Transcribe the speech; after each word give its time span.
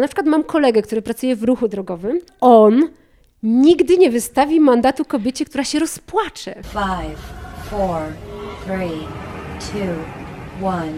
Na 0.00 0.08
przykład 0.08 0.26
mam 0.26 0.44
kolegę, 0.44 0.82
który 0.82 1.02
pracuje 1.02 1.36
w 1.36 1.42
ruchu 1.42 1.68
drogowym. 1.68 2.20
On 2.40 2.88
nigdy 3.42 3.96
nie 3.98 4.10
wystawi 4.10 4.60
mandatu 4.60 5.04
kobiecie, 5.04 5.44
która 5.44 5.64
się 5.64 5.78
rozpłacze. 5.78 6.54
Five, 6.62 7.20
four, 7.70 8.00
three, 8.64 9.00
two, 9.60 10.66
one. 10.66 10.92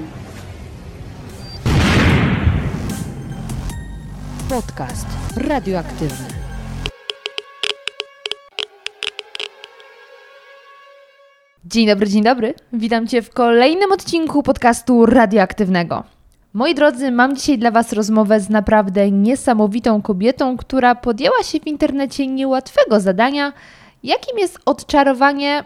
Podcast 4.49 5.07
radioaktywny. 5.37 6.27
Dzień 11.65 11.87
dobry, 11.87 12.07
dzień 12.09 12.23
dobry. 12.23 12.55
Witam 12.73 13.07
Cię 13.07 13.23
w 13.23 13.31
kolejnym 13.31 13.93
odcinku 13.93 14.43
podcastu 14.43 15.07
radioaktywnego. 15.07 16.20
Moi 16.53 16.75
drodzy, 16.75 17.11
mam 17.11 17.37
dzisiaj 17.37 17.59
dla 17.59 17.71
Was 17.71 17.93
rozmowę 17.93 18.41
z 18.41 18.51
naprawdę 18.51 19.11
niesamowitą 19.11 20.03
kobietą, 20.03 20.57
która 20.57 20.95
podjęła 20.95 21.43
się 21.43 21.61
w 21.61 21.67
internecie 21.67 22.27
niełatwego 22.27 23.01
zadania, 23.01 23.53
jakim 24.03 24.39
jest 24.39 24.59
odczarowanie, 24.65 25.65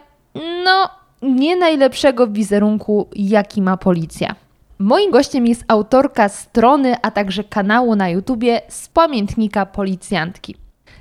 no, 0.63 0.89
nie 1.21 1.55
najlepszego 1.55 2.27
wizerunku, 2.27 3.07
jaki 3.15 3.61
ma 3.61 3.77
policja. 3.77 4.35
Moim 4.79 5.11
gościem 5.11 5.47
jest 5.47 5.63
autorka 5.67 6.29
strony, 6.29 6.95
a 7.01 7.11
także 7.11 7.43
kanału 7.43 7.95
na 7.95 8.09
YouTubie 8.09 8.61
z 8.67 8.87
pamiętnika 8.87 9.65
policjantki. 9.65 10.55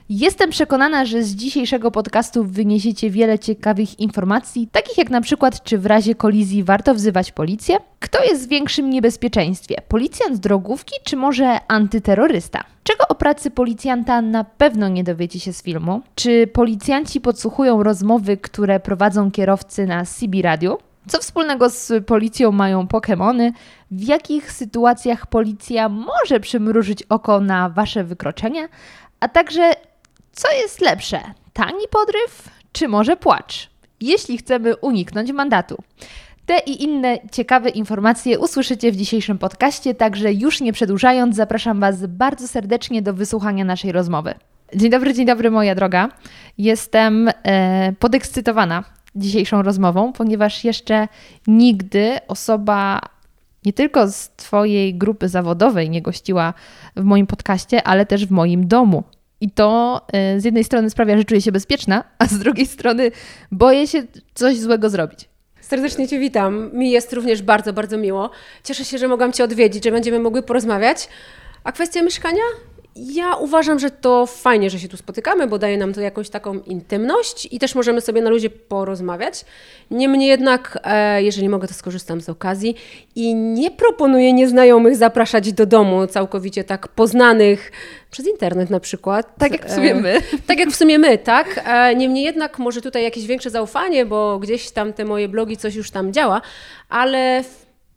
Jestem 0.08 0.50
przekonana, 0.50 1.04
że 1.04 1.22
z 1.22 1.34
dzisiejszego 1.34 1.90
podcastu 1.90 2.44
wyniesiecie 2.44 3.10
wiele 3.10 3.38
ciekawych 3.38 4.00
informacji, 4.00 4.68
takich 4.72 4.98
jak 4.98 5.10
na 5.10 5.20
przykład, 5.20 5.62
czy 5.62 5.78
w 5.78 5.86
razie 5.86 6.14
kolizji 6.14 6.64
warto 6.64 6.94
wzywać 6.94 7.32
policję? 7.32 7.76
Kto 8.00 8.24
jest 8.24 8.46
w 8.46 8.48
większym 8.48 8.90
niebezpieczeństwie? 8.90 9.76
Policjant 9.88 10.36
drogówki, 10.36 10.94
czy 11.04 11.16
może 11.16 11.58
antyterrorysta? 11.68 12.64
Czego 12.82 13.08
o 13.08 13.14
pracy 13.14 13.50
policjanta 13.50 14.22
na 14.22 14.44
pewno 14.44 14.88
nie 14.88 15.04
dowiecie 15.04 15.40
się 15.40 15.52
z 15.52 15.62
filmu? 15.62 16.02
Czy 16.14 16.46
policjanci 16.46 17.20
podsłuchują 17.20 17.82
rozmowy, 17.82 18.36
które 18.36 18.80
prowadzą 18.80 19.30
kierowcy 19.30 19.86
na 19.86 20.04
CB 20.04 20.42
Radio? 20.42 20.78
Co 21.08 21.18
wspólnego 21.18 21.70
z 21.70 22.06
policją 22.06 22.52
mają 22.52 22.84
Pokémony? 22.84 23.52
W 23.90 24.02
jakich 24.02 24.52
sytuacjach 24.52 25.26
policja 25.26 25.88
może 25.88 26.40
przymrużyć 26.40 27.02
oko 27.02 27.40
na 27.40 27.68
wasze 27.68 28.04
wykroczenia? 28.04 28.68
A 29.20 29.28
także 29.28 29.72
co 30.34 30.52
jest 30.52 30.80
lepsze? 30.80 31.20
Tani 31.52 31.88
podryw 31.90 32.48
czy 32.72 32.88
może 32.88 33.16
płacz? 33.16 33.70
Jeśli 34.00 34.38
chcemy 34.38 34.76
uniknąć 34.76 35.32
mandatu. 35.32 35.76
Te 36.46 36.58
i 36.58 36.82
inne 36.82 37.18
ciekawe 37.32 37.70
informacje 37.70 38.38
usłyszycie 38.38 38.92
w 38.92 38.96
dzisiejszym 38.96 39.38
podcaście, 39.38 39.94
także 39.94 40.32
już 40.32 40.60
nie 40.60 40.72
przedłużając, 40.72 41.36
zapraszam 41.36 41.80
Was 41.80 42.06
bardzo 42.06 42.48
serdecznie 42.48 43.02
do 43.02 43.14
wysłuchania 43.14 43.64
naszej 43.64 43.92
rozmowy. 43.92 44.34
Dzień 44.74 44.90
dobry, 44.90 45.14
dzień 45.14 45.26
dobry, 45.26 45.50
moja 45.50 45.74
droga. 45.74 46.08
Jestem 46.58 47.30
e, 47.42 47.92
podekscytowana 47.98 48.84
dzisiejszą 49.16 49.62
rozmową, 49.62 50.12
ponieważ 50.12 50.64
jeszcze 50.64 51.08
nigdy 51.46 52.18
osoba 52.28 53.00
nie 53.64 53.72
tylko 53.72 54.08
z 54.08 54.30
Twojej 54.36 54.94
grupy 54.94 55.28
zawodowej 55.28 55.90
nie 55.90 56.02
gościła 56.02 56.54
w 56.96 57.04
moim 57.04 57.26
podcaście, 57.26 57.82
ale 57.82 58.06
też 58.06 58.26
w 58.26 58.30
moim 58.30 58.68
domu. 58.68 59.04
I 59.40 59.50
to 59.50 60.00
y, 60.36 60.40
z 60.40 60.44
jednej 60.44 60.64
strony 60.64 60.90
sprawia, 60.90 61.16
że 61.16 61.24
czuję 61.24 61.40
się 61.40 61.52
bezpieczna, 61.52 62.04
a 62.18 62.26
z 62.26 62.38
drugiej 62.38 62.66
strony 62.66 63.10
boję 63.52 63.86
się 63.86 64.02
coś 64.34 64.58
złego 64.58 64.90
zrobić. 64.90 65.28
Serdecznie 65.60 66.08
Cię 66.08 66.18
witam. 66.18 66.70
Mi 66.72 66.90
jest 66.90 67.12
również 67.12 67.42
bardzo, 67.42 67.72
bardzo 67.72 67.96
miło. 67.98 68.30
Cieszę 68.64 68.84
się, 68.84 68.98
że 68.98 69.08
mogłam 69.08 69.32
Cię 69.32 69.44
odwiedzić, 69.44 69.84
że 69.84 69.90
będziemy 69.90 70.18
mogły 70.18 70.42
porozmawiać. 70.42 71.08
A 71.64 71.72
kwestia 71.72 72.02
mieszkania? 72.02 72.42
Ja 72.96 73.34
uważam, 73.34 73.78
że 73.78 73.90
to 73.90 74.26
fajnie, 74.26 74.70
że 74.70 74.78
się 74.78 74.88
tu 74.88 74.96
spotykamy, 74.96 75.46
bo 75.46 75.58
daje 75.58 75.78
nam 75.78 75.92
to 75.92 76.00
jakąś 76.00 76.30
taką 76.30 76.58
intymność 76.58 77.48
i 77.50 77.58
też 77.58 77.74
możemy 77.74 78.00
sobie 78.00 78.22
na 78.22 78.30
luzie 78.30 78.50
porozmawiać. 78.50 79.44
Niemniej 79.90 80.28
jednak, 80.28 80.78
e, 80.84 81.22
jeżeli 81.22 81.48
mogę, 81.48 81.68
to 81.68 81.74
skorzystam 81.74 82.20
z 82.20 82.28
okazji 82.28 82.74
i 83.14 83.34
nie 83.34 83.70
proponuję 83.70 84.32
nieznajomych 84.32 84.96
zapraszać 84.96 85.52
do 85.52 85.66
domu 85.66 86.06
całkowicie 86.06 86.64
tak 86.64 86.88
poznanych 86.88 87.72
przez 88.10 88.26
internet 88.26 88.70
na 88.70 88.80
przykład. 88.80 89.38
Tak 89.38 89.52
jak 89.52 89.66
w 89.66 89.74
sumie 89.74 89.94
my. 89.94 90.20
Tak 90.46 90.58
jak 90.58 90.70
w 90.70 90.76
sumie 90.76 90.98
my, 90.98 91.18
tak. 91.18 91.60
E, 91.66 91.94
niemniej 91.94 92.24
jednak 92.24 92.58
może 92.58 92.80
tutaj 92.80 93.02
jakieś 93.02 93.26
większe 93.26 93.50
zaufanie, 93.50 94.06
bo 94.06 94.38
gdzieś 94.38 94.70
tam 94.70 94.92
te 94.92 95.04
moje 95.04 95.28
blogi 95.28 95.56
coś 95.56 95.74
już 95.74 95.90
tam 95.90 96.12
działa, 96.12 96.40
ale 96.88 97.44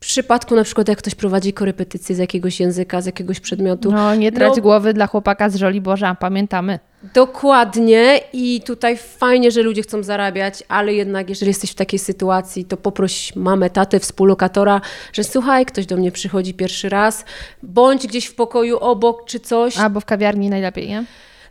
przypadku 0.00 0.54
na 0.54 0.64
przykład 0.64 0.88
jak 0.88 0.98
ktoś 0.98 1.14
prowadzi 1.14 1.52
korepetycje 1.52 2.14
z 2.14 2.18
jakiegoś 2.18 2.60
języka, 2.60 3.00
z 3.00 3.06
jakiegoś 3.06 3.40
przedmiotu. 3.40 3.92
No 3.92 4.14
nie 4.14 4.32
trać 4.32 4.56
no, 4.56 4.62
głowy 4.62 4.94
dla 4.94 5.06
chłopaka 5.06 5.50
z 5.50 5.56
Żoli 5.56 5.80
Boża, 5.80 6.14
pamiętamy. 6.14 6.78
Dokładnie 7.14 8.20
i 8.32 8.60
tutaj 8.60 8.96
fajnie, 8.96 9.50
że 9.50 9.62
ludzie 9.62 9.82
chcą 9.82 10.02
zarabiać, 10.02 10.62
ale 10.68 10.94
jednak 10.94 11.28
jeżeli 11.28 11.48
jesteś 11.48 11.70
w 11.70 11.74
takiej 11.74 11.98
sytuacji, 11.98 12.64
to 12.64 12.76
poproś 12.76 13.36
mamę, 13.36 13.70
tatę, 13.70 14.00
współlokatora, 14.00 14.80
że 15.12 15.24
słuchaj, 15.24 15.66
ktoś 15.66 15.86
do 15.86 15.96
mnie 15.96 16.12
przychodzi 16.12 16.54
pierwszy 16.54 16.88
raz, 16.88 17.24
bądź 17.62 18.06
gdzieś 18.06 18.26
w 18.26 18.34
pokoju 18.34 18.78
obok 18.78 19.24
czy 19.24 19.40
coś. 19.40 19.78
Albo 19.78 20.00
w 20.00 20.04
kawiarni 20.04 20.50
najlepiej, 20.50 20.88
nie? 20.88 21.04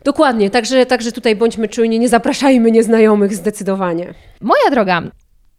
Dokładnie, 0.04 0.50
także, 0.50 0.86
także 0.86 1.12
tutaj 1.12 1.36
bądźmy 1.36 1.68
czujni, 1.68 1.98
nie 1.98 2.08
zapraszajmy 2.08 2.70
nieznajomych 2.70 3.34
zdecydowanie. 3.34 4.14
Moja 4.40 4.70
droga, 4.70 5.02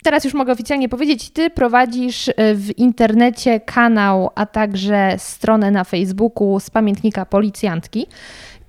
teraz 0.03 0.23
już 0.23 0.33
mogę 0.33 0.53
oficjalnie 0.53 0.89
powiedzieć, 0.89 1.29
ty 1.29 1.49
prowadzisz 1.49 2.27
y, 2.27 2.33
w 2.55 2.77
internecie 2.77 3.59
kanał, 3.59 4.29
a 4.35 4.45
także 4.45 5.15
stronę 5.17 5.71
na 5.71 5.83
Facebooku 5.83 6.59
z 6.59 6.69
pamiętnika 6.69 7.25
policjantki. 7.25 8.07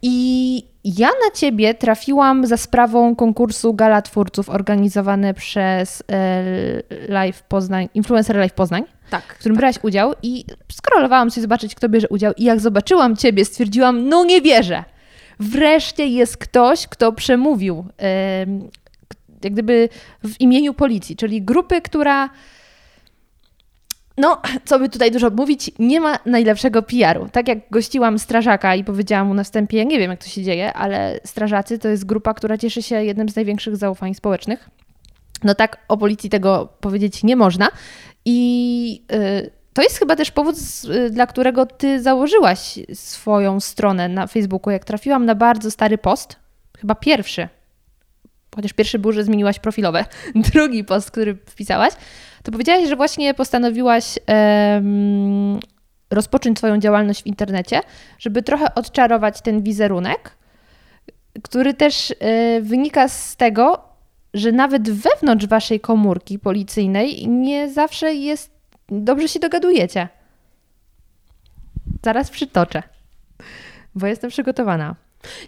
I 0.02 0.70
ja 0.84 1.08
na 1.08 1.30
ciebie 1.34 1.74
trafiłam 1.74 2.46
za 2.46 2.56
sprawą 2.56 3.16
konkursu 3.16 3.74
Gala 3.74 4.02
Twórców 4.02 4.50
organizowane 4.50 5.34
przez 5.34 6.02
e, 6.12 6.44
Live 7.08 7.42
Poznań, 7.42 7.88
Influencer 7.94 8.36
Live 8.36 8.52
Poznań. 8.52 8.82
Tak. 9.10 9.34
W 9.34 9.38
którym 9.38 9.56
tak. 9.56 9.60
brałaś 9.60 9.76
udział 9.82 10.14
i 10.22 10.44
skrolowałam 10.72 11.30
sobie 11.30 11.42
zobaczyć, 11.42 11.74
kto 11.74 11.88
bierze 11.88 12.08
udział. 12.08 12.32
I 12.36 12.44
jak 12.44 12.60
zobaczyłam 12.60 13.16
ciebie, 13.16 13.44
stwierdziłam, 13.44 14.08
no 14.08 14.24
nie 14.24 14.40
wierzę. 14.40 14.84
Wreszcie 15.40 16.06
jest 16.06 16.36
ktoś, 16.36 16.86
kto 16.86 17.12
przemówił 17.12 17.84
jak 19.44 19.52
gdyby 19.52 19.88
w 20.24 20.40
imieniu 20.40 20.74
policji, 20.74 21.16
czyli 21.16 21.42
grupy, 21.42 21.80
która 21.80 22.30
no, 24.20 24.42
co 24.64 24.78
by 24.78 24.88
tutaj 24.88 25.10
dużo 25.10 25.30
mówić, 25.30 25.70
nie 25.78 26.00
ma 26.00 26.18
najlepszego 26.26 26.82
PR-u. 26.82 27.28
Tak 27.28 27.48
jak 27.48 27.58
gościłam 27.70 28.18
strażaka 28.18 28.74
i 28.74 28.84
powiedziałam 28.84 29.26
mu 29.26 29.34
na 29.34 29.44
wstępie, 29.44 29.84
nie 29.84 29.98
wiem 29.98 30.10
jak 30.10 30.24
to 30.24 30.28
się 30.28 30.42
dzieje, 30.42 30.72
ale 30.72 31.20
strażacy 31.24 31.78
to 31.78 31.88
jest 31.88 32.06
grupa, 32.06 32.34
która 32.34 32.58
cieszy 32.58 32.82
się 32.82 33.04
jednym 33.04 33.28
z 33.28 33.36
największych 33.36 33.76
zaufań 33.76 34.14
społecznych. 34.14 34.70
No 35.44 35.54
tak 35.54 35.78
o 35.88 35.96
policji 35.96 36.30
tego 36.30 36.68
powiedzieć 36.80 37.22
nie 37.22 37.36
można. 37.36 37.68
I 38.24 39.02
yy, 39.10 39.50
to 39.72 39.82
jest 39.82 39.98
chyba 39.98 40.16
też 40.16 40.30
powód, 40.30 40.56
yy, 40.84 41.10
dla 41.10 41.26
którego 41.26 41.66
ty 41.66 42.02
założyłaś 42.02 42.78
swoją 42.94 43.60
stronę 43.60 44.08
na 44.08 44.26
Facebooku. 44.26 44.70
Jak 44.70 44.84
trafiłam 44.84 45.24
na 45.24 45.34
bardzo 45.34 45.70
stary 45.70 45.98
post, 45.98 46.36
chyba 46.78 46.94
pierwszy 46.94 47.48
chociaż 48.54 48.72
pierwszy 48.72 48.98
był, 48.98 49.12
że 49.12 49.24
zmieniłaś 49.24 49.58
profilowe, 49.58 50.04
drugi 50.52 50.84
post, 50.84 51.10
który 51.10 51.34
wpisałaś, 51.34 51.92
to 52.42 52.52
powiedziałaś, 52.52 52.88
że 52.88 52.96
właśnie 52.96 53.34
postanowiłaś 53.34 54.18
um, 54.28 55.60
rozpocząć 56.10 56.58
swoją 56.58 56.78
działalność 56.78 57.22
w 57.22 57.26
internecie, 57.26 57.80
żeby 58.18 58.42
trochę 58.42 58.74
odczarować 58.74 59.40
ten 59.40 59.62
wizerunek, 59.62 60.36
który 61.42 61.74
też 61.74 62.10
y, 62.10 62.14
wynika 62.62 63.08
z 63.08 63.36
tego, 63.36 63.84
że 64.34 64.52
nawet 64.52 64.90
wewnątrz 64.90 65.46
waszej 65.46 65.80
komórki 65.80 66.38
policyjnej 66.38 67.28
nie 67.28 67.72
zawsze 67.72 68.14
jest 68.14 68.60
dobrze 68.88 69.28
się 69.28 69.40
dogadujecie. 69.40 70.08
Zaraz 72.04 72.30
przytoczę, 72.30 72.82
bo 73.94 74.06
jestem 74.06 74.30
przygotowana. 74.30 74.94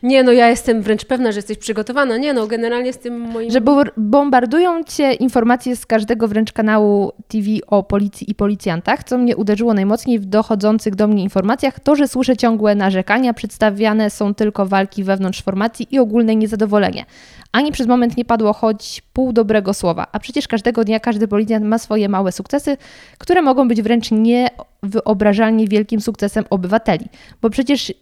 Nie, 0.03 0.23
no 0.23 0.33
ja 0.33 0.49
jestem 0.49 0.83
wręcz 0.83 1.05
pewna, 1.05 1.33
że 1.33 1.39
jesteś 1.39 1.59
przygotowana. 1.59 2.17
Nie, 2.17 2.33
no 2.33 2.47
generalnie 2.47 2.93
z 2.93 2.99
tym 2.99 3.21
moim... 3.21 3.51
Że 3.51 3.61
bombardują 3.97 4.85
cię 4.85 5.13
informacje 5.13 5.77
z 5.77 5.87
każdego 5.87 6.29
wręcz 6.29 6.53
kanału 6.53 7.13
TV 7.29 7.47
o 7.67 7.83
policji 7.83 8.31
i 8.31 8.35
policjantach, 8.35 9.05
co 9.05 9.19
mnie 9.19 9.37
uderzyło 9.37 9.75
najmocniej 9.75 10.19
w 10.19 10.25
dochodzących 10.25 10.95
do 10.95 11.09
mnie 11.09 11.23
informacjach, 11.23 11.81
to, 11.81 11.97
że 11.97 12.09
słyszę 12.09 12.37
ciągłe 12.37 12.75
narzekania, 12.75 13.35
przedstawiane 13.35 14.11
są 14.11 14.35
tylko 14.35 14.67
walki 14.67 15.05
wewnątrz 15.05 15.43
formacji 15.43 15.87
i 15.91 15.99
ogólne 15.99 16.37
niezadowolenie. 16.37 17.05
Ani 17.53 17.73
przez 17.73 17.87
moment 17.87 18.17
nie 18.17 18.25
padło 18.25 18.53
choć 18.53 19.03
pół 19.13 19.33
dobrego 19.33 19.75
słowa, 19.75 20.07
a 20.13 20.19
przecież 20.19 20.49
każdego 20.49 20.85
dnia 20.85 21.01
każdy 21.01 21.29
policjant 21.29 21.65
ma 21.65 21.79
swoje 21.79 22.09
małe 22.09 22.33
sukcesy, 22.33 22.77
które 23.19 23.43
mogą 23.43 23.69
być 23.69 23.83
wręcz 23.83 24.09
niewyobrażalnie 24.11 25.69
wielkim 25.69 26.01
sukcesem 26.01 26.45
obywateli, 26.51 27.07
bo 27.43 27.51
przecież 27.51 27.93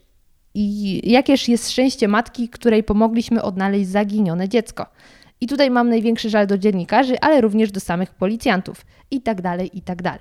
i 0.55 1.01
jakież 1.11 1.49
jest 1.49 1.71
szczęście 1.71 2.09
matki, 2.09 2.49
której 2.49 2.85
pomogliśmy 2.85 3.43
odnaleźć 3.43 3.89
zaginione 3.89 4.49
dziecko. 4.49 4.87
I 5.41 5.47
tutaj 5.47 5.71
mam 5.71 5.89
największy 5.89 6.31
żal 6.31 6.47
do 6.47 6.59
dziennikarzy, 6.59 7.21
ale 7.21 7.41
również 7.41 7.73
do 7.73 7.81
samych 7.81 8.11
policjantów. 8.11 8.87
I 9.11 9.21
tak 9.21 9.43
dalej, 9.43 9.71
i 9.75 9.83
tak 9.83 10.03
dalej. 10.03 10.21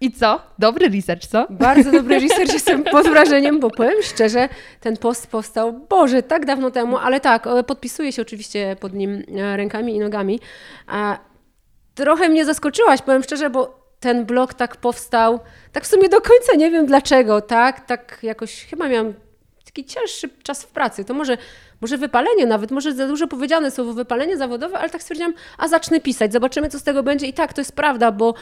I 0.00 0.12
co? 0.12 0.40
Dobry 0.58 0.88
research, 0.88 1.26
co? 1.26 1.46
Bardzo 1.50 1.92
dobry 1.92 2.18
research, 2.28 2.52
jestem 2.52 2.84
pod 2.84 3.08
wrażeniem, 3.08 3.60
bo 3.60 3.70
powiem 3.70 4.02
szczerze, 4.02 4.48
ten 4.80 4.96
post 4.96 5.26
powstał, 5.26 5.72
Boże, 5.88 6.22
tak 6.22 6.46
dawno 6.46 6.70
temu, 6.70 6.98
ale 6.98 7.20
tak, 7.20 7.46
e, 7.46 7.64
podpisuję 7.64 8.12
się 8.12 8.22
oczywiście 8.22 8.76
pod 8.80 8.94
nim 8.94 9.22
e, 9.36 9.56
rękami 9.56 9.94
i 9.94 9.98
nogami. 9.98 10.40
A 10.86 11.18
trochę 11.94 12.28
mnie 12.28 12.44
zaskoczyłaś, 12.44 13.02
powiem 13.02 13.22
szczerze, 13.22 13.50
bo 13.50 13.79
ten 14.00 14.26
blog 14.26 14.54
tak 14.54 14.76
powstał, 14.76 15.40
tak 15.72 15.84
w 15.84 15.86
sumie 15.86 16.08
do 16.08 16.20
końca 16.20 16.56
nie 16.56 16.70
wiem 16.70 16.86
dlaczego, 16.86 17.40
tak, 17.40 17.86
tak 17.86 18.18
jakoś 18.22 18.64
chyba 18.64 18.88
miałam 18.88 19.14
taki 19.64 19.84
cięższy 19.84 20.28
czas 20.42 20.62
w 20.62 20.66
pracy, 20.66 21.04
to 21.04 21.14
może, 21.14 21.38
może 21.80 21.98
wypalenie 21.98 22.46
nawet, 22.46 22.70
może 22.70 22.92
za 22.94 23.06
dużo 23.06 23.26
powiedziane 23.26 23.70
słowo 23.70 23.92
wypalenie 23.92 24.36
zawodowe, 24.36 24.78
ale 24.78 24.90
tak 24.90 25.02
stwierdziłam, 25.02 25.34
a 25.58 25.68
zacznę 25.68 26.00
pisać, 26.00 26.32
zobaczymy 26.32 26.68
co 26.68 26.78
z 26.78 26.82
tego 26.82 27.02
będzie 27.02 27.26
i 27.26 27.32
tak, 27.32 27.52
to 27.52 27.60
jest 27.60 27.72
prawda, 27.72 28.12
bo 28.12 28.34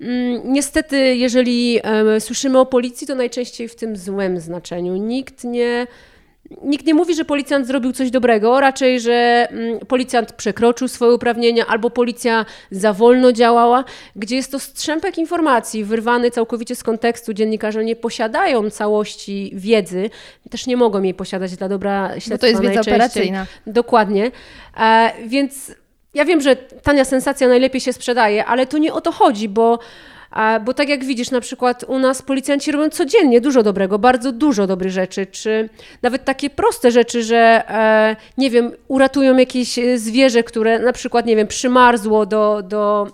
mm, 0.00 0.40
niestety 0.44 1.16
jeżeli 1.16 1.80
słyszymy 2.18 2.58
o 2.58 2.66
policji, 2.66 3.06
to 3.06 3.14
najczęściej 3.14 3.68
w 3.68 3.76
tym 3.76 3.96
złym 3.96 4.40
znaczeniu. 4.40 4.96
Nikt 4.96 5.44
nie 5.44 5.86
Nikt 6.62 6.86
nie 6.86 6.94
mówi, 6.94 7.14
że 7.14 7.24
policjant 7.24 7.66
zrobił 7.66 7.92
coś 7.92 8.10
dobrego, 8.10 8.60
raczej, 8.60 9.00
że 9.00 9.48
mm, 9.50 9.78
policjant 9.78 10.32
przekroczył 10.32 10.88
swoje 10.88 11.12
uprawnienia 11.12 11.66
albo 11.66 11.90
policja 11.90 12.46
za 12.70 12.92
wolno 12.92 13.32
działała, 13.32 13.84
gdzie 14.16 14.36
jest 14.36 14.52
to 14.52 14.58
strzępek 14.58 15.18
informacji 15.18 15.84
wyrwany 15.84 16.30
całkowicie 16.30 16.76
z 16.76 16.82
kontekstu. 16.82 17.32
Dziennikarze 17.32 17.84
nie 17.84 17.96
posiadają 17.96 18.70
całości 18.70 19.52
wiedzy, 19.54 20.10
też 20.50 20.66
nie 20.66 20.76
mogą 20.76 21.02
jej 21.02 21.14
posiadać 21.14 21.56
dla 21.56 21.68
dobra 21.68 22.08
śledztwa 22.10 22.34
Bo 22.34 22.38
to 22.38 22.46
jest 22.46 22.62
wiedza 22.62 22.80
operacyjna. 22.80 23.46
Dokładnie. 23.66 24.30
E, 24.76 25.12
więc 25.26 25.72
ja 26.14 26.24
wiem, 26.24 26.40
że 26.40 26.56
tania 26.56 27.04
sensacja 27.04 27.48
najlepiej 27.48 27.80
się 27.80 27.92
sprzedaje, 27.92 28.44
ale 28.44 28.66
to 28.66 28.78
nie 28.78 28.92
o 28.92 29.00
to 29.00 29.12
chodzi, 29.12 29.48
bo 29.48 29.78
bo 30.64 30.74
tak 30.74 30.88
jak 30.88 31.04
widzisz, 31.04 31.30
na 31.30 31.40
przykład 31.40 31.84
u 31.88 31.98
nas 31.98 32.22
policjanci 32.22 32.72
robią 32.72 32.90
codziennie 32.90 33.40
dużo 33.40 33.62
dobrego, 33.62 33.98
bardzo 33.98 34.32
dużo 34.32 34.66
dobrych 34.66 34.92
rzeczy, 34.92 35.26
czy 35.26 35.68
nawet 36.02 36.24
takie 36.24 36.50
proste 36.50 36.90
rzeczy, 36.90 37.22
że 37.22 37.36
e, 37.68 38.16
nie 38.38 38.50
wiem, 38.50 38.72
uratują 38.88 39.36
jakieś 39.36 39.78
zwierzę, 39.96 40.42
które 40.42 40.78
na 40.78 40.92
przykład, 40.92 41.26
nie 41.26 41.36
wiem, 41.36 41.46
przymarzło 41.46 42.26
do, 42.26 42.62
do 42.62 43.06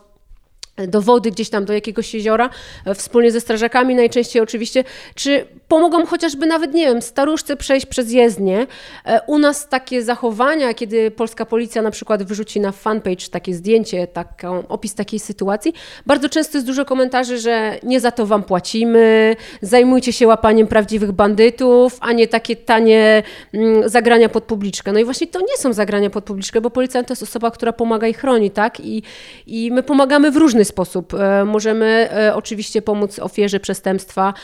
do 0.89 1.03
wody 1.03 1.31
gdzieś 1.31 1.51
tam, 1.51 1.65
do 1.65 1.73
jakiegoś 1.73 2.15
jeziora, 2.15 2.51
e, 2.87 2.95
wspólnie 2.95 3.31
ze 3.31 3.41
strażakami 3.41 3.95
najczęściej 3.95 4.43
oczywiście, 4.43 4.85
czy 5.15 5.47
pomogą 5.69 6.07
chociażby 6.07 6.47
nawet, 6.47 6.75
nie 6.75 6.87
wiem, 6.87 7.03
staruszce 7.03 7.57
przejść 7.57 7.87
przez 7.87 8.13
jezdnię. 8.13 8.67
E, 9.05 9.21
u 9.27 9.39
nas 9.39 9.69
takie 9.69 10.03
zachowania, 10.03 10.75
kiedy 10.75 11.11
polska 11.11 11.47
policja 11.47 11.83
na 11.83 11.91
przykład 11.91 12.23
wyrzuci 12.23 12.61
na 12.61 12.73
fanpage 12.73 13.29
takie 13.31 13.55
zdjęcie, 13.55 14.07
taką, 14.07 14.69
opis 14.69 14.95
takiej 14.95 15.21
sytuacji, 15.21 15.75
bardzo 16.07 16.29
często 16.29 16.59
jest 16.59 16.67
dużo 16.67 16.85
komentarzy, 16.85 17.39
że 17.39 17.79
nie 17.83 18.01
za 18.01 18.11
to 18.11 18.27
wam 18.27 18.43
płacimy, 18.43 19.37
zajmujcie 19.63 20.13
się 20.13 20.27
łapaniem 20.27 20.67
prawdziwych 20.67 21.13
bandytów, 21.13 21.97
a 22.01 22.13
nie 22.13 22.29
takie 22.29 22.57
tanie 22.57 23.23
mm, 23.55 23.89
zagrania 23.89 24.29
pod 24.29 24.45
publiczkę. 24.45 24.93
No 24.93 24.99
i 24.99 25.05
właśnie 25.05 25.27
to 25.27 25.41
nie 25.41 25.57
są 25.57 25.73
zagrania 25.73 26.11
pod 26.11 26.25
publiczkę, 26.25 26.61
bo 26.61 26.71
policjant 26.71 27.09
to 27.09 27.13
jest 27.13 27.23
osoba, 27.23 27.51
która 27.51 27.73
pomaga 27.73 28.07
i 28.07 28.15
chroni, 28.15 28.51
tak? 28.51 28.81
I, 28.81 29.03
i 29.47 29.71
my 29.71 29.83
pomagamy 29.83 30.31
w 30.31 30.37
różny 30.37 30.65
sposób. 30.65 30.72
E, 31.19 31.45
możemy 31.45 32.09
e, 32.13 32.35
oczywiście 32.35 32.83
pomóc 32.83 33.19
ofierze 33.19 33.61
przestępstwa, 33.61 34.35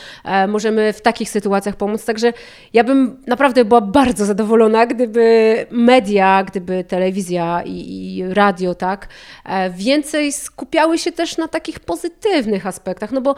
możemy 0.49 0.93
w 0.93 1.01
taki 1.01 1.19
takich 1.19 1.31
sytuacjach 1.31 1.77
pomóc. 1.77 2.05
Także 2.05 2.33
ja 2.73 2.85
bym 2.85 3.23
naprawdę 3.27 3.65
była 3.65 3.81
bardzo 3.81 4.25
zadowolona, 4.25 4.87
gdyby 4.87 5.67
media, 5.71 6.45
gdyby 6.45 6.85
telewizja 6.85 7.63
i, 7.65 8.17
i 8.17 8.35
radio, 8.35 8.75
tak, 8.75 9.09
e, 9.45 9.71
więcej 9.71 10.33
skupiały 10.33 10.99
się 10.99 11.13
też 11.13 11.37
na 11.37 11.49
takich 11.49 11.81
pozytywnych 11.81 12.67
aspektach, 12.67 13.13
no 13.13 13.21
bo 13.21 13.35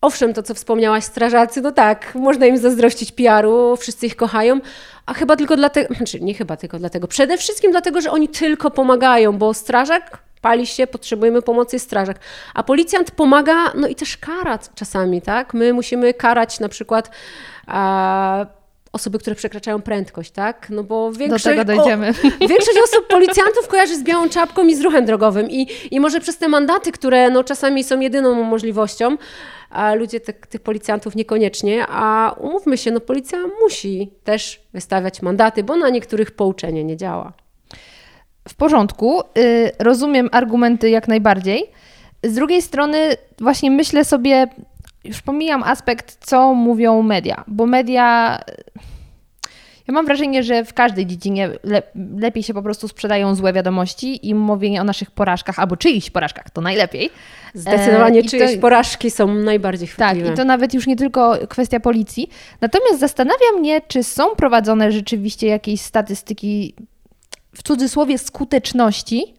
Owszem, 0.00 0.34
to 0.34 0.42
co 0.42 0.54
wspomniałaś, 0.54 1.04
strażacy, 1.04 1.60
no 1.60 1.72
tak, 1.72 2.14
można 2.14 2.46
im 2.46 2.58
zazdrościć 2.58 3.12
PR-u, 3.12 3.76
wszyscy 3.76 4.06
ich 4.06 4.16
kochają, 4.16 4.60
a 5.06 5.14
chyba 5.14 5.36
tylko 5.36 5.56
dlatego, 5.56 5.94
znaczy 5.98 6.20
nie 6.20 6.34
chyba 6.34 6.56
tylko 6.56 6.78
dlatego, 6.78 7.08
przede 7.08 7.36
wszystkim 7.36 7.70
dlatego, 7.70 8.00
że 8.00 8.10
oni 8.10 8.28
tylko 8.28 8.70
pomagają, 8.70 9.38
bo 9.38 9.54
strażak 9.54 10.18
pali 10.40 10.66
się, 10.66 10.86
potrzebujemy 10.86 11.42
pomocy 11.42 11.78
strażak. 11.78 12.18
A 12.54 12.62
policjant 12.62 13.10
pomaga, 13.10 13.72
no 13.74 13.88
i 13.88 13.94
też 13.94 14.16
kara 14.16 14.58
czasami, 14.74 15.22
tak? 15.22 15.54
My 15.54 15.72
musimy 15.72 16.14
karać 16.14 16.60
na 16.60 16.68
przykład 16.68 17.10
a, 17.66 18.46
osoby, 18.92 19.18
które 19.18 19.36
przekraczają 19.36 19.82
prędkość, 19.82 20.30
tak? 20.30 20.70
No 20.70 20.84
bo 20.84 21.12
większość, 21.12 21.44
Do 21.44 21.50
tego 21.50 21.64
dojdziemy. 21.64 22.08
O, 22.08 22.48
większość 22.54 22.78
osób 22.84 23.06
policjantów 23.06 23.68
kojarzy 23.68 23.96
z 23.96 24.02
białą 24.02 24.28
czapką 24.28 24.66
i 24.66 24.74
z 24.74 24.80
ruchem 24.80 25.04
drogowym 25.04 25.50
i, 25.50 25.66
i 25.90 26.00
może 26.00 26.20
przez 26.20 26.38
te 26.38 26.48
mandaty, 26.48 26.92
które 26.92 27.30
no 27.30 27.44
czasami 27.44 27.84
są 27.84 28.00
jedyną 28.00 28.42
możliwością, 28.44 29.16
a 29.70 29.94
ludzie 29.94 30.20
te, 30.20 30.32
tych 30.32 30.60
policjantów 30.60 31.16
niekoniecznie, 31.16 31.86
a 31.88 32.34
umówmy 32.38 32.78
się, 32.78 32.90
no 32.90 33.00
policja 33.00 33.38
musi 33.62 34.10
też 34.24 34.60
wystawiać 34.72 35.22
mandaty, 35.22 35.64
bo 35.64 35.76
na 35.76 35.88
niektórych 35.88 36.30
pouczenie 36.30 36.84
nie 36.84 36.96
działa 36.96 37.32
w 38.48 38.54
porządku, 38.54 39.20
y, 39.20 39.72
rozumiem 39.78 40.28
argumenty 40.32 40.90
jak 40.90 41.08
najbardziej. 41.08 41.70
Z 42.22 42.34
drugiej 42.34 42.62
strony, 42.62 42.98
właśnie 43.38 43.70
myślę 43.70 44.04
sobie, 44.04 44.46
już 45.04 45.22
pomijam 45.22 45.62
aspekt, 45.62 46.16
co 46.20 46.54
mówią 46.54 47.02
media, 47.02 47.44
bo 47.46 47.66
media. 47.66 48.38
Ja 49.88 49.94
mam 49.94 50.06
wrażenie, 50.06 50.42
że 50.42 50.64
w 50.64 50.74
każdej 50.74 51.06
dziedzinie 51.06 51.50
le, 51.64 51.82
lepiej 52.16 52.42
się 52.42 52.54
po 52.54 52.62
prostu 52.62 52.88
sprzedają 52.88 53.34
złe 53.34 53.52
wiadomości 53.52 54.28
i 54.28 54.34
mówienie 54.34 54.80
o 54.80 54.84
naszych 54.84 55.10
porażkach 55.10 55.58
albo 55.58 55.76
czyichś 55.76 56.10
porażkach 56.10 56.50
to 56.50 56.60
najlepiej. 56.60 57.10
Zdecydowanie 57.54 58.20
e, 58.20 58.22
czyjeś 58.22 58.54
to, 58.54 58.60
porażki 58.60 59.10
są 59.10 59.34
najbardziej 59.34 59.88
chwytliwe. 59.88 60.24
Tak, 60.24 60.34
i 60.34 60.36
to 60.36 60.44
nawet 60.44 60.74
już 60.74 60.86
nie 60.86 60.96
tylko 60.96 61.38
kwestia 61.48 61.80
policji. 61.80 62.30
Natomiast 62.60 63.00
zastanawia 63.00 63.52
mnie, 63.58 63.80
czy 63.88 64.02
są 64.02 64.36
prowadzone 64.36 64.92
rzeczywiście 64.92 65.46
jakieś 65.46 65.80
statystyki 65.80 66.74
w 67.58 67.62
cudzysłowie 67.62 68.18
skuteczności 68.18 69.34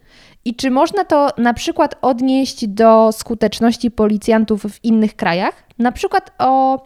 i 0.46 0.56
czy 0.56 0.72
można 0.72 1.06
to 1.06 1.30
na 1.38 1.54
przykład 1.54 1.96
odnieść 2.02 2.68
do 2.68 3.12
skuteczności 3.12 3.92
policjantów 3.92 4.64
w 4.64 4.86
innych 4.86 5.16
krajach? 5.16 5.64
Na 5.78 5.92
przykład 5.92 6.32
o, 6.38 6.86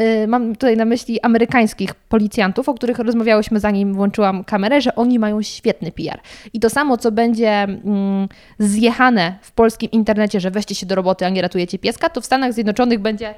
y, 0.00 0.26
mam 0.28 0.52
tutaj 0.52 0.76
na 0.76 0.84
myśli 0.84 1.20
amerykańskich 1.20 1.94
policjantów, 1.94 2.68
o 2.68 2.74
których 2.74 2.98
rozmawiałyśmy 2.98 3.60
zanim 3.60 3.94
włączyłam 3.94 4.44
kamerę, 4.44 4.80
że 4.80 4.94
oni 4.94 5.18
mają 5.18 5.42
świetny 5.42 5.92
PR. 5.92 6.20
I 6.52 6.60
to 6.60 6.70
samo, 6.70 6.96
co 6.96 7.12
będzie 7.12 7.50
mm, 7.50 8.28
zjechane 8.58 9.38
w 9.42 9.52
polskim 9.52 9.90
internecie, 9.90 10.40
że 10.40 10.50
weźcie 10.50 10.74
się 10.74 10.86
do 10.86 10.94
roboty, 10.94 11.26
a 11.26 11.28
nie 11.28 11.42
ratujecie 11.42 11.78
pieska, 11.78 12.08
to 12.08 12.20
w 12.20 12.26
Stanach 12.26 12.52
Zjednoczonych 12.52 12.98
będzie 12.98 13.34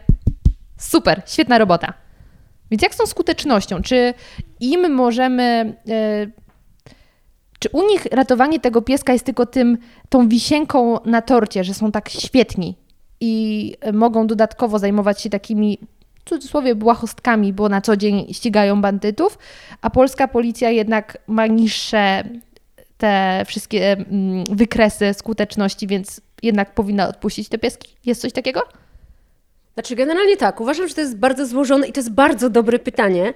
super, 0.79 1.23
świetna 1.27 1.59
robota. 1.59 1.93
Więc 2.71 2.83
jak 2.83 2.95
z 2.95 2.97
tą 2.97 3.07
skutecznością? 3.07 3.83
Czy 3.83 4.15
im 4.61 4.95
możemy... 4.95 5.77
Y, 5.89 6.46
czy 7.59 7.69
u 7.73 7.89
nich 7.89 8.07
ratowanie 8.13 8.61
tego 8.61 8.83
pieska 8.83 9.13
jest 9.13 9.25
tylko 9.25 9.47
tym, 9.47 9.79
tą 10.09 10.29
wisienką 10.29 10.99
na 11.05 11.23
torcie, 11.23 11.65
że 11.65 11.75
są 11.75 11.93
tak 11.93 12.09
świetni 12.09 12.77
i 13.21 13.75
mogą 13.93 14.27
dodatkowo 14.27 14.79
zajmować 14.79 15.21
się 15.21 15.31
takimi 15.31 15.79
w 16.25 16.29
cudzysłowie 16.29 16.75
błahostkami, 16.75 17.53
bo 17.53 17.69
na 17.69 17.81
co 17.81 17.97
dzień 17.97 18.35
ścigają 18.35 18.81
bandytów, 18.81 19.39
a 19.83 19.91
polska 19.91 20.29
policja 20.29 20.71
jednak 20.71 21.19
ma 21.27 21.47
niższe 21.47 22.25
te 22.99 23.43
wszystkie 23.47 23.93
mm, 23.93 24.45
wykresy 24.51 25.15
skuteczności, 25.15 25.87
więc 25.87 26.21
jednak 26.43 26.75
powinna 26.75 27.09
odpuścić 27.09 27.49
te 27.49 27.59
pieski. 27.59 27.89
Jest 28.07 28.21
coś 28.21 28.33
takiego? 28.33 28.63
Znaczy, 29.75 29.97
generalnie 29.97 30.37
tak. 30.37 30.61
Uważam, 30.61 30.89
że 30.89 30.95
to 30.95 31.01
jest 31.01 31.17
bardzo 31.17 31.47
złożone 31.47 31.87
i 31.87 31.93
to 31.93 32.01
jest 32.01 32.13
bardzo 32.13 32.51
dobre 32.51 32.79
pytanie. 32.79 33.35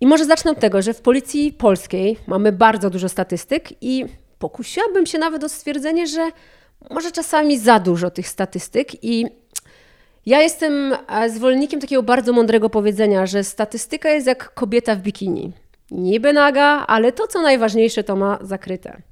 I 0.00 0.06
może 0.06 0.24
zacznę 0.24 0.50
od 0.50 0.60
tego, 0.60 0.82
że 0.82 0.94
w 0.94 1.00
policji 1.00 1.52
polskiej 1.52 2.16
mamy 2.26 2.52
bardzo 2.52 2.90
dużo 2.90 3.08
statystyk 3.08 3.68
i 3.80 4.04
pokusiłabym 4.38 5.06
się 5.06 5.18
nawet 5.18 5.44
o 5.44 5.48
stwierdzenie, 5.48 6.06
że 6.06 6.30
może 6.90 7.12
czasami 7.12 7.58
za 7.58 7.78
dużo 7.78 8.10
tych 8.10 8.28
statystyk 8.28 9.04
i 9.04 9.26
ja 10.26 10.42
jestem 10.42 10.96
e, 11.08 11.30
zwolennikiem 11.30 11.80
takiego 11.80 12.02
bardzo 12.02 12.32
mądrego 12.32 12.70
powiedzenia, 12.70 13.26
że 13.26 13.44
statystyka 13.44 14.10
jest 14.10 14.26
jak 14.26 14.54
kobieta 14.54 14.94
w 14.94 15.00
bikini. 15.00 15.52
Niby 15.90 16.32
naga, 16.32 16.64
ale 16.86 17.12
to 17.12 17.26
co 17.26 17.42
najważniejsze 17.42 18.04
to 18.04 18.16
ma 18.16 18.38
zakryte. 18.42 19.02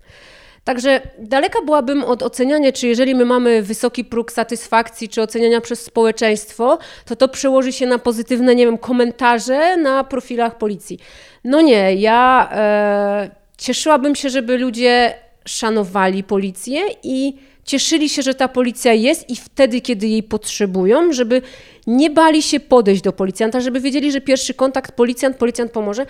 Także 0.68 1.00
daleka 1.18 1.62
byłabym 1.62 2.04
od 2.04 2.22
oceniania, 2.22 2.72
czy 2.72 2.88
jeżeli 2.88 3.14
my 3.14 3.24
mamy 3.24 3.62
wysoki 3.62 4.04
próg 4.04 4.32
satysfakcji, 4.32 5.08
czy 5.08 5.22
oceniania 5.22 5.60
przez 5.60 5.80
społeczeństwo, 5.80 6.78
to 7.04 7.16
to 7.16 7.28
przełoży 7.28 7.72
się 7.72 7.86
na 7.86 7.98
pozytywne, 7.98 8.54
nie 8.54 8.66
wiem, 8.66 8.78
komentarze 8.78 9.76
na 9.76 10.04
profilach 10.04 10.58
policji. 10.58 10.98
No 11.44 11.60
nie, 11.60 11.94
ja 11.94 12.50
e, 12.52 13.30
cieszyłabym 13.58 14.14
się, 14.14 14.30
żeby 14.30 14.58
ludzie 14.58 15.14
szanowali 15.44 16.24
policję 16.24 16.80
i 17.02 17.36
cieszyli 17.64 18.08
się, 18.08 18.22
że 18.22 18.34
ta 18.34 18.48
policja 18.48 18.92
jest 18.92 19.30
i 19.30 19.36
wtedy, 19.36 19.80
kiedy 19.80 20.06
jej 20.06 20.22
potrzebują, 20.22 21.12
żeby 21.12 21.42
nie 21.86 22.10
bali 22.10 22.42
się 22.42 22.60
podejść 22.60 23.02
do 23.02 23.12
policjanta, 23.12 23.60
żeby 23.60 23.80
wiedzieli, 23.80 24.12
że 24.12 24.20
pierwszy 24.20 24.54
kontakt 24.54 24.92
policjant, 24.92 25.36
policjant 25.36 25.72
pomoże. 25.72 26.06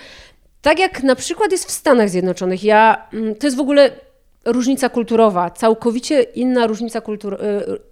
Tak 0.63 0.79
jak 0.79 1.03
na 1.03 1.15
przykład 1.15 1.53
jest 1.53 1.69
w 1.69 1.71
Stanach 1.71 2.11
Zjednoczonych. 2.11 2.65
Ja, 2.65 3.09
mm, 3.13 3.35
to 3.35 3.47
jest 3.47 3.57
w 3.57 3.61
ogóle 3.61 4.08
różnica 4.53 4.89
kulturowa, 4.89 5.51
całkowicie 5.51 6.23
inna 6.23 6.67
różnica 6.67 7.01
kultur, 7.01 7.39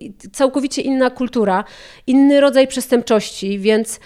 y, 0.03 0.13
całkowicie 0.33 0.83
inna 0.83 1.11
kultura, 1.11 1.65
inny 2.07 2.41
rodzaj 2.41 2.69
przestępczości, 2.69 3.59
więc 3.59 4.01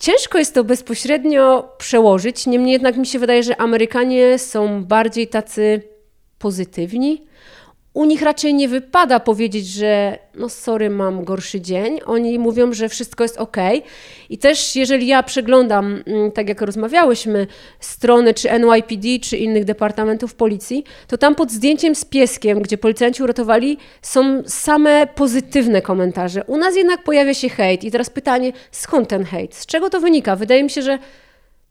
ciężko 0.00 0.38
jest 0.38 0.54
to 0.54 0.64
bezpośrednio 0.64 1.72
przełożyć. 1.78 2.46
Niemniej 2.46 2.72
jednak 2.72 2.96
mi 2.96 3.06
się 3.06 3.18
wydaje, 3.18 3.42
że 3.42 3.60
Amerykanie 3.60 4.38
są 4.38 4.84
bardziej 4.84 5.28
tacy 5.28 5.82
pozytywni, 6.38 7.27
u 7.98 8.04
nich 8.04 8.22
raczej 8.22 8.54
nie 8.54 8.68
wypada 8.68 9.20
powiedzieć, 9.20 9.66
że 9.66 10.18
no 10.34 10.48
sorry, 10.48 10.90
mam 10.90 11.24
gorszy 11.24 11.60
dzień. 11.60 11.98
Oni 12.06 12.38
mówią, 12.38 12.72
że 12.72 12.88
wszystko 12.88 13.24
jest 13.24 13.36
ok. 13.36 13.56
I 14.30 14.38
też 14.38 14.76
jeżeli 14.76 15.06
ja 15.06 15.22
przeglądam, 15.22 16.02
mm, 16.06 16.32
tak 16.32 16.48
jak 16.48 16.62
rozmawiałyśmy, 16.62 17.46
strony 17.80 18.34
czy 18.34 18.48
NYPD, 18.58 19.08
czy 19.22 19.36
innych 19.36 19.64
departamentów 19.64 20.34
policji, 20.34 20.84
to 21.06 21.18
tam 21.18 21.34
pod 21.34 21.50
zdjęciem 21.50 21.94
z 21.94 22.04
pieskiem, 22.04 22.62
gdzie 22.62 22.78
policjanci 22.78 23.22
uratowali, 23.22 23.78
są 24.02 24.42
same 24.46 25.06
pozytywne 25.06 25.82
komentarze. 25.82 26.44
U 26.46 26.56
nas 26.56 26.76
jednak 26.76 27.04
pojawia 27.04 27.34
się 27.34 27.48
hejt. 27.48 27.84
I 27.84 27.90
teraz 27.90 28.10
pytanie, 28.10 28.52
skąd 28.70 29.08
ten 29.08 29.24
hejt? 29.24 29.54
Z 29.54 29.66
czego 29.66 29.90
to 29.90 30.00
wynika? 30.00 30.36
Wydaje 30.36 30.62
mi 30.62 30.70
się, 30.70 30.82
że 30.82 30.98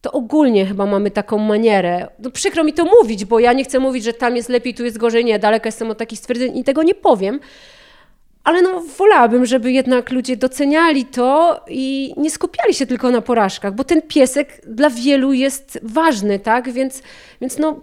to 0.08 0.12
ogólnie 0.12 0.66
chyba 0.66 0.86
mamy 0.86 1.12
taką 1.12 1.38
manierę. 1.38 2.08
No 2.20 2.32
przykro 2.32 2.64
mi 2.64 2.74
to 2.74 2.86
mówić, 2.86 3.26
bo 3.26 3.40
ja 3.40 3.54
nie 3.54 3.64
chcę 3.64 3.80
mówić, 3.80 4.04
że 4.04 4.14
tam 4.14 4.36
jest 4.36 4.50
lepiej, 4.50 4.74
tu 4.74 4.86
jest 4.86 4.98
gorzej. 4.98 5.26
Nie, 5.26 5.40
daleko 5.40 5.68
jestem 5.68 5.92
od 5.92 5.98
takich 5.98 6.20
stwierdzeń 6.20 6.58
i 6.58 6.64
tego 6.64 6.84
nie 6.84 6.96
powiem. 6.96 7.40
Ale 8.44 8.62
no, 8.62 8.82
wolałabym, 8.98 9.46
żeby 9.46 9.72
jednak 9.72 10.12
ludzie 10.12 10.38
doceniali 10.38 11.06
to 11.06 11.60
i 11.68 12.14
nie 12.18 12.32
skupiali 12.32 12.74
się 12.74 12.86
tylko 12.86 13.12
na 13.12 13.22
porażkach, 13.22 13.76
bo 13.76 13.84
ten 13.84 14.02
piesek 14.02 14.62
dla 14.68 14.90
wielu 14.90 15.34
jest 15.34 15.80
ważny, 15.84 16.40
tak? 16.40 16.72
Więc, 16.72 17.04
więc 17.42 17.58
no, 17.58 17.82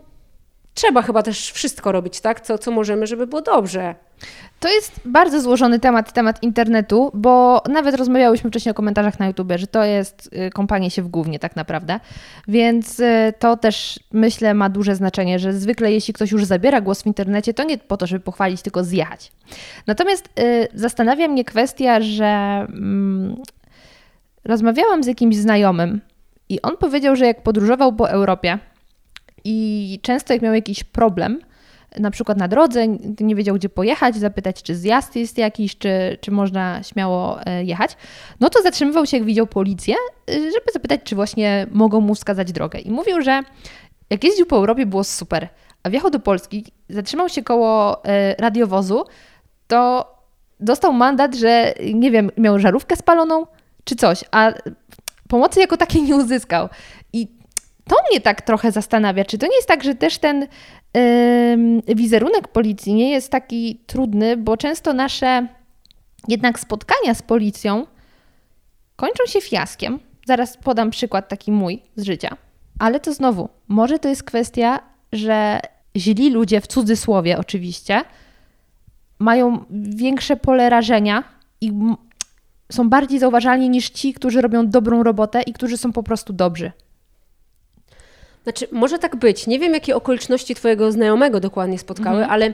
trzeba 0.75 1.03
chyba 1.03 1.23
też 1.23 1.53
wszystko 1.53 1.93
robić, 1.93 2.21
tak? 2.21 2.41
Co, 2.41 2.59
co 2.59 2.71
możemy, 2.71 3.07
żeby 3.07 3.27
było 3.27 3.43
dobrze. 3.43 3.95
To 4.65 4.71
jest 4.71 5.01
bardzo 5.05 5.41
złożony 5.41 5.81
temat, 5.81 6.13
temat 6.13 6.43
internetu, 6.43 7.11
bo 7.15 7.63
nawet 7.69 7.95
rozmawiałyśmy 7.95 8.51
wcześniej 8.51 8.71
o 8.71 8.75
komentarzach 8.75 9.19
na 9.19 9.27
YouTube, 9.27 9.53
że 9.57 9.67
to 9.67 9.85
jest 9.85 10.31
y, 10.47 10.51
kąpanie 10.51 10.91
się 10.91 11.03
w 11.03 11.09
głównie 11.09 11.39
tak 11.39 11.57
naprawdę. 11.57 12.01
Więc 12.49 13.01
y, 13.01 13.33
to 13.39 13.57
też 13.57 14.01
myślę 14.13 14.55
ma 14.55 14.69
duże 14.69 14.97
znaczenie, 14.97 15.39
że 15.39 15.53
zwykle 15.53 15.93
jeśli 15.93 16.15
ktoś 16.15 16.33
już 16.33 16.45
zabiera 16.45 16.81
głos 16.81 17.03
w 17.03 17.07
internecie, 17.07 17.55
to 17.55 17.65
nie 17.65 17.79
po 17.79 17.97
to, 17.97 18.07
żeby 18.07 18.25
pochwalić, 18.25 18.63
tylko 18.63 18.85
zjechać. 18.85 19.33
Natomiast 19.87 20.29
y, 20.41 20.69
zastanawia 20.75 21.29
mnie 21.29 21.45
kwestia, 21.45 22.01
że 22.01 22.27
mm, 22.69 23.37
rozmawiałam 24.45 25.03
z 25.03 25.07
jakimś 25.07 25.37
znajomym 25.37 26.01
i 26.49 26.63
on 26.63 26.77
powiedział, 26.77 27.17
że 27.17 27.27
jak 27.27 27.43
podróżował 27.43 27.93
po 27.93 28.11
Europie 28.11 28.59
i 29.45 29.99
często 30.03 30.33
jak 30.33 30.43
miał 30.43 30.55
jakiś 30.55 30.85
problem, 30.85 31.41
na 31.99 32.11
przykład 32.11 32.39
na 32.39 32.49
drodze, 32.49 32.87
nie 33.21 33.35
wiedział 33.35 33.55
gdzie 33.55 33.69
pojechać, 33.69 34.17
zapytać 34.17 34.63
czy 34.63 34.77
zjazd 34.77 35.17
jest 35.17 35.39
jakiś, 35.39 35.79
czy, 35.79 36.19
czy 36.21 36.31
można 36.31 36.83
śmiało 36.83 37.47
e, 37.47 37.65
jechać, 37.65 37.97
no 38.41 38.51
to 38.51 38.63
zatrzymywał 38.63 39.07
się 39.07 39.17
jak 39.17 39.27
widział 39.27 39.47
policję, 39.47 39.95
e, 40.31 40.35
żeby 40.35 40.73
zapytać 40.73 41.01
czy 41.05 41.15
właśnie 41.15 41.67
mogą 41.71 42.01
mu 42.01 42.15
wskazać 42.15 42.53
drogę. 42.53 42.79
I 42.79 42.91
mówił, 42.91 43.23
że 43.23 43.43
jak 44.11 44.25
jeździł 44.25 44.47
po 44.47 44.57
Europie 44.57 44.87
było 44.87 45.05
super, 45.05 45.49
a 45.83 45.91
wjechał 45.91 46.11
do 46.11 46.21
Polski, 46.21 46.65
zatrzymał 46.89 47.29
się 47.29 47.43
koło 47.43 48.05
e, 48.05 48.35
radiowozu, 48.35 49.05
to 49.67 50.15
dostał 50.61 50.93
mandat, 50.93 51.35
że 51.35 51.75
nie 51.95 52.11
wiem, 52.11 52.31
miał 52.37 52.59
żarówkę 52.59 52.97
spaloną 52.97 53.47
czy 53.85 53.97
coś, 53.97 54.25
a 54.31 54.53
pomocy 55.29 55.61
jako 55.61 55.77
takiej 55.77 56.03
nie 56.03 56.17
uzyskał. 56.17 56.69
I 57.13 57.29
to 57.89 57.97
mnie 58.11 58.21
tak 58.21 58.43
trochę 58.43 58.73
zastanawia, 58.73 59.25
czy 59.25 59.39
to 59.39 59.47
nie 59.47 59.57
jest 59.57 59.69
tak, 59.69 59.85
że 59.85 59.95
też 59.95 60.19
ten 60.19 60.47
wizerunek 61.95 62.49
policji 62.49 62.95
nie 62.95 63.11
jest 63.11 63.31
taki 63.31 63.81
trudny, 63.87 64.37
bo 64.37 64.57
często 64.57 64.93
nasze 64.93 65.47
jednak 66.29 66.61
spotkania 66.61 67.15
z 67.15 67.23
policją 67.23 67.87
kończą 68.97 69.27
się 69.27 69.41
fiaskiem. 69.41 69.99
Zaraz 70.27 70.57
podam 70.57 70.91
przykład 70.91 71.29
taki 71.29 71.53
mój 71.53 71.83
z 71.97 72.05
życia. 72.05 72.37
Ale 72.79 73.01
to 73.01 73.13
znowu, 73.13 73.49
może 73.69 73.99
to 73.99 74.09
jest 74.09 74.23
kwestia, 74.23 74.81
że 75.13 75.61
źli 75.97 76.31
ludzie, 76.31 76.61
w 76.61 76.67
cudzysłowie 76.67 77.39
oczywiście, 77.39 78.03
mają 79.19 79.65
większe 79.71 80.37
pole 80.37 80.71
rażenia 80.71 81.25
i 81.61 81.73
są 82.73 82.89
bardziej 82.89 83.19
zauważalni 83.19 83.71
niż 83.71 83.91
ci, 83.91 84.15
którzy 84.15 84.41
robią 84.41 84.69
dobrą 84.69 85.03
robotę 85.03 85.43
i 85.43 85.53
którzy 85.53 85.77
są 85.77 85.93
po 85.93 86.03
prostu 86.03 86.33
dobrzy. 86.33 86.73
Znaczy, 88.45 88.69
może 88.73 88.99
tak 88.99 89.17
być. 89.17 89.47
Nie 89.47 89.59
wiem, 89.59 89.75
jakie 89.75 89.97
okoliczności 89.97 90.55
Twojego 90.55 90.93
znajomego 90.93 91.41
dokładnie 91.41 91.79
spotkały, 91.79 92.17
mhm. 92.17 92.31
ale 92.31 92.53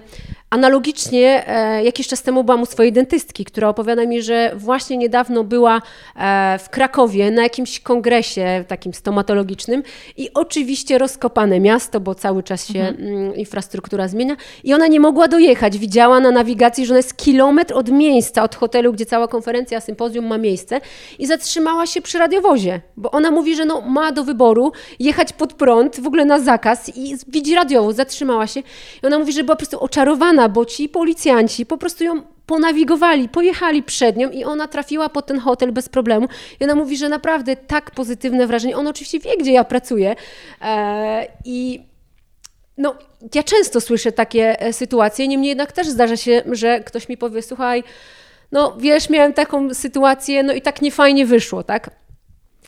analogicznie 0.50 1.44
e, 1.46 1.84
jakiś 1.84 2.08
czas 2.08 2.22
temu 2.22 2.44
byłam 2.44 2.62
u 2.62 2.66
swojej 2.66 2.92
dentystki, 2.92 3.44
która 3.44 3.68
opowiada 3.68 4.06
mi, 4.06 4.22
że 4.22 4.52
właśnie 4.56 4.96
niedawno 4.96 5.44
była 5.44 5.82
e, 6.16 6.58
w 6.58 6.68
Krakowie 6.68 7.30
na 7.30 7.42
jakimś 7.42 7.80
kongresie 7.80 8.64
takim 8.68 8.94
stomatologicznym 8.94 9.82
i 10.16 10.30
oczywiście 10.34 10.98
rozkopane 10.98 11.60
miasto, 11.60 12.00
bo 12.00 12.14
cały 12.14 12.42
czas 12.42 12.66
się 12.66 12.80
mhm. 12.80 13.06
mm, 13.06 13.34
infrastruktura 13.34 14.08
zmienia 14.08 14.36
i 14.64 14.74
ona 14.74 14.86
nie 14.86 15.00
mogła 15.00 15.28
dojechać. 15.28 15.78
Widziała 15.78 16.20
na 16.20 16.30
nawigacji, 16.30 16.86
że 16.86 16.92
ona 16.92 16.98
jest 16.98 17.16
kilometr 17.16 17.74
od 17.74 17.90
miejsca, 17.90 18.42
od 18.42 18.54
hotelu, 18.54 18.92
gdzie 18.92 19.06
cała 19.06 19.28
konferencja, 19.28 19.80
sympozjum 19.80 20.26
ma 20.26 20.38
miejsce 20.38 20.80
i 21.18 21.26
zatrzymała 21.26 21.86
się 21.86 22.02
przy 22.02 22.18
radiowozie, 22.18 22.80
bo 22.96 23.10
ona 23.10 23.30
mówi, 23.30 23.56
że 23.56 23.64
no, 23.64 23.80
ma 23.80 24.12
do 24.12 24.24
wyboru 24.24 24.72
jechać 24.98 25.32
pod 25.32 25.52
prąd, 25.52 25.79
w 26.00 26.06
ogóle 26.06 26.24
na 26.24 26.40
zakaz 26.40 26.96
i 26.96 27.16
widzi 27.28 27.54
radiowóz, 27.54 27.96
zatrzymała 27.96 28.46
się. 28.46 28.60
I 29.02 29.06
ona 29.06 29.18
mówi, 29.18 29.32
że 29.32 29.44
była 29.44 29.56
po 29.56 29.58
prostu 29.58 29.80
oczarowana, 29.80 30.48
bo 30.48 30.64
ci 30.64 30.88
policjanci 30.88 31.66
po 31.66 31.78
prostu 31.78 32.04
ją 32.04 32.22
ponawigowali, 32.46 33.28
pojechali 33.28 33.82
przed 33.82 34.16
nią 34.16 34.30
i 34.30 34.44
ona 34.44 34.68
trafiła 34.68 35.08
pod 35.08 35.26
ten 35.26 35.38
hotel 35.38 35.72
bez 35.72 35.88
problemu. 35.88 36.28
I 36.60 36.64
ona 36.64 36.74
mówi, 36.74 36.96
że 36.96 37.08
naprawdę 37.08 37.56
tak 37.56 37.90
pozytywne 37.90 38.46
wrażenie. 38.46 38.76
On 38.76 38.86
oczywiście 38.86 39.20
wie, 39.20 39.36
gdzie 39.36 39.52
ja 39.52 39.64
pracuję. 39.64 40.16
E, 40.62 41.26
I 41.44 41.82
no, 42.78 42.94
ja 43.34 43.42
często 43.42 43.80
słyszę 43.80 44.12
takie 44.12 44.60
e, 44.60 44.72
sytuacje, 44.72 45.28
niemniej 45.28 45.48
jednak 45.48 45.72
też 45.72 45.88
zdarza 45.88 46.16
się, 46.16 46.42
że 46.52 46.80
ktoś 46.80 47.08
mi 47.08 47.16
powie, 47.16 47.42
słuchaj, 47.42 47.84
no 48.52 48.76
wiesz, 48.78 49.10
miałem 49.10 49.32
taką 49.32 49.74
sytuację, 49.74 50.42
no 50.42 50.52
i 50.52 50.62
tak 50.62 50.82
niefajnie 50.82 51.26
wyszło, 51.26 51.62
tak? 51.62 51.90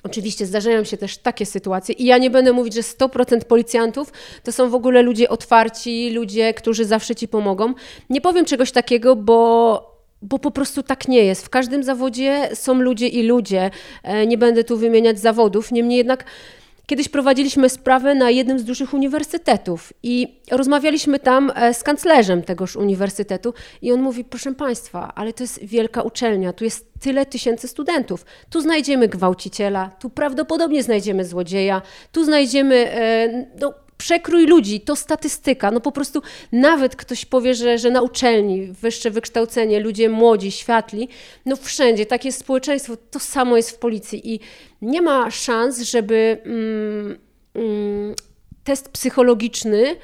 Oczywiście 0.02 0.46
zdarzają 0.46 0.84
się 0.84 0.96
też 0.96 1.18
takie 1.18 1.46
sytuacje 1.46 1.94
i 1.94 2.04
ja 2.04 2.18
nie 2.18 2.30
będę 2.30 2.52
mówić, 2.52 2.74
że 2.74 2.80
100% 2.80 3.44
policjantów 3.44 4.12
to 4.42 4.52
są 4.52 4.70
w 4.70 4.74
ogóle 4.74 5.02
ludzie 5.02 5.28
otwarci, 5.28 6.10
ludzie, 6.10 6.54
którzy 6.54 6.84
zawsze 6.84 7.14
ci 7.14 7.28
pomogą. 7.28 7.74
Nie 8.10 8.20
powiem 8.20 8.44
czegoś 8.44 8.72
takiego, 8.72 9.16
bo 9.16 9.92
bo 10.22 10.38
po 10.38 10.50
prostu 10.50 10.82
tak 10.82 11.08
nie 11.08 11.24
jest. 11.24 11.44
W 11.46 11.50
każdym 11.50 11.82
zawodzie 11.82 12.48
są 12.54 12.74
ludzie 12.74 13.08
i 13.08 13.22
ludzie. 13.22 13.70
E, 14.02 14.26
nie 14.26 14.38
będę 14.38 14.64
tu 14.64 14.76
wymieniać 14.76 15.20
zawodów, 15.20 15.72
niemniej 15.72 15.98
jednak 15.98 16.24
Kiedyś 16.86 17.08
prowadziliśmy 17.08 17.68
sprawę 17.68 18.14
na 18.14 18.30
jednym 18.30 18.58
z 18.58 18.64
dużych 18.64 18.94
uniwersytetów 18.94 19.92
i 20.02 20.40
rozmawialiśmy 20.50 21.18
tam 21.18 21.52
e, 21.54 21.74
z 21.74 21.82
kanclerzem 21.82 22.42
tegoż 22.42 22.76
uniwersytetu 22.76 23.54
i 23.82 23.92
on 23.92 24.02
mówi, 24.02 24.24
proszę 24.24 24.54
Państwa, 24.54 25.12
ale 25.14 25.32
to 25.32 25.44
jest 25.44 25.64
wielka 25.64 26.02
uczelnia, 26.02 26.52
tu 26.52 26.64
jest 26.64 26.92
tyle 27.00 27.26
tysięcy 27.26 27.68
studentów. 27.68 28.24
Tu 28.50 28.60
znajdziemy 28.60 29.08
gwałciciela, 29.08 29.90
tu 29.98 30.10
prawdopodobnie 30.10 30.82
znajdziemy 30.82 31.24
złodzieja, 31.24 31.82
tu 32.12 32.24
znajdziemy 32.24 32.74
e, 32.76 33.46
no, 33.60 33.74
przekrój 34.02 34.46
ludzi, 34.46 34.80
to 34.80 34.96
statystyka. 34.96 35.70
No 35.70 35.80
po 35.80 35.92
prostu 35.92 36.22
nawet 36.52 36.96
ktoś 36.96 37.24
powie, 37.24 37.54
że, 37.54 37.78
że 37.78 37.90
na 37.90 38.02
uczelni, 38.02 38.66
wyższe 38.66 39.10
wykształcenie, 39.10 39.80
ludzie 39.80 40.08
młodzi, 40.08 40.52
światli, 40.52 41.08
no 41.46 41.56
wszędzie, 41.56 42.06
takie 42.06 42.32
społeczeństwo, 42.32 42.96
to 43.10 43.18
samo 43.18 43.56
jest 43.56 43.70
w 43.70 43.78
policji 43.78 44.34
i 44.34 44.40
nie 44.82 45.02
ma 45.02 45.30
szans, 45.30 45.80
żeby 45.80 46.38
mm, 46.44 47.18
mm, 47.54 48.14
test 48.64 48.88
psychologiczny 48.88 49.96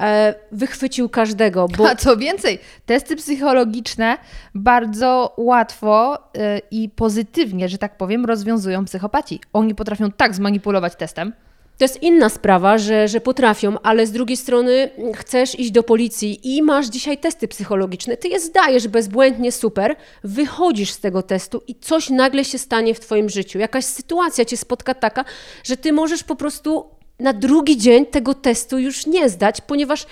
e, 0.00 0.34
wychwycił 0.52 1.08
każdego. 1.08 1.68
Bo... 1.78 1.88
A 1.88 1.96
co 1.96 2.16
więcej, 2.16 2.58
testy 2.86 3.16
psychologiczne 3.16 4.18
bardzo 4.54 5.34
łatwo 5.36 6.18
e, 6.34 6.60
i 6.70 6.88
pozytywnie, 6.88 7.68
że 7.68 7.78
tak 7.78 7.96
powiem, 7.96 8.24
rozwiązują 8.24 8.84
psychopaci. 8.84 9.40
Oni 9.52 9.74
potrafią 9.74 10.10
tak 10.10 10.34
zmanipulować 10.34 10.96
testem, 10.96 11.32
to 11.78 11.84
jest 11.84 12.02
inna 12.02 12.28
sprawa, 12.28 12.78
że, 12.78 13.08
że 13.08 13.20
potrafią, 13.20 13.80
ale 13.82 14.06
z 14.06 14.12
drugiej 14.12 14.36
strony 14.36 14.90
chcesz 15.14 15.58
iść 15.58 15.70
do 15.70 15.82
policji 15.82 16.56
i 16.56 16.62
masz 16.62 16.86
dzisiaj 16.86 17.18
testy 17.18 17.48
psychologiczne. 17.48 18.16
Ty 18.16 18.28
je 18.28 18.40
zdajesz 18.40 18.88
bezbłędnie, 18.88 19.52
super, 19.52 19.96
wychodzisz 20.24 20.90
z 20.90 21.00
tego 21.00 21.22
testu 21.22 21.62
i 21.66 21.74
coś 21.74 22.10
nagle 22.10 22.44
się 22.44 22.58
stanie 22.58 22.94
w 22.94 23.00
Twoim 23.00 23.28
życiu. 23.28 23.58
Jakaś 23.58 23.84
sytuacja 23.84 24.44
Cię 24.44 24.56
spotka 24.56 24.94
taka, 24.94 25.24
że 25.64 25.76
Ty 25.76 25.92
możesz 25.92 26.24
po 26.24 26.36
prostu 26.36 26.84
na 27.20 27.32
drugi 27.32 27.76
dzień 27.76 28.06
tego 28.06 28.34
testu 28.34 28.78
już 28.78 29.06
nie 29.06 29.28
zdać, 29.28 29.60
ponieważ 29.60 30.06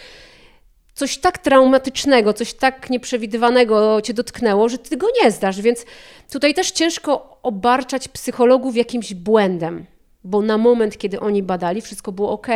coś 0.94 1.18
tak 1.18 1.38
traumatycznego, 1.38 2.32
coś 2.32 2.54
tak 2.54 2.90
nieprzewidywanego 2.90 4.00
Cię 4.02 4.14
dotknęło, 4.14 4.68
że 4.68 4.78
Ty 4.78 4.96
go 4.96 5.06
nie 5.22 5.30
zdasz. 5.30 5.60
Więc 5.60 5.84
tutaj 6.32 6.54
też 6.54 6.70
ciężko 6.70 7.38
obarczać 7.42 8.08
psychologów 8.08 8.76
jakimś 8.76 9.14
błędem 9.14 9.86
bo 10.26 10.42
na 10.42 10.58
moment, 10.58 10.98
kiedy 10.98 11.20
oni 11.20 11.42
badali, 11.42 11.80
wszystko 11.80 12.12
było 12.12 12.30
ok. 12.30 12.46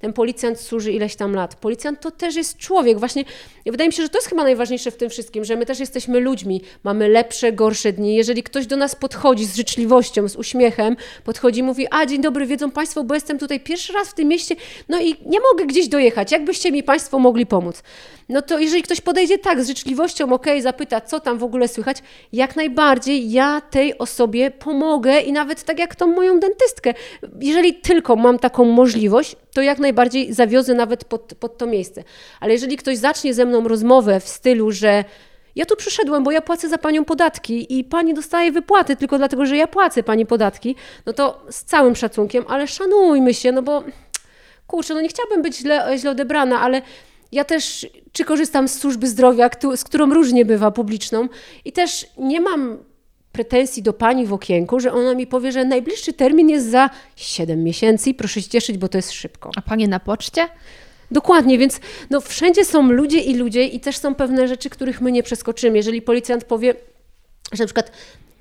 Ten 0.00 0.12
policjant 0.12 0.60
służy 0.60 0.92
ileś 0.92 1.16
tam 1.16 1.34
lat. 1.34 1.54
Policjant 1.54 2.00
to 2.00 2.10
też 2.10 2.36
jest 2.36 2.56
człowiek. 2.56 2.98
Właśnie 2.98 3.24
wydaje 3.66 3.88
mi 3.88 3.92
się, 3.92 4.02
że 4.02 4.08
to 4.08 4.18
jest 4.18 4.28
chyba 4.28 4.42
najważniejsze 4.42 4.90
w 4.90 4.96
tym 4.96 5.10
wszystkim, 5.10 5.44
że 5.44 5.56
my 5.56 5.66
też 5.66 5.80
jesteśmy 5.80 6.20
ludźmi. 6.20 6.62
Mamy 6.84 7.08
lepsze, 7.08 7.52
gorsze 7.52 7.92
dni. 7.92 8.14
Jeżeli 8.14 8.42
ktoś 8.42 8.66
do 8.66 8.76
nas 8.76 8.94
podchodzi 8.94 9.44
z 9.44 9.56
życzliwością, 9.56 10.28
z 10.28 10.36
uśmiechem, 10.36 10.96
podchodzi 11.24 11.60
i 11.60 11.62
mówi, 11.62 11.86
a 11.90 12.06
dzień 12.06 12.22
dobry, 12.22 12.46
wiedzą 12.46 12.70
Państwo, 12.70 13.04
bo 13.04 13.14
jestem 13.14 13.38
tutaj 13.38 13.60
pierwszy 13.60 13.92
raz 13.92 14.08
w 14.08 14.14
tym 14.14 14.28
mieście, 14.28 14.56
no 14.88 15.00
i 15.00 15.16
nie 15.26 15.40
mogę 15.40 15.66
gdzieś 15.66 15.88
dojechać. 15.88 16.32
Jakbyście 16.32 16.72
mi 16.72 16.82
Państwo 16.82 17.18
mogli 17.18 17.46
pomóc? 17.46 17.82
No 18.28 18.42
to 18.42 18.58
jeżeli 18.58 18.82
ktoś 18.82 19.00
podejdzie 19.00 19.38
tak, 19.38 19.64
z 19.64 19.68
życzliwością, 19.68 20.32
ok, 20.32 20.46
zapyta, 20.60 21.00
co 21.00 21.20
tam 21.20 21.38
w 21.38 21.44
ogóle 21.44 21.68
słychać, 21.68 21.96
jak 22.32 22.56
najbardziej 22.56 23.30
ja 23.30 23.60
tej 23.60 23.98
osobie 23.98 24.50
pomogę 24.50 25.20
i 25.20 25.32
nawet 25.32 25.62
tak 25.62 25.78
jak 25.78 25.96
tą 25.96 26.06
moją 26.06 26.40
dentystkę. 26.40 26.94
Jeżeli 27.40 27.74
tylko 27.74 28.16
mam 28.16 28.38
taką 28.38 28.64
możliwość, 28.64 29.36
to 29.54 29.62
jak 29.62 29.78
najbardziej 29.78 30.34
zawiozę 30.34 30.74
nawet 30.74 31.04
pod, 31.04 31.34
pod 31.40 31.58
to 31.58 31.66
miejsce. 31.66 32.04
Ale 32.40 32.52
jeżeli 32.52 32.76
ktoś 32.76 32.96
zacznie 32.96 33.34
ze 33.34 33.44
mną 33.44 33.68
rozmowę 33.68 34.20
w 34.20 34.28
stylu, 34.28 34.70
że 34.70 35.04
ja 35.56 35.66
tu 35.66 35.76
przyszedłem, 35.76 36.24
bo 36.24 36.30
ja 36.30 36.42
płacę 36.42 36.68
za 36.68 36.78
panią 36.78 37.04
podatki 37.04 37.78
i 37.78 37.84
pani 37.84 38.14
dostaje 38.14 38.52
wypłaty 38.52 38.96
tylko 38.96 39.18
dlatego, 39.18 39.46
że 39.46 39.56
ja 39.56 39.66
płacę 39.66 40.02
pani 40.02 40.26
podatki, 40.26 40.76
no 41.06 41.12
to 41.12 41.46
z 41.50 41.64
całym 41.64 41.96
szacunkiem, 41.96 42.44
ale 42.48 42.66
szanujmy 42.66 43.34
się, 43.34 43.52
no 43.52 43.62
bo 43.62 43.84
kurczę, 44.66 44.94
no 44.94 45.00
nie 45.00 45.08
chciałabym 45.08 45.42
być 45.42 45.56
źle, 45.56 45.98
źle 45.98 46.10
odebrana, 46.10 46.60
ale 46.60 46.82
ja 47.32 47.44
też, 47.44 47.86
czy 48.12 48.24
korzystam 48.24 48.68
z 48.68 48.78
służby 48.78 49.06
zdrowia, 49.06 49.50
z 49.76 49.84
którą 49.84 50.14
różnie 50.14 50.44
bywa 50.44 50.70
publiczną, 50.70 51.28
i 51.64 51.72
też 51.72 52.06
nie 52.18 52.40
mam 52.40 52.78
pretensji 53.38 53.82
do 53.82 53.92
pani 53.92 54.26
w 54.26 54.32
okienku, 54.32 54.80
że 54.80 54.92
ona 54.92 55.14
mi 55.14 55.26
powie, 55.26 55.52
że 55.52 55.64
najbliższy 55.64 56.12
termin 56.12 56.48
jest 56.48 56.70
za 56.70 56.90
7 57.16 57.64
miesięcy 57.64 58.10
i 58.10 58.14
proszę 58.14 58.42
się 58.42 58.48
cieszyć, 58.48 58.78
bo 58.78 58.88
to 58.88 58.98
jest 58.98 59.12
szybko. 59.12 59.50
A 59.56 59.62
panie 59.62 59.88
na 59.88 60.00
poczcie? 60.00 60.48
Dokładnie, 61.10 61.58
więc 61.58 61.80
no, 62.10 62.20
wszędzie 62.20 62.64
są 62.64 62.92
ludzie 62.92 63.20
i 63.20 63.34
ludzie 63.34 63.64
i 63.64 63.80
też 63.80 63.98
są 63.98 64.14
pewne 64.14 64.48
rzeczy, 64.48 64.70
których 64.70 65.00
my 65.00 65.12
nie 65.12 65.22
przeskoczymy. 65.22 65.76
Jeżeli 65.76 66.02
policjant 66.02 66.44
powie, 66.44 66.74
że 67.52 67.62
na 67.62 67.66
przykład 67.66 67.92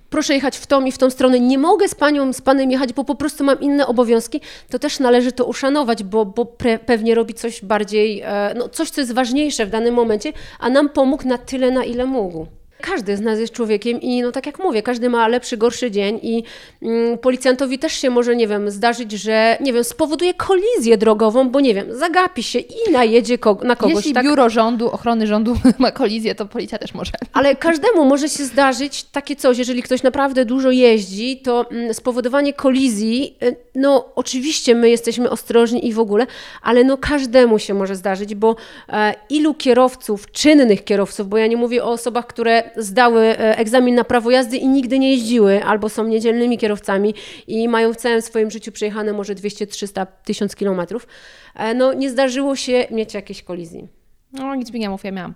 proszę 0.10 0.34
jechać 0.34 0.58
w 0.58 0.68
tą 0.68 0.86
i 0.86 0.92
w 0.92 0.98
tą 0.98 1.10
stronę, 1.10 1.39
nie 1.39 1.58
mogę 1.58 1.88
z 1.88 1.96
panią, 1.96 2.34
z 2.34 2.42
panem 2.42 2.72
jechać, 2.72 2.94
bo 2.94 3.04
po 3.04 3.16
prostu 3.16 3.44
mam 3.44 3.62
inne 3.62 3.88
obowiązki, 3.88 4.42
to 4.70 4.80
też 4.80 5.00
należy 5.00 5.32
to 5.32 5.46
uszanować, 5.46 6.04
bo, 6.04 6.25
bo 6.25 6.46
pre, 6.46 6.80
pewnie 6.80 7.16
robi 7.16 7.34
coś 7.34 7.66
bardziej, 7.66 8.22
e, 8.22 8.54
no 8.56 8.70
coś, 8.70 8.89
co 8.89 9.01
jest 9.01 9.13
ważniejsze 9.13 9.66
w 9.66 9.70
danym 9.70 9.94
momencie, 9.94 10.34
a 10.60 10.70
nam 10.70 10.89
pomógł 10.89 11.27
na 11.27 11.38
tyle, 11.38 11.72
na 11.72 11.84
ile 11.84 12.06
mógł. 12.06 12.48
Każdy 12.81 13.17
z 13.17 13.22
nas 13.22 13.39
jest 13.39 13.53
człowiekiem 13.53 14.01
i 14.01 14.22
no 14.22 14.31
tak 14.31 14.46
jak 14.46 14.60
mówię, 14.60 14.81
każdy 14.81 15.10
ma 15.10 15.27
lepszy, 15.27 15.57
gorszy 15.57 15.91
dzień 15.91 16.19
i 16.24 16.43
mm, 16.81 17.17
policjantowi 17.17 17.79
też 17.79 17.93
się 17.93 18.10
może, 18.10 18.36
nie 18.36 18.48
wiem, 18.48 18.72
zdarzyć, 18.72 19.12
że, 19.12 19.57
nie 19.62 19.74
wiem, 19.74 19.84
spowoduje 19.84 20.34
kolizję 20.34 20.98
drogową, 20.98 21.50
bo 21.50 21.60
nie 21.60 21.74
wiem, 21.74 21.88
zagapi 21.98 22.43
się 22.43 22.60
i 22.60 22.91
najedzie 22.91 23.38
ko 23.38 23.57
na 23.63 23.75
kogoś. 23.75 23.96
Jeśli 23.96 24.13
tak? 24.13 24.25
biuro 24.25 24.50
rządu, 24.50 24.91
ochrony 24.91 25.27
rządu 25.27 25.57
ma 25.79 25.91
kolizję, 25.91 26.36
to 26.36 26.46
policja 26.46 26.77
też 26.77 26.93
może. 26.93 27.12
Ale 27.34 27.55
każdemu 27.55 28.05
może 28.05 28.29
się 28.29 28.46
zdarzyć 28.46 29.03
takie 29.03 29.36
coś, 29.36 29.57
jeżeli 29.57 29.84
ktoś 29.84 30.03
naprawdę 30.03 30.46
dużo 30.46 30.72
jeździ, 30.72 31.38
to 31.38 31.69
mm, 31.72 31.93
spowodowanie 31.93 32.53
kolizji, 32.53 33.38
y, 33.43 33.55
no 33.75 34.10
oczywiście 34.15 34.75
my 34.75 34.89
jesteśmy 34.89 35.29
ostrożni 35.29 35.88
i 35.88 35.93
w 35.93 36.00
ogóle, 36.00 36.27
ale 36.62 36.84
no 36.84 36.98
każdemu 36.98 37.60
się 37.60 37.74
może 37.74 37.96
zdarzyć, 37.96 38.36
bo 38.36 38.55
e, 38.89 39.13
ilu 39.29 39.53
kierowców, 39.53 40.31
czynnych 40.31 40.84
kierowców, 40.84 41.29
bo 41.29 41.38
ja 41.38 41.48
nie 41.48 41.57
mówię 41.57 41.84
o 41.84 41.91
osobach, 41.91 42.27
które 42.27 42.66
zdały 42.75 43.21
e, 43.21 43.57
egzamin 43.57 43.95
na 43.95 44.03
prawo 44.03 44.31
jazdy 44.31 44.57
i 44.57 44.67
nigdy 44.67 45.00
nie 45.00 45.12
jeździły, 45.12 45.63
albo 45.63 45.89
są 45.89 46.07
niedzielnymi 46.07 46.57
kierowcami 46.57 47.13
i 47.47 47.69
mają 47.69 47.93
w 47.93 47.97
całym 47.97 48.21
swoim 48.21 48.51
życiu 48.51 48.71
przejechane 48.71 49.13
może 49.13 49.36
200, 49.36 49.67
300, 49.67 50.05
1000 50.05 50.55
kilometrów, 50.55 51.07
e, 51.55 51.74
no 51.74 51.93
nie 51.93 52.09
zdarzyło 52.09 52.55
się 52.55 52.88
mieć 52.91 53.13
jakiejś 53.13 53.43
kolizji. 53.43 53.88
No 54.33 54.55
nic 54.55 54.74
mi 54.74 54.79
nie 54.79 54.89
mów, 54.89 55.03
ja 55.03 55.12
miałam. 55.12 55.33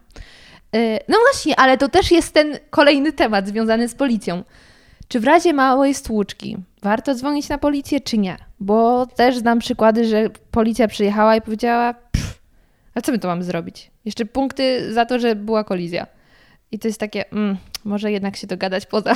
E, 0.76 1.00
no 1.08 1.18
właśnie, 1.32 1.60
ale 1.60 1.78
to 1.78 1.90
też 1.90 2.12
jest 2.12 2.34
ten 2.34 2.60
kolejny 2.70 3.14
temat 3.14 3.48
związany 3.48 3.88
z 3.88 3.96
policją. 3.96 4.44
Czy 5.08 5.20
w 5.20 5.24
razie 5.24 5.54
małej 5.54 5.94
stłuczki 5.94 6.58
warto 6.82 7.16
dzwonić 7.16 7.50
na 7.50 7.58
policję, 7.58 8.02
czy 8.02 8.18
nie? 8.18 8.38
Bo 8.60 9.06
też 9.06 9.38
znam 9.38 9.60
przykłady, 9.60 10.06
że 10.06 10.30
policja 10.52 10.88
przyjechała 10.88 11.36
i 11.36 11.42
powiedziała: 11.42 11.96
A 12.96 13.02
co 13.02 13.12
my 13.12 13.20
to 13.20 13.28
mamy 13.28 13.44
zrobić? 13.44 13.92
Jeszcze 14.06 14.26
punkty 14.26 14.94
za 14.94 15.06
to, 15.06 15.20
że 15.20 15.36
była 15.36 15.64
kolizja. 15.64 16.08
I 16.72 16.80
to 16.80 16.88
jest 16.88 17.00
takie, 17.00 17.32
mm, 17.32 17.58
może 17.86 18.12
jednak 18.12 18.36
się 18.36 18.48
dogadać 18.48 18.86
poza. 18.86 19.16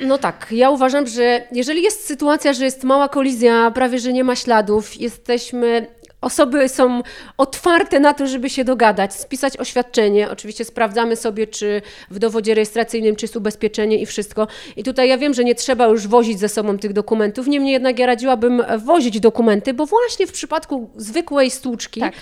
No 0.00 0.18
tak, 0.18 0.46
ja 0.50 0.70
uważam, 0.70 1.06
że 1.06 1.42
jeżeli 1.52 1.82
jest 1.82 2.06
sytuacja, 2.06 2.52
że 2.52 2.64
jest 2.64 2.84
mała 2.84 3.08
kolizja, 3.08 3.70
prawie 3.70 3.98
że 3.98 4.12
nie 4.12 4.24
ma 4.24 4.36
śladów, 4.36 5.00
jesteśmy 5.00 5.86
osoby 6.20 6.68
są 6.68 7.02
otwarte 7.36 8.00
na 8.00 8.14
to, 8.14 8.26
żeby 8.26 8.50
się 8.50 8.64
dogadać, 8.64 9.14
spisać 9.14 9.56
oświadczenie. 9.56 10.30
Oczywiście 10.30 10.64
sprawdzamy 10.64 11.16
sobie, 11.16 11.46
czy 11.46 11.82
w 12.10 12.18
dowodzie 12.18 12.54
rejestracyjnym, 12.54 13.16
czy 13.16 13.24
jest 13.24 13.36
ubezpieczenie 13.36 13.98
i 13.98 14.06
wszystko. 14.06 14.46
I 14.76 14.84
tutaj 14.84 15.08
ja 15.08 15.18
wiem, 15.18 15.34
że 15.34 15.44
nie 15.44 15.54
trzeba 15.54 15.86
już 15.86 16.06
wozić 16.06 16.38
ze 16.38 16.48
sobą 16.48 16.78
tych 16.78 16.92
dokumentów, 16.92 17.46
niemniej 17.46 17.72
jednak 17.72 17.98
ja 17.98 18.06
radziłabym 18.06 18.62
wozić 18.78 19.20
dokumenty, 19.20 19.74
bo 19.74 19.86
właśnie 19.86 20.26
w 20.26 20.32
przypadku 20.32 20.90
zwykłej 20.96 21.50
stłuczki, 21.50 22.00
tak. 22.00 22.14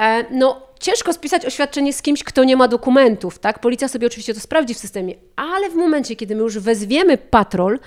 e, 0.00 0.24
no 0.30 0.71
ciężko 0.82 1.12
spisać 1.12 1.46
oświadczenie 1.46 1.92
z 1.92 2.02
kimś, 2.02 2.24
kto 2.24 2.44
nie 2.44 2.56
ma 2.56 2.68
dokumentów, 2.68 3.38
tak? 3.38 3.58
Policja 3.58 3.88
sobie 3.88 4.06
oczywiście 4.06 4.34
to 4.34 4.40
sprawdzi 4.40 4.74
w 4.74 4.78
systemie, 4.78 5.14
ale 5.36 5.70
w 5.70 5.74
momencie, 5.74 6.16
kiedy 6.16 6.36
my 6.36 6.42
już 6.42 6.58
wezwiemy 6.58 7.18
patrol, 7.18 7.78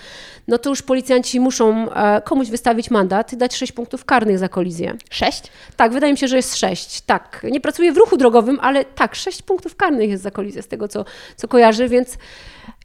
no 0.48 0.58
to 0.58 0.70
już 0.70 0.82
policjanci 0.82 1.40
muszą 1.40 1.92
e, 1.92 2.22
komuś 2.22 2.50
wystawić 2.50 2.92
mandat 2.92 3.34
i 3.34 3.38
dać 3.38 3.56
6 3.56 3.72
punktów 3.72 4.06
karnych 4.06 4.40
za 4.40 4.50
kolizję. 4.50 4.94
6? 5.10 5.44
Tak, 5.76 5.92
wydaje 5.92 6.14
mi 6.14 6.18
się, 6.18 6.28
że 6.28 6.36
jest 6.36 6.56
6. 6.56 7.02
Tak, 7.02 7.46
nie 7.52 7.62
pracuję 7.62 7.94
w 7.94 7.98
ruchu 7.98 8.18
drogowym, 8.18 8.60
ale 8.62 8.86
tak, 8.86 9.16
6 9.16 9.42
punktów 9.42 9.76
karnych 9.76 10.10
jest 10.10 10.24
za 10.24 10.32
kolizję 10.32 10.62
z 10.62 10.68
tego, 10.68 10.88
co, 10.88 11.06
co 11.36 11.48
kojarzy, 11.48 11.90
więc 11.90 12.18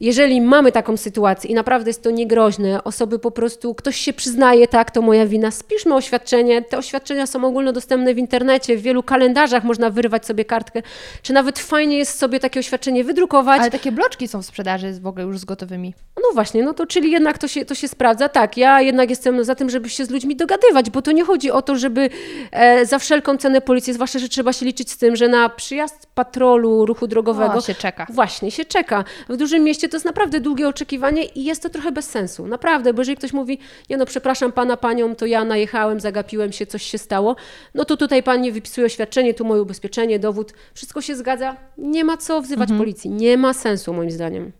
jeżeli 0.00 0.40
mamy 0.40 0.72
taką 0.72 0.96
sytuację 0.96 1.50
i 1.50 1.54
naprawdę 1.54 1.90
jest 1.90 2.02
to 2.02 2.10
niegroźne, 2.10 2.84
osoby 2.84 3.18
po 3.18 3.30
prostu, 3.30 3.74
ktoś 3.74 3.96
się 3.96 4.12
przyznaje, 4.12 4.68
tak, 4.68 4.90
to 4.90 5.02
moja 5.02 5.26
wina, 5.26 5.50
spiszmy 5.50 5.94
oświadczenie. 5.94 6.62
Te 6.62 6.78
oświadczenia 6.78 7.26
są 7.26 7.44
ogólnodostępne 7.44 8.14
w 8.14 8.18
internecie, 8.18 8.76
w 8.76 8.82
wielu 8.82 9.02
kalendarzach 9.02 9.64
można 9.64 9.90
wyrwać 9.90 10.26
sobie 10.26 10.44
kartkę, 10.44 10.82
czy 11.22 11.32
nawet 11.32 11.58
fajnie 11.58 11.98
jest 11.98 12.18
sobie 12.18 12.40
takie 12.40 12.60
oświadczenie 12.60 13.04
wydrukować. 13.04 13.60
Ale 13.60 13.70
takie 13.70 13.92
bloczki 13.92 14.28
są 14.28 14.42
w 14.42 14.46
sprzedaży 14.46 14.92
w 15.00 15.06
ogóle 15.06 15.24
już 15.24 15.38
z 15.38 15.44
gotowymi. 15.44 15.94
No 16.16 16.34
właśnie, 16.34 16.62
no 16.62 16.74
to 16.74 16.86
czyli 16.86 17.10
jednak 17.10 17.38
to 17.38 17.48
się, 17.48 17.64
to 17.64 17.74
się 17.74 17.88
sprawdza. 17.88 18.28
Tak, 18.28 18.56
ja 18.56 18.80
jednak 18.80 19.10
jestem 19.10 19.44
za 19.44 19.54
tym, 19.54 19.70
żeby 19.70 19.88
się 19.88 20.04
z 20.04 20.10
ludźmi 20.10 20.36
dogadywać, 20.36 20.90
bo 20.90 21.02
to 21.02 21.12
nie 21.12 21.24
chodzi 21.24 21.50
o 21.50 21.62
to, 21.62 21.76
żeby 21.76 22.10
e, 22.52 22.86
za 22.86 22.98
wszelką 22.98 23.36
cenę 23.36 23.60
policji, 23.60 23.92
zwłaszcza, 23.92 24.18
że 24.18 24.28
trzeba 24.28 24.52
się 24.52 24.66
liczyć 24.66 24.90
z 24.90 24.98
tym, 24.98 25.16
że 25.16 25.28
na 25.28 25.48
przyjazd 25.48 26.06
patrolu 26.14 26.86
ruchu 26.86 27.06
drogowego 27.06 27.54
o, 27.54 27.60
się 27.60 27.74
czeka. 27.74 28.06
Właśnie, 28.10 28.50
się 28.50 28.64
czeka. 28.64 29.04
W 29.28 29.36
dużym 29.36 29.64
mieście 29.70 29.88
to 29.88 29.96
jest 29.96 30.06
naprawdę 30.06 30.40
długie 30.40 30.68
oczekiwanie 30.68 31.24
i 31.24 31.44
jest 31.44 31.62
to 31.62 31.70
trochę 31.70 31.92
bez 31.92 32.10
sensu. 32.10 32.46
Naprawdę, 32.46 32.94
bo 32.94 33.00
jeżeli 33.00 33.16
ktoś 33.16 33.32
mówi, 33.32 33.58
nie 33.90 33.96
no, 33.96 34.06
przepraszam 34.06 34.52
pana, 34.52 34.76
panią, 34.76 35.14
to 35.16 35.26
ja 35.26 35.44
najechałem, 35.44 36.00
zagapiłem 36.00 36.52
się, 36.52 36.66
coś 36.66 36.82
się 36.82 36.98
stało, 36.98 37.36
no 37.74 37.84
to 37.84 37.96
tutaj 37.96 38.22
pani 38.22 38.52
wypisuje 38.52 38.86
oświadczenie, 38.86 39.34
tu 39.34 39.44
moje 39.44 39.62
ubezpieczenie, 39.62 40.18
dowód, 40.18 40.52
wszystko 40.74 41.00
się 41.00 41.16
zgadza, 41.16 41.56
nie 41.78 42.04
ma 42.04 42.16
co 42.16 42.42
wzywać 42.42 42.70
mhm. 42.70 42.78
policji. 42.78 43.10
Nie 43.10 43.36
ma 43.36 43.52
sensu, 43.52 43.92
moim 43.94 44.10
zdaniem. 44.10 44.52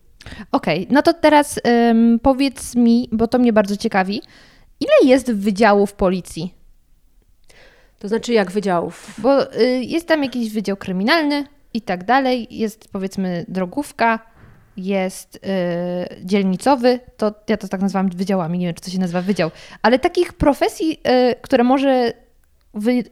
Okej, 0.52 0.82
okay, 0.82 0.94
no 0.94 1.02
to 1.02 1.12
teraz 1.14 1.60
ym, 1.90 2.20
powiedz 2.22 2.74
mi, 2.74 3.08
bo 3.12 3.28
to 3.28 3.38
mnie 3.38 3.52
bardzo 3.52 3.76
ciekawi, 3.76 4.22
ile 4.80 5.10
jest 5.10 5.32
wydziałów 5.32 5.92
policji? 5.92 6.54
To 7.98 8.08
znaczy 8.08 8.32
jak 8.32 8.50
wydziałów? 8.50 9.14
Bo 9.18 9.54
y, 9.54 9.84
jest 9.84 10.06
tam 10.06 10.22
jakiś 10.22 10.50
wydział 10.52 10.76
kryminalny 10.76 11.44
i 11.74 11.80
tak 11.80 12.04
dalej, 12.04 12.46
jest 12.50 12.88
powiedzmy 12.92 13.44
drogówka, 13.48 14.29
jest 14.86 15.36
y, 15.36 15.40
dzielnicowy, 16.24 17.00
to 17.16 17.34
ja 17.48 17.56
to 17.56 17.68
tak 17.68 17.80
nazywam 17.80 18.08
wydziałami, 18.08 18.58
nie 18.58 18.66
wiem, 18.66 18.74
czy 18.74 18.82
to 18.82 18.90
się 18.90 18.98
nazywa 18.98 19.22
wydział, 19.22 19.50
ale 19.82 19.98
takich 19.98 20.32
profesji, 20.32 21.00
y, 21.30 21.34
które 21.42 21.64
może, 21.64 22.12
wy, 22.74 23.04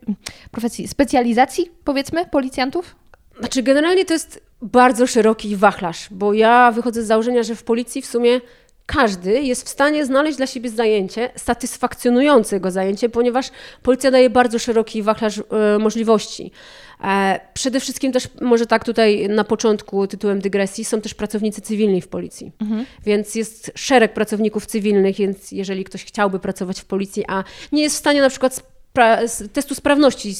profesji, 0.50 0.88
specjalizacji 0.88 1.70
powiedzmy 1.85 2.26
policjantów? 2.26 2.96
Znaczy 3.40 3.62
generalnie 3.62 4.04
to 4.04 4.12
jest 4.12 4.40
bardzo 4.62 5.07
szeroki 5.07 5.57
wachlarz, 5.57 6.09
bo 6.11 6.33
ja 6.33 6.72
wychodzę 6.72 7.02
z 7.02 7.07
założenia, 7.07 7.42
że 7.42 7.54
w 7.54 7.64
policji 7.64 8.02
w 8.02 8.07
sumie 8.07 8.40
każdy 8.88 9.42
jest 9.42 9.66
w 9.66 9.68
stanie 9.68 10.07
znaleźć 10.07 10.37
dla 10.37 10.46
siebie 10.46 10.70
zajęcie, 10.70 11.31
satysfakcjonujące 11.37 12.61
go 12.61 12.70
zajęcie, 12.70 13.09
ponieważ 13.09 13.51
policja 13.83 14.11
daje 14.11 14.31
bardzo 14.31 14.59
szeroki 14.59 15.03
wachlarz 15.03 15.38
y, 15.38 15.42
możliwości. 15.79 16.51
E, 17.05 17.40
przede 17.55 17.81
wszystkim 17.81 18.12
też, 18.12 18.29
może 18.40 18.66
tak 18.66 18.85
tutaj 18.85 19.29
na 19.29 19.44
początku 19.44 20.07
tytułem 20.07 20.40
dygresji, 20.40 20.85
są 20.85 21.01
też 21.01 21.14
pracownicy 21.14 21.61
cywilni 21.61 22.03
w 22.03 22.09
policji. 22.09 22.53
Mhm. 22.61 22.87
Więc 23.05 23.35
jest 23.35 23.72
szereg 23.74 24.14
pracowników 24.14 24.66
cywilnych, 24.66 25.16
więc 25.16 25.53
jeżeli 25.53 25.85
ktoś 25.85 26.05
chciałby 26.05 26.38
pracować 26.38 26.81
w 26.81 26.85
policji, 26.85 27.24
a 27.29 27.44
nie 27.72 27.83
jest 27.83 27.96
w 27.96 27.98
stanie 27.98 28.20
na 28.20 28.31
przykład 28.31 28.62
testu 29.53 29.74
sprawności 29.74 30.35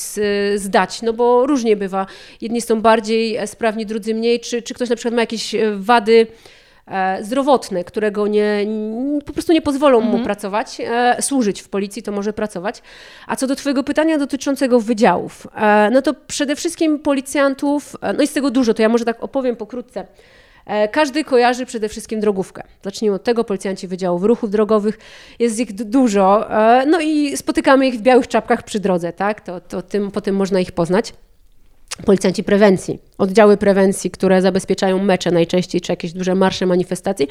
zdać, 0.57 1.03
no 1.03 1.13
bo 1.13 1.47
różnie 1.47 1.77
bywa. 1.77 2.07
Jedni 2.41 2.61
są 2.61 2.81
bardziej 2.81 3.39
sprawni, 3.47 3.87
drudzy 3.87 4.15
mniej, 4.15 4.41
czy, 4.41 4.63
czy 4.63 4.75
ktoś 4.75 4.89
na 4.89 4.97
przykład 4.97 5.15
ma 5.15 5.21
jakieś 5.21 5.55
wady 5.77 6.27
e, 6.27 6.58
zdrowotne, 7.21 7.85
którego 7.85 8.27
nie, 8.27 8.67
po 9.27 9.33
prostu 9.33 9.53
nie 9.53 9.63
pozwolą 9.63 10.01
mu 10.01 10.25
pracować, 10.25 10.81
e, 10.81 11.17
służyć 11.23 11.61
w 11.63 11.69
policji, 11.69 12.03
to 12.03 12.13
może 12.13 12.33
pracować. 12.33 12.83
A 13.27 13.37
co 13.37 13.47
do 13.47 13.57
Twojego 13.57 13.85
pytania 13.85 14.19
dotyczącego 14.19 14.81
wydziałów, 14.81 15.47
e, 15.55 15.91
no 15.91 16.03
to 16.03 16.15
przede 16.27 16.57
wszystkim 16.57 16.99
policjantów, 16.99 17.97
no 18.15 18.21
jest 18.21 18.35
tego 18.35 18.51
dużo, 18.51 18.75
to 18.75 18.83
ja 18.83 18.89
może 18.89 19.05
tak 19.05 19.25
opowiem 19.25 19.57
pokrótce. 19.57 20.07
Każdy 20.93 21.25
kojarzy 21.25 21.67
przede 21.67 21.89
wszystkim 21.89 22.21
drogówkę. 22.21 22.63
Zacznijmy 22.83 23.17
od 23.17 23.25
tego, 23.25 23.45
policjanci 23.45 23.89
Wydziałów 23.89 24.25
Ruchów 24.25 24.51
Drogowych, 24.51 24.99
jest 25.39 25.61
ich 25.61 25.73
dużo, 25.73 26.49
no 26.87 27.01
i 27.01 27.37
spotykamy 27.37 27.87
ich 27.89 27.95
w 27.95 28.03
białych 28.03 28.29
czapkach 28.29 28.63
przy 28.63 28.81
drodze, 28.81 29.13
tak? 29.13 29.41
To, 29.41 29.61
to 29.61 29.83
tym, 29.83 30.11
po 30.11 30.21
tym 30.21 30.37
można 30.37 30.61
ich 30.61 30.73
poznać 30.73 31.13
policjanci 32.05 32.45
prewencji, 32.45 32.99
oddziały 33.19 33.57
prewencji, 33.57 34.11
które 34.11 34.43
zabezpieczają 34.43 35.05
mecze 35.05 35.31
najczęściej, 35.31 35.81
czy 35.81 35.93
jakieś 35.93 36.13
duże 36.13 36.35
marsze, 36.35 36.67
manifestacje. 36.67 37.27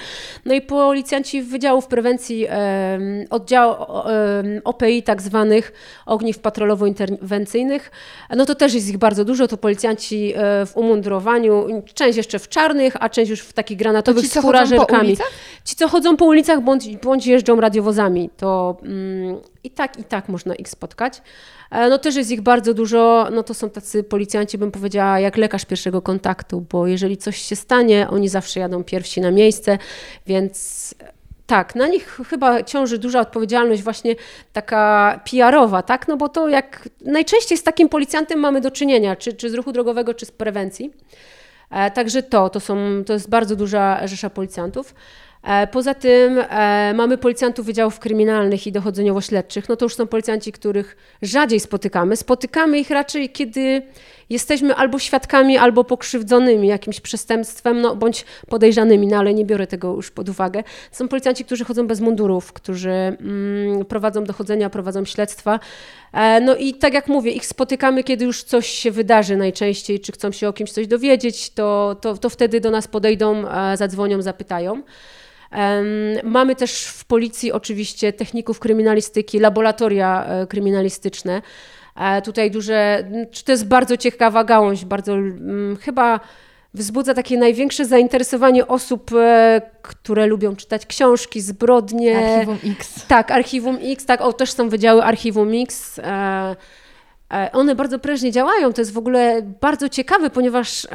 No 0.45 0.53
i 0.53 0.61
policjanci 0.61 1.41
Wydziałów 1.41 1.87
Prewencji, 1.87 2.45
e, 2.49 2.99
oddział 3.29 3.71
e, 3.71 4.61
OPI, 4.63 5.03
tak 5.03 5.21
zwanych 5.21 5.73
ogniw 6.05 6.39
patrolowo-interwencyjnych, 6.39 7.91
no 8.35 8.45
to 8.45 8.55
też 8.55 8.73
jest 8.73 8.89
ich 8.89 8.97
bardzo 8.97 9.25
dużo, 9.25 9.47
to 9.47 9.57
policjanci 9.57 10.33
e, 10.35 10.65
w 10.65 10.77
umundurowaniu, 10.77 11.83
część 11.93 12.17
jeszcze 12.17 12.39
w 12.39 12.49
czarnych, 12.49 12.93
a 12.99 13.09
część 13.09 13.29
już 13.29 13.41
w 13.41 13.53
takich 13.53 13.77
granatowych 13.77 14.23
ci, 14.23 14.29
z 14.29 14.41
furażerkami. 14.41 15.17
Ci, 15.65 15.75
co 15.75 15.87
chodzą 15.87 16.17
po 16.17 16.25
ulicach, 16.25 16.61
bądź, 16.61 16.97
bądź 16.97 17.27
jeżdżą 17.27 17.61
radiowozami, 17.61 18.29
to 18.37 18.77
mm, 18.83 19.37
i 19.63 19.69
tak, 19.69 19.99
i 19.99 20.03
tak 20.03 20.29
można 20.29 20.55
ich 20.55 20.69
spotkać. 20.69 21.21
E, 21.71 21.89
no 21.89 21.97
też 21.97 22.15
jest 22.15 22.31
ich 22.31 22.41
bardzo 22.41 22.73
dużo, 22.73 23.27
no 23.31 23.43
to 23.43 23.53
są 23.53 23.69
tacy 23.69 24.03
policjanci, 24.03 24.57
bym 24.57 24.71
powiedziała, 24.71 25.19
jak 25.19 25.37
lekarz 25.37 25.65
pierwszego 25.65 26.01
kontaktu, 26.01 26.65
bo 26.71 26.87
jeżeli 26.87 27.17
coś 27.17 27.37
się 27.37 27.55
stanie, 27.55 28.07
oni 28.09 28.29
zawsze 28.29 28.59
jadą 28.59 28.83
pierwsi 28.83 29.21
na 29.21 29.31
miejsce, 29.31 29.77
więc 30.27 30.95
tak, 31.47 31.75
na 31.75 31.87
nich 31.87 32.19
chyba 32.29 32.63
ciąży 32.63 32.97
duża 32.97 33.19
odpowiedzialność 33.19 33.83
właśnie 33.83 34.15
taka 34.53 35.19
PR-owa, 35.31 35.81
tak? 35.81 36.07
No 36.07 36.17
bo 36.17 36.29
to 36.29 36.49
jak 36.49 36.89
najczęściej 37.01 37.57
z 37.57 37.63
takim 37.63 37.89
policjantem 37.89 38.39
mamy 38.39 38.61
do 38.61 38.71
czynienia, 38.71 39.15
czy, 39.15 39.33
czy 39.33 39.49
z 39.49 39.53
ruchu 39.53 39.71
drogowego, 39.71 40.13
czy 40.13 40.25
z 40.25 40.31
prewencji. 40.31 40.91
E, 41.71 41.91
także 41.91 42.23
to, 42.23 42.49
to, 42.49 42.59
są, 42.59 42.77
to 43.05 43.13
jest 43.13 43.29
bardzo 43.29 43.55
duża 43.55 44.07
rzesza 44.07 44.29
policjantów. 44.29 44.95
E, 45.47 45.67
poza 45.67 45.93
tym 45.93 46.39
e, 46.39 46.93
mamy 46.95 47.17
policjantów 47.17 47.65
wydziałów 47.65 47.99
kryminalnych 47.99 48.67
i 48.67 48.71
dochodzeniowo-śledczych. 48.71 49.69
No 49.69 49.75
to 49.75 49.85
już 49.85 49.95
są 49.95 50.07
policjanci, 50.07 50.51
których 50.51 50.97
rzadziej 51.21 51.59
spotykamy. 51.59 52.15
Spotykamy 52.15 52.79
ich 52.79 52.89
raczej, 52.89 53.29
kiedy 53.29 53.81
jesteśmy 54.29 54.75
albo 54.75 54.99
świadkami, 54.99 55.57
albo 55.57 55.83
pokrzywdzonymi 55.83 56.67
jakimś 56.67 56.99
przestępstwem, 56.99 57.81
no 57.81 57.95
bądź 57.95 58.25
podejrzanymi, 58.47 59.07
no 59.07 59.17
ale 59.17 59.33
nie 59.33 59.45
biorę 59.45 59.67
tego 59.67 59.95
już 59.95 60.11
pod 60.11 60.29
uwagę. 60.29 60.63
Są 60.91 61.07
policjanci, 61.07 61.45
którzy 61.45 61.65
chodzą 61.65 61.87
bez 61.87 62.01
mundurów, 62.01 62.53
którzy 62.53 62.89
mm, 62.89 63.85
prowadzą 63.85 64.23
dochodzenia, 64.23 64.69
prowadzą 64.69 65.05
śledztwa. 65.05 65.59
E, 66.13 66.41
no 66.41 66.55
i 66.55 66.73
tak 66.73 66.93
jak 66.93 67.07
mówię, 67.07 67.31
ich 67.31 67.45
spotykamy, 67.45 68.03
kiedy 68.03 68.25
już 68.25 68.43
coś 68.43 68.67
się 68.67 68.91
wydarzy 68.91 69.37
najczęściej, 69.37 69.99
czy 69.99 70.11
chcą 70.11 70.31
się 70.31 70.47
o 70.47 70.53
kimś 70.53 70.71
coś 70.71 70.87
dowiedzieć, 70.87 71.49
to, 71.49 71.95
to, 72.01 72.17
to 72.17 72.29
wtedy 72.29 72.61
do 72.61 72.71
nas 72.71 72.87
podejdą, 72.87 73.43
zadzwonią, 73.75 74.21
zapytają. 74.21 74.83
Mamy 76.23 76.55
też 76.55 76.85
w 76.85 77.05
policji 77.05 77.51
oczywiście 77.51 78.13
techników 78.13 78.59
kryminalistyki, 78.59 79.39
laboratoria 79.39 80.25
e, 80.25 80.47
kryminalistyczne. 80.47 81.41
E, 81.95 82.21
tutaj 82.21 82.51
duże, 82.51 83.07
to 83.45 83.51
jest 83.51 83.67
bardzo 83.67 83.97
ciekawa 83.97 84.43
gałąź, 84.43 84.85
bardzo 84.85 85.15
chyba 85.81 86.19
wzbudza 86.73 87.13
takie 87.13 87.37
największe 87.37 87.85
zainteresowanie 87.85 88.67
osób, 88.67 89.11
e, 89.15 89.61
które 89.81 90.25
lubią 90.25 90.55
czytać 90.55 90.85
książki, 90.85 91.41
zbrodnie. 91.41 92.17
Archiwum 92.17 92.57
X. 92.71 93.07
Tak, 93.07 93.31
Archiwum 93.31 93.77
X, 93.81 94.05
tak, 94.05 94.21
o 94.21 94.33
też 94.33 94.51
są 94.51 94.69
wydziały 94.69 95.03
Archiwum 95.03 95.49
X. 95.63 95.99
One 97.53 97.75
bardzo 97.75 97.99
prężnie 97.99 98.31
działają. 98.31 98.73
To 98.73 98.81
jest 98.81 98.93
w 98.93 98.97
ogóle 98.97 99.41
bardzo 99.61 99.89
ciekawe, 99.89 100.29
ponieważ 100.29 100.87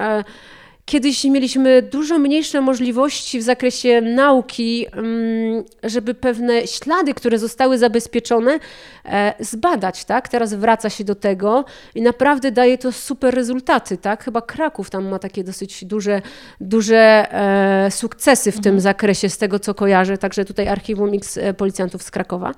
Kiedyś 0.93 1.25
mieliśmy 1.25 1.83
dużo 1.83 2.19
mniejsze 2.19 2.61
możliwości 2.61 3.39
w 3.39 3.43
zakresie 3.43 4.01
nauki, 4.01 4.87
mm, 4.93 5.65
żeby 5.83 6.15
pewne 6.15 6.67
ślady, 6.67 7.15
które 7.15 7.39
zostały 7.39 7.79
zabezpieczone, 7.79 8.59
e, 9.05 9.35
zbadać. 9.41 10.05
Tak? 10.05 10.29
Teraz 10.29 10.55
wraca 10.55 10.91
się 10.91 11.05
do 11.05 11.15
tego 11.15 11.65
i 11.95 12.03
naprawdę 12.03 12.51
daje 12.51 12.79
to 12.79 12.93
super 12.93 13.35
rezultaty. 13.35 13.97
Tak? 13.97 14.25
Chyba 14.25 14.43
Kraków 14.43 14.91
tam 14.91 15.09
ma 15.09 15.19
takie 15.19 15.45
dosyć 15.45 15.85
duże, 15.85 16.23
duże 16.61 17.27
e, 17.33 17.91
sukcesy 17.91 18.53
w 18.53 18.57
mhm. 18.57 18.63
tym 18.63 18.81
zakresie, 18.81 19.29
z 19.29 19.39
tego 19.39 19.59
co 19.59 19.75
kojarzę. 19.75 20.19
Także 20.19 20.45
tutaj 20.45 20.69
Archiwum 20.69 21.15
X 21.15 21.39
e, 21.39 21.55
Policjantów 21.55 22.03
z 22.03 22.11
Krakowa. 22.11 22.55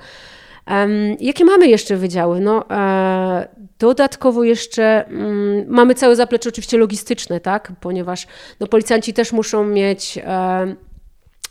Jakie 1.20 1.44
mamy 1.44 1.68
jeszcze 1.68 1.96
wydziały? 1.96 2.40
No, 2.40 2.70
e, 2.70 3.48
dodatkowo 3.79 4.44
jeszcze 4.44 5.07
mm, 5.07 5.64
mamy 5.68 5.94
całe 5.94 6.16
zaplecze 6.16 6.48
oczywiście 6.48 6.79
logistyczne, 6.79 7.40
tak? 7.40 7.72
ponieważ 7.81 8.27
no, 8.61 8.66
policjanci 8.66 9.14
też 9.14 9.33
muszą 9.33 9.64
mieć 9.64 10.18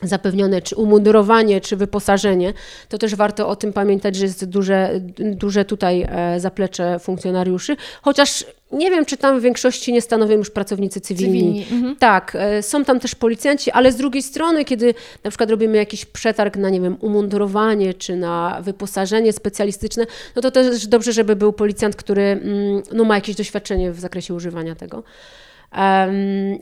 zapewnione 0.08 0.62
czy 0.62 0.76
umundurowanie, 0.76 1.62
czy 1.62 1.78
wyposażenie, 1.78 2.54
to 2.90 2.98
też 2.98 3.16
warto 3.16 3.48
o 3.48 3.56
tym 3.56 3.74
pamiętać, 3.74 4.16
że 4.16 4.26
jest 4.26 4.46
duże, 4.46 4.90
duże 5.18 5.66
tutaj 5.66 6.06
e, 6.10 6.40
zaplecze 6.40 7.00
funkcjonariuszy, 7.00 7.76
chociaż 8.02 8.46
nie 8.74 8.92
wiem, 8.92 9.06
czy 9.06 9.18
tam 9.18 9.40
w 9.40 9.42
większości 9.44 9.94
nie 9.94 10.02
stanowią 10.02 10.38
już 10.38 10.50
pracownicy 10.50 11.02
cywilni. 11.02 11.40
cywilni. 11.40 11.66
Mhm. 11.72 11.96
Tak, 11.96 12.38
e, 12.40 12.64
są 12.64 12.86
tam 12.86 13.00
też 13.00 13.16
policjanci, 13.16 13.72
ale 13.72 13.92
z 13.92 13.96
drugiej 13.96 14.24
strony, 14.24 14.66
kiedy 14.66 14.94
na 15.24 15.30
przykład 15.30 15.50
robimy 15.50 15.78
jakiś 15.78 16.06
przetarg 16.06 16.58
na, 16.58 16.70
nie 16.70 16.82
wiem, 16.82 16.98
umundurowanie, 17.00 17.94
czy 17.94 18.16
na 18.16 18.62
wyposażenie 18.62 19.34
specjalistyczne, 19.34 20.06
no 20.36 20.42
to 20.42 20.52
też 20.52 20.88
dobrze, 20.88 21.14
żeby 21.14 21.36
był 21.36 21.54
policjant, 21.54 21.96
który 21.96 22.22
mm, 22.22 22.84
no, 22.92 23.04
ma 23.04 23.16
jakieś 23.16 23.36
doświadczenie 23.36 23.92
w 23.92 24.00
zakresie 24.00 24.34
używania 24.34 24.76
tego. 24.76 25.04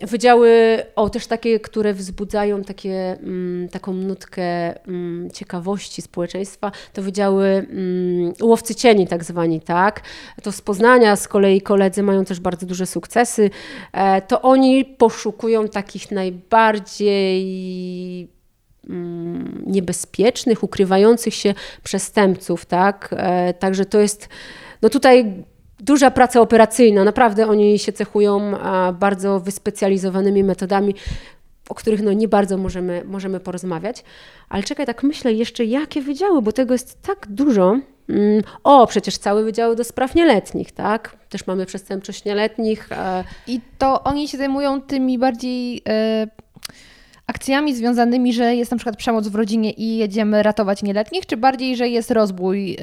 Wydziały, 0.01 0.81
o 0.95 1.09
też 1.09 1.27
takie, 1.27 1.59
które 1.59 1.93
wzbudzają 1.93 2.63
takie, 2.63 3.17
mm, 3.19 3.69
taką 3.69 3.93
nutkę 3.93 4.43
mm, 4.87 5.31
ciekawości 5.31 6.01
społeczeństwa, 6.01 6.71
to 6.93 7.01
wydziały 7.01 7.47
mm, 7.47 8.33
łowcy 8.41 8.75
cieni 8.75 9.07
tak 9.07 9.23
zwani, 9.23 9.61
tak? 9.61 10.01
To 10.43 10.51
z 10.51 10.61
Poznania 10.61 11.15
z 11.15 11.27
kolei 11.27 11.61
koledzy 11.61 12.03
mają 12.03 12.25
też 12.25 12.39
bardzo 12.39 12.65
duże 12.65 12.85
sukcesy. 12.85 13.49
E, 13.93 14.21
to 14.21 14.41
oni 14.41 14.85
poszukują 14.85 15.67
takich 15.67 16.11
najbardziej 16.11 17.41
niebezpiecznych, 19.65 20.63
ukrywających 20.63 21.33
się 21.33 21.53
przestępców, 21.83 22.65
tak? 22.65 23.09
E, 23.17 23.53
także 23.53 23.85
to 23.85 23.99
jest, 23.99 24.29
no 24.81 24.89
tutaj 24.89 25.43
duża 25.81 26.11
praca 26.11 26.41
operacyjna. 26.41 27.03
Naprawdę 27.03 27.47
oni 27.47 27.79
się 27.79 27.91
cechują 27.91 28.53
bardzo 28.99 29.39
wyspecjalizowanymi 29.39 30.43
metodami, 30.43 30.95
o 31.69 31.75
których 31.75 32.01
no 32.01 32.13
nie 32.13 32.27
bardzo 32.27 32.57
możemy, 32.57 33.03
możemy 33.05 33.39
porozmawiać. 33.39 34.03
Ale 34.49 34.63
czekaj, 34.63 34.85
tak 34.85 35.03
myślę 35.03 35.33
jeszcze, 35.33 35.65
jakie 35.65 36.01
wydziały, 36.01 36.41
bo 36.41 36.51
tego 36.51 36.73
jest 36.73 37.01
tak 37.01 37.27
dużo. 37.29 37.79
Mm, 38.09 38.43
o, 38.63 38.87
przecież 38.87 39.17
cały 39.17 39.43
wydział 39.43 39.75
do 39.75 39.83
spraw 39.83 40.15
nieletnich, 40.15 40.71
tak? 40.71 41.17
Też 41.29 41.47
mamy 41.47 41.65
przestępczość 41.65 42.25
nieletnich. 42.25 42.89
I 43.47 43.59
to 43.77 44.03
oni 44.03 44.27
się 44.27 44.37
zajmują 44.37 44.81
tymi 44.81 45.17
bardziej 45.19 45.81
e, 45.87 46.27
akcjami 47.27 47.75
związanymi, 47.75 48.33
że 48.33 48.55
jest 48.55 48.71
na 48.71 48.77
przykład 48.77 48.97
przemoc 48.97 49.27
w 49.27 49.35
rodzinie 49.35 49.71
i 49.71 49.97
jedziemy 49.97 50.43
ratować 50.43 50.83
nieletnich, 50.83 51.25
czy 51.25 51.37
bardziej, 51.37 51.75
że 51.77 51.87
jest 51.87 52.11
rozbój 52.11 52.73
e, 52.73 52.77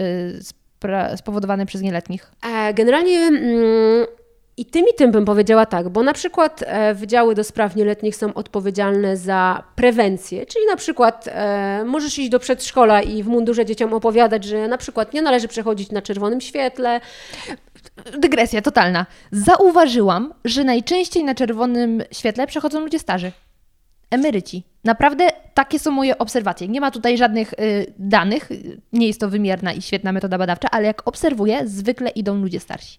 spowodowany 1.17 1.67
przez 1.67 1.83
nieletnich? 1.83 2.33
E, 2.47 2.75
generalnie 2.75 3.19
mm, 3.19 4.07
i 4.59 4.65
tym 4.65 4.85
i 4.93 4.95
tym 4.95 5.13
bym 5.13 5.25
powiedziała 5.25 5.67
tak, 5.67 5.89
bo 5.89 6.03
na 6.03 6.13
przykład 6.13 6.65
e, 6.67 6.95
wydziały 6.95 7.35
do 7.35 7.45
spraw 7.45 7.77
nieletnich 7.77 8.17
są 8.17 8.35
odpowiedzialne 8.35 9.17
za 9.17 9.63
prewencję, 9.75 10.47
czyli 10.47 10.67
na 10.67 10.77
przykład 10.77 11.29
e, 11.29 11.85
możesz 11.87 12.19
iść 12.19 12.31
do 12.31 12.39
przedszkola 12.39 13.03
i 13.03 13.23
w 13.23 13.27
mundurze 13.27 13.67
dzieciom 13.67 13.95
opowiadać, 13.95 14.45
że 14.45 14.69
na 14.69 14.79
przykład 14.79 15.15
nie 15.15 15.23
należy 15.23 15.49
przechodzić 15.49 15.91
na 15.91 16.03
czerwonym 16.03 16.41
świetle. 16.41 17.01
Dygresja 18.19 18.63
totalna. 18.63 19.07
Zauważyłam, 19.33 20.35
że 20.45 20.65
najczęściej 20.65 21.25
na 21.25 21.35
czerwonym 21.35 22.03
świetle 22.13 22.47
przechodzą 22.47 22.81
ludzie 22.81 22.99
starzy 22.99 23.33
emeryci. 24.11 24.63
Naprawdę 24.89 25.29
takie 25.55 25.79
są 25.79 25.91
moje 25.91 26.19
obserwacje. 26.19 26.69
Nie 26.69 26.81
ma 26.81 26.91
tutaj 26.91 27.19
żadnych 27.19 27.53
y, 27.53 27.93
danych, 27.99 28.49
nie 28.93 29.07
jest 29.07 29.21
to 29.21 29.29
wymierna 29.29 29.73
i 29.73 29.83
świetna 29.83 30.13
metoda 30.13 30.39
badawcza, 30.39 30.69
ale 30.71 30.87
jak 30.87 31.09
obserwuję, 31.09 31.61
zwykle 31.65 32.11
idą 32.11 32.35
ludzie 32.35 32.61
starsi. 32.61 32.99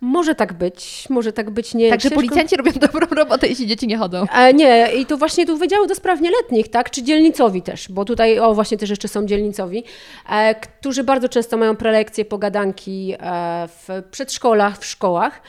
Może 0.00 0.34
tak 0.34 0.52
być, 0.52 1.06
może 1.10 1.32
tak 1.32 1.50
być. 1.50 1.74
Nie, 1.74 1.90
Także 1.90 2.08
ciężko- 2.08 2.14
policjanci 2.14 2.56
robią 2.56 2.72
dobrą 2.86 3.06
robotę, 3.06 3.48
jeśli 3.48 3.66
dzieci 3.66 3.86
nie 3.86 3.98
chodzą. 3.98 4.26
E, 4.32 4.54
nie, 4.54 4.88
i 5.00 5.06
to 5.06 5.16
właśnie 5.16 5.46
tu 5.46 5.56
Wydziału 5.56 5.86
do 5.86 5.94
Spraw 5.94 6.20
Nieletnich, 6.20 6.68
tak, 6.68 6.90
czy 6.90 7.02
dzielnicowi 7.02 7.62
też, 7.62 7.88
bo 7.92 8.04
tutaj, 8.04 8.38
o 8.38 8.54
właśnie 8.54 8.78
też 8.78 8.90
jeszcze 8.90 9.08
są 9.08 9.26
dzielnicowi, 9.26 9.84
e, 10.28 10.54
którzy 10.54 11.04
bardzo 11.04 11.28
często 11.28 11.56
mają 11.56 11.76
prelekcje, 11.76 12.24
pogadanki 12.24 13.14
e, 13.20 13.68
w 13.68 14.02
przedszkolach, 14.10 14.78
w 14.78 14.86
szkołach, 14.86 15.42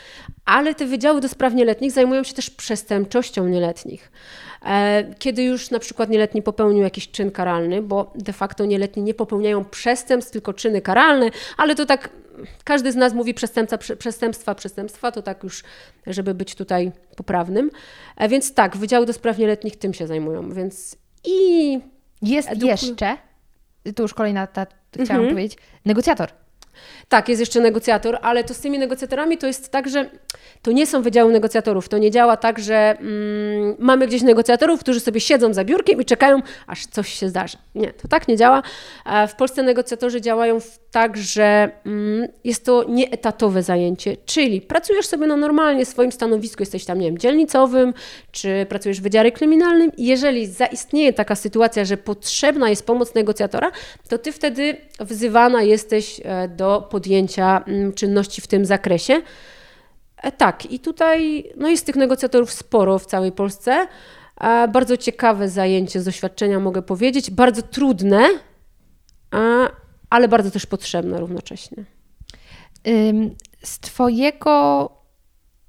ale 0.46 0.76
te 0.76 0.86
Wydziały 0.86 1.22
do 1.22 1.28
Spraw 1.28 1.54
Nieletnich 1.54 1.92
zajmują 1.92 2.24
się 2.24 2.34
też 2.34 2.50
przestępczością 2.50 3.48
nieletnich. 3.48 4.12
E, 4.66 5.04
Kiedy 5.20 5.44
już 5.44 5.72
na 5.72 5.80
przykład 5.80 6.10
nieletni 6.10 6.42
popełnił 6.42 6.84
jakiś 6.84 7.12
czyn 7.12 7.32
karalny, 7.32 7.82
bo 7.82 8.12
de 8.16 8.34
facto 8.34 8.66
nieletni 8.66 9.04
nie 9.04 9.14
popełniają 9.14 9.66
przestępstw, 9.66 10.32
tylko 10.32 10.54
czyny 10.54 10.82
karalne, 10.82 11.30
ale 11.58 11.76
to 11.76 11.86
tak 11.86 12.10
każdy 12.64 12.92
z 12.92 12.96
nas 12.96 13.14
mówi 13.14 13.34
przestępca, 13.34 13.78
prze- 13.78 13.96
przestępstwa, 13.98 14.56
przestępstwa, 14.56 15.12
to 15.12 15.22
tak 15.22 15.44
już, 15.44 15.64
żeby 16.08 16.34
być 16.34 16.56
tutaj 16.56 16.92
poprawnym. 17.16 17.72
E, 18.18 18.30
Więc 18.30 18.54
tak, 18.54 18.78
Wydziały 18.78 19.06
do 19.06 19.14
Spraw 19.14 19.38
Nieletnich 19.38 19.76
tym 19.76 19.94
się 19.94 20.08
zajmują, 20.08 20.52
więc 20.54 20.96
i 21.26 21.80
Jest 22.22 22.50
jeszcze, 22.64 23.18
tu 23.96 24.04
już 24.04 24.14
kolejna 24.14 24.48
ta, 24.48 24.68
chciałam 24.94 25.10
Mhm. 25.22 25.30
powiedzieć, 25.30 25.58
negocjator. 25.86 26.30
Tak, 27.10 27.30
jest 27.30 27.40
jeszcze 27.40 27.60
negocjator, 27.60 28.18
ale 28.22 28.44
to 28.44 28.54
z 28.54 28.60
tymi 28.60 28.80
negocjatorami 28.80 29.38
to 29.38 29.48
jest 29.48 29.72
tak, 29.72 29.90
że 29.90 30.10
to 30.62 30.72
nie 30.72 30.88
są 30.88 31.02
wydziały 31.02 31.32
negocjatorów. 31.32 31.90
To 31.90 31.98
nie 31.98 32.12
działa 32.12 32.38
tak, 32.38 32.60
że 32.60 32.98
mm, 33.00 33.76
mamy 33.80 34.08
gdzieś 34.08 34.22
negocjatorów, 34.22 34.80
którzy 34.80 35.00
sobie 35.00 35.20
siedzą 35.20 35.54
za 35.54 35.64
biurkiem 35.64 36.02
i 36.02 36.06
czekają, 36.06 36.42
aż 36.68 36.86
coś 36.86 37.14
się 37.14 37.30
zdarzy. 37.30 37.58
Nie, 37.76 37.94
to 37.94 38.08
tak 38.08 38.28
nie 38.28 38.38
działa. 38.38 38.64
E, 39.06 39.28
W 39.28 39.36
Polsce 39.36 39.64
negocjatorzy 39.64 40.22
działają 40.22 40.60
tak, 40.92 41.18
że 41.18 41.72
mm, 41.86 42.28
jest 42.44 42.66
to 42.66 42.86
nieetatowe 42.90 43.64
zajęcie, 43.64 44.18
czyli 44.26 44.62
pracujesz 44.62 45.06
sobie 45.06 45.28
na 45.28 45.38
normalnie 45.38 45.86
swoim 45.86 46.12
stanowisku, 46.12 46.62
jesteś 46.62 46.86
tam, 46.86 47.00
nie 47.00 47.08
wiem, 47.08 47.18
dzielnicowym, 47.18 47.94
czy 48.32 48.66
pracujesz 48.70 49.00
w 49.00 49.04
wydziale 49.04 49.32
kryminalnym 49.32 49.92
jeżeli 49.98 50.48
zaistnieje 50.48 51.14
taka 51.14 51.36
sytuacja, 51.36 51.86
że 51.86 51.98
potrzebna 51.98 52.70
jest 52.70 52.86
pomoc 52.86 53.16
negocjatora, 53.16 53.72
to 54.10 54.18
ty 54.18 54.32
wtedy 54.32 54.78
wzywana 55.00 55.62
jesteś 55.62 56.22
e, 56.24 56.48
do 56.68 56.82
podjęcia 56.82 57.64
mm, 57.68 57.94
czynności 57.94 58.42
w 58.42 58.48
tym 58.48 58.66
zakresie. 58.66 59.22
E, 60.18 60.32
Tak, 60.32 60.66
i 60.72 60.80
tutaj 60.80 61.44
no 61.58 61.70
jest 61.70 61.86
tych 61.86 61.96
negocjatorów 61.96 62.52
sporo 62.52 63.00
w 63.00 63.06
całej 63.06 63.32
Polsce. 63.32 63.88
E, 64.42 64.68
Bardzo 64.68 64.98
ciekawe 64.98 65.50
zajęcie 65.50 66.02
z 66.02 66.06
doświadczenia, 66.06 66.60
mogę 66.60 66.82
powiedzieć. 66.82 67.32
Bardzo 67.32 67.62
trudne, 67.62 68.28
ale 70.10 70.28
bardzo 70.28 70.52
też 70.52 70.66
potrzebne 70.66 71.20
równocześnie. 71.20 71.84
Z 73.64 73.80
Twojego 73.80 74.92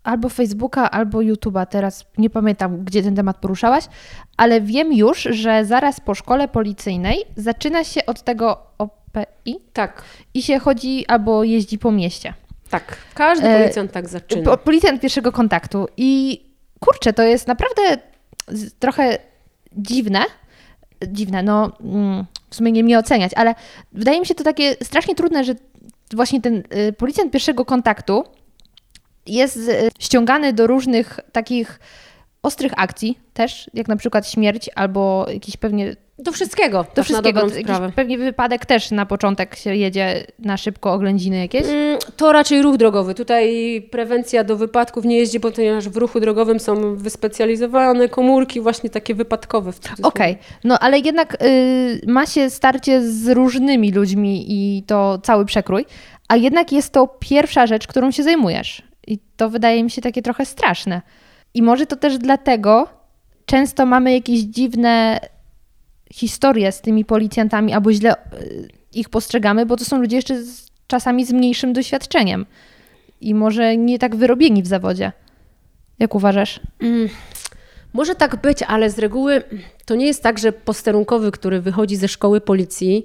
albo 0.03 0.29
Facebooka, 0.29 0.91
albo 0.91 1.19
YouTube'a, 1.19 1.67
teraz 1.67 2.05
nie 2.19 2.31
pamiętam, 2.31 2.85
gdzie 2.85 3.03
ten 3.03 3.17
temat 3.17 3.37
poruszałaś, 3.37 3.85
ale 4.37 4.61
wiem 4.61 4.93
już, 4.93 5.23
że 5.23 5.65
zaraz 5.65 6.01
po 6.01 6.15
szkole 6.15 6.49
policyjnej 6.49 7.25
zaczyna 7.37 7.85
się 7.85 8.07
od 8.07 8.23
tego 8.23 8.59
OPI 9.23 9.57
Tak, 9.73 10.03
i 10.35 10.43
się 10.43 10.59
chodzi 10.59 11.07
albo 11.07 11.45
jeździ 11.45 11.79
po 11.79 11.93
mieście. 11.93 12.35
tak. 12.71 12.97
Każdy 13.15 13.47
E, 13.49 13.61
policjant 13.61 13.93
tak 13.93 14.09
zaczyna. 14.09 14.43
Po, 14.51 14.59
policjant 14.59 15.01
pierwszego 15.01 15.33
kontaktu. 15.33 15.87
I 15.97 16.41
kurczę, 16.81 17.13
to 17.13 17.23
jest 17.23 17.49
naprawdę 17.49 17.83
trochę 18.79 19.19
dziwne. 19.73 20.21
Dziwne, 21.09 21.43
no 21.43 21.73
mm, 21.85 22.25
w 22.51 22.55
sumie 22.55 22.73
nie 22.73 22.85
mnie 22.85 22.99
oceniać, 22.99 23.33
ale 23.37 23.55
wydaje 23.93 24.21
mi 24.21 24.27
się 24.27 24.35
to 24.35 24.45
takie 24.45 24.77
strasznie 24.83 25.15
trudne, 25.15 25.45
że 25.45 25.55
właśnie 26.13 26.41
ten 26.41 26.63
y, 26.89 26.93
policjant 26.93 27.33
pierwszego 27.33 27.65
kontaktu 27.65 28.25
jest 29.27 29.57
y, 29.57 29.89
ściągany 29.99 30.53
do 30.53 30.67
różnych 30.67 31.21
takich 31.33 31.81
ostrych 32.43 32.73
akcji 32.77 33.19
też, 33.35 33.71
jak 33.75 33.89
na 33.89 33.97
przykład 33.97 34.29
śmierć 34.31 34.71
albo 34.75 35.27
jakiś 35.33 35.57
pewnie 35.57 35.97
Do 36.19 36.33
wszystkiego, 36.33 36.85
do 36.95 37.05
wszystkiego, 37.05 37.41
pewnie 37.97 38.19
wypadek 38.19 38.67
też 38.67 38.91
na 38.91 39.07
początek 39.07 39.57
się 39.57 39.75
jedzie 39.77 40.27
na 40.39 40.57
szybko 40.57 40.93
oględziny 40.93 41.37
jakieś. 41.39 41.67
Mm, 41.67 41.99
To 42.17 42.33
raczej 42.33 42.63
ruch 42.63 42.77
drogowy. 42.77 43.15
Tutaj 43.15 43.83
prewencja 43.91 44.45
do 44.45 44.57
wypadków 44.57 45.05
nie 45.05 45.17
jeździ, 45.19 45.41
ponieważ 45.41 45.89
w 45.89 45.97
ruchu 45.97 46.21
drogowym 46.21 46.61
są 46.61 46.97
wyspecjalizowane 46.97 48.09
komórki 48.09 48.61
właśnie 48.61 48.91
takie 48.91 49.15
wypadkowe. 49.15 49.73
Okej, 50.03 50.39
no 50.65 50.79
ale 50.79 50.99
jednak 50.99 51.43
y, 51.43 52.01
ma 52.07 52.27
się 52.27 52.51
starcie 52.51 53.03
z 53.03 53.29
różnymi 53.29 53.93
ludźmi 53.93 54.45
i 54.49 54.83
to 54.83 55.19
cały 55.23 55.45
przekrój, 55.45 55.85
a 56.29 56.37
jednak 56.37 56.73
jest 56.73 56.93
to 56.93 57.07
pierwsza 57.21 57.67
rzecz, 57.67 57.87
którą 57.87 58.11
się 58.11 58.23
zajmujesz. 58.23 58.83
I 59.07 59.19
to 59.37 59.51
wydaje 59.51 59.85
mi 59.85 59.91
się 59.91 60.03
takie 60.03 60.23
trochę 60.23 60.47
straszne. 60.47 61.03
I 61.55 61.63
może 61.63 61.87
to 61.87 61.97
też 61.97 62.19
dlatego 62.19 62.89
często 63.47 63.87
mamy 63.87 64.13
jakieś 64.13 64.41
dziwne 64.41 65.21
historie 66.13 66.73
z 66.73 66.81
tymi 66.81 67.05
policjantami, 67.05 67.73
albo 67.73 67.93
źle 67.93 68.15
y, 68.15 68.69
ich 68.95 69.09
postrzegamy, 69.09 69.67
bo 69.67 69.77
to 69.77 69.85
są 69.85 70.01
ludzie 70.01 70.17
jeszcze 70.17 70.43
z, 70.43 70.71
czasami 70.87 71.25
z 71.25 71.33
mniejszym 71.33 71.73
doświadczeniem 71.73 72.47
i 73.21 73.35
może 73.35 73.77
nie 73.77 73.99
tak 73.99 74.17
wyrobieni 74.17 74.63
w 74.63 74.67
zawodzie. 74.67 75.13
Jak 75.99 76.15
uważasz? 76.15 76.61
Mm, 76.81 77.09
Może 77.93 78.15
tak 78.15 78.37
być, 78.37 78.63
ale 78.63 78.91
z 78.91 78.99
reguły 78.99 79.43
to 79.87 79.95
nie 79.95 80.07
jest 80.07 80.23
tak, 80.23 80.39
że 80.39 80.53
posterunkowy, 80.53 81.31
który 81.33 81.61
wychodzi 81.61 81.97
ze 81.97 82.09
szkoły 82.09 82.41
policji, 82.41 83.05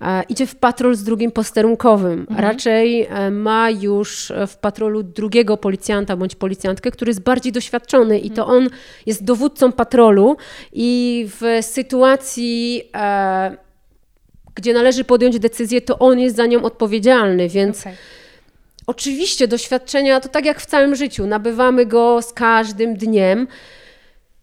e, 0.00 0.22
idzie 0.28 0.46
w 0.46 0.56
patrol 0.56 0.94
z 0.94 1.04
drugim 1.04 1.30
posterunkowym. 1.30 2.26
Raczej 2.36 3.02
e, 3.02 3.30
ma 3.30 3.70
już 3.70 4.32
w 4.46 4.56
patrolu 4.56 5.02
drugiego 5.02 5.56
policjanta 5.56 6.16
bądź 6.16 6.34
policjantkę, 6.34 6.90
który 6.90 7.10
jest 7.10 7.22
bardziej 7.22 7.52
doświadczony 7.52 8.18
i 8.18 8.30
to 8.30 8.46
on 8.46 8.68
jest 9.06 9.24
dowódcą 9.24 9.72
patrolu 9.72 10.36
i 10.72 11.28
w 11.40 11.64
sytuacji. 11.64 12.82
E, 12.94 13.56
gdzie 14.54 14.74
należy 14.74 15.04
podjąć 15.04 15.38
decyzję, 15.38 15.80
to 15.80 15.98
on 15.98 16.18
jest 16.18 16.36
za 16.36 16.46
nią 16.46 16.62
odpowiedzialny, 16.62 17.48
więc 17.48 17.84
Oczywiście 18.86 19.48
doświadczenia 19.48 20.20
to 20.20 20.28
tak 20.28 20.44
jak 20.44 20.60
w 20.60 20.66
całym 20.66 20.96
życiu, 20.96 21.26
nabywamy 21.26 21.86
go 21.86 22.22
z 22.22 22.32
każdym 22.32 22.96
dniem. 22.96 23.46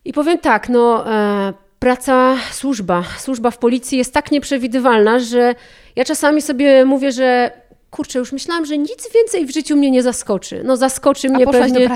I 0.06 0.14
powiem 0.14 0.40
tak, 0.40 0.70
no 0.70 1.12
e, 1.12 1.54
praca, 1.80 2.36
służba, 2.52 3.04
służba 3.20 3.52
w 3.52 3.58
policji 3.58 3.98
jest 3.98 4.14
tak 4.14 4.32
nieprzewidywalna, 4.32 5.20
że 5.20 5.56
ja 5.96 6.06
czasami 6.06 6.42
sobie 6.42 6.86
mówię, 6.86 7.12
że 7.12 7.52
kurczę, 7.92 8.20
już 8.20 8.32
myślałam, 8.32 8.66
że 8.66 8.78
nic 8.78 9.14
więcej 9.14 9.46
w 9.46 9.54
życiu 9.54 9.76
mnie 9.76 9.92
nie 9.92 10.04
zaskoczy. 10.04 10.62
No 10.64 10.78
zaskoczy 10.78 11.30
mnie 11.30 11.48
pewnie... 11.48 11.90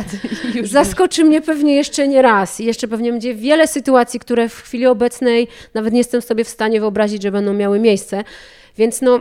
Zaskoczy 0.63 1.23
mnie 1.23 1.41
pewnie 1.41 1.75
jeszcze 1.75 2.07
nie 2.07 2.21
raz 2.21 2.59
i 2.59 2.65
jeszcze 2.65 2.87
pewnie 2.87 3.11
będzie 3.11 3.35
wiele 3.35 3.67
sytuacji, 3.67 4.19
które 4.19 4.49
w 4.49 4.61
chwili 4.61 4.85
obecnej 4.85 5.47
nawet 5.73 5.93
nie 5.93 5.99
jestem 5.99 6.21
sobie 6.21 6.43
w 6.43 6.49
stanie 6.49 6.79
wyobrazić, 6.79 7.23
że 7.23 7.31
będą 7.31 7.53
miały 7.53 7.79
miejsce. 7.79 8.23
Więc 8.77 9.01
no, 9.01 9.19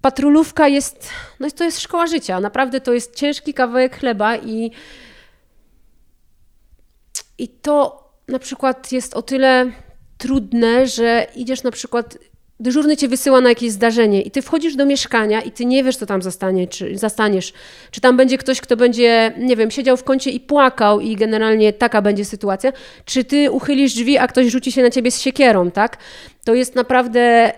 patrolówka 0.00 0.68
jest, 0.68 1.08
no 1.40 1.50
to 1.50 1.64
jest 1.64 1.80
szkoła 1.80 2.06
życia. 2.06 2.40
Naprawdę 2.40 2.80
to 2.80 2.92
jest 2.92 3.14
ciężki 3.14 3.54
kawałek 3.54 3.98
chleba 3.98 4.36
i, 4.36 4.70
i 7.38 7.48
to 7.48 7.99
na 8.30 8.38
przykład 8.38 8.92
jest 8.92 9.14
o 9.14 9.22
tyle 9.22 9.72
trudne, 10.18 10.86
że 10.86 11.26
idziesz 11.36 11.62
na 11.62 11.70
przykład 11.70 12.18
dyżurny 12.60 12.96
cię 12.96 13.08
wysyła 13.08 13.40
na 13.40 13.48
jakieś 13.48 13.70
zdarzenie 13.70 14.22
i 14.22 14.30
ty 14.30 14.42
wchodzisz 14.42 14.76
do 14.76 14.86
mieszkania 14.86 15.40
i 15.40 15.50
ty 15.50 15.66
nie 15.66 15.84
wiesz, 15.84 15.96
co 15.96 16.06
tam 16.06 16.22
zastanie, 16.22 16.68
czy, 16.68 16.98
zastaniesz. 16.98 17.52
Czy 17.90 18.00
tam 18.00 18.16
będzie 18.16 18.38
ktoś, 18.38 18.60
kto 18.60 18.76
będzie, 18.76 19.32
nie 19.38 19.56
wiem, 19.56 19.70
siedział 19.70 19.96
w 19.96 20.04
kącie 20.04 20.30
i 20.30 20.40
płakał 20.40 21.00
i 21.00 21.16
generalnie 21.16 21.72
taka 21.72 22.02
będzie 22.02 22.24
sytuacja. 22.24 22.72
Czy 23.04 23.24
ty 23.24 23.50
uchylisz 23.50 23.94
drzwi, 23.94 24.18
a 24.18 24.26
ktoś 24.26 24.46
rzuci 24.46 24.72
się 24.72 24.82
na 24.82 24.90
ciebie 24.90 25.10
z 25.10 25.20
siekierą, 25.20 25.70
tak? 25.70 25.96
To 26.44 26.54
jest 26.54 26.74
naprawdę 26.74 27.52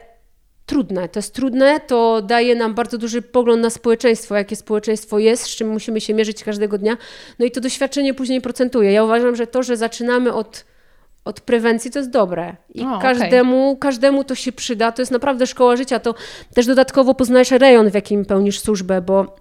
trudne. 0.72 1.08
To 1.08 1.18
jest 1.18 1.35
trudne, 1.35 1.80
to 1.80 2.22
daje 2.22 2.54
nam 2.54 2.74
bardzo 2.74 2.98
duży 2.98 3.22
pogląd 3.22 3.62
na 3.62 3.70
społeczeństwo, 3.70 4.35
jakie 4.35 4.56
społeczeństwo 4.56 5.18
jest, 5.18 5.42
z 5.42 5.56
czym 5.56 5.68
musimy 5.68 6.00
się 6.00 6.14
mierzyć 6.14 6.44
każdego 6.44 6.78
dnia. 6.78 6.96
No 7.38 7.46
i 7.46 7.50
to 7.50 7.61
doświadczenie 7.61 8.14
później 8.14 8.40
procentuje. 8.40 8.92
Ja 8.92 9.04
uważam, 9.04 9.37
że 9.37 9.46
to, 9.46 9.62
że 9.62 9.76
zaczynamy 9.76 10.32
od, 10.32 10.64
od 11.24 11.40
prewencji, 11.40 11.90
to 11.90 11.98
jest 11.98 12.11
dobre. 12.11 12.56
I 12.74 12.82
O, 12.82 12.98
każdemu, 12.98 13.76
każdemu 13.76 14.24
to 14.24 14.35
się 14.35 14.52
przyda. 14.52 14.92
To 14.92 15.02
jest 15.02 15.12
naprawdę 15.12 15.46
szkoła 15.46 15.76
życia. 15.76 16.00
To 16.00 16.14
też 16.54 16.66
dodatkowo 16.66 17.14
poznajesz 17.14 17.50
rejon, 17.50 17.90
w 17.90 17.94
jakim 17.94 18.24
pełnisz 18.24 18.61
służbę, 18.61 19.02
bo 19.02 19.37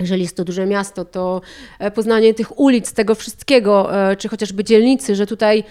jeżeli 0.00 0.22
jest 0.22 0.36
to 0.36 0.44
duże 0.44 0.66
miasto, 0.66 1.04
to 1.04 1.40
e, 1.78 1.90
poznanie 1.90 2.34
tych 2.34 2.58
ulic, 2.58 2.92
tego 2.92 3.14
wszystkiego, 3.14 3.96
e, 4.10 4.16
czy 4.16 4.28
chociażby 4.28 4.64
dzielnicy, 4.64 5.14
że 5.14 5.26
tutaj 5.26 5.64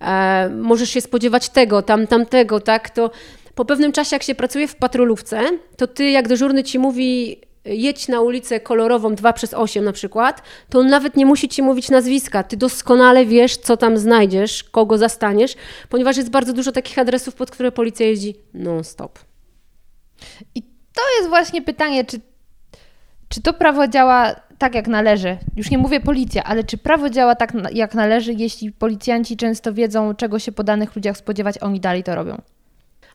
e, 0.00 0.48
możesz 0.48 0.90
się 0.90 1.00
spodziewać 1.00 1.48
tego, 1.48 1.82
tam, 1.82 2.06
tamtego, 2.06 2.60
tak, 2.60 2.90
to 2.90 3.10
po 3.58 3.64
pewnym 3.64 3.92
czasie, 3.92 4.16
jak 4.16 4.22
się 4.22 4.34
pracuje 4.34 4.68
w 4.68 4.76
patrolówce, 4.76 5.40
to 5.76 5.86
ty, 5.86 6.10
jak 6.10 6.28
dyżurny 6.28 6.64
ci 6.64 6.78
mówi, 6.78 7.40
jedź 7.64 8.08
na 8.08 8.20
ulicę 8.20 8.60
kolorową 8.60 9.14
2 9.14 9.32
przez 9.32 9.54
8 9.54 9.84
na 9.84 9.92
przykład, 9.92 10.42
to 10.70 10.78
on 10.78 10.86
nawet 10.86 11.16
nie 11.16 11.26
musi 11.26 11.48
ci 11.48 11.62
mówić 11.62 11.90
nazwiska. 11.90 12.42
Ty 12.42 12.56
doskonale 12.56 13.26
wiesz, 13.26 13.56
co 13.56 13.76
tam 13.76 13.98
znajdziesz, 13.98 14.64
kogo 14.64 14.98
zastaniesz, 14.98 15.54
ponieważ 15.88 16.16
jest 16.16 16.30
bardzo 16.30 16.52
dużo 16.52 16.72
takich 16.72 16.98
adresów, 16.98 17.34
pod 17.34 17.50
które 17.50 17.72
policja 17.72 18.06
jeździ 18.06 18.34
non-stop. 18.54 19.18
I 20.54 20.62
to 20.92 21.02
jest 21.18 21.28
właśnie 21.28 21.62
pytanie, 21.62 22.04
czy, 22.04 22.20
czy 23.28 23.42
to 23.42 23.52
prawo 23.52 23.88
działa 23.88 24.34
tak 24.58 24.74
jak 24.74 24.88
należy? 24.88 25.38
Już 25.56 25.70
nie 25.70 25.78
mówię 25.78 26.00
policja, 26.00 26.44
ale 26.44 26.64
czy 26.64 26.78
prawo 26.78 27.10
działa 27.10 27.34
tak 27.34 27.52
jak 27.72 27.94
należy, 27.94 28.32
jeśli 28.32 28.72
policjanci 28.72 29.36
często 29.36 29.74
wiedzą, 29.74 30.14
czego 30.14 30.38
się 30.38 30.52
po 30.52 30.64
danych 30.64 30.96
ludziach 30.96 31.16
spodziewać, 31.16 31.58
oni 31.58 31.80
dalej 31.80 32.04
to 32.04 32.14
robią? 32.14 32.42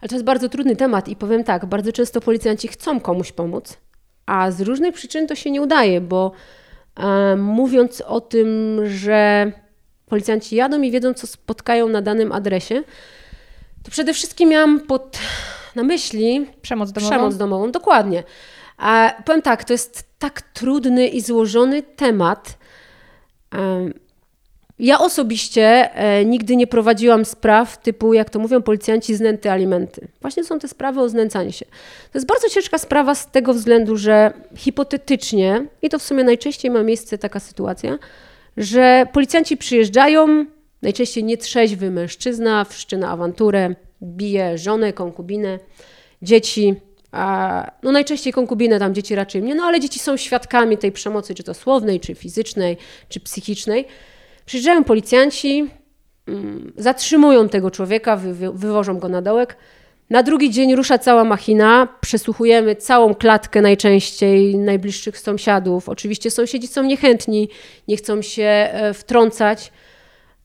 Ale 0.04 0.10
to 0.10 0.16
jest 0.16 0.26
bardzo 0.26 0.50
trudny 0.50 0.76
temat 0.76 1.08
i 1.08 1.16
powiem 1.16 1.44
tak, 1.44 1.66
bardzo 1.66 1.92
często 1.92 2.22
policjanci 2.22 2.68
chcą 2.68 3.00
komuś 3.00 3.32
pomóc, 3.32 3.78
a 4.26 4.52
z 4.52 4.62
różnych 4.62 4.96
przyczyn 4.96 5.28
to 5.28 5.36
się 5.36 5.52
nie 5.52 5.62
udaje, 5.62 6.02
bo 6.02 6.32
e, 6.96 7.36
mówiąc 7.36 8.02
o 8.02 8.22
tym, 8.22 8.80
że 8.86 9.52
policjanci 10.06 10.56
jadą 10.56 10.82
i 10.82 10.92
wiedzą, 10.92 11.14
co 11.14 11.28
spotkają 11.28 11.90
na 11.90 12.02
danym 12.02 12.32
adresie, 12.32 12.84
to 13.84 13.92
przede 13.92 14.14
wszystkim 14.14 14.50
miałam 14.50 14.80
pod, 14.80 15.20
na 15.76 15.84
myśli 15.84 16.48
Przemoc 16.62 16.92
domową? 16.92 17.10
Przemoc 17.10 17.36
domową, 17.36 17.72
dokładnie. 17.72 18.24
A 18.78 19.14
powiem 19.26 19.42
tak, 19.42 19.64
to 19.64 19.74
jest 19.74 20.20
tak 20.20 20.42
trudny 20.42 21.08
i 21.08 21.22
złożony 21.22 21.84
temat. 21.84 22.58
Em, 23.52 23.94
Ja 24.80 25.00
osobiście 25.00 25.96
e, 25.96 26.26
nigdy 26.26 26.56
nie 26.56 26.68
prowadziłam 26.68 27.26
spraw 27.26 27.78
typu, 27.78 28.14
jak 28.14 28.30
to 28.30 28.40
mówią 28.40 28.62
policjanci, 28.62 29.16
znęty 29.16 29.52
alimenty. 29.52 30.08
Właśnie 30.22 30.44
są 30.44 30.60
te 30.60 30.68
sprawy 30.68 31.02
o 31.02 31.10
znęcanie 31.10 31.52
się. 31.52 31.66
To 32.12 32.18
jest 32.18 32.28
bardzo 32.28 32.50
ciężka 32.50 32.78
sprawa 32.78 33.16
z 33.16 33.32
tego 33.32 33.54
względu, 33.54 33.98
że 33.98 34.34
hipotetycznie, 34.56 35.66
i 35.82 35.90
to 35.90 36.00
w 36.00 36.04
sumie 36.04 36.24
najczęściej 36.24 36.72
ma 36.72 36.84
miejsce 36.84 37.18
taka 37.18 37.40
sytuacja, 37.40 38.00
że 38.58 39.06
policjanci 39.14 39.58
przyjeżdżają, 39.58 40.46
najczęściej 40.82 41.24
nietrzeźwy 41.24 41.92
mężczyzna, 41.92 42.64
wszczyna 42.64 43.10
awanturę, 43.10 43.76
bije 44.04 44.58
żonę, 44.58 44.94
konkubinę, 44.94 45.60
dzieci. 46.22 46.76
A, 47.12 47.72
no 47.84 47.92
najczęściej 47.92 48.34
konkubinę, 48.34 48.80
tam 48.80 48.96
dzieci 48.96 49.16
raczej 49.16 49.42
mnie, 49.42 49.56
no 49.56 49.64
ale 49.64 49.80
dzieci 49.80 50.00
są 50.00 50.18
świadkami 50.18 50.78
tej 50.78 50.92
przemocy, 50.92 51.36
czy 51.36 51.44
to 51.44 51.54
słownej, 51.54 52.00
czy 52.00 52.16
fizycznej, 52.16 52.78
czy 53.10 53.20
psychicznej. 53.20 53.86
Przyjeżdżają 54.46 54.84
policjanci, 54.84 55.70
mm, 56.28 56.74
zatrzymują 56.78 57.50
tego 57.50 57.72
człowieka, 57.72 58.16
wy, 58.16 58.34
wy, 58.34 58.52
wywożą 58.54 59.00
go 59.00 59.10
na 59.10 59.22
dołek. 59.22 59.58
Na 60.10 60.24
drugi 60.24 60.50
dzień 60.52 60.76
rusza 60.76 60.98
cała 60.98 61.24
machina, 61.24 61.88
przesłuchujemy 62.02 62.76
całą 62.76 63.16
klatkę 63.16 63.62
najczęściej 63.62 64.58
najbliższych 64.58 65.20
sąsiadów. 65.20 65.90
Oczywiście 65.90 66.32
sąsiedzi 66.32 66.68
są 66.68 66.84
niechętni, 66.84 67.50
nie 67.88 67.98
chcą 67.98 68.22
się 68.22 68.44
e, 68.44 68.94
wtrącać. 68.94 69.72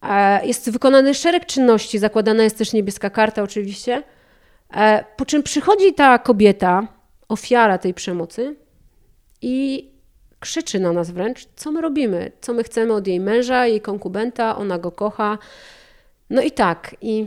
E, 0.03 0.47
Jest 0.47 0.71
wykonany 0.71 1.15
szereg 1.15 1.47
czynności, 1.47 1.99
zakładana 1.99 2.43
jest 2.45 2.59
też 2.59 2.73
niebieska 2.73 3.11
karta 3.11 3.43
oczywiście. 3.43 4.03
E, 4.75 5.05
Po 5.17 5.27
czym 5.27 5.43
przychodzi 5.43 5.95
ta 5.95 6.19
kobieta, 6.19 6.89
ofiara 7.29 7.79
tej 7.79 7.95
przemocy 7.95 8.57
i 9.43 9.89
krzyczy 10.41 10.81
na 10.81 10.93
nas 10.93 11.11
wręcz, 11.11 11.49
co 11.57 11.73
my 11.73 11.81
robimy, 11.81 12.33
co 12.41 12.53
my 12.53 12.65
chcemy 12.65 12.93
od 12.93 13.07
jej 13.07 13.21
męża, 13.21 13.67
jej 13.67 13.81
konkubenta, 13.81 14.57
ona 14.57 14.79
go 14.79 14.93
kocha. 14.93 15.39
No 16.31 16.43
i 16.43 16.51
tak. 16.51 16.97
I 17.01 17.27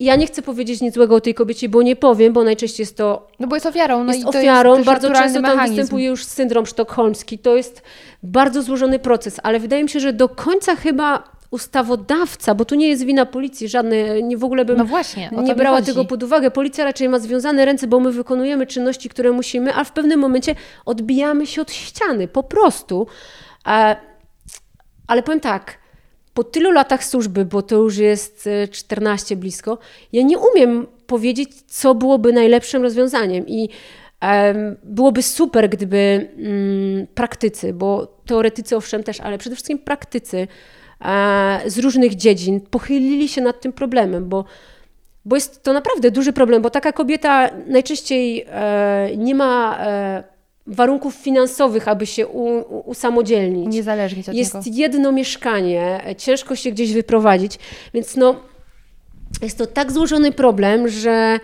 ja 0.00 0.16
nie 0.16 0.26
chcę 0.26 0.42
powiedzieć 0.42 0.80
nic 0.80 0.94
złego 0.94 1.14
o 1.14 1.20
tej 1.20 1.34
kobiecie, 1.34 1.68
bo 1.68 1.82
nie 1.82 1.96
powiem, 1.96 2.32
bo 2.32 2.44
najczęściej 2.44 2.82
jest 2.82 2.96
to 2.96 3.28
No 3.38 3.46
bo 3.46 3.56
jest 3.56 3.66
ofiarą. 3.66 4.04
No 4.04 4.12
jest 4.12 4.26
ofiarą, 4.26 4.74
jest 4.74 4.86
bardzo 4.86 5.12
często 5.12 5.42
tam 5.42 5.50
mechanizm. 5.50 5.76
występuje 5.76 6.06
już 6.06 6.24
syndrom 6.24 6.66
sztokholmski. 6.66 7.38
To 7.38 7.56
jest 7.56 7.82
bardzo 8.22 8.62
złożony 8.62 8.98
proces, 8.98 9.40
ale 9.42 9.60
wydaje 9.60 9.82
mi 9.82 9.88
się, 9.88 10.00
że 10.00 10.12
do 10.12 10.28
końca 10.28 10.76
chyba 10.76 11.24
ustawodawca, 11.52 12.54
bo 12.54 12.64
tu 12.64 12.74
nie 12.74 12.88
jest 12.88 13.04
wina 13.04 13.26
policji, 13.26 13.68
żadne, 13.68 14.22
nie 14.22 14.36
w 14.36 14.44
ogóle 14.44 14.64
bym 14.64 14.76
No 14.78 14.84
właśnie, 14.84 15.30
nie 15.42 15.54
brała 15.54 15.76
chodzi. 15.76 15.86
tego 15.86 16.04
pod 16.04 16.22
uwagę. 16.22 16.50
Policja 16.50 16.84
raczej 16.84 17.08
ma 17.08 17.18
związane 17.18 17.64
ręce, 17.64 17.86
bo 17.86 18.00
my 18.00 18.12
wykonujemy 18.12 18.66
czynności, 18.66 19.08
które 19.08 19.32
musimy, 19.32 19.74
a 19.74 19.84
w 19.84 19.92
pewnym 19.92 20.20
momencie 20.20 20.54
odbijamy 20.84 21.46
się 21.46 21.62
od 21.62 21.72
ściany, 21.72 22.28
po 22.28 22.42
prostu. 22.42 23.06
E, 23.66 23.96
ale 25.06 25.22
powiem 25.22 25.40
tak, 25.40 25.78
po 26.34 26.44
tylu 26.44 26.70
latach 26.70 27.04
służby, 27.04 27.44
bo 27.44 27.62
to 27.62 27.76
już 27.76 27.96
jest 27.96 28.46
e, 28.46 28.68
14 28.68 29.36
blisko, 29.36 29.78
ja 30.12 30.22
nie 30.22 30.38
umiem 30.38 30.86
powiedzieć, 31.06 31.50
co 31.66 31.94
byłoby 31.94 32.32
najlepszym 32.32 32.82
rozwiązaniem. 32.82 33.44
I 33.48 33.68
byłoby 34.84 35.22
super, 35.22 35.68
gdyby 35.68 36.28
mm, 36.36 37.06
praktycy, 37.14 37.72
bo 37.72 38.06
teoretycy 38.26 38.76
owszem 38.76 39.02
też, 39.02 39.20
ale 39.20 39.38
przede 39.38 39.56
wszystkim 39.56 39.78
praktycy 39.78 40.38
e, 40.38 40.46
z 41.66 41.78
różnych 41.78 42.14
dziedzin 42.14 42.60
pochylili 42.60 43.28
się 43.28 43.40
nad 43.40 43.60
tym 43.60 43.72
problemem, 43.72 44.28
bo 44.28 44.44
bo 45.24 45.36
jest 45.36 45.62
to 45.62 45.72
naprawdę 45.72 46.10
duży 46.10 46.32
problem, 46.32 46.62
bo 46.62 46.70
taka 46.70 46.92
kobieta 46.92 47.50
najczęściej 47.66 48.44
e, 48.48 49.10
nie 49.16 49.34
ma 49.34 49.78
e, 49.80 50.24
warunków 50.66 51.14
finansowych, 51.14 51.88
aby 51.88 52.06
się 52.06 52.26
u, 52.26 52.44
u, 52.44 52.90
usamodzielnić. 52.90 53.74
Niezależnie 53.74 54.22
od 54.28 54.34
Jest 54.34 54.54
niego. 54.54 54.68
jedno 54.70 55.12
mieszkanie, 55.12 56.00
e, 56.06 56.16
ciężko 56.16 56.56
się 56.56 56.70
gdzieś 56.70 56.92
wyprowadzić, 56.92 57.58
więc 57.94 58.16
no, 58.16 58.36
jest 59.42 59.58
to 59.58 59.66
tak 59.66 59.92
złożony 59.92 60.32
problem, 60.32 60.88
że 60.88 61.40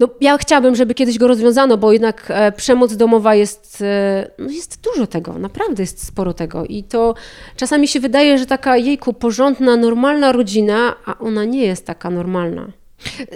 no, 0.00 0.08
ja 0.20 0.38
chciałabym, 0.38 0.76
żeby 0.76 0.94
kiedyś 0.94 1.18
go 1.18 1.28
rozwiązano, 1.28 1.76
bo 1.76 1.92
jednak 1.92 2.26
e, 2.28 2.52
przemoc 2.52 2.96
domowa 2.96 3.34
jest, 3.34 3.82
e, 3.82 4.30
no 4.38 4.50
jest 4.50 4.80
dużo 4.80 5.06
tego, 5.06 5.38
naprawdę 5.38 5.82
jest 5.82 6.06
sporo 6.06 6.34
tego. 6.34 6.64
I 6.64 6.84
to 6.84 7.14
czasami 7.56 7.88
się 7.88 8.00
wydaje, 8.00 8.38
że 8.38 8.46
taka 8.46 8.76
jejku, 8.76 9.12
porządna, 9.12 9.76
normalna 9.76 10.32
rodzina, 10.32 10.94
a 11.06 11.18
ona 11.18 11.44
nie 11.44 11.66
jest 11.66 11.86
taka 11.86 12.10
normalna. 12.10 12.68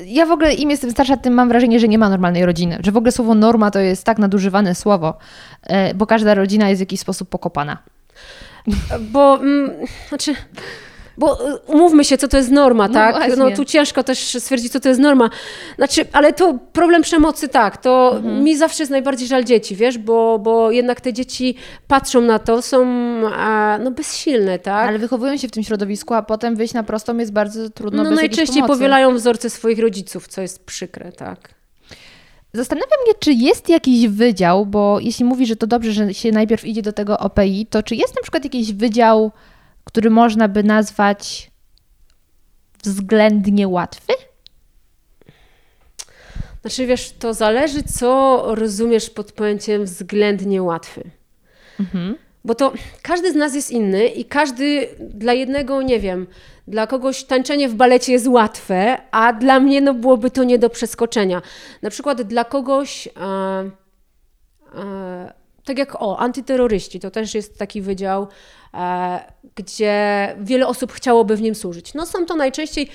Ja 0.07 0.27
w 0.27 0.31
ogóle 0.31 0.55
im 0.55 0.71
jestem 0.71 0.91
starsza, 0.91 1.17
tym 1.17 1.35
mam 1.35 1.49
wrażenie, 1.49 1.81
że 1.81 1.89
nie 1.89 1.99
ma 1.99 2.09
normalnej 2.09 2.47
rodziny. 2.47 2.79
Że 2.85 2.93
w 2.93 2.97
ogóle 2.97 3.13
słowo 3.13 3.35
norma 3.35 3.71
to 3.71 3.79
jest 3.79 4.05
tak 4.05 4.19
nadużywane 4.19 4.75
słowo, 4.75 5.19
e, 5.63 5.95
bo 5.95 6.07
każda 6.07 6.35
rodzina 6.35 6.69
jest 6.69 6.79
w 6.79 6.87
jakiś 6.87 7.01
sposób 7.01 7.29
pokopana. 7.29 7.79
Bo, 9.01 9.39
mm, 9.41 9.71
znaczy, 10.09 10.35
bo 11.19 11.51
y, 11.51 11.57
umówmy 11.67 12.05
się, 12.05 12.19
co 12.19 12.29
to 12.29 12.37
jest 12.37 12.51
norma, 12.51 12.89
No 12.89 12.95
tak? 12.95 13.17
właśnie. 13.17 13.37
No 13.37 13.51
tu 13.51 13.65
ciężko 13.65 14.03
też 14.05 14.19
stwierdzić, 14.39 14.73
co 14.73 14.81
to 14.81 14.89
jest 14.89 15.01
norma. 15.01 15.31
Znaczy, 15.77 16.05
ale 16.13 16.33
to 16.33 16.59
problem 16.73 17.03
przemocy, 17.03 17.49
tak, 17.49 17.77
to 17.77 18.13
Mhm. 18.17 18.45
mi 18.45 18.57
zawsze 18.57 18.83
jest 18.83 18.91
najbardziej 18.91 19.29
żal 19.29 19.45
dzieci, 19.45 19.77
wiesz, 19.77 19.99
bo, 19.99 20.39
bo 20.39 20.71
jednak 20.71 21.01
te 21.01 21.13
dzieci 21.13 21.55
patrzą 21.89 22.21
na 22.21 22.39
to, 22.39 22.63
są 22.63 22.87
a, 23.35 23.79
no 23.85 23.91
bezsilne, 23.91 24.59
tak? 24.59 24.89
Ale 24.89 24.99
wychowują 24.99 25.37
się 25.37 25.49
w 25.49 25.51
tym 25.51 25.63
środowisku, 25.63 26.15
a 26.15 26.23
potem 26.23 26.57
wyjść 26.57 26.75
na 26.75 26.83
prostą 26.83 27.17
jest 27.19 27.33
bardzo 27.33 27.71
trudno 27.71 28.03
no 28.03 28.11
bez 28.11 28.19
najczęściej 28.19 28.63
powielają 28.63 29.15
wzorce 29.15 29.51
swoich 29.51 29.79
rodziców, 29.79 30.29
co 30.29 30.41
jest 30.43 30.65
przykre, 30.65 31.13
tak. 31.13 31.39
Zastanawiam 32.55 32.99
mnie, 33.05 33.15
czy 33.21 33.33
jest 33.33 33.69
jakiś 33.69 34.09
wydział, 34.09 34.67
bo 34.67 34.99
jeśli 35.01 35.25
mówi, 35.25 35.47
że 35.47 35.57
to 35.57 35.67
dobrze, 35.67 35.93
że 35.93 36.15
się 36.15 36.33
najpierw 36.33 36.65
idzie 36.65 36.83
do 36.83 36.93
tego 36.93 37.19
OPI, 37.19 37.67
to 37.71 37.83
czy 37.83 37.95
jest 37.97 38.17
na 38.17 38.23
przykład 38.23 38.45
jakiś 38.45 38.73
wydział, 38.73 39.33
który 39.85 40.11
można 40.11 40.49
by 40.49 40.63
nazwać 40.63 41.51
względnie 42.83 43.69
łatwy? 43.69 44.13
Znaczy, 46.61 46.87
wiesz, 46.87 47.13
to 47.19 47.35
zależy, 47.35 47.83
co 47.83 48.43
rozumiesz 48.55 49.11
pod 49.11 49.33
pojęciem 49.33 49.85
względnie 49.85 50.63
łatwy. 50.63 51.11
Mhm. 51.81 52.17
Bo 52.45 52.55
to 52.55 52.73
każdy 53.03 53.33
z 53.33 53.35
nas 53.35 53.55
jest 53.55 53.71
inny 53.71 54.07
i 54.07 54.25
każdy 54.25 54.89
dla 55.01 55.33
jednego, 55.33 55.83
nie 55.83 56.01
wiem, 56.01 56.27
dla 56.69 56.87
kogoś 56.87 57.25
tańczenie 57.25 57.69
w 57.69 57.75
balecie 57.75 58.13
jest 58.13 58.27
łatwe, 58.27 58.99
a 59.11 59.33
dla 59.33 59.61
mnie 59.61 59.81
no, 59.81 59.95
byłoby 59.95 60.31
to 60.31 60.45
nie 60.45 60.59
do 60.59 60.71
przeskoczenia. 60.71 61.43
Na 61.83 61.91
przykład 61.91 62.23
dla 62.23 62.45
kogoś, 62.45 63.09
e, 63.09 63.11
e, 64.75 65.33
tak 65.65 65.79
jak 65.79 66.03
o, 66.03 66.19
antyterroryści, 66.19 67.01
to 67.01 67.11
też 67.11 67.35
jest 67.35 67.59
taki 67.59 67.83
wydział, 67.83 68.29
gdzie 69.55 70.35
wiele 70.41 70.67
osób 70.67 70.93
chciałoby 70.93 71.37
w 71.37 71.43
nim 71.43 71.55
służyć. 71.55 71.95
No 71.95 72.07
są 72.07 72.27
to 72.27 72.37
najczęściej 72.37 72.89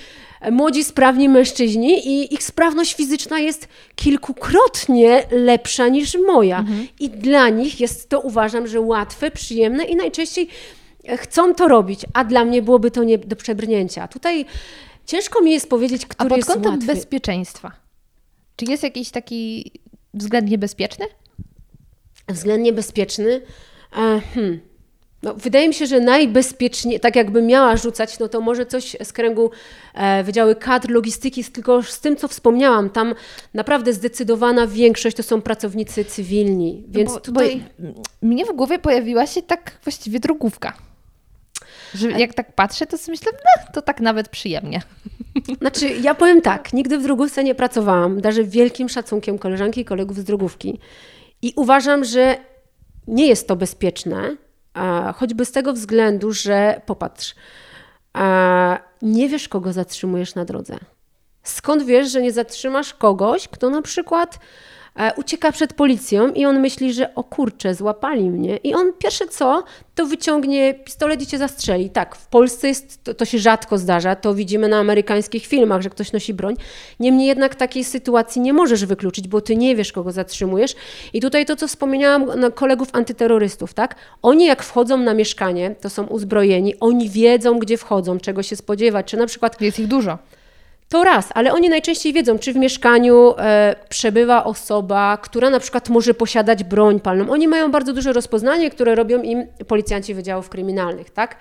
młodzi, 0.50 0.84
sprawni 0.84 1.28
mężczyźni 1.28 2.08
i 2.08 2.34
ich 2.34 2.42
sprawność 2.42 2.94
fizyczna 2.94 3.38
jest 3.38 3.68
kilkukrotnie 3.94 5.24
lepsza 5.30 5.88
niż 5.88 6.16
moja. 6.26 6.64
I 7.00 7.10
dla 7.10 7.48
nich 7.48 7.80
jest 7.80 8.08
to, 8.08 8.20
uważam, 8.20 8.66
że 8.66 8.80
łatwe, 8.80 9.30
przyjemne 9.30 9.84
i 9.84 9.96
najczęściej 9.96 10.48
chcą 11.16 11.54
to 11.54 11.68
robić, 11.68 12.00
a 12.14 12.24
dla 12.24 12.44
mnie 12.44 12.62
byłoby 12.62 12.90
to 12.90 13.04
nie 13.04 13.18
do 13.18 13.36
przebrnięcia. 13.36 14.08
Tutaj 14.08 14.44
ciężko 15.06 15.42
mi 15.42 15.52
jest 15.52 15.68
powiedzieć, 15.68 16.02
A 16.04 16.06
który 16.06 16.28
pod 16.28 16.36
jest 16.36 16.48
kątem 16.50 16.72
łatwy. 16.72 16.86
bezpieczeństwa, 16.86 17.72
czy 18.56 18.64
jest 18.64 18.82
jakiś 18.82 19.10
taki 19.10 19.72
względnie 20.14 20.58
bezpieczny? 20.58 21.06
względnie 22.28 22.72
bezpieczny. 22.72 23.40
E, 23.96 24.20
hmm. 24.34 24.60
No, 25.22 25.34
wydaje 25.34 25.68
mi 25.68 25.74
się, 25.74 25.86
że 25.86 26.00
najbezpieczniej, 26.00 27.00
tak 27.00 27.16
jakbym 27.16 27.46
miała 27.46 27.76
rzucać, 27.76 28.18
no 28.18 28.28
to 28.28 28.40
może 28.40 28.66
coś 28.66 28.96
z 29.02 29.12
kręgu 29.12 29.50
e, 29.94 30.24
Wydziały 30.24 30.56
Kadr, 30.56 30.90
Logistyki, 30.90 31.44
tylko 31.44 31.82
z 31.82 32.00
tym, 32.00 32.16
co 32.16 32.28
wspomniałam, 32.28 32.90
tam 32.90 33.14
naprawdę 33.54 33.92
zdecydowana 33.92 34.66
większość 34.66 35.16
to 35.16 35.22
są 35.22 35.42
pracownicy 35.42 36.04
cywilni, 36.04 36.84
więc 36.88 37.12
bo, 37.12 37.20
tutaj... 37.20 37.64
mnie 38.22 38.44
w 38.44 38.52
głowie 38.52 38.78
pojawiła 38.78 39.26
się 39.26 39.42
tak 39.42 39.78
właściwie 39.84 40.20
drogówka. 40.20 40.72
Że 41.94 42.10
jak 42.10 42.34
tak 42.34 42.54
patrzę, 42.54 42.86
to 42.86 42.98
sobie 42.98 43.12
myślę, 43.12 43.32
no, 43.34 43.72
to 43.72 43.82
tak 43.82 44.00
nawet 44.00 44.28
przyjemnie. 44.28 44.82
Znaczy, 45.60 45.88
ja 45.88 46.14
powiem 46.14 46.42
tak, 46.42 46.72
nigdy 46.72 46.98
w 46.98 47.02
drogówce 47.02 47.44
nie 47.44 47.54
pracowałam, 47.54 48.20
darzę 48.20 48.44
wielkim 48.44 48.88
szacunkiem 48.88 49.38
koleżanki 49.38 49.80
i 49.80 49.84
kolegów 49.84 50.16
z 50.16 50.24
drogówki 50.24 50.78
i 51.42 51.52
uważam, 51.56 52.04
że 52.04 52.36
nie 53.08 53.26
jest 53.26 53.48
to 53.48 53.56
bezpieczne, 53.56 54.36
choćby 55.16 55.44
z 55.44 55.52
tego 55.52 55.72
względu, 55.72 56.32
że 56.32 56.80
popatrz, 56.86 57.34
nie 59.02 59.28
wiesz, 59.28 59.48
kogo 59.48 59.72
zatrzymujesz 59.72 60.34
na 60.34 60.44
drodze. 60.44 60.78
Skąd 61.42 61.82
wiesz, 61.82 62.10
że 62.10 62.22
nie 62.22 62.32
zatrzymasz 62.32 62.94
kogoś, 62.94 63.48
kto 63.48 63.70
na 63.70 63.82
przykład 63.82 64.38
ucieka 65.16 65.52
przed 65.52 65.74
policją 65.74 66.32
i 66.32 66.44
on 66.44 66.60
myśli, 66.60 66.92
że 66.92 67.14
o 67.14 67.24
kurczę, 67.24 67.74
złapali 67.74 68.30
mnie. 68.30 68.56
I 68.56 68.74
on 68.74 68.92
pierwsze 68.98 69.26
co, 69.26 69.64
to 69.94 70.06
wyciągnie 70.06 70.74
pistolet 70.74 71.22
i 71.22 71.26
cię 71.26 71.38
zastrzeli. 71.38 71.90
Tak, 71.90 72.16
w 72.16 72.26
Polsce 72.26 72.68
jest, 72.68 73.04
to, 73.04 73.14
to 73.14 73.24
się 73.24 73.38
rzadko 73.38 73.78
zdarza, 73.78 74.16
to 74.16 74.34
widzimy 74.34 74.68
na 74.68 74.78
amerykańskich 74.78 75.46
filmach, 75.46 75.82
że 75.82 75.90
ktoś 75.90 76.12
nosi 76.12 76.34
broń. 76.34 76.54
Niemniej 77.00 77.26
jednak 77.26 77.54
takiej 77.54 77.84
sytuacji 77.84 78.40
nie 78.40 78.52
możesz 78.52 78.84
wykluczyć, 78.84 79.28
bo 79.28 79.40
ty 79.40 79.56
nie 79.56 79.76
wiesz, 79.76 79.92
kogo 79.92 80.12
zatrzymujesz. 80.12 80.74
I 81.12 81.20
tutaj 81.20 81.46
to, 81.46 81.56
co 81.56 81.68
wspomniałam 81.68 82.52
kolegów 82.54 82.88
antyterrorystów, 82.92 83.74
tak? 83.74 83.94
Oni 84.22 84.46
jak 84.46 84.62
wchodzą 84.62 84.96
na 84.96 85.14
mieszkanie, 85.14 85.74
to 85.80 85.90
są 85.90 86.06
uzbrojeni, 86.06 86.74
oni 86.80 87.10
wiedzą, 87.10 87.58
gdzie 87.58 87.76
wchodzą, 87.76 88.18
czego 88.18 88.42
się 88.42 88.56
spodziewać, 88.56 89.06
czy 89.06 89.16
na 89.16 89.26
przykład 89.26 89.60
Jest 89.60 89.78
ich 89.78 89.86
dużo. 89.86 90.18
To 90.88 91.04
raz, 91.04 91.28
ale 91.34 91.52
oni 91.52 91.68
najczęściej 91.68 92.12
wiedzą, 92.12 92.38
czy 92.38 92.52
w 92.52 92.56
mieszkaniu 92.56 93.34
e, 93.38 93.76
przebywa 93.88 94.44
osoba, 94.44 95.16
która 95.16 95.50
na 95.50 95.60
przykład 95.60 95.88
może 95.88 96.14
posiadać 96.14 96.64
broń 96.64 97.00
palną. 97.00 97.30
Oni 97.30 97.48
mają 97.48 97.70
bardzo 97.70 97.92
duże 97.92 98.12
rozpoznanie, 98.12 98.70
które 98.70 98.94
robią 98.94 99.22
im 99.22 99.46
policjanci 99.68 100.14
wydziałów 100.14 100.48
kryminalnych, 100.48 101.10
tak? 101.10 101.36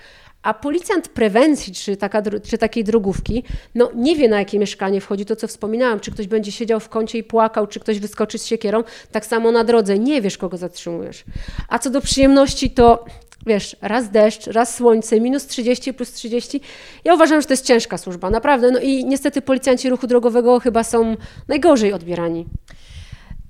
A 0.47 0.53
policjant 0.53 1.07
prewencji, 1.07 1.73
czy, 1.73 1.97
taka, 1.97 2.21
czy 2.43 2.57
takiej 2.57 2.83
drogówki, 2.83 3.43
no 3.75 3.91
nie 3.95 4.15
wie 4.15 4.29
na 4.29 4.39
jakie 4.39 4.59
mieszkanie 4.59 5.01
wchodzi, 5.01 5.25
to 5.25 5.35
co 5.35 5.47
wspominałam, 5.47 5.99
czy 5.99 6.11
ktoś 6.11 6.27
będzie 6.27 6.51
siedział 6.51 6.79
w 6.79 6.89
kącie 6.89 7.17
i 7.17 7.23
płakał, 7.23 7.67
czy 7.67 7.79
ktoś 7.79 7.99
wyskoczy 7.99 8.37
z 8.37 8.45
siekierą, 8.45 8.83
tak 9.11 9.25
samo 9.25 9.51
na 9.51 9.63
drodze, 9.63 9.99
nie 9.99 10.21
wiesz 10.21 10.37
kogo 10.37 10.57
zatrzymujesz. 10.57 11.23
A 11.69 11.79
co 11.79 11.89
do 11.89 12.01
przyjemności, 12.01 12.69
to 12.71 13.05
wiesz, 13.45 13.75
raz 13.81 14.09
deszcz, 14.09 14.47
raz 14.47 14.75
słońce, 14.75 15.21
minus 15.21 15.47
30 15.47 15.93
plus 15.93 16.13
30. 16.13 16.61
Ja 17.03 17.13
uważam, 17.13 17.41
że 17.41 17.47
to 17.47 17.53
jest 17.53 17.65
ciężka 17.65 17.97
służba, 17.97 18.29
naprawdę. 18.29 18.71
No 18.71 18.79
i 18.79 19.05
niestety 19.05 19.41
policjanci 19.41 19.89
ruchu 19.89 20.07
drogowego 20.07 20.59
chyba 20.59 20.83
są 20.83 21.15
najgorzej 21.47 21.93
odbierani. 21.93 22.45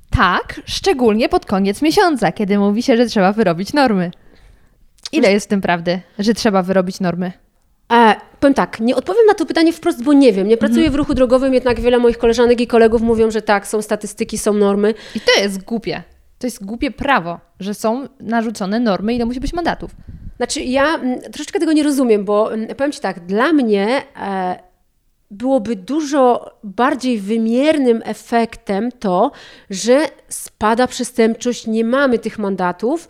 Tak, 0.10 0.62
szczególnie 0.66 1.30
pod 1.30 1.46
koniec 1.46 1.82
miesiąca, 1.82 2.32
kiedy 2.32 2.60
mówi 2.60 2.84
się, 2.84 2.98
że 2.98 3.06
trzeba 3.06 3.34
wyrobić 3.34 3.74
normy. 3.74 4.12
Ile 5.12 5.32
jest 5.32 5.46
w 5.46 5.50
tym 5.50 5.62
prawdy, 5.62 6.00
że 6.20 6.34
trzeba 6.34 6.64
wyrobić 6.64 7.00
normy? 7.00 7.32
E, 7.94 8.16
powiem 8.40 8.54
tak, 8.54 8.80
nie 8.80 8.96
odpowiem 8.96 9.26
na 9.26 9.34
to 9.34 9.46
pytanie 9.46 9.74
wprost, 9.74 10.04
bo 10.04 10.14
nie 10.14 10.34
wiem. 10.34 10.48
Nie 10.48 10.58
pracuję 10.58 10.90
w 10.90 10.96
ruchu 10.96 11.14
drogowym, 11.14 11.54
jednak 11.54 11.80
wiele 11.80 12.00
moich 12.00 12.18
koleżanek 12.18 12.62
i 12.62 12.68
kolegów 12.68 13.02
mówią, 13.02 13.32
że 13.32 13.42
tak, 13.42 13.68
są 13.68 13.82
statystyki, 13.82 14.38
są 14.38 14.54
normy. 14.54 14.94
I 15.16 15.22
to 15.22 15.42
jest 15.42 15.64
głupie. 15.64 16.04
To 16.40 16.48
jest 16.48 16.66
głupie 16.66 16.92
prawo, 16.92 17.40
że 17.60 17.74
są 17.74 18.08
narzucone 18.20 18.80
normy, 18.80 19.14
ile 19.14 19.26
musi 19.26 19.40
być 19.40 19.54
mandatów. 19.54 19.92
Znaczy, 20.38 20.62
ja 20.62 20.96
mm, 20.96 21.22
troszeczkę 21.22 21.60
tego 21.60 21.74
nie 21.74 21.84
rozumiem, 21.84 22.26
bo 22.26 22.54
mm, 22.54 22.76
powiem 22.76 22.92
Ci 22.92 23.00
tak, 23.00 23.26
dla 23.26 23.54
mnie 23.54 24.02
e, 24.22 24.67
byłoby 25.32 25.76
dużo 25.76 26.52
bardziej 26.64 27.20
wymiernym 27.20 28.02
efektem 28.06 28.92
to, 28.92 29.32
że 29.70 30.06
spada 30.30 30.88
przestępczość, 30.88 31.68
nie 31.68 31.84
mamy 31.86 32.20
tych 32.20 32.40
mandatów 32.40 33.08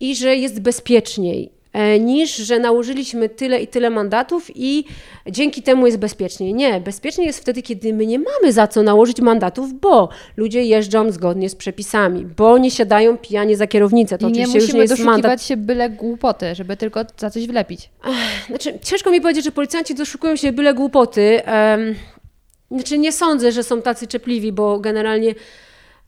i 0.00 0.16
że 0.16 0.36
jest 0.36 0.60
bezpieczniej. 0.60 1.57
E, 1.78 2.00
Niż, 2.00 2.36
że 2.36 2.58
nałożyliśmy 2.58 3.28
tyle 3.28 3.60
i 3.60 3.66
tyle 3.66 3.90
mandatów 3.90 4.50
i 4.54 4.84
dzięki 5.30 5.62
temu 5.62 5.86
jest 5.86 5.98
bezpieczniej. 5.98 6.54
Nie, 6.54 6.80
bezpieczniej 6.80 7.26
jest 7.26 7.40
wtedy, 7.40 7.62
kiedy 7.62 7.92
my 7.94 8.06
nie 8.06 8.18
mamy 8.18 8.52
za 8.52 8.66
co 8.66 8.82
nałożyć 8.82 9.20
mandatów, 9.20 9.80
bo 9.80 10.08
ludzie 10.36 10.62
jeżdżą 10.62 11.10
zgodnie 11.12 11.48
z 11.48 11.54
przepisami, 11.54 12.26
bo 12.36 12.58
nie 12.58 12.70
siadają 12.70 13.18
pijanie 13.18 13.56
za 13.56 13.66
kierownicę. 13.66 14.18
To 14.18 14.28
I 14.28 14.32
nie 14.32 14.40
oczywiście 14.40 14.58
już 14.58 14.64
musimy 14.64 14.78
nie 14.78 14.82
jest 14.82 14.92
doszukiwać 14.92 15.22
mandat. 15.22 15.42
się 15.42 15.56
byle 15.56 15.90
głupoty, 15.90 16.54
żeby 16.54 16.76
tylko 16.76 17.00
za 17.16 17.30
coś 17.30 17.46
wlepić. 17.46 17.90
Znaczy, 18.48 18.78
ciężko 18.82 19.10
mi 19.10 19.20
powiedzieć, 19.20 19.44
że 19.44 19.52
policjanci 19.52 19.94
doszukują 19.94 20.36
się 20.36 20.52
byle 20.52 20.74
głupoty. 20.74 21.40
Znaczy, 22.70 22.98
nie 22.98 23.12
sądzę, 23.12 23.52
że 23.52 23.62
są 23.62 23.82
tacy 23.82 24.06
czepliwi, 24.06 24.52
bo 24.52 24.78
generalnie 24.80 25.34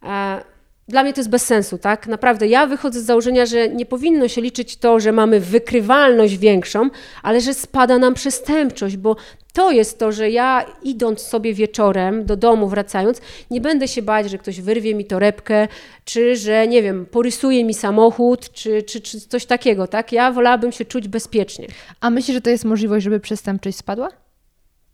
e, 0.03 0.41
dla 0.87 1.03
mnie 1.03 1.13
to 1.13 1.19
jest 1.19 1.29
bez 1.29 1.45
sensu, 1.45 1.77
tak? 1.77 2.07
Naprawdę, 2.07 2.47
ja 2.47 2.67
wychodzę 2.67 3.01
z 3.01 3.05
założenia, 3.05 3.45
że 3.45 3.69
nie 3.69 3.85
powinno 3.85 4.27
się 4.27 4.41
liczyć 4.41 4.77
to, 4.77 4.99
że 4.99 5.11
mamy 5.11 5.39
wykrywalność 5.39 6.37
większą, 6.37 6.89
ale 7.23 7.41
że 7.41 7.53
spada 7.53 7.97
nam 7.97 8.13
przestępczość, 8.13 8.97
bo 8.97 9.15
to 9.53 9.71
jest 9.71 9.99
to, 9.99 10.11
że 10.11 10.29
ja 10.29 10.65
idąc 10.83 11.21
sobie 11.21 11.53
wieczorem 11.53 12.25
do 12.25 12.35
domu, 12.35 12.67
wracając, 12.67 13.21
nie 13.51 13.61
będę 13.61 13.87
się 13.87 14.01
bać, 14.01 14.29
że 14.29 14.37
ktoś 14.37 14.61
wyrwie 14.61 14.95
mi 14.95 15.05
torebkę, 15.05 15.67
czy 16.05 16.35
że, 16.35 16.67
nie 16.67 16.83
wiem, 16.83 17.05
porysuje 17.05 17.65
mi 17.65 17.73
samochód, 17.73 18.51
czy, 18.51 18.83
czy, 18.83 19.01
czy 19.01 19.21
coś 19.21 19.45
takiego, 19.45 19.87
tak? 19.87 20.11
Ja 20.11 20.31
wolałabym 20.31 20.71
się 20.71 20.85
czuć 20.85 21.07
bezpiecznie. 21.07 21.67
A 21.99 22.09
myślisz, 22.09 22.35
że 22.35 22.41
to 22.41 22.49
jest 22.49 22.65
możliwość, 22.65 23.03
żeby 23.03 23.19
przestępczość 23.19 23.77
spadła? 23.77 24.09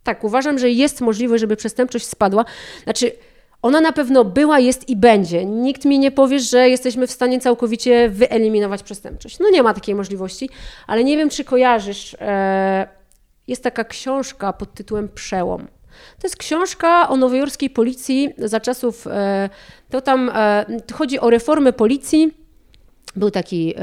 Tak, 0.03 0.23
uważam, 0.23 0.59
że 0.59 0.69
jest 0.69 1.01
możliwość, 1.01 1.41
żeby 1.41 1.55
przestępczość 1.55 2.05
spadła. 2.05 2.45
Znaczy, 2.83 3.11
ona 3.67 3.81
na 3.81 3.91
pewno 3.91 4.25
była, 4.25 4.59
jest 4.59 4.89
i 4.89 4.95
będzie. 4.95 5.45
Nikt 5.45 5.85
mi 5.85 5.99
nie 5.99 6.11
powie, 6.11 6.39
że 6.39 6.69
jesteśmy 6.69 7.07
w 7.07 7.11
stanie 7.11 7.39
całkowicie 7.39 8.09
wyeliminować 8.09 8.83
przestępczość. 8.83 9.39
No 9.39 9.49
nie 9.49 9.63
ma 9.63 9.73
takiej 9.73 9.95
możliwości, 9.95 10.49
ale 10.87 11.03
nie 11.03 11.17
wiem, 11.17 11.29
czy 11.29 11.43
kojarzysz. 11.43 12.15
E, 12.19 12.87
jest 13.47 13.63
taka 13.63 13.83
książka 13.83 14.53
pod 14.53 14.73
tytułem 14.73 15.09
Przełom. 15.09 15.67
To 16.19 16.27
jest 16.27 16.37
książka 16.37 17.09
o 17.09 17.17
nowojorskiej 17.17 17.69
policji 17.69 18.33
za 18.37 18.59
czasów. 18.59 19.07
E, 19.07 19.49
to 19.89 20.01
tam 20.01 20.31
e, 20.35 20.65
chodzi 20.93 21.19
o 21.19 21.29
reformę 21.29 21.73
policji. 21.73 22.33
Był 23.15 23.31
taki 23.31 23.75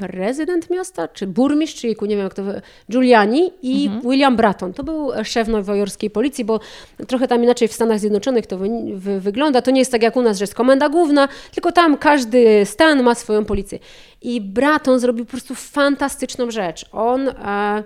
prezydent 0.00 0.70
miasta, 0.70 1.08
czy 1.08 1.26
burmistrz, 1.26 1.80
czy 1.80 1.86
jejku, 1.86 2.06
nie 2.06 2.16
wiem 2.16 2.24
jak 2.24 2.34
to, 2.34 2.42
Giuliani 2.90 3.50
i 3.62 3.90
William 4.02 4.36
Bratton. 4.36 4.72
To 4.72 4.84
był 4.84 5.10
szef 5.24 5.48
nowojorskiej 5.48 6.10
policji, 6.10 6.44
bo 6.44 6.60
trochę 7.06 7.28
tam 7.28 7.42
inaczej 7.42 7.68
w 7.68 7.72
Stanach 7.72 7.98
Zjednoczonych 7.98 8.46
to 8.46 8.58
wy, 8.58 8.68
wy, 8.94 9.20
wygląda. 9.20 9.62
To 9.62 9.70
nie 9.70 9.78
jest 9.78 9.92
tak 9.92 10.02
jak 10.02 10.16
u 10.16 10.22
nas, 10.22 10.38
że 10.38 10.42
jest 10.42 10.54
komenda 10.54 10.88
główna, 10.88 11.28
tylko 11.52 11.72
tam 11.72 11.96
każdy 11.96 12.66
stan 12.66 13.02
ma 13.02 13.14
swoją 13.14 13.44
policję. 13.44 13.78
I 14.22 14.40
Bratton 14.40 14.98
zrobił 14.98 15.24
po 15.24 15.30
prostu 15.30 15.54
fantastyczną 15.54 16.50
rzecz. 16.50 16.86
On 16.92 17.28
e, 17.28 17.84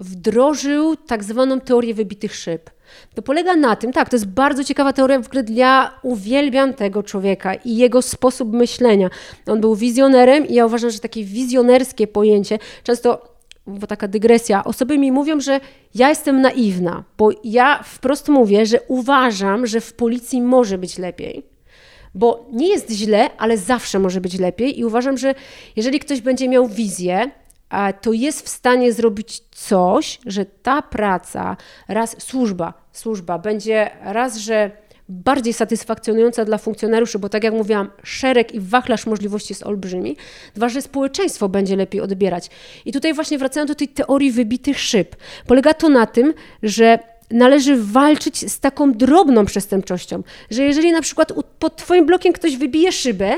wdrożył 0.00 0.96
tak 0.96 1.24
zwaną 1.24 1.60
teorię 1.60 1.94
wybitych 1.94 2.34
szyb. 2.34 2.70
To 3.14 3.22
polega 3.22 3.56
na 3.56 3.76
tym, 3.76 3.92
tak, 3.92 4.08
to 4.08 4.16
jest 4.16 4.26
bardzo 4.26 4.64
ciekawa 4.64 4.92
teoria, 4.92 5.20
w 5.22 5.26
ogóle 5.26 5.44
ja 5.48 5.98
uwielbiam 6.02 6.74
tego 6.74 7.02
człowieka 7.02 7.54
i 7.54 7.76
jego 7.76 8.02
sposób 8.02 8.52
myślenia. 8.52 9.10
On 9.46 9.60
był 9.60 9.74
wizjonerem 9.74 10.48
i 10.48 10.54
ja 10.54 10.66
uważam, 10.66 10.90
że 10.90 10.98
takie 10.98 11.24
wizjonerskie 11.24 12.06
pojęcie, 12.06 12.58
często, 12.82 13.36
bo 13.66 13.86
taka 13.86 14.08
dygresja, 14.08 14.64
osoby 14.64 14.98
mi 14.98 15.12
mówią, 15.12 15.40
że 15.40 15.60
ja 15.94 16.08
jestem 16.08 16.40
naiwna, 16.40 17.04
bo 17.18 17.30
ja 17.44 17.82
wprost 17.82 18.28
mówię, 18.28 18.66
że 18.66 18.80
uważam, 18.88 19.66
że 19.66 19.80
w 19.80 19.92
policji 19.92 20.42
może 20.42 20.78
być 20.78 20.98
lepiej. 20.98 21.42
Bo 22.14 22.46
nie 22.52 22.68
jest 22.68 22.90
źle, 22.90 23.30
ale 23.38 23.58
zawsze 23.58 23.98
może 23.98 24.20
być 24.20 24.38
lepiej 24.38 24.78
i 24.78 24.84
uważam, 24.84 25.16
że 25.16 25.34
jeżeli 25.76 26.00
ktoś 26.00 26.20
będzie 26.20 26.48
miał 26.48 26.68
wizję, 26.68 27.30
to 28.00 28.12
jest 28.12 28.46
w 28.46 28.48
stanie 28.48 28.92
zrobić 28.92 29.42
coś, 29.50 30.18
że 30.26 30.44
ta 30.44 30.82
praca, 30.82 31.56
raz 31.88 32.22
służba, 32.22 32.74
służba 32.92 33.38
będzie 33.38 33.90
raz, 34.02 34.36
że 34.36 34.70
bardziej 35.08 35.52
satysfakcjonująca 35.52 36.44
dla 36.44 36.58
funkcjonariuszy, 36.58 37.18
bo 37.18 37.28
tak 37.28 37.44
jak 37.44 37.54
mówiłam, 37.54 37.90
szereg 38.02 38.54
i 38.54 38.60
wachlarz 38.60 39.06
możliwości 39.06 39.52
jest 39.52 39.62
olbrzymi. 39.62 40.16
Dwa, 40.54 40.68
że 40.68 40.82
społeczeństwo 40.82 41.48
będzie 41.48 41.76
lepiej 41.76 42.00
odbierać. 42.00 42.50
I 42.84 42.92
tutaj 42.92 43.14
właśnie 43.14 43.38
wracając 43.38 43.68
do 43.68 43.74
tej 43.74 43.88
teorii 43.88 44.32
wybitych 44.32 44.80
szyb. 44.80 45.16
Polega 45.46 45.74
to 45.74 45.88
na 45.88 46.06
tym, 46.06 46.34
że 46.62 46.98
należy 47.30 47.76
walczyć 47.76 48.52
z 48.52 48.60
taką 48.60 48.92
drobną 48.92 49.46
przestępczością, 49.46 50.22
że 50.50 50.62
jeżeli 50.62 50.92
na 50.92 51.02
przykład 51.02 51.32
pod 51.58 51.76
twoim 51.76 52.06
blokiem 52.06 52.32
ktoś 52.32 52.56
wybije 52.56 52.92
szybę, 52.92 53.34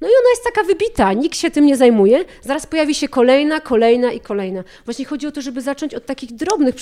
no 0.00 0.08
i 0.08 0.10
ona 0.10 0.30
jest 0.30 0.44
taka 0.44 0.62
wybita, 0.62 1.12
nikt 1.12 1.38
się 1.38 1.50
tym 1.50 1.66
nie 1.66 1.76
zajmuje. 1.76 2.24
Zaraz 2.42 2.66
pojawi 2.66 2.94
się 2.94 3.08
kolejna, 3.08 3.60
kolejna 3.60 4.12
i 4.12 4.20
kolejna. 4.20 4.64
Właśnie 4.84 5.04
chodzi 5.04 5.26
o 5.26 5.32
to, 5.32 5.42
żeby 5.42 5.62
zacząć 5.62 5.94
od 5.94 6.06
takich 6.06 6.32
drobnych 6.32 6.74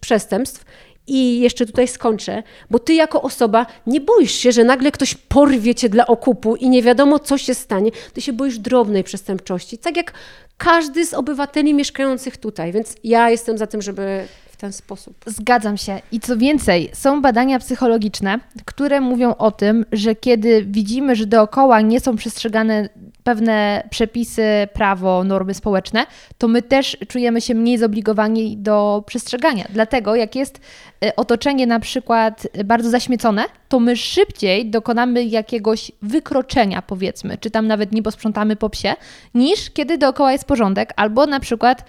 przestępstw. 0.00 0.64
I 1.06 1.40
jeszcze 1.40 1.66
tutaj 1.66 1.88
skończę, 1.88 2.42
bo 2.70 2.78
ty 2.78 2.94
jako 2.94 3.22
osoba 3.22 3.66
nie 3.86 4.00
boisz 4.00 4.32
się, 4.32 4.52
że 4.52 4.64
nagle 4.64 4.92
ktoś 4.92 5.14
porwie 5.14 5.74
cię 5.74 5.88
dla 5.88 6.06
okupu 6.06 6.56
i 6.56 6.68
nie 6.68 6.82
wiadomo, 6.82 7.18
co 7.18 7.38
się 7.38 7.54
stanie. 7.54 7.90
Ty 8.12 8.20
się 8.20 8.32
boisz 8.32 8.58
drobnej 8.58 9.04
przestępczości, 9.04 9.78
tak 9.78 9.96
jak 9.96 10.12
każdy 10.58 11.06
z 11.06 11.14
obywateli 11.14 11.74
mieszkających 11.74 12.36
tutaj. 12.36 12.72
Więc 12.72 12.94
ja 13.04 13.30
jestem 13.30 13.58
za 13.58 13.66
tym, 13.66 13.82
żeby 13.82 14.26
ten 14.60 14.72
sposób. 14.72 15.14
Zgadzam 15.26 15.76
się. 15.76 16.00
I 16.12 16.20
co 16.20 16.36
więcej, 16.36 16.90
są 16.92 17.22
badania 17.22 17.58
psychologiczne, 17.58 18.40
które 18.64 19.00
mówią 19.00 19.34
o 19.34 19.50
tym, 19.50 19.86
że 19.92 20.14
kiedy 20.14 20.64
widzimy, 20.64 21.16
że 21.16 21.26
dookoła 21.26 21.80
nie 21.80 22.00
są 22.00 22.16
przestrzegane 22.16 22.88
pewne 23.24 23.82
przepisy, 23.90 24.42
prawo, 24.72 25.24
normy 25.24 25.54
społeczne, 25.54 26.06
to 26.38 26.48
my 26.48 26.62
też 26.62 26.96
czujemy 27.08 27.40
się 27.40 27.54
mniej 27.54 27.78
zobligowani 27.78 28.56
do 28.56 29.04
przestrzegania. 29.06 29.64
Dlatego 29.70 30.16
jak 30.16 30.36
jest 30.36 30.60
y, 31.04 31.14
otoczenie 31.16 31.66
na 31.66 31.80
przykład 31.80 32.48
bardzo 32.64 32.90
zaśmiecone, 32.90 33.44
to 33.68 33.80
my 33.80 33.96
szybciej 33.96 34.70
dokonamy 34.70 35.24
jakiegoś 35.24 35.92
wykroczenia, 36.02 36.82
powiedzmy, 36.82 37.38
czy 37.38 37.50
tam 37.50 37.66
nawet 37.66 37.92
nie 37.92 38.02
posprzątamy 38.02 38.56
po 38.56 38.70
psie, 38.70 38.94
niż 39.34 39.70
kiedy 39.70 39.98
dookoła 39.98 40.32
jest 40.32 40.44
porządek, 40.44 40.92
albo 40.96 41.26
na 41.26 41.40
przykład 41.40 41.84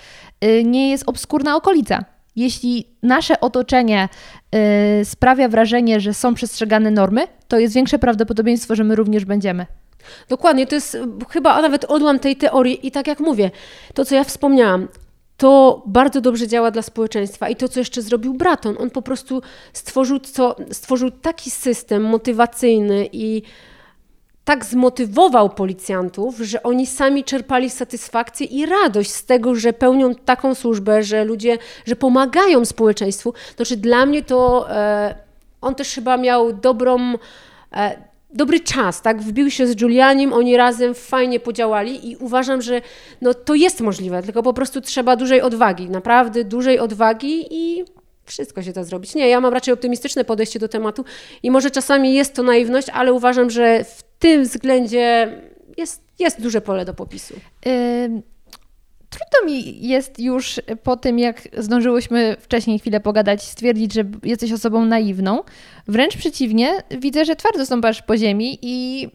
y, 0.46 0.64
nie 0.64 0.90
jest 0.90 1.04
obskurna 1.08 1.56
okolica. 1.56 2.06
Jeśli 2.36 2.88
nasze 3.04 3.42
otoczenie 3.42 4.10
y, 5.02 5.06
sprawia 5.06 5.50
wrażenie, 5.50 6.00
że 6.00 6.14
są 6.14 6.34
przestrzegane 6.34 6.92
normy, 6.92 7.28
to 7.48 7.60
jest 7.60 7.76
większe 7.76 8.00
prawdopodobieństwo, 8.00 8.76
że 8.76 8.84
my 8.84 8.96
również 8.96 9.26
będziemy. 9.26 9.66
Dokładnie, 10.30 10.68
to 10.68 10.76
jest 10.76 10.98
chyba 11.30 11.62
nawet 11.62 11.86
odłam 11.86 12.20
tej 12.20 12.36
teorii 12.36 12.88
i 12.88 12.92
tak 12.92 13.08
jak 13.08 13.20
mówię, 13.20 13.52
to 13.94 14.06
co 14.06 14.16
ja 14.16 14.24
wspomniałam, 14.24 14.88
to 15.38 15.84
bardzo 15.86 16.22
dobrze 16.22 16.48
działa 16.48 16.72
dla 16.72 16.82
społeczeństwa. 16.82 17.50
I 17.50 17.56
to, 17.56 17.68
co 17.68 17.80
jeszcze 17.80 18.02
zrobił 18.02 18.34
Braton, 18.34 18.76
on 18.80 18.90
po 18.90 19.02
prostu 19.02 19.42
stworzył, 19.74 20.20
co, 20.20 20.56
stworzył 20.72 21.12
taki 21.12 21.52
system 21.52 22.04
motywacyjny 22.04 23.10
i 23.12 23.42
tak 24.46 24.66
zmotywował 24.66 25.50
policjantów, 25.50 26.38
że 26.38 26.64
oni 26.64 26.88
sami 26.88 27.24
czerpali 27.24 27.70
satysfakcję 27.70 28.48
i 28.48 28.66
radość 28.66 29.12
z 29.12 29.26
tego, 29.26 29.56
że 29.56 29.74
pełnią 29.74 30.16
taką 30.16 30.56
służbę, 30.56 31.04
że 31.04 31.24
ludzie, 31.24 31.58
że 31.86 31.96
pomagają 31.96 32.66
społeczeństwu. 32.66 33.34
Znaczy 33.56 33.78
dla 33.78 34.06
mnie 34.06 34.24
to 34.24 34.70
e, 34.72 35.16
on 35.62 35.76
też 35.76 35.96
chyba 35.96 36.18
miał 36.18 36.54
dobrą 36.54 37.14
e, 37.74 38.12
dobry 38.34 38.60
czas, 38.60 39.02
tak? 39.02 39.22
Wbił 39.22 39.52
się 39.52 39.68
z 39.68 39.82
Julianim, 39.82 40.34
oni 40.34 40.58
razem 40.58 40.94
fajnie 40.94 41.40
podziałali 41.40 42.10
i 42.10 42.16
uważam, 42.18 42.62
że 42.62 42.82
no, 43.22 43.34
to 43.34 43.56
jest 43.56 43.82
możliwe, 43.82 44.24
tylko 44.24 44.44
po 44.44 44.54
prostu 44.54 44.82
trzeba 44.82 45.16
dużej 45.16 45.42
odwagi, 45.42 45.90
naprawdę 45.90 46.44
dużej 46.44 46.80
odwagi 46.80 47.48
i 47.52 47.86
wszystko 48.26 48.64
się 48.64 48.74
da 48.74 48.84
zrobić. 48.84 49.16
Nie, 49.16 49.30
ja 49.30 49.42
mam 49.42 49.54
raczej 49.54 49.74
optymistyczne 49.74 50.26
podejście 50.26 50.60
do 50.60 50.68
tematu 50.68 51.06
i 51.44 51.52
może 51.52 51.72
czasami 51.72 52.14
jest 52.14 52.34
to 52.34 52.44
naiwność, 52.44 52.90
ale 52.90 53.14
uważam, 53.14 53.50
że 53.50 53.84
w 53.84 54.11
tym 54.22 54.44
względzie 54.44 55.38
jest, 55.78 56.04
jest 56.20 56.42
duże 56.42 56.62
pole 56.62 56.86
do 56.86 56.94
popisu. 56.94 57.34
Trudno 59.10 59.46
mi 59.46 59.88
jest 59.88 60.20
już 60.20 60.60
po 60.84 60.98
tym, 60.98 61.20
jak 61.20 61.42
zdążyłyśmy 61.58 62.36
wcześniej 62.40 62.80
chwilę 62.80 63.00
pogadać, 63.00 63.44
stwierdzić, 63.44 63.94
że 63.94 64.04
jesteś 64.24 64.52
osobą 64.52 64.86
naiwną. 64.86 65.44
Wręcz 65.88 66.18
przeciwnie, 66.18 66.74
widzę, 66.92 67.26
że 67.26 67.36
twardo 67.36 67.66
stąpasz 67.66 68.02
po 68.02 68.18
ziemi 68.18 68.60
i 68.62 69.08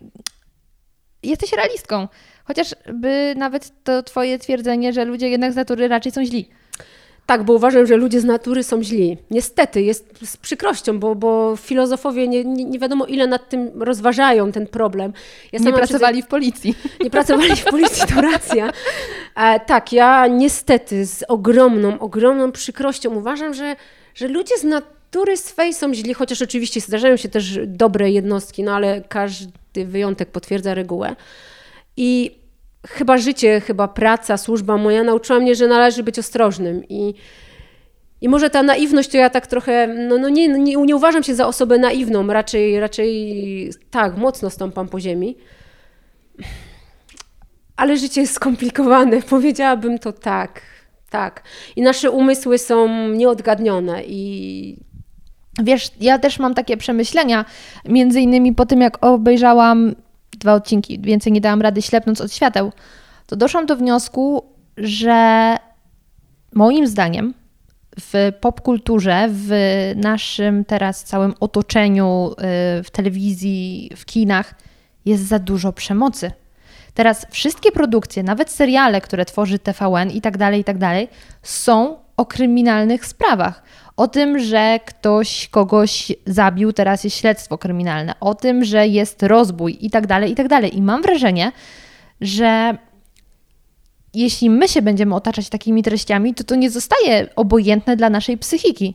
jesteś 1.23 1.53
realistką. 1.53 2.09
Chociażby 2.45 3.35
nawet 3.37 3.73
to 3.85 4.03
twoje 4.03 4.39
twierdzenie, 4.39 4.93
że 4.93 5.05
ludzie 5.05 5.29
jednak 5.29 5.53
z 5.53 5.57
natury 5.57 5.89
raczej 5.89 6.13
są 6.13 6.25
źli. 6.25 6.49
Tak, 7.27 7.45
bo 7.45 7.53
uważam, 7.53 7.87
że 7.87 7.97
ludzie 7.97 8.21
z 8.21 8.25
natury 8.25 8.65
są 8.65 8.83
źli. 8.83 9.19
Niestety, 9.31 9.83
jest 9.83 10.19
z 10.25 10.37
przykrością, 10.37 10.99
bo, 10.99 11.15
bo 11.15 11.57
filozofowie 11.57 12.29
nie, 12.29 12.45
nie, 12.45 12.65
nie 12.65 12.79
wiadomo 12.79 13.07
ile 13.07 13.27
nad 13.27 13.49
tym 13.49 13.83
rozważają 13.83 14.53
ten 14.53 14.67
problem. 14.67 15.13
Ja 15.53 15.59
nie 15.59 15.73
pracowali 15.73 16.23
w 16.23 16.27
policji. 16.27 16.75
Nie 17.05 17.11
pracowali 17.11 17.57
w 17.57 17.65
policji, 17.65 18.03
to 18.15 18.21
racja. 18.21 18.71
E, 19.37 19.61
tak, 19.61 19.93
ja 19.93 20.27
niestety 20.27 21.07
z 21.07 21.25
ogromną, 21.29 21.99
ogromną 21.99 22.53
przykrością 22.53 23.15
uważam, 23.15 23.55
że, 23.55 23.77
że 24.15 24.29
ludzie 24.29 24.59
z 24.59 24.65
natury 24.65 25.37
swej 25.37 25.75
są 25.75 25.95
źli, 25.95 26.15
chociaż 26.15 26.43
oczywiście 26.43 26.81
zdarzają 26.81 27.17
się 27.17 27.29
też 27.29 27.59
dobre 27.67 28.11
jednostki, 28.11 28.63
no 28.63 28.75
ale 28.75 29.01
każdy 29.09 29.87
wyjątek 29.87 30.31
potwierdza 30.31 30.75
regułę. 30.75 31.17
I 31.97 32.39
chyba 32.89 33.19
życie, 33.19 33.61
chyba 33.61 33.89
praca, 33.89 34.37
służba 34.37 34.77
moja 34.77 35.03
nauczyła 35.03 35.41
mnie, 35.41 35.55
że 35.55 35.67
należy 35.67 36.03
być 36.03 36.19
ostrożnym 36.19 36.85
i 36.89 37.15
i 38.21 38.29
może 38.29 38.51
ta 38.51 38.63
naiwność 38.63 39.09
to 39.11 39.17
ja 39.17 39.31
tak 39.31 39.47
trochę, 39.47 39.87
no, 40.09 40.19
no 40.19 40.29
nie, 40.29 40.49
nie, 40.49 40.77
nie 40.77 40.97
uważam 40.97 41.23
się 41.23 41.35
za 41.35 41.47
osobę 41.47 41.79
naiwną, 41.79 42.27
raczej, 42.27 42.81
raczej 42.81 43.71
tak, 43.91 44.17
mocno 44.17 44.51
stąpam 44.51 44.89
po 44.89 45.01
ziemi. 45.01 45.37
Ale 47.77 47.97
życie 47.97 48.21
jest 48.21 48.35
skomplikowane, 48.35 49.23
powiedziałabym 49.31 49.99
to 49.99 50.13
tak, 50.13 50.61
tak. 51.11 51.43
I 51.77 51.83
nasze 51.83 52.11
umysły 52.11 52.59
są 52.59 53.09
nieodgadnione 53.09 54.05
i 54.05 54.87
Wiesz, 55.63 55.91
ja 56.01 56.19
też 56.19 56.39
mam 56.39 56.55
takie 56.55 56.77
przemyślenia, 56.77 57.45
między 57.85 58.21
innymi 58.21 58.55
po 58.55 58.67
tym, 58.67 58.81
jak 58.81 59.05
obejrzałam 59.05 59.95
dwa 60.39 60.55
odcinki, 60.55 61.01
więcej 61.01 61.33
nie 61.33 61.41
dałam 61.41 61.63
rady 61.63 61.83
ślepnąc 61.83 62.21
od 62.21 62.33
świateł, 62.33 62.73
to 63.27 63.37
doszłam 63.37 63.67
do 63.67 63.77
wniosku, 63.77 64.45
że 64.77 65.57
moim 66.53 66.87
zdaniem 66.87 67.35
w 68.01 68.33
popkulturze, 68.41 69.29
w 69.31 69.51
naszym 69.97 70.65
teraz 70.65 71.05
całym 71.05 71.35
otoczeniu, 71.41 72.31
y, 72.81 72.83
w 72.83 72.91
telewizji, 72.93 73.91
w 73.97 74.05
kinach 74.05 74.55
jest 75.05 75.23
za 75.27 75.39
dużo 75.39 75.73
przemocy. 75.73 76.31
Teraz 76.95 77.27
wszystkie 77.31 77.73
produkcje, 77.73 78.23
nawet 78.23 78.51
seriale, 78.51 79.01
które 79.01 79.25
tworzy 79.25 79.59
TVN 79.59 80.11
i 80.11 80.21
tak 80.21 80.39
dalej, 80.39 80.61
i 80.61 80.65
tak 80.65 80.79
dalej, 80.79 81.09
są 81.43 81.97
o 82.17 82.27
kryminalnych 82.27 83.07
sprawach 83.07 83.63
o 83.97 84.09
tym, 84.09 84.39
że 84.39 84.81
ktoś 84.87 85.49
kogoś 85.49 86.13
zabił, 86.27 86.73
teraz 86.73 87.05
jest 87.05 87.17
śledztwo 87.17 87.59
kryminalne, 87.59 88.15
o 88.21 88.35
tym, 88.35 88.65
że 88.65 88.87
jest 88.87 89.23
rozbój 89.23 89.79
i 89.81 89.91
tak 89.91 90.07
dalej, 90.07 90.33
i 90.33 90.35
tak 90.35 90.49
dalej. 90.49 90.77
I 90.77 90.83
mam 90.83 91.03
wrażenie, 91.03 91.53
że 92.21 92.79
jeśli 94.15 94.51
my 94.51 94.69
się 94.69 94.83
będziemy 94.83 95.15
otaczać 95.15 95.49
takimi 95.49 95.83
treściami, 95.83 96.35
to 96.35 96.45
to 96.45 96.55
nie 96.55 96.71
zostaje 96.71 97.29
obojętne 97.37 97.97
dla 97.97 98.11
naszej 98.11 98.39
psychiki. 98.39 98.95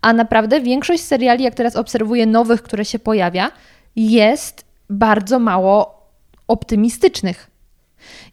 A 0.00 0.12
naprawdę 0.12 0.60
większość 0.60 1.02
seriali, 1.02 1.44
jak 1.44 1.54
teraz 1.54 1.76
obserwuję 1.76 2.26
nowych, 2.26 2.62
które 2.62 2.84
się 2.84 2.98
pojawia, 2.98 3.50
jest 3.96 4.64
bardzo 4.90 5.38
mało 5.38 6.08
optymistycznych. 6.48 7.50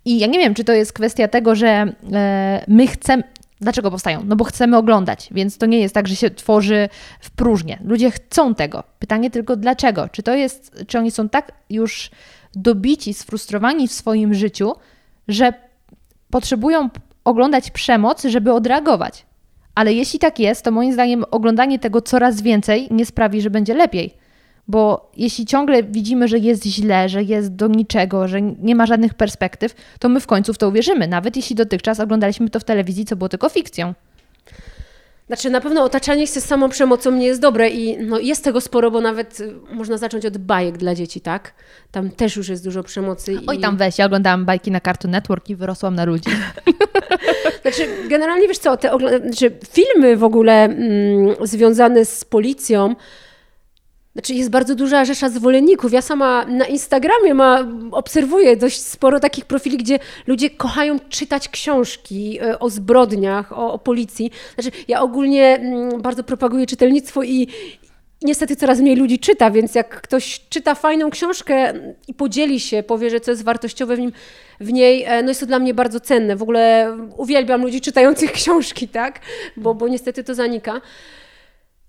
I 0.06 0.20
ja 0.20 0.28
nie 0.28 0.40
wiem, 0.40 0.54
czy 0.54 0.64
to 0.64 0.74
jest 0.74 0.94
kwestia 0.94 1.28
tego, 1.28 1.56
że 1.56 1.94
e, 2.14 2.66
my 2.68 2.88
chcemy, 2.88 3.24
Dlaczego 3.62 3.92
powstają? 3.92 4.24
No 4.26 4.36
bo 4.36 4.44
chcemy 4.44 4.78
oglądać, 4.78 5.30
więc 5.32 5.58
to 5.58 5.66
nie 5.66 5.80
jest 5.80 5.94
tak, 5.94 6.08
że 6.08 6.16
się 6.16 6.30
tworzy 6.30 6.90
w 7.20 7.32
próżnię. 7.32 7.80
Ludzie 7.84 8.12
chcą 8.12 8.56
tego. 8.56 8.84
Pytanie 9.00 9.30
tylko 9.30 9.56
dlaczego? 9.56 10.10
Czy 10.10 10.24
to 10.24 10.36
jest, 10.36 10.84
czy 10.88 10.98
oni 10.98 11.12
są 11.12 11.30
tak 11.30 11.52
już 11.70 12.12
dobici, 12.56 13.14
sfrustrowani 13.14 13.88
w 13.88 13.92
swoim 13.92 14.34
życiu, 14.34 14.74
że 15.28 15.54
potrzebują 16.30 16.90
oglądać 17.24 17.72
przemoc, 17.72 18.24
żeby 18.24 18.54
odreagować. 18.54 19.26
Ale 19.76 19.94
jeśli 19.94 20.20
tak 20.20 20.40
jest, 20.40 20.64
to 20.64 20.72
moim 20.72 20.94
zdaniem 20.94 21.26
oglądanie 21.32 21.80
tego 21.80 22.02
coraz 22.02 22.42
więcej 22.42 22.88
nie 22.92 23.06
sprawi, 23.06 23.42
że 23.42 23.50
będzie 23.50 23.74
lepiej. 23.74 24.21
Bo 24.68 25.12
jeśli 25.18 25.46
ciągle 25.46 25.84
widzimy, 25.84 26.28
że 26.28 26.38
jest 26.38 26.66
źle, 26.66 27.10
że 27.10 27.24
jest 27.24 27.56
do 27.56 27.68
niczego, 27.68 28.28
że 28.28 28.42
nie 28.42 28.76
ma 28.76 28.86
żadnych 28.86 29.14
perspektyw, 29.14 29.76
to 30.00 30.10
my 30.10 30.20
w 30.20 30.28
końcu 30.28 30.54
w 30.54 30.58
to 30.58 30.70
uwierzymy, 30.70 31.08
nawet 31.08 31.36
jeśli 31.36 31.56
dotychczas 31.56 32.00
oglądaliśmy 32.00 32.50
to 32.50 32.60
w 32.60 32.64
telewizji, 32.64 33.06
co 33.06 33.16
było 33.16 33.30
tylko 33.30 33.50
fikcją. 33.50 33.94
Znaczy, 35.32 35.50
na 35.50 35.62
pewno 35.62 35.84
otaczanie 35.84 36.28
się 36.28 36.42
samą 36.42 36.70
przemocą 36.70 37.12
nie 37.12 37.26
jest 37.26 37.42
dobre 37.42 37.70
i 37.70 37.98
no, 37.98 38.20
jest 38.20 38.44
tego 38.44 38.62
sporo, 38.62 38.92
bo 38.92 39.02
nawet 39.02 39.40
y, 39.40 39.54
można 39.72 39.98
zacząć 39.98 40.26
od 40.26 40.38
bajek 40.38 40.78
dla 40.78 40.96
dzieci, 40.96 41.22
tak? 41.22 41.54
Tam 41.92 42.10
też 42.10 42.36
już 42.36 42.50
jest 42.50 42.64
dużo 42.64 42.84
przemocy. 42.84 43.40
Oj, 43.48 43.60
tam 43.60 43.78
weź, 43.78 43.98
ja 43.98 44.06
oglądałam 44.06 44.46
bajki 44.46 44.72
na 44.72 44.80
Cartoon 44.80 45.12
Network 45.12 45.50
i 45.50 45.56
wyrosłam 45.56 45.96
na 45.96 46.06
ludzi. 46.06 46.30
znaczy, 47.62 47.88
generalnie 48.10 48.48
wiesz 48.48 48.58
co, 48.58 48.78
te 48.78 48.92
znaczy, 49.24 49.52
filmy 49.70 50.18
w 50.18 50.24
ogóle 50.24 50.64
mm, 50.64 51.36
związane 51.42 52.06
z 52.06 52.26
policją, 52.26 52.96
znaczy 54.14 54.34
jest 54.34 54.50
bardzo 54.50 54.76
duża 54.76 55.06
rzesza 55.06 55.30
zwolenników. 55.30 55.94
Ja 55.94 56.02
sama 56.02 56.46
na 56.46 56.66
Instagramie 56.66 57.34
ma, 57.34 57.68
obserwuję 57.92 58.58
dość 58.58 58.82
sporo 58.82 59.20
takich 59.20 59.46
profili, 59.46 59.78
gdzie 59.78 60.00
ludzie 60.28 60.50
kochają 60.50 61.00
czytać 61.00 61.50
książki 61.50 62.40
e, 62.42 62.60
o 62.60 62.70
zbrodniach, 62.70 63.52
o, 63.52 63.74
o 63.74 63.80
policji. 63.80 64.32
Znaczy 64.56 64.72
ja 64.88 65.02
ogólnie 65.02 65.46
mm, 65.46 66.02
bardzo 66.02 66.24
propaguję 66.24 66.66
czytelnictwo 66.66 67.24
i, 67.24 67.48
niestety 68.22 68.56
coraz 68.56 68.80
mniej 68.80 68.96
ludzi 68.96 69.20
czyta, 69.20 69.52
więc 69.52 69.76
jak 69.76 70.02
ktoś 70.02 70.42
czyta 70.50 70.76
fajną 70.76 71.10
książkę 71.10 71.74
i 72.08 72.14
podzieli 72.14 72.60
się, 72.60 72.84
powie, 72.84 73.10
że 73.10 73.20
co 73.20 73.32
jest 73.32 73.44
wartościowe 73.44 73.96
w, 73.96 74.00
nim, 74.00 74.12
w 74.60 74.74
niej, 74.74 75.04
e, 75.04 75.24
no 75.24 75.30
jest 75.30 75.40
to 75.40 75.46
dla 75.46 75.60
mnie 75.60 75.74
bardzo 75.74 76.00
cenne. 76.00 76.36
W 76.36 76.42
ogóle 76.42 76.98
uwielbiam 77.18 77.62
ludzi 77.62 77.82
czytających 77.82 78.32
książki, 78.42 78.88
tak? 78.88 79.20
Bo, 79.58 79.74
bo 79.74 79.88
niestety 79.88 80.24
to 80.24 80.36
zanika. 80.36 80.82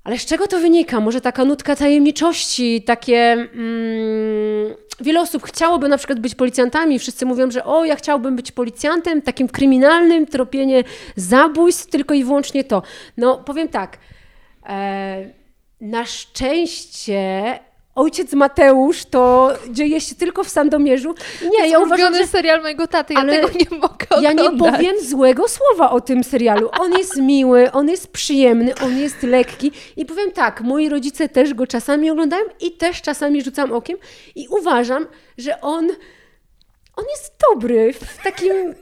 Ale 0.05 0.19
z 0.19 0.27
czego 0.27 0.47
to 0.47 0.61
wynika? 0.61 1.01
Może 1.01 1.21
taka 1.21 1.45
nutka 1.45 1.77
tajemniczości, 1.77 2.83
takie. 2.83 3.33
Mm, 3.33 4.75
wiele 5.01 5.21
osób 5.21 5.43
chciałoby 5.43 5.89
na 5.89 5.99
przykład 5.99 6.21
być 6.21 6.35
policjantami. 6.35 6.99
Wszyscy 6.99 7.27
mówią, 7.27 7.51
że 7.51 7.65
o, 7.65 7.85
ja 7.85 7.97
chciałbym 7.97 8.37
być 8.37 8.53
policjantem, 8.53 9.23
takim 9.23 9.49
kryminalnym, 9.49 10.27
tropienie 10.27 10.85
zabójstw, 11.17 11.87
tylko 11.87 12.15
i 12.15 12.25
wyłącznie 12.25 12.65
to. 12.65 12.83
No, 13.17 13.39
powiem 13.39 13.69
tak. 13.69 13.99
E, 14.67 15.31
na 15.81 16.05
szczęście 16.05 17.59
Ojciec 17.95 18.33
Mateusz 18.33 19.05
to 19.05 19.51
dzieje 19.71 20.01
się 20.01 20.15
tylko 20.15 20.45
w 20.45 20.49
Sandomierzu. 20.49 21.15
Nie, 21.53 21.69
ja 21.69 21.79
uważam, 21.79 22.15
że 22.15 22.27
serial 22.27 22.63
mojego 22.63 22.87
taty, 22.87 23.15
ja 23.15 23.21
Ale 23.21 23.33
tego 23.41 23.49
nie 23.49 23.79
mogę 23.79 24.07
ja 24.11 24.31
oglądać. 24.31 24.53
nie 24.53 24.59
powiem 24.59 24.95
złego 25.05 25.49
słowa 25.49 25.91
o 25.91 26.01
tym 26.01 26.25
serialu. 26.25 26.71
On 26.81 26.93
jest 26.93 27.17
miły, 27.17 27.73
on 27.73 27.89
jest 27.89 28.09
przyjemny, 28.13 28.75
on 28.85 28.99
jest 28.99 29.23
lekki 29.23 29.73
i 29.97 30.07
powiem 30.07 30.33
tak, 30.33 30.61
moi 30.61 30.89
rodzice 30.89 31.29
też 31.29 31.55
go 31.55 31.67
czasami 31.67 32.11
oglądają 32.11 32.45
i 32.61 32.71
też 32.71 33.03
czasami 33.03 33.43
rzucam 33.43 33.73
okiem 33.73 33.99
i 34.35 34.49
uważam, 34.49 35.07
że 35.39 35.61
on 35.61 35.89
on 36.97 37.05
jest 37.11 37.35
dobry 37.51 37.93
w 37.93 38.23
takim 38.25 38.75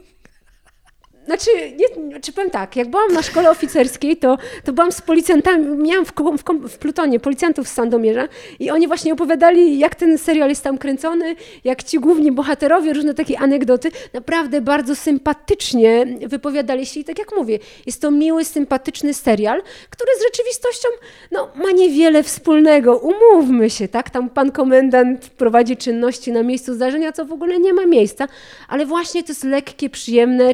znaczy, 1.31 1.51
nie, 1.77 2.19
czy 2.19 2.33
powiem 2.33 2.49
tak, 2.49 2.75
jak 2.75 2.89
byłam 2.89 3.13
na 3.13 3.21
szkole 3.21 3.49
oficerskiej, 3.51 4.17
to, 4.17 4.37
to 4.63 4.73
byłam 4.73 4.91
z 4.91 5.01
policjantami, 5.01 5.65
miałam 5.65 6.05
w, 6.05 6.11
w, 6.11 6.69
w 6.69 6.77
plutonie 6.77 7.19
policjantów 7.19 7.67
z 7.67 7.73
Sandomierza 7.73 8.27
i 8.59 8.71
oni 8.71 8.87
właśnie 8.87 9.13
opowiadali, 9.13 9.79
jak 9.79 9.95
ten 9.95 10.17
serial 10.17 10.49
jest 10.49 10.63
tam 10.63 10.77
kręcony, 10.77 11.35
jak 11.63 11.83
ci 11.83 11.99
główni 11.99 12.31
bohaterowie, 12.31 12.93
różne 12.93 13.13
takie 13.13 13.39
anegdoty, 13.39 13.91
naprawdę 14.13 14.61
bardzo 14.61 14.95
sympatycznie 14.95 16.05
wypowiadali 16.27 16.85
się 16.85 16.99
i 16.99 17.03
tak 17.03 17.19
jak 17.19 17.35
mówię, 17.35 17.59
jest 17.85 18.01
to 18.01 18.11
miły, 18.11 18.45
sympatyczny 18.45 19.13
serial, 19.13 19.61
który 19.89 20.09
z 20.19 20.23
rzeczywistością 20.23 20.87
no, 21.31 21.49
ma 21.55 21.71
niewiele 21.71 22.23
wspólnego, 22.23 22.97
umówmy 22.97 23.69
się, 23.69 23.87
tak, 23.87 24.09
tam 24.09 24.29
pan 24.29 24.51
komendant 24.51 25.29
prowadzi 25.29 25.77
czynności 25.77 26.31
na 26.31 26.43
miejscu 26.43 26.73
zdarzenia, 26.73 27.11
co 27.11 27.25
w 27.25 27.31
ogóle 27.31 27.59
nie 27.59 27.73
ma 27.73 27.85
miejsca, 27.85 28.27
ale 28.67 28.85
właśnie 28.85 29.23
to 29.23 29.31
jest 29.31 29.43
lekkie, 29.43 29.89
przyjemne, 29.89 30.53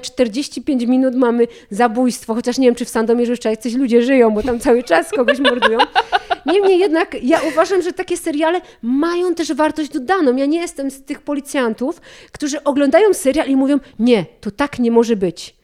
45 0.68 0.86
minut 0.86 1.16
mamy 1.16 1.48
zabójstwo, 1.70 2.34
chociaż 2.34 2.58
nie 2.58 2.68
wiem, 2.68 2.76
czy 2.76 2.86
w 2.86 2.90
Sandomierzu 2.90 3.32
jeszcze 3.32 3.50
jacyś 3.50 3.74
ludzie 3.74 4.02
żyją, 4.02 4.32
bo 4.32 4.44
tam 4.44 4.60
cały 4.60 4.84
czas 4.84 5.10
kogoś 5.12 5.40
mordują. 5.40 5.80
Niemniej 6.46 6.80
jednak 6.80 7.24
ja 7.24 7.42
uważam, 7.42 7.82
że 7.82 7.94
takie 7.94 8.18
seriale 8.18 8.62
mają 8.82 9.36
też 9.36 9.54
wartość 9.54 9.90
dodaną. 9.90 10.36
Ja 10.36 10.46
nie 10.46 10.60
jestem 10.60 10.92
z 10.92 11.04
tych 11.04 11.22
policjantów, 11.22 12.02
którzy 12.32 12.64
oglądają 12.64 13.14
serial 13.14 13.50
i 13.50 13.56
mówią, 13.56 13.80
nie, 14.00 14.26
to 14.42 14.52
tak 14.52 14.80
nie 14.80 14.92
może 14.92 15.16
być. 15.16 15.58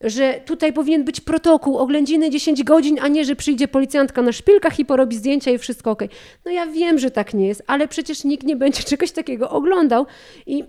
Że 0.00 0.40
tutaj 0.46 0.72
powinien 0.72 1.04
być 1.04 1.20
protokół, 1.20 1.78
oględziny 1.78 2.30
10 2.30 2.64
godzin, 2.64 2.98
a 3.00 3.08
nie, 3.08 3.24
że 3.24 3.36
przyjdzie 3.36 3.68
policjantka 3.68 4.22
na 4.22 4.32
szpilkach 4.32 4.78
i 4.78 4.84
porobi 4.84 5.16
zdjęcia 5.16 5.50
i 5.50 5.58
wszystko 5.58 5.90
ok. 5.90 6.02
No 6.44 6.50
ja 6.50 6.66
wiem, 6.66 6.98
że 6.98 7.10
tak 7.10 7.34
nie 7.34 7.46
jest, 7.48 7.62
ale 7.66 7.88
przecież 7.88 8.24
nikt 8.24 8.46
nie 8.46 8.56
będzie 8.56 8.82
czegoś 8.82 9.12
takiego 9.12 9.50
oglądał 9.50 10.06
i 10.46 10.64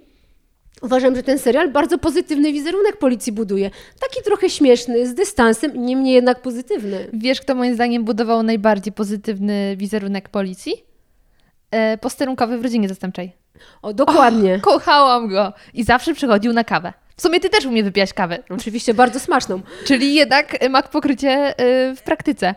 Uważam, 0.81 1.15
że 1.15 1.23
ten 1.23 1.39
serial 1.39 1.71
bardzo 1.71 1.97
pozytywny 1.97 2.53
wizerunek 2.53 2.97
policji 2.97 3.31
buduje. 3.31 3.71
Taki 3.99 4.23
trochę 4.23 4.49
śmieszny, 4.49 5.07
z 5.07 5.13
dystansem, 5.13 5.85
niemniej 5.85 6.13
jednak 6.13 6.41
pozytywny. 6.41 7.07
Wiesz, 7.13 7.41
kto 7.41 7.55
moim 7.55 7.73
zdaniem 7.75 8.03
budował 8.03 8.43
najbardziej 8.43 8.93
pozytywny 8.93 9.75
wizerunek 9.77 10.29
policji? 10.29 10.83
E, 11.71 11.97
posterunkowy 11.97 12.57
w 12.57 12.63
rodzinie 12.63 12.89
zastępczej. 12.89 13.31
O, 13.81 13.93
dokładnie. 13.93 14.59
Kochałam 14.59 15.27
go 15.27 15.53
i 15.73 15.83
zawsze 15.83 16.13
przychodził 16.13 16.53
na 16.53 16.63
kawę. 16.63 16.93
W 17.15 17.21
sumie 17.21 17.39
ty 17.39 17.49
też 17.49 17.65
u 17.65 17.71
mnie 17.71 17.83
wypiłaś 17.83 18.13
kawę, 18.13 18.39
Oczywiście 18.49 18.93
bardzo 18.93 19.19
smaczną. 19.19 19.61
czyli 19.85 20.15
jednak 20.15 20.69
ma 20.69 20.83
pokrycie 20.83 21.29
e, 21.29 21.53
w 21.95 22.01
praktyce. 22.01 22.55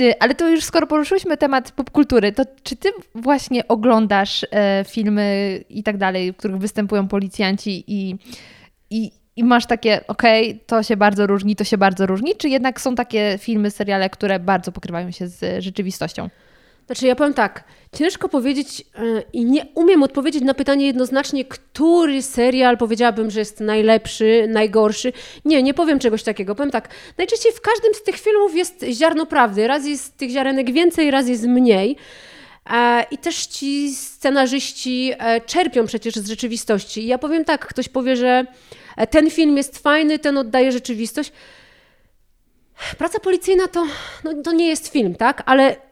E, 0.00 0.22
Ale 0.22 0.34
to 0.34 0.50
już 0.50 0.64
skoro 0.64 0.86
poruszyliśmy 0.86 1.36
temat 1.36 1.72
popkultury, 1.72 2.32
to 2.32 2.44
czy 2.62 2.76
ty 2.76 2.88
właśnie 3.14 3.68
oglądasz 3.68 4.46
e, 4.50 4.84
filmy 4.88 5.58
i 5.68 5.82
tak 5.82 5.96
dalej, 5.96 6.32
w 6.32 6.36
których 6.36 6.58
występują 6.58 7.08
policjanci 7.08 7.84
i, 7.86 8.16
i, 8.90 9.10
i 9.36 9.44
masz 9.44 9.66
takie, 9.66 10.06
okej, 10.06 10.60
to 10.66 10.82
się 10.82 10.96
bardzo 10.96 11.26
różni, 11.26 11.56
to 11.56 11.64
się 11.64 11.78
bardzo 11.78 12.06
różni, 12.06 12.36
czy 12.36 12.48
jednak 12.48 12.80
są 12.80 12.94
takie 12.94 13.38
filmy, 13.38 13.70
seriale, 13.70 14.10
które 14.10 14.40
bardzo 14.40 14.72
pokrywają 14.72 15.10
się 15.10 15.28
z 15.28 15.64
rzeczywistością? 15.64 16.28
Znaczy, 16.86 17.06
ja 17.06 17.16
powiem 17.16 17.34
tak, 17.34 17.64
ciężko 17.96 18.28
powiedzieć 18.28 18.80
yy, 18.80 19.24
i 19.32 19.44
nie 19.44 19.66
umiem 19.74 20.02
odpowiedzieć 20.02 20.42
na 20.44 20.54
pytanie 20.54 20.86
jednoznacznie, 20.86 21.44
który 21.44 22.22
serial 22.22 22.78
powiedziałabym, 22.78 23.30
że 23.30 23.38
jest 23.38 23.60
najlepszy, 23.60 24.46
najgorszy. 24.48 25.12
Nie, 25.44 25.62
nie 25.62 25.74
powiem 25.74 25.98
czegoś 25.98 26.22
takiego. 26.22 26.54
Powiem 26.54 26.70
tak, 26.70 26.88
najczęściej 27.18 27.52
w 27.52 27.60
każdym 27.60 27.94
z 27.94 28.02
tych 28.02 28.16
filmów 28.16 28.54
jest 28.54 28.84
ziarno 28.92 29.26
prawdy. 29.26 29.66
Raz 29.66 29.86
jest 29.86 30.16
tych 30.16 30.30
ziarenek 30.30 30.72
więcej, 30.72 31.10
raz 31.10 31.28
jest 31.28 31.44
mniej. 31.44 31.96
E, 32.70 33.06
I 33.10 33.18
też 33.18 33.46
ci 33.46 33.94
scenarzyści 33.94 35.12
e, 35.18 35.40
czerpią 35.40 35.86
przecież 35.86 36.14
z 36.14 36.28
rzeczywistości. 36.28 37.02
I 37.02 37.06
ja 37.06 37.18
powiem 37.18 37.44
tak, 37.44 37.66
ktoś 37.66 37.88
powie, 37.88 38.16
że 38.16 38.46
ten 39.10 39.30
film 39.30 39.56
jest 39.56 39.78
fajny, 39.78 40.18
ten 40.18 40.38
oddaje 40.38 40.72
rzeczywistość. 40.72 41.32
Praca 42.98 43.20
policyjna 43.20 43.68
to, 43.68 43.86
no, 44.24 44.42
to 44.44 44.52
nie 44.52 44.68
jest 44.68 44.88
film, 44.88 45.14
tak? 45.14 45.42
Ale 45.46 45.85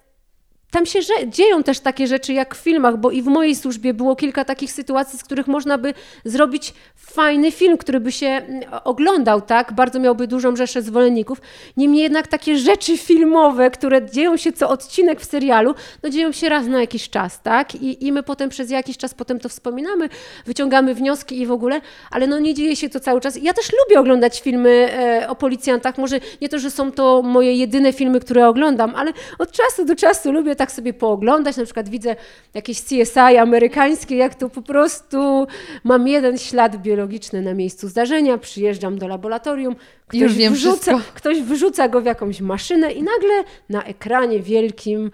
tam 0.74 0.86
się 0.86 1.00
dzieją 1.26 1.62
też 1.62 1.80
takie 1.80 2.06
rzeczy 2.06 2.32
jak 2.32 2.54
w 2.54 2.58
filmach, 2.58 2.96
bo 2.96 3.10
i 3.10 3.22
w 3.22 3.26
mojej 3.26 3.56
służbie 3.56 3.94
było 3.94 4.16
kilka 4.16 4.44
takich 4.44 4.72
sytuacji, 4.72 5.18
z 5.18 5.24
których 5.24 5.46
można 5.46 5.78
by 5.78 5.94
zrobić 6.24 6.74
fajny 6.96 7.52
film, 7.52 7.78
który 7.78 8.00
by 8.00 8.12
się 8.12 8.26
mm, 8.26 8.62
oglądał, 8.84 9.40
tak? 9.40 9.72
Bardzo 9.72 10.00
miałby 10.00 10.26
dużą 10.26 10.56
rzeszę 10.56 10.82
zwolenników. 10.82 11.40
Niemniej 11.76 12.02
jednak 12.02 12.26
takie 12.26 12.58
rzeczy 12.58 12.98
filmowe, 12.98 13.70
które 13.70 14.10
dzieją 14.10 14.36
się 14.36 14.52
co 14.52 14.68
odcinek 14.68 15.20
w 15.20 15.24
serialu, 15.24 15.74
no 16.02 16.10
dzieją 16.10 16.32
się 16.32 16.48
raz 16.48 16.66
na 16.66 16.80
jakiś 16.80 17.10
czas, 17.10 17.42
tak? 17.42 17.74
I, 17.74 18.06
i 18.06 18.12
my 18.12 18.22
potem 18.22 18.48
przez 18.50 18.70
jakiś 18.70 18.96
czas 18.96 19.14
potem 19.14 19.40
to 19.40 19.48
wspominamy, 19.48 20.08
wyciągamy 20.46 20.94
wnioski 20.94 21.40
i 21.40 21.46
w 21.46 21.52
ogóle, 21.52 21.80
ale 22.10 22.26
no 22.26 22.38
nie 22.38 22.54
dzieje 22.54 22.76
się 22.76 22.88
to 22.88 23.00
cały 23.00 23.20
czas. 23.20 23.38
Ja 23.42 23.52
też 23.52 23.70
lubię 23.72 24.00
oglądać 24.00 24.40
filmy 24.40 24.70
e, 24.70 25.28
o 25.28 25.34
policjantach. 25.34 25.98
Może 25.98 26.20
nie 26.40 26.48
to, 26.48 26.58
że 26.58 26.70
są 26.70 26.92
to 26.92 27.22
moje 27.22 27.54
jedyne 27.54 27.92
filmy, 27.92 28.20
które 28.20 28.48
oglądam, 28.48 28.94
ale 28.94 29.12
od 29.38 29.52
czasu 29.52 29.84
do 29.84 29.96
czasu 29.96 30.32
lubię 30.32 30.56
tak 30.56 30.63
sobie 30.72 30.92
pooglądać. 30.92 31.56
Na 31.56 31.64
przykład 31.64 31.88
widzę 31.88 32.16
jakieś 32.54 32.82
CSI 32.82 33.36
amerykańskie, 33.40 34.16
jak 34.16 34.34
to 34.34 34.48
po 34.48 34.62
prostu 34.62 35.46
mam 35.84 36.08
jeden 36.08 36.38
ślad 36.38 36.76
biologiczny 36.82 37.42
na 37.42 37.54
miejscu 37.54 37.88
zdarzenia, 37.88 38.38
przyjeżdżam 38.38 38.98
do 38.98 39.08
laboratorium, 39.08 39.76
ktoś, 40.06 40.20
Już 40.20 40.34
wiem 40.34 40.52
wrzuca, 40.54 40.76
wszystko. 40.76 41.00
ktoś 41.14 41.42
wyrzuca 41.42 41.88
go 41.88 42.00
w 42.00 42.04
jakąś 42.04 42.40
maszynę 42.40 42.92
i 42.92 43.02
nagle 43.02 43.44
na 43.68 43.84
ekranie 43.84 44.40
wielkim 44.40 45.10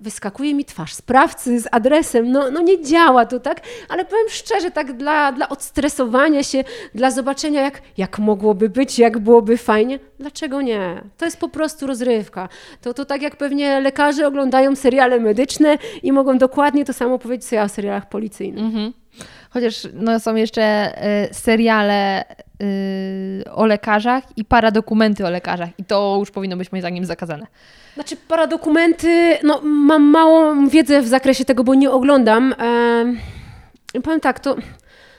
wyskakuje 0.00 0.54
mi 0.54 0.64
twarz 0.64 0.94
sprawcy 0.94 1.60
z 1.60 1.68
adresem. 1.72 2.32
No, 2.32 2.50
no 2.50 2.60
nie 2.60 2.82
działa 2.82 3.26
to 3.26 3.40
tak, 3.40 3.60
ale 3.88 4.04
powiem 4.04 4.26
szczerze, 4.28 4.70
tak 4.70 4.92
dla, 4.92 5.32
dla 5.32 5.48
odstresowania 5.48 6.42
się, 6.42 6.64
dla 6.94 7.10
zobaczenia, 7.10 7.62
jak, 7.62 7.82
jak 7.96 8.18
mogłoby 8.18 8.68
być, 8.68 8.98
jak 8.98 9.18
byłoby 9.18 9.56
fajnie. 9.56 9.98
Dlaczego 10.18 10.62
nie? 10.62 11.02
To 11.16 11.24
jest 11.24 11.40
po 11.40 11.48
prostu 11.48 11.86
rozrywka. 11.86 12.48
To, 12.82 12.94
to 12.94 13.04
tak 13.04 13.22
jak 13.22 13.36
pewnie 13.36 13.80
lekarze 13.80 14.26
oglądają 14.26 14.76
seriale 14.76 15.20
medyczne 15.20 15.78
i 16.02 16.12
mogą 16.12 16.38
dokładnie 16.38 16.84
to 16.84 16.92
samo 16.92 17.18
powiedzieć 17.18 17.46
sobie 17.46 17.62
o 17.62 17.68
serialach 17.68 18.08
policyjnych. 18.08 18.64
Mhm. 18.64 18.92
Chociaż 19.50 19.88
no, 19.92 20.20
są 20.20 20.34
jeszcze 20.34 20.94
y, 21.30 21.34
seriale 21.34 22.24
o 23.54 23.66
lekarzach 23.66 24.24
i 24.36 24.44
paradokumenty 24.44 25.26
o 25.26 25.30
lekarzach. 25.30 25.68
I 25.78 25.84
to 25.84 26.16
już 26.20 26.30
powinno 26.30 26.56
być 26.56 26.72
moim 26.72 26.82
zdaniem 26.82 27.04
zakazane. 27.04 27.46
Znaczy, 27.94 28.16
paradokumenty, 28.16 29.38
no 29.42 29.60
mam 29.62 30.02
małą 30.02 30.68
wiedzę 30.68 31.02
w 31.02 31.08
zakresie 31.08 31.44
tego, 31.44 31.64
bo 31.64 31.74
nie 31.74 31.90
oglądam. 31.90 32.52
Ehm, 32.58 33.16
powiem 34.02 34.20
tak, 34.20 34.40
to 34.40 34.56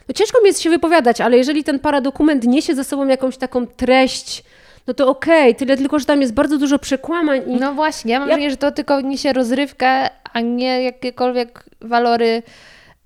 no, 0.07 0.13
ciężko 0.15 0.41
mi 0.41 0.47
jest 0.47 0.61
się 0.61 0.69
wypowiadać, 0.69 1.21
ale 1.21 1.37
jeżeli 1.37 1.63
ten 1.63 1.79
paradokument 1.79 2.43
niesie 2.47 2.75
ze 2.75 2.83
sobą 2.83 3.07
jakąś 3.07 3.37
taką 3.37 3.67
treść, 3.67 4.43
no 4.87 4.93
to 4.93 5.07
okej, 5.07 5.55
tyle 5.55 5.77
tylko, 5.77 5.99
że 5.99 6.05
tam 6.05 6.21
jest 6.21 6.33
bardzo 6.33 6.57
dużo 6.57 6.79
przekłamań 6.79 7.41
i 7.47 7.55
No 7.55 7.73
właśnie, 7.73 8.11
ja 8.13 8.19
mam 8.19 8.29
Ja- 8.29 8.35
wrażenie, 8.35 8.49
że 8.51 8.57
to 8.57 8.71
tylko 8.71 9.01
niesie 9.01 9.33
rozrywkę, 9.33 10.09
a 10.33 10.39
nie 10.41 10.83
jakiekolwiek 10.83 11.63
walory 11.81 12.43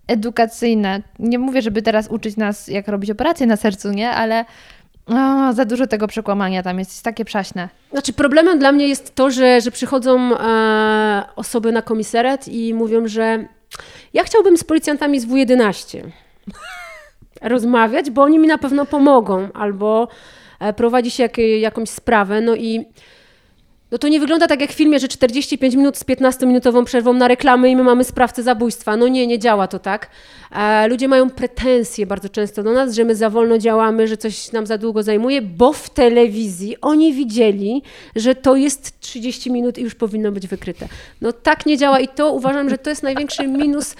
edukacyjne. 0.07 1.01
Nie 1.19 1.39
mówię, 1.39 1.61
żeby 1.61 1.81
teraz 1.81 2.07
uczyć 2.07 2.37
nas, 2.37 2.67
jak 2.67 2.87
robić 2.87 3.11
operacje 3.11 3.45
na 3.45 3.55
sercu, 3.55 3.91
nie? 3.91 4.09
Ale 4.09 4.45
o, 5.05 5.53
za 5.53 5.65
dużo 5.65 5.87
tego 5.87 6.07
przekłamania 6.07 6.63
tam 6.63 6.79
jest, 6.79 6.91
jest 6.91 7.03
takie 7.03 7.25
przaśne. 7.25 7.69
Znaczy, 7.91 8.13
problemem 8.13 8.59
dla 8.59 8.71
mnie 8.71 8.87
jest 8.87 9.15
to, 9.15 9.31
że, 9.31 9.61
że 9.61 9.71
przychodzą 9.71 10.37
e, 10.37 11.23
osoby 11.35 11.71
na 11.71 11.81
komisariat 11.81 12.47
i 12.47 12.73
mówią, 12.73 13.07
że 13.07 13.47
ja 14.13 14.23
chciałbym 14.23 14.57
z 14.57 14.63
policjantami 14.63 15.19
z 15.19 15.25
W11 15.25 16.01
rozmawiać, 17.41 18.11
bo 18.11 18.23
oni 18.23 18.39
mi 18.39 18.47
na 18.47 18.57
pewno 18.57 18.85
pomogą, 18.85 19.47
albo 19.53 20.07
e, 20.59 20.73
prowadzi 20.73 21.11
się 21.11 21.23
jak, 21.23 21.37
jakąś 21.59 21.89
sprawę, 21.89 22.41
no 22.41 22.55
i 22.55 22.85
no 23.91 23.97
to 23.97 24.07
nie 24.07 24.19
wygląda 24.19 24.47
tak 24.47 24.61
jak 24.61 24.71
w 24.71 24.75
filmie, 24.75 24.99
że 24.99 25.07
45 25.07 25.75
minut 25.75 25.97
z 25.97 26.05
15-minutową 26.05 26.83
przerwą 26.83 27.13
na 27.13 27.27
reklamy 27.27 27.69
i 27.69 27.75
my 27.75 27.83
mamy 27.83 28.03
sprawcę 28.03 28.43
zabójstwa. 28.43 28.97
No 28.97 29.07
nie, 29.07 29.27
nie 29.27 29.39
działa 29.39 29.67
to 29.67 29.79
tak. 29.79 30.09
E, 30.51 30.87
ludzie 30.87 31.07
mają 31.07 31.29
pretensje 31.29 32.05
bardzo 32.05 32.29
często 32.29 32.63
do 32.63 32.73
nas, 32.73 32.95
że 32.95 33.03
my 33.03 33.15
za 33.15 33.29
wolno 33.29 33.57
działamy, 33.57 34.07
że 34.07 34.17
coś 34.17 34.51
nam 34.51 34.65
za 34.65 34.77
długo 34.77 35.03
zajmuje, 35.03 35.41
bo 35.41 35.73
w 35.73 35.89
telewizji 35.89 36.75
oni 36.81 37.13
widzieli, 37.13 37.83
że 38.15 38.35
to 38.35 38.55
jest 38.55 38.99
30 38.99 39.51
minut 39.51 39.77
i 39.77 39.81
już 39.81 39.95
powinno 39.95 40.31
być 40.31 40.47
wykryte. 40.47 40.87
No 41.21 41.33
tak 41.33 41.65
nie 41.65 41.77
działa 41.77 41.99
i 41.99 42.07
to 42.07 42.31
uważam, 42.31 42.69
że 42.69 42.77
to 42.77 42.89
jest 42.89 43.03
największy 43.03 43.47
minus 43.47 43.95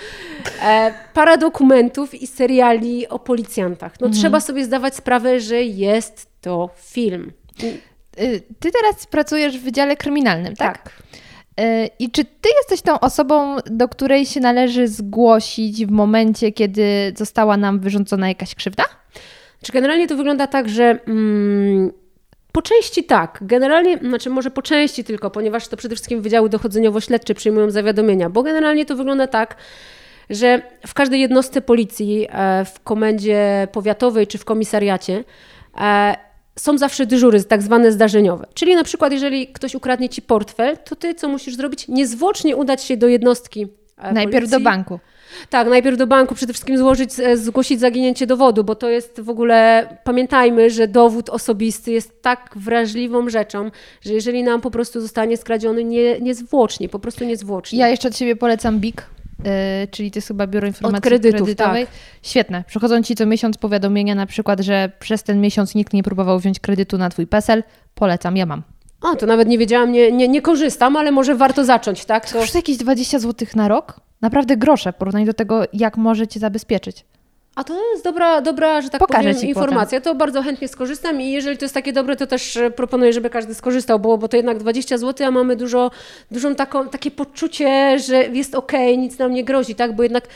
e, 0.63 0.93
paradokumentów 1.13 2.21
i 2.21 2.27
seriali 2.27 3.07
o 3.07 3.19
policjantach. 3.19 3.99
No 3.99 4.09
trzeba 4.09 4.39
sobie 4.39 4.65
zdawać 4.65 4.95
sprawę, 4.95 5.39
że 5.39 5.63
jest 5.63 6.27
to 6.41 6.69
film. 6.75 7.31
Y, 7.63 7.94
Ty 8.59 8.71
teraz 8.71 9.05
pracujesz 9.05 9.57
w 9.57 9.63
Wydziale 9.63 9.97
Kryminalnym, 9.97 10.55
tak? 10.55 10.83
Tak. 10.83 10.93
E, 11.59 11.89
I 11.99 12.11
czy 12.11 12.25
ty 12.25 12.49
jesteś 12.57 12.81
tą 12.81 12.99
osobą, 12.99 13.57
do 13.65 13.87
której 13.87 14.25
się 14.25 14.39
należy 14.39 14.87
zgłosić 14.87 15.85
w 15.85 15.91
momencie, 15.91 16.51
kiedy 16.51 17.13
została 17.17 17.57
nam 17.57 17.79
wyrządzona 17.79 18.27
jakaś 18.27 18.55
krzywda? 18.55 18.83
Czy 19.61 19.71
generalnie 19.71 20.07
to 20.07 20.15
wygląda 20.15 20.47
tak, 20.47 20.69
że 20.69 20.99
mm, 21.07 21.91
po 22.51 22.61
części 22.61 23.03
tak. 23.03 23.39
Generalnie, 23.41 23.97
znaczy 23.97 24.29
może 24.29 24.51
po 24.51 24.61
części 24.61 25.03
tylko, 25.03 25.31
ponieważ 25.31 25.67
to 25.67 25.77
przede 25.77 25.95
wszystkim 25.95 26.21
Wydziały 26.21 26.49
Dochodzeniowo-Śledcze 26.49 27.35
przyjmują 27.35 27.71
zawiadomienia, 27.71 28.29
bo 28.29 28.43
generalnie 28.43 28.85
to 28.85 28.95
wygląda 28.95 29.27
tak, 29.27 29.55
że 30.29 30.61
w 30.87 30.93
każdej 30.93 31.21
jednostce 31.21 31.61
policji, 31.61 32.27
e, 32.29 32.65
w 32.65 32.79
komendzie 32.79 33.67
powiatowej 33.71 34.27
czy 34.27 34.37
w 34.37 34.45
komisariacie 34.45 35.23
e, 35.77 36.24
są 36.59 36.77
zawsze 36.77 37.05
dyżury, 37.05 37.43
tak 37.43 37.61
zwane 37.61 37.91
zdarzeniowe. 37.91 38.47
Czyli 38.53 38.75
na 38.75 38.83
przykład, 38.83 39.13
jeżeli 39.13 39.47
ktoś 39.47 39.75
ukradnie 39.75 40.09
ci 40.09 40.21
portfel, 40.21 40.77
to 40.77 40.95
ty 40.95 41.13
co 41.13 41.29
musisz 41.29 41.55
zrobić? 41.55 41.87
Niezwłocznie 41.87 42.55
udać 42.55 42.83
się 42.83 42.97
do 42.97 43.07
jednostki. 43.07 43.67
e, 43.97 44.13
Najpierw 44.13 44.35
policji. 44.35 44.51
do 44.51 44.59
banku. 44.59 44.99
Tak, 45.49 45.67
najpierw 45.67 45.97
do 45.97 46.07
banku 46.07 46.35
przede 46.35 46.53
wszystkim 46.53 46.77
złożyć, 46.77 47.09
e, 47.19 47.37
zgłosić 47.37 47.79
zaginięcie 47.79 48.27
dowodu, 48.27 48.63
bo 48.63 48.75
to 48.75 48.89
jest 48.89 49.21
w 49.21 49.29
ogóle, 49.29 49.87
pamiętajmy, 50.03 50.69
że 50.69 50.87
dowód 50.87 51.29
osobisty 51.29 51.91
jest 51.91 52.21
tak 52.21 52.49
wrażliwą 52.55 53.29
rzeczą, 53.29 53.71
że 54.01 54.13
jeżeli 54.13 54.43
nam 54.43 54.61
po 54.61 54.71
prostu 54.71 55.01
zostanie 55.01 55.37
skradziony 55.37 55.83
nie, 55.83 56.19
niezwłocznie, 56.19 56.89
po 56.89 56.99
prostu 56.99 57.25
niezwłocznie. 57.25 57.79
Ja 57.79 57.87
jeszcze 57.87 58.07
od 58.07 58.17
siebie 58.17 58.35
polecam 58.35 58.79
BIK, 58.79 59.05
czyli 59.91 60.11
to 60.11 60.17
jest 60.17 60.27
chyba 60.27 60.47
Biuro 60.47 60.67
Informacji 60.67 61.01
kredytów, 61.01 61.41
Kredytowej. 61.41 61.85
tak. 61.85 61.95
Świetne. 62.21 62.63
Przychodzą 62.67 63.03
ci 63.03 63.15
co 63.15 63.25
miesiąc 63.25 63.57
powiadomienia, 63.57 64.15
na 64.15 64.25
przykład, 64.25 64.59
że 64.59 64.91
przez 64.99 65.23
ten 65.23 65.41
miesiąc 65.41 65.75
nikt 65.75 65.93
nie 65.93 66.03
próbował 66.03 66.39
wziąć 66.39 66.59
kredytu 66.59 66.97
na 66.97 67.09
twój 67.09 67.27
PESEL. 67.27 67.63
Polecam, 67.95 68.37
ja 68.37 68.45
mam. 68.45 68.63
O, 69.01 69.15
to 69.15 69.25
nawet 69.25 69.47
nie 69.47 69.57
wiedziałam, 69.57 69.91
nie, 69.91 70.11
nie, 70.11 70.27
nie 70.27 70.41
korzystam, 70.41 70.95
ale 70.95 71.11
może 71.11 71.35
warto 71.35 71.65
zacząć, 71.65 72.05
tak? 72.05 72.29
To 72.29 72.39
jakieś 72.55 72.77
20 72.77 73.19
zł 73.19 73.47
na 73.55 73.67
rok? 73.67 73.99
Naprawdę 74.21 74.57
grosze 74.57 74.91
w 74.91 74.95
porównaniu 74.95 75.25
do 75.25 75.33
tego, 75.33 75.63
jak 75.73 75.97
może 75.97 76.27
cię 76.27 76.39
zabezpieczyć. 76.39 77.05
A 77.55 77.63
to 77.63 77.91
jest 77.91 78.03
dobra, 78.03 78.41
dobra 78.41 78.81
że 78.81 78.89
tak 78.89 78.99
Pokażę 78.99 79.33
powiem, 79.33 79.47
informacja. 79.47 80.01
To 80.01 80.15
bardzo 80.15 80.41
chętnie 80.41 80.67
skorzystam 80.67 81.21
i 81.21 81.31
jeżeli 81.31 81.57
to 81.57 81.65
jest 81.65 81.73
takie 81.73 81.93
dobre, 81.93 82.15
to 82.15 82.27
też 82.27 82.57
e, 82.57 82.71
proponuję, 82.71 83.13
żeby 83.13 83.29
każdy 83.29 83.53
skorzystał, 83.53 83.99
bo, 83.99 84.17
bo 84.17 84.27
to 84.27 84.37
jednak 84.37 84.57
20 84.57 84.97
zł, 84.97 85.27
a 85.27 85.31
mamy 85.31 85.55
dużo, 85.55 85.91
dużą 86.31 86.55
taką, 86.55 86.89
takie 86.89 87.11
poczucie, 87.11 87.99
że 87.99 88.23
jest 88.23 88.55
okej, 88.55 88.97
nic 88.97 89.17
nam 89.17 89.33
nie 89.33 89.43
grozi, 89.43 89.75
tak? 89.75 89.95
Bo 89.95 90.03
jednak 90.03 90.27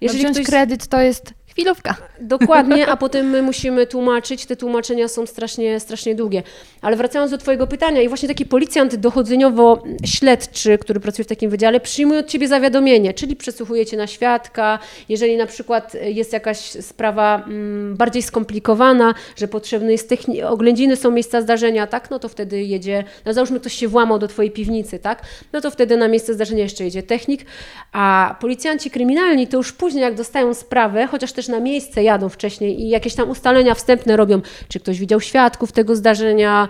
Jeżeli 0.00 0.20
wziąć 0.20 0.36
ktoś... 0.36 0.46
kredyt 0.46 0.86
to 0.86 1.00
jest 1.00 1.34
chwilówka. 1.54 1.96
Dokładnie, 2.20 2.86
a 2.86 2.96
potem 2.96 3.30
my 3.30 3.42
musimy 3.42 3.86
tłumaczyć. 3.86 4.46
Te 4.46 4.56
tłumaczenia 4.56 5.08
są 5.08 5.26
strasznie, 5.26 5.80
strasznie 5.80 6.14
długie. 6.14 6.42
Ale 6.82 6.96
wracając 6.96 7.30
do 7.30 7.38
Twojego 7.38 7.66
pytania, 7.66 8.02
i 8.02 8.08
właśnie 8.08 8.28
taki 8.28 8.46
policjant 8.46 8.94
dochodzeniowo-śledczy, 8.94 10.78
który 10.78 11.00
pracuje 11.00 11.24
w 11.24 11.28
takim 11.28 11.50
wydziale, 11.50 11.80
przyjmuje 11.80 12.20
od 12.20 12.26
Ciebie 12.26 12.48
zawiadomienie, 12.48 13.14
czyli 13.14 13.36
przesłuchuje 13.36 13.86
Cię 13.86 13.96
na 13.96 14.06
świadka. 14.06 14.78
Jeżeli 15.08 15.36
na 15.36 15.46
przykład 15.46 15.94
jest 16.02 16.32
jakaś 16.32 16.58
sprawa 16.58 17.44
mm, 17.46 17.96
bardziej 17.96 18.22
skomplikowana, 18.22 19.14
że 19.36 19.48
potrzebny 19.48 19.92
jest 19.92 20.10
techni- 20.10 20.42
oględziny, 20.42 20.96
są 20.96 21.10
miejsca 21.10 21.40
zdarzenia, 21.40 21.86
tak, 21.86 22.10
no 22.10 22.18
to 22.18 22.28
wtedy 22.28 22.62
jedzie, 22.62 23.04
no 23.24 23.32
załóżmy 23.32 23.60
ktoś 23.60 23.72
się 23.72 23.88
włamał 23.88 24.18
do 24.18 24.28
Twojej 24.28 24.50
piwnicy, 24.50 24.98
tak, 24.98 25.22
no 25.52 25.60
to 25.60 25.70
wtedy 25.70 25.96
na 25.96 26.08
miejsce 26.08 26.34
zdarzenia 26.34 26.62
jeszcze 26.62 26.84
jedzie 26.84 27.02
technik, 27.02 27.46
a 27.94 28.36
policjanci 28.40 28.90
kryminalni 28.90 29.46
to 29.46 29.56
już 29.56 29.72
później, 29.72 30.02
jak 30.02 30.14
dostają 30.14 30.54
sprawę, 30.54 31.06
chociaż 31.06 31.32
też 31.32 31.48
na 31.48 31.60
miejsce 31.60 32.02
jadą 32.02 32.28
wcześniej 32.28 32.80
i 32.80 32.88
jakieś 32.88 33.14
tam 33.14 33.30
ustalenia 33.30 33.74
wstępne 33.74 34.16
robią, 34.16 34.40
czy 34.68 34.80
ktoś 34.80 34.98
widział 34.98 35.20
świadków 35.20 35.72
tego 35.72 35.96
zdarzenia, 35.96 36.68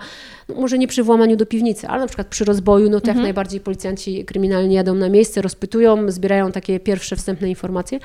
no 0.49 0.55
może 0.55 0.77
nie 0.77 0.87
przy 0.87 1.03
włamaniu 1.03 1.35
do 1.35 1.45
piwnicy, 1.45 1.87
ale 1.87 2.01
na 2.01 2.07
przykład 2.07 2.27
przy 2.27 2.45
rozboju, 2.45 2.89
no 2.89 2.99
to 3.01 3.07
jak 3.07 3.17
najbardziej 3.17 3.59
policjanci 3.59 4.25
kryminalni 4.25 4.75
jadą 4.75 4.93
na 4.95 5.09
miejsce, 5.09 5.41
rozpytują, 5.41 6.11
zbierają 6.11 6.51
takie 6.51 6.79
pierwsze 6.79 7.15
wstępne 7.15 7.49
informacje. 7.49 7.99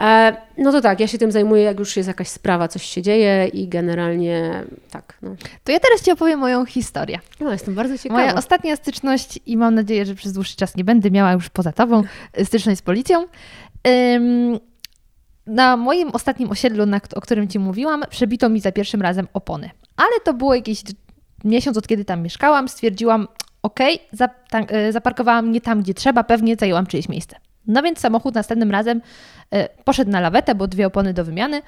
E, 0.00 0.36
No 0.58 0.72
to 0.72 0.80
tak, 0.80 1.00
ja 1.00 1.06
się 1.06 1.18
tym 1.18 1.32
zajmuję, 1.32 1.62
jak 1.62 1.78
już 1.78 1.96
jest 1.96 2.06
jakaś 2.06 2.28
sprawa, 2.28 2.68
coś 2.68 2.82
się 2.82 3.02
dzieje 3.02 3.46
i 3.52 3.68
generalnie 3.68 4.64
tak. 4.90 5.18
No, 5.22 5.34
To 5.64 5.72
ja 5.72 5.80
teraz 5.80 6.02
Ci 6.02 6.10
opowiem 6.10 6.38
moją 6.38 6.64
historię. 6.66 7.18
no 7.40 7.52
jestem 7.52 7.74
bardzo 7.74 7.98
ciekawa. 7.98 8.20
Moja 8.20 8.34
ostatnia 8.34 8.76
styczność 8.76 9.38
i 9.46 9.56
mam 9.56 9.74
nadzieję, 9.74 10.06
że 10.06 10.14
przez 10.14 10.32
dłuższy 10.32 10.56
czas 10.56 10.76
nie 10.76 10.84
będę 10.84 11.10
miała 11.10 11.32
już 11.32 11.48
poza 11.48 11.72
Tobą 11.72 12.02
y, 12.40 12.44
styczność 12.44 12.78
z 12.78 12.82
policją. 12.82 13.26
Na 15.46 15.76
moim 15.76 16.08
ostatnim 16.10 16.50
osiedlu, 16.50 16.84
o 17.14 17.20
którym 17.20 17.48
Ci 17.48 17.58
mówiłam, 17.58 18.02
przebito 18.10 18.48
mi 18.48 18.60
za 18.60 18.72
pierwszym 18.72 19.02
razem 19.02 19.28
opony. 19.32 19.70
Ale 19.96 20.20
to 20.24 20.34
było 20.34 20.54
jakieś 20.54 20.82
miesiąc 21.44 21.76
od 21.76 21.86
kiedy 21.86 22.04
tam 22.04 22.22
mieszkałam. 22.22 22.68
Stwierdziłam, 22.68 23.28
zap- 24.12 24.72
y, 24.88 24.92
zaparkowałam 24.92 25.52
nie 25.52 25.60
tam, 25.60 25.82
gdzie 25.82 25.94
trzeba, 25.94 26.24
pewnie 26.24 26.56
zajęłam 26.56 26.86
czyjeś 26.86 27.08
miejsce. 27.08 27.36
No 27.66 27.82
więc 27.82 27.98
samochód 27.98 28.34
następnym 28.34 28.70
razem 28.70 28.98
y, 29.54 29.68
poszedł 29.84 30.10
na 30.10 30.20
lawetę, 30.20 30.54
bo 30.54 30.66
dwie 30.66 30.86
opony 30.86 31.14
do 31.14 31.24
wymiany. 31.24 31.62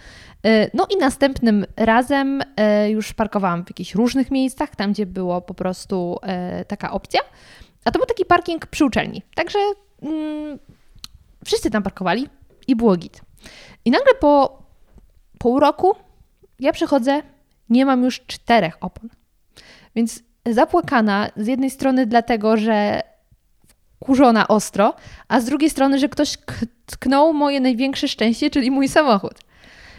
Y, 0.46 0.70
No 0.74 0.86
i 0.90 0.96
następnym 0.96 1.66
razem 1.76 2.42
już 2.88 3.12
parkowałam 3.12 3.64
w 3.64 3.70
jakichś 3.70 3.94
różnych 3.94 4.30
miejscach, 4.30 4.76
tam 4.76 4.92
gdzie 4.92 5.06
było 5.06 5.40
po 5.40 5.54
prostu 5.54 6.18
taka 6.68 6.90
opcja. 6.90 7.20
A 7.84 7.90
to 7.90 7.98
był 7.98 8.06
taki 8.06 8.24
parking 8.24 8.66
przy 8.66 8.84
uczelni. 8.84 9.22
Także 9.34 9.58
mm, 10.02 10.58
wszyscy 11.44 11.70
tam 11.70 11.82
parkowali 11.82 12.28
i 12.66 12.76
było 12.76 12.96
git. 12.96 13.20
I 13.84 13.90
nagle 13.90 14.14
po 14.20 14.62
pół 15.38 15.60
roku 15.60 15.94
ja 16.60 16.72
przychodzę, 16.72 17.22
nie 17.70 17.86
mam 17.86 18.04
już 18.04 18.20
czterech 18.20 18.76
opon. 18.80 19.08
Więc 19.94 20.22
zapłakana 20.46 21.30
z 21.36 21.46
jednej 21.46 21.70
strony 21.70 22.06
dlatego, 22.06 22.56
że 22.56 23.02
kurzona 23.98 24.48
ostro, 24.48 24.94
a 25.28 25.40
z 25.40 25.44
drugiej 25.44 25.70
strony, 25.70 25.98
że 25.98 26.08
ktoś 26.08 26.38
tknął 26.86 27.32
moje 27.32 27.60
największe 27.60 28.08
szczęście, 28.08 28.50
czyli 28.50 28.70
mój 28.70 28.88
samochód. 28.88 29.34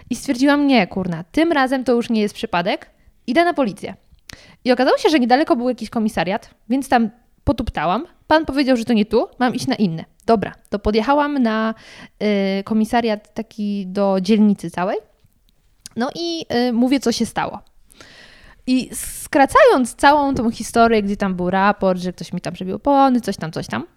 I 0.10 0.16
stwierdziłam, 0.16 0.68
nie, 0.68 0.88
kurna, 0.88 1.24
tym 1.32 1.52
razem 1.52 1.84
to 1.84 1.94
już 1.94 2.10
nie 2.10 2.22
jest 2.22 2.36
przypadek, 2.36 2.90
idę 3.28 3.44
na 3.44 3.54
policję. 3.54 3.96
I 4.66 4.72
okazało 4.72 4.98
się, 4.98 5.10
że 5.10 5.20
niedaleko 5.20 5.56
był 5.56 5.70
jakiś 5.70 5.90
komisariat, 5.90 6.50
więc 6.70 6.90
tam 6.90 7.10
potuptałam. 7.44 8.06
Pan 8.28 8.46
powiedział, 8.46 8.78
że 8.78 8.86
to 8.86 8.94
nie 8.94 9.06
tu, 9.06 9.28
mam 9.40 9.56
iść 9.56 9.68
na 9.68 9.76
inny. 9.76 10.06
Dobra, 10.26 10.54
to 10.70 10.80
podjechałam 10.80 11.44
na 11.44 11.74
y, 12.60 12.64
komisariat 12.64 13.34
taki 13.34 13.88
do 13.88 14.18
dzielnicy 14.22 14.72
całej. 14.72 14.98
No 15.96 16.10
i 16.16 16.46
y, 16.70 16.74
mówię, 16.74 17.00
co 17.00 17.12
się 17.12 17.26
stało. 17.26 17.60
I 18.68 18.90
skracając 18.94 19.96
całą 19.96 20.36
tą 20.36 20.52
historię, 20.52 21.04
gdzie 21.04 21.18
tam 21.18 21.36
był 21.36 21.50
raport, 21.50 22.00
że 22.00 22.14
ktoś 22.14 22.34
mi 22.34 22.42
tam 22.42 22.54
przebił 22.54 22.76
opony, 22.76 23.22
coś 23.22 23.38
tam, 23.38 23.52
coś 23.52 23.68
tam, 23.68 23.88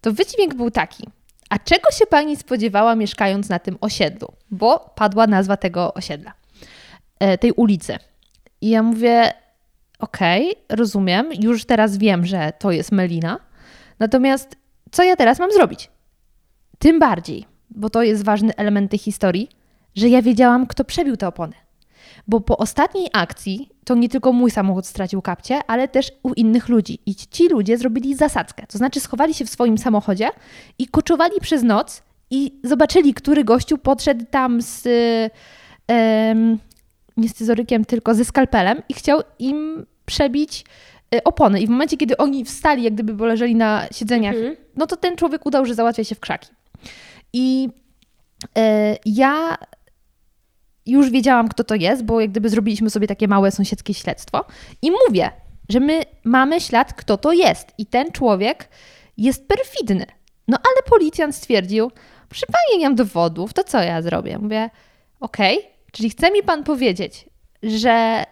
to 0.00 0.12
wydźwięk 0.12 0.54
był 0.54 0.70
taki. 0.70 1.04
A 1.50 1.58
czego 1.58 1.90
się 1.90 2.06
pani 2.06 2.36
spodziewała 2.36 2.94
mieszkając 2.94 3.48
na 3.48 3.58
tym 3.58 3.78
osiedlu? 3.80 4.28
Bo 4.50 4.92
padła 4.94 5.26
nazwa 5.26 5.56
tego 5.56 5.94
osiedla, 5.94 6.32
e, 7.18 7.38
tej 7.38 7.52
ulicy. 7.52 7.98
I 8.60 8.68
ja 8.68 8.82
mówię, 8.82 9.32
okej, 9.98 10.54
rozumiem, 10.68 11.28
już 11.40 11.64
teraz 11.64 11.96
wiem, 11.96 12.26
że 12.26 12.52
to 12.58 12.70
jest 12.70 12.92
Melina. 12.92 13.38
Natomiast 13.98 14.56
co 14.90 15.02
ja 15.02 15.16
teraz 15.16 15.38
mam 15.38 15.52
zrobić? 15.52 15.90
Tym 16.78 16.98
bardziej, 16.98 17.46
bo 17.70 17.90
to 17.90 18.02
jest 18.02 18.24
ważny 18.24 18.56
element 18.56 18.90
tej 18.90 18.98
historii, 18.98 19.48
że 19.94 20.08
ja 20.08 20.22
wiedziałam, 20.22 20.66
kto 20.66 20.84
przebił 20.84 21.16
te 21.16 21.28
opony. 21.28 21.52
Bo 22.28 22.40
po 22.40 22.56
ostatniej 22.56 23.08
akcji 23.12 23.68
to 23.84 23.94
nie 23.94 24.08
tylko 24.08 24.32
mój 24.32 24.50
samochód 24.50 24.86
stracił 24.86 25.22
kapcie, 25.22 25.60
ale 25.66 25.88
też 25.88 26.12
u 26.22 26.32
innych 26.32 26.68
ludzi. 26.68 26.98
I 27.06 27.14
ci 27.14 27.48
ludzie 27.48 27.78
zrobili 27.78 28.14
zasadzkę. 28.14 28.66
To 28.66 28.78
znaczy 28.78 29.00
schowali 29.00 29.34
się 29.34 29.44
w 29.44 29.50
swoim 29.50 29.78
samochodzie 29.78 30.28
i 30.78 30.86
koczowali 30.86 31.40
przez 31.40 31.62
noc 31.62 32.02
i 32.30 32.52
zobaczyli, 32.64 33.14
który 33.14 33.44
gościu 33.44 33.78
podszedł 33.78 34.24
tam 34.30 34.62
z 34.62 34.86
em, 35.88 36.58
nie 37.16 37.28
scyzorykiem, 37.28 37.84
tylko 37.84 38.14
ze 38.14 38.24
skalpelem 38.24 38.82
i 38.88 38.94
chciał 38.94 39.20
im 39.38 39.86
przebić 40.06 40.64
e, 41.14 41.24
opony. 41.24 41.60
I 41.60 41.66
w 41.66 41.70
momencie, 41.70 41.96
kiedy 41.96 42.16
oni 42.16 42.44
wstali, 42.44 42.82
jak 42.82 42.94
gdyby 42.94 43.26
leżeli 43.26 43.54
na 43.54 43.86
siedzeniach, 43.92 44.34
Mhm. 44.36 44.56
no 44.76 44.86
to 44.86 44.96
ten 44.96 45.16
człowiek 45.16 45.46
udał, 45.46 45.66
że 45.66 45.74
załatwia 45.74 46.04
się 46.04 46.14
w 46.14 46.20
krzaki. 46.20 46.48
I 47.32 47.68
e, 48.58 48.96
ja 49.06 49.58
już 50.88 51.10
wiedziałam, 51.10 51.48
kto 51.48 51.64
to 51.64 51.74
jest, 51.74 52.04
bo 52.04 52.20
jak 52.20 52.30
gdyby 52.30 52.48
zrobiliśmy 52.48 52.90
sobie 52.90 53.06
takie 53.06 53.28
małe 53.28 53.50
sąsiedzkie 53.50 53.94
śledztwo. 53.94 54.44
I 54.82 54.90
mówię, 54.90 55.30
że 55.68 55.80
my 55.80 56.02
mamy 56.24 56.60
ślad, 56.60 56.94
kto 56.94 57.16
to 57.16 57.32
jest. 57.32 57.72
I 57.78 57.86
ten 57.86 58.12
człowiek 58.12 58.68
jest 59.16 59.48
perfidny. 59.48 60.06
No 60.48 60.56
ale 60.56 60.82
policjant 60.90 61.34
stwierdził, 61.34 61.90
proszę 62.28 62.46
pani, 62.46 62.80
nie 62.80 62.86
mam 62.86 62.96
dowodów, 62.96 63.52
to 63.52 63.64
co 63.64 63.82
ja 63.82 64.02
zrobię? 64.02 64.38
Mówię, 64.38 64.70
okej, 65.20 65.58
czyli 65.92 66.10
chce 66.10 66.30
mi 66.30 66.42
pan 66.42 66.64
powiedzieć, 66.64 67.28
że 67.62 68.24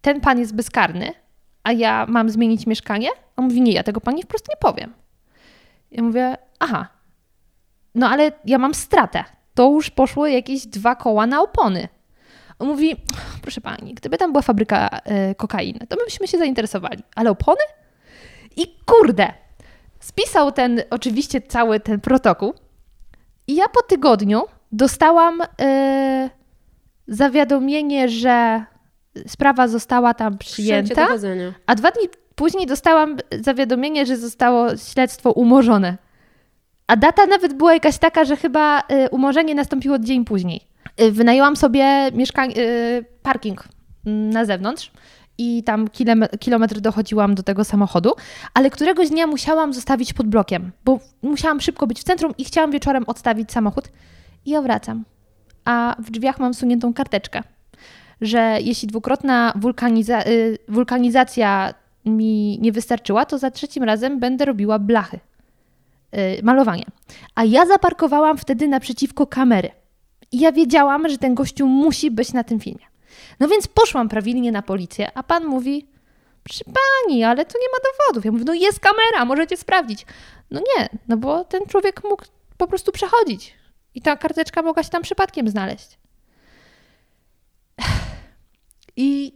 ten 0.00 0.20
pan 0.20 0.38
jest 0.38 0.54
bezkarny, 0.54 1.12
a 1.62 1.72
ja 1.72 2.06
mam 2.08 2.30
zmienić 2.30 2.66
mieszkanie? 2.66 3.08
On 3.36 3.44
mówi, 3.44 3.60
nie, 3.60 3.72
ja 3.72 3.82
tego 3.82 4.00
pani 4.00 4.22
wprost 4.22 4.48
nie 4.48 4.56
powiem. 4.56 4.94
Ja 5.90 6.02
mówię, 6.02 6.36
aha, 6.58 6.88
no 7.94 8.08
ale 8.08 8.32
ja 8.44 8.58
mam 8.58 8.74
stratę. 8.74 9.24
To 9.54 9.70
już 9.70 9.90
poszło 9.90 10.26
jakieś 10.26 10.66
dwa 10.66 10.96
koła 10.96 11.26
na 11.26 11.42
opony. 11.42 11.88
On 12.58 12.68
mówi, 12.68 12.96
proszę 13.42 13.60
pani, 13.60 13.94
gdyby 13.94 14.18
tam 14.18 14.32
była 14.32 14.42
fabryka 14.42 14.88
e, 14.88 15.34
kokainy, 15.34 15.80
to 15.88 15.96
byśmy 15.96 16.28
się 16.28 16.38
zainteresowali. 16.38 17.02
Ale 17.16 17.30
opony? 17.30 17.60
I 18.56 18.76
kurde, 18.86 19.32
spisał 20.00 20.52
ten, 20.52 20.82
oczywiście 20.90 21.40
cały 21.40 21.80
ten 21.80 22.00
protokół. 22.00 22.54
I 23.46 23.54
ja 23.54 23.68
po 23.68 23.82
tygodniu 23.82 24.42
dostałam 24.72 25.40
e, 25.60 26.30
zawiadomienie, 27.08 28.08
że 28.08 28.64
sprawa 29.26 29.68
została 29.68 30.14
tam 30.14 30.38
przyjęta, 30.38 31.08
a 31.66 31.74
dwa 31.74 31.90
dni 31.90 32.08
później 32.34 32.66
dostałam 32.66 33.16
zawiadomienie, 33.40 34.06
że 34.06 34.16
zostało 34.16 34.76
śledztwo 34.76 35.32
umorzone. 35.32 35.96
A 36.86 36.96
data 36.96 37.26
nawet 37.26 37.52
była 37.54 37.74
jakaś 37.74 37.98
taka, 37.98 38.24
że 38.24 38.36
chyba 38.36 38.80
y, 38.80 39.08
umorzenie 39.10 39.54
nastąpiło 39.54 39.98
dzień 39.98 40.24
później. 40.24 40.60
Y, 41.00 41.12
Wynajęłam 41.12 41.56
sobie 41.56 42.10
y, 42.56 43.04
parking 43.22 43.64
mm, 44.06 44.30
na 44.30 44.44
zewnątrz 44.44 44.90
i 45.38 45.62
tam 45.62 45.86
kilome- 45.88 46.38
kilometr 46.38 46.80
dochodziłam 46.80 47.34
do 47.34 47.42
tego 47.42 47.64
samochodu, 47.64 48.12
ale 48.54 48.70
któregoś 48.70 49.08
dnia 49.10 49.26
musiałam 49.26 49.72
zostawić 49.72 50.12
pod 50.12 50.26
blokiem, 50.26 50.72
bo 50.84 50.98
musiałam 51.22 51.60
szybko 51.60 51.86
być 51.86 52.00
w 52.00 52.04
centrum 52.04 52.34
i 52.38 52.44
chciałam 52.44 52.70
wieczorem 52.70 53.04
odstawić 53.06 53.52
samochód 53.52 53.84
i 54.46 54.50
ja 54.50 54.62
wracam. 54.62 55.04
A 55.64 55.96
w 55.98 56.10
drzwiach 56.10 56.38
mam 56.40 56.54
suniętą 56.54 56.94
karteczkę, 56.94 57.42
że 58.20 58.58
jeśli 58.60 58.88
dwukrotna 58.88 59.52
wulkaniza- 59.60 60.24
wulkanizacja 60.68 61.74
mi 62.04 62.58
nie 62.60 62.72
wystarczyła, 62.72 63.24
to 63.24 63.38
za 63.38 63.50
trzecim 63.50 63.84
razem 63.84 64.20
będę 64.20 64.44
robiła 64.44 64.78
blachy 64.78 65.18
malowanie. 66.42 66.84
A 67.34 67.44
ja 67.44 67.66
zaparkowałam 67.66 68.38
wtedy 68.38 68.68
naprzeciwko 68.68 69.26
kamery. 69.26 69.70
I 70.32 70.40
ja 70.40 70.52
wiedziałam, 70.52 71.08
że 71.08 71.18
ten 71.18 71.34
gościu 71.34 71.66
musi 71.66 72.10
być 72.10 72.32
na 72.32 72.44
tym 72.44 72.60
filmie. 72.60 72.84
No 73.40 73.48
więc 73.48 73.68
poszłam 73.68 74.08
prawilnie 74.08 74.52
na 74.52 74.62
policję, 74.62 75.10
a 75.14 75.22
pan 75.22 75.44
mówi: 75.44 75.88
Przy 76.44 76.64
pani, 76.64 77.24
ale 77.24 77.46
tu 77.46 77.58
nie 77.58 77.68
ma 77.68 77.78
dowodów. 77.90 78.24
Ja 78.24 78.32
mówię: 78.32 78.44
No 78.46 78.54
jest 78.54 78.80
kamera, 78.80 79.24
możecie 79.24 79.56
sprawdzić. 79.56 80.06
No 80.50 80.60
nie, 80.60 80.88
no 81.08 81.16
bo 81.16 81.44
ten 81.44 81.66
człowiek 81.66 82.04
mógł 82.04 82.24
po 82.56 82.66
prostu 82.66 82.92
przechodzić. 82.92 83.54
I 83.94 84.02
ta 84.02 84.16
karteczka 84.16 84.62
mogła 84.62 84.82
się 84.82 84.90
tam 84.90 85.02
przypadkiem 85.02 85.48
znaleźć. 85.48 85.98
I 88.96 89.34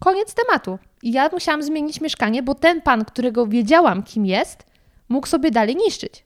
koniec 0.00 0.34
tematu. 0.34 0.78
I 1.02 1.12
ja 1.12 1.28
musiałam 1.32 1.62
zmienić 1.62 2.00
mieszkanie, 2.00 2.42
bo 2.42 2.54
ten 2.54 2.82
pan, 2.82 3.04
którego 3.04 3.46
wiedziałam, 3.46 4.02
kim 4.02 4.26
jest, 4.26 4.71
mógł 5.12 5.26
sobie 5.26 5.50
dalej 5.50 5.76
niszczyć. 5.76 6.24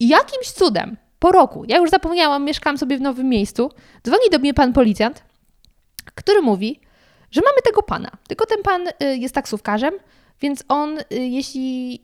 I 0.00 0.08
jakimś 0.08 0.50
cudem, 0.50 0.96
po 1.18 1.32
roku, 1.32 1.64
ja 1.68 1.78
już 1.78 1.90
zapomniałam, 1.90 2.44
mieszkam 2.44 2.78
sobie 2.78 2.98
w 2.98 3.00
nowym 3.00 3.28
miejscu, 3.28 3.70
dzwoni 4.04 4.30
do 4.32 4.38
mnie 4.38 4.54
pan 4.54 4.72
policjant, 4.72 5.24
który 6.14 6.42
mówi, 6.42 6.80
że 7.30 7.40
mamy 7.40 7.62
tego 7.64 7.82
pana. 7.82 8.10
Tylko 8.28 8.46
ten 8.46 8.62
pan 8.62 8.88
y, 8.88 9.16
jest 9.16 9.34
taksówkarzem, 9.34 9.94
więc 10.40 10.64
on, 10.68 10.98
y, 10.98 11.04
jeśli 11.10 12.00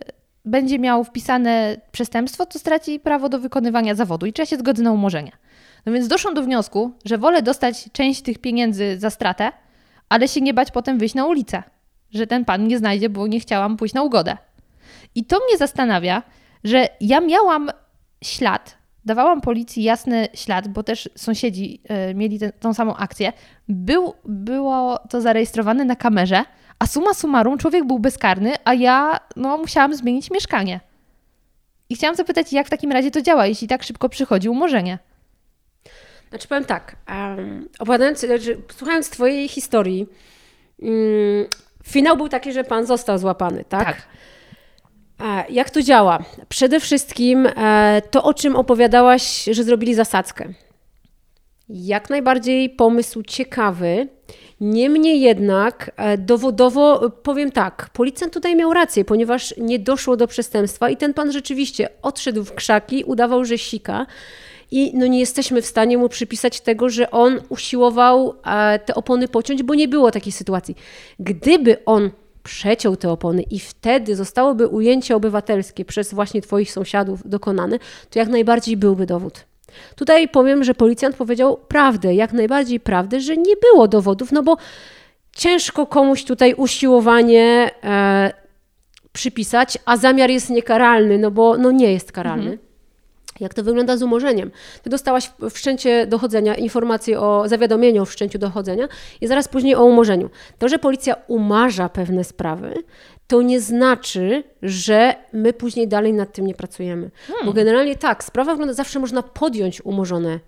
y, 0.00 0.14
będzie 0.44 0.78
miał 0.78 1.04
wpisane 1.04 1.76
przestępstwo, 1.92 2.46
to 2.46 2.58
straci 2.58 3.00
prawo 3.00 3.28
do 3.28 3.38
wykonywania 3.38 3.94
zawodu 3.94 4.26
i 4.26 4.32
trzeba 4.32 4.46
się 4.46 4.56
zgodzić 4.56 4.84
na 4.84 4.92
umorzenie. 4.92 5.32
No 5.86 5.92
więc 5.92 6.08
doszłam 6.08 6.34
do 6.34 6.42
wniosku, 6.42 6.92
że 7.04 7.18
wolę 7.18 7.42
dostać 7.42 7.88
część 7.92 8.22
tych 8.22 8.38
pieniędzy 8.38 8.98
za 8.98 9.10
stratę, 9.10 9.52
ale 10.08 10.28
się 10.28 10.40
nie 10.40 10.54
bać 10.54 10.70
potem 10.70 10.98
wyjść 10.98 11.14
na 11.14 11.26
ulicę, 11.26 11.62
że 12.10 12.26
ten 12.26 12.44
pan 12.44 12.66
nie 12.66 12.78
znajdzie, 12.78 13.08
bo 13.08 13.26
nie 13.26 13.40
chciałam 13.40 13.76
pójść 13.76 13.94
na 13.94 14.02
ugodę. 14.02 14.36
I 15.14 15.24
to 15.24 15.36
mnie 15.48 15.58
zastanawia, 15.58 16.22
że 16.64 16.88
ja 17.00 17.20
miałam 17.20 17.70
ślad, 18.24 18.78
dawałam 19.04 19.40
policji 19.40 19.82
jasny 19.82 20.28
ślad, 20.34 20.68
bo 20.68 20.82
też 20.82 21.08
sąsiedzi 21.16 21.80
y, 22.10 22.14
mieli 22.14 22.38
tę- 22.38 22.52
tą 22.60 22.74
samą 22.74 22.96
akcję. 22.96 23.32
Był, 23.68 24.14
było 24.24 24.98
to 25.10 25.20
zarejestrowane 25.20 25.84
na 25.84 25.96
kamerze, 25.96 26.44
a 26.78 26.86
summa 26.86 27.14
summarum 27.14 27.58
człowiek 27.58 27.84
był 27.86 27.98
bezkarny, 27.98 28.52
a 28.64 28.74
ja 28.74 29.20
no, 29.36 29.58
musiałam 29.58 29.94
zmienić 29.94 30.30
mieszkanie. 30.30 30.80
I 31.88 31.94
chciałam 31.96 32.16
zapytać, 32.16 32.52
jak 32.52 32.66
w 32.66 32.70
takim 32.70 32.92
razie 32.92 33.10
to 33.10 33.22
działa, 33.22 33.46
jeśli 33.46 33.68
tak 33.68 33.82
szybko 33.82 34.08
przychodzi 34.08 34.48
umorzenie? 34.48 34.98
Znaczy 36.28 36.48
powiem 36.48 36.64
tak, 36.64 36.96
um, 37.08 37.68
opowiadając, 37.78 38.20
znaczy, 38.20 38.58
słuchając 38.76 39.10
twojej 39.10 39.48
historii, 39.48 40.06
mm, 40.82 41.46
finał 41.84 42.16
był 42.16 42.28
taki, 42.28 42.52
że 42.52 42.64
pan 42.64 42.86
został 42.86 43.18
złapany, 43.18 43.64
tak? 43.68 43.84
Tak. 43.84 44.02
Jak 45.48 45.70
to 45.70 45.82
działa? 45.82 46.18
Przede 46.48 46.80
wszystkim 46.80 47.46
e, 47.46 48.02
to, 48.10 48.22
o 48.22 48.34
czym 48.34 48.56
opowiadałaś, 48.56 49.44
że 49.44 49.64
zrobili 49.64 49.94
zasadzkę. 49.94 50.48
Jak 51.68 52.10
najbardziej 52.10 52.70
pomysł 52.70 53.22
ciekawy. 53.22 54.08
Niemniej 54.60 55.20
jednak 55.20 55.90
e, 55.96 56.18
dowodowo 56.18 57.10
powiem 57.10 57.52
tak, 57.52 57.90
policjant 57.92 58.32
tutaj 58.32 58.56
miał 58.56 58.72
rację, 58.72 59.04
ponieważ 59.04 59.54
nie 59.58 59.78
doszło 59.78 60.16
do 60.16 60.26
przestępstwa 60.26 60.90
i 60.90 60.96
ten 60.96 61.14
pan 61.14 61.32
rzeczywiście 61.32 61.88
odszedł 62.02 62.44
w 62.44 62.54
krzaki, 62.54 63.04
udawał, 63.04 63.44
że 63.44 63.58
sika. 63.58 64.06
I 64.70 64.92
no 64.94 65.06
nie 65.06 65.20
jesteśmy 65.20 65.62
w 65.62 65.66
stanie 65.66 65.98
mu 65.98 66.08
przypisać 66.08 66.60
tego, 66.60 66.88
że 66.88 67.10
on 67.10 67.40
usiłował 67.48 68.34
e, 68.46 68.78
te 68.78 68.94
opony 68.94 69.28
pociąć, 69.28 69.62
bo 69.62 69.74
nie 69.74 69.88
było 69.88 70.10
takiej 70.10 70.32
sytuacji. 70.32 70.76
Gdyby 71.18 71.84
on 71.84 72.10
przeciął 72.44 72.96
te 72.96 73.10
opony 73.10 73.42
i 73.42 73.60
wtedy 73.60 74.16
zostałoby 74.16 74.68
ujęcie 74.68 75.16
obywatelskie 75.16 75.84
przez 75.84 76.14
właśnie 76.14 76.42
Twoich 76.42 76.72
sąsiadów 76.72 77.28
dokonane, 77.28 77.78
to 78.10 78.18
jak 78.18 78.28
najbardziej 78.28 78.76
byłby 78.76 79.06
dowód. 79.06 79.44
Tutaj 79.96 80.28
powiem, 80.28 80.64
że 80.64 80.74
policjant 80.74 81.16
powiedział 81.16 81.56
prawdę, 81.56 82.14
jak 82.14 82.32
najbardziej 82.32 82.80
prawdę, 82.80 83.20
że 83.20 83.36
nie 83.36 83.54
było 83.56 83.88
dowodów, 83.88 84.32
no 84.32 84.42
bo 84.42 84.56
ciężko 85.36 85.86
komuś 85.86 86.24
tutaj 86.24 86.54
usiłowanie 86.54 87.70
e, 87.84 88.32
przypisać, 89.12 89.78
a 89.84 89.96
zamiar 89.96 90.30
jest 90.30 90.50
niekaralny, 90.50 91.18
no 91.18 91.30
bo 91.30 91.58
no 91.58 91.70
nie 91.70 91.92
jest 91.92 92.12
karalny. 92.12 92.58
Jak 93.40 93.54
to 93.54 93.62
wygląda 93.62 93.96
z 93.96 94.02
umorzeniem? 94.02 94.50
Ty 94.82 94.90
dostałaś 94.90 95.30
w 95.38 95.50
wszczęcie 95.50 96.06
dochodzenia 96.06 96.54
informację 96.54 97.20
o 97.20 97.48
zawiadomieniu 97.48 98.02
o 98.02 98.04
wszczęciu 98.04 98.38
dochodzenia 98.38 98.88
i 99.20 99.26
zaraz 99.26 99.48
później 99.48 99.74
o 99.74 99.84
umorzeniu. 99.84 100.30
To, 100.58 100.68
że 100.68 100.78
policja 100.78 101.16
umarza 101.26 101.88
pewne 101.88 102.24
sprawy, 102.24 102.74
to 103.26 103.42
nie 103.42 103.60
znaczy, 103.60 104.44
że 104.62 105.14
my 105.32 105.52
później 105.52 105.88
dalej 105.88 106.12
nad 106.12 106.32
tym 106.32 106.46
nie 106.46 106.54
pracujemy. 106.54 107.10
Bo 107.44 107.52
generalnie 107.52 107.96
tak, 107.96 108.24
sprawa 108.24 108.52
wygląda, 108.52 108.74
zawsze 108.74 108.98
można 108.98 109.22
podjąć 109.22 109.84
umorzone 109.84 110.40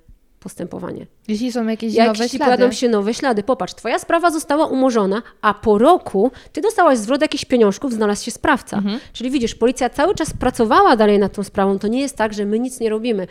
postępowanie. 0.47 1.07
Jeśli 1.29 1.53
są 1.53 1.67
jakieś 1.67 1.95
Jak 1.95 2.07
nowe 2.07 2.29
ci 2.31 2.37
ślady. 2.37 2.57
pojawią 2.57 2.73
się 2.73 2.89
nowe 2.89 3.15
ślady, 3.15 3.43
popatrz, 3.43 3.75
twoja 3.75 3.99
sprawa 3.99 4.31
została 4.31 4.67
umorzona, 4.67 5.23
a 5.43 5.55
po 5.55 5.79
roku 5.79 6.31
ty 6.53 6.61
dostałaś 6.61 6.99
zwrot 6.99 7.21
jakichś 7.23 7.45
pieniążków, 7.45 7.93
znalazł 7.93 8.25
się 8.25 8.31
sprawca. 8.31 8.77
Mhm. 8.77 9.01
Czyli 9.13 9.31
widzisz, 9.31 9.55
policja 9.55 9.91
cały 9.91 10.15
czas 10.15 10.33
pracowała 10.33 10.97
dalej 10.97 11.19
nad 11.19 11.33
tą 11.33 11.43
sprawą. 11.45 11.79
To 11.79 11.89
nie 11.89 12.01
jest 12.01 12.17
tak, 12.17 12.35
że 12.35 12.45
my 12.45 12.59
nic 12.59 12.81
nie 12.81 12.91
robimy. 12.91 13.27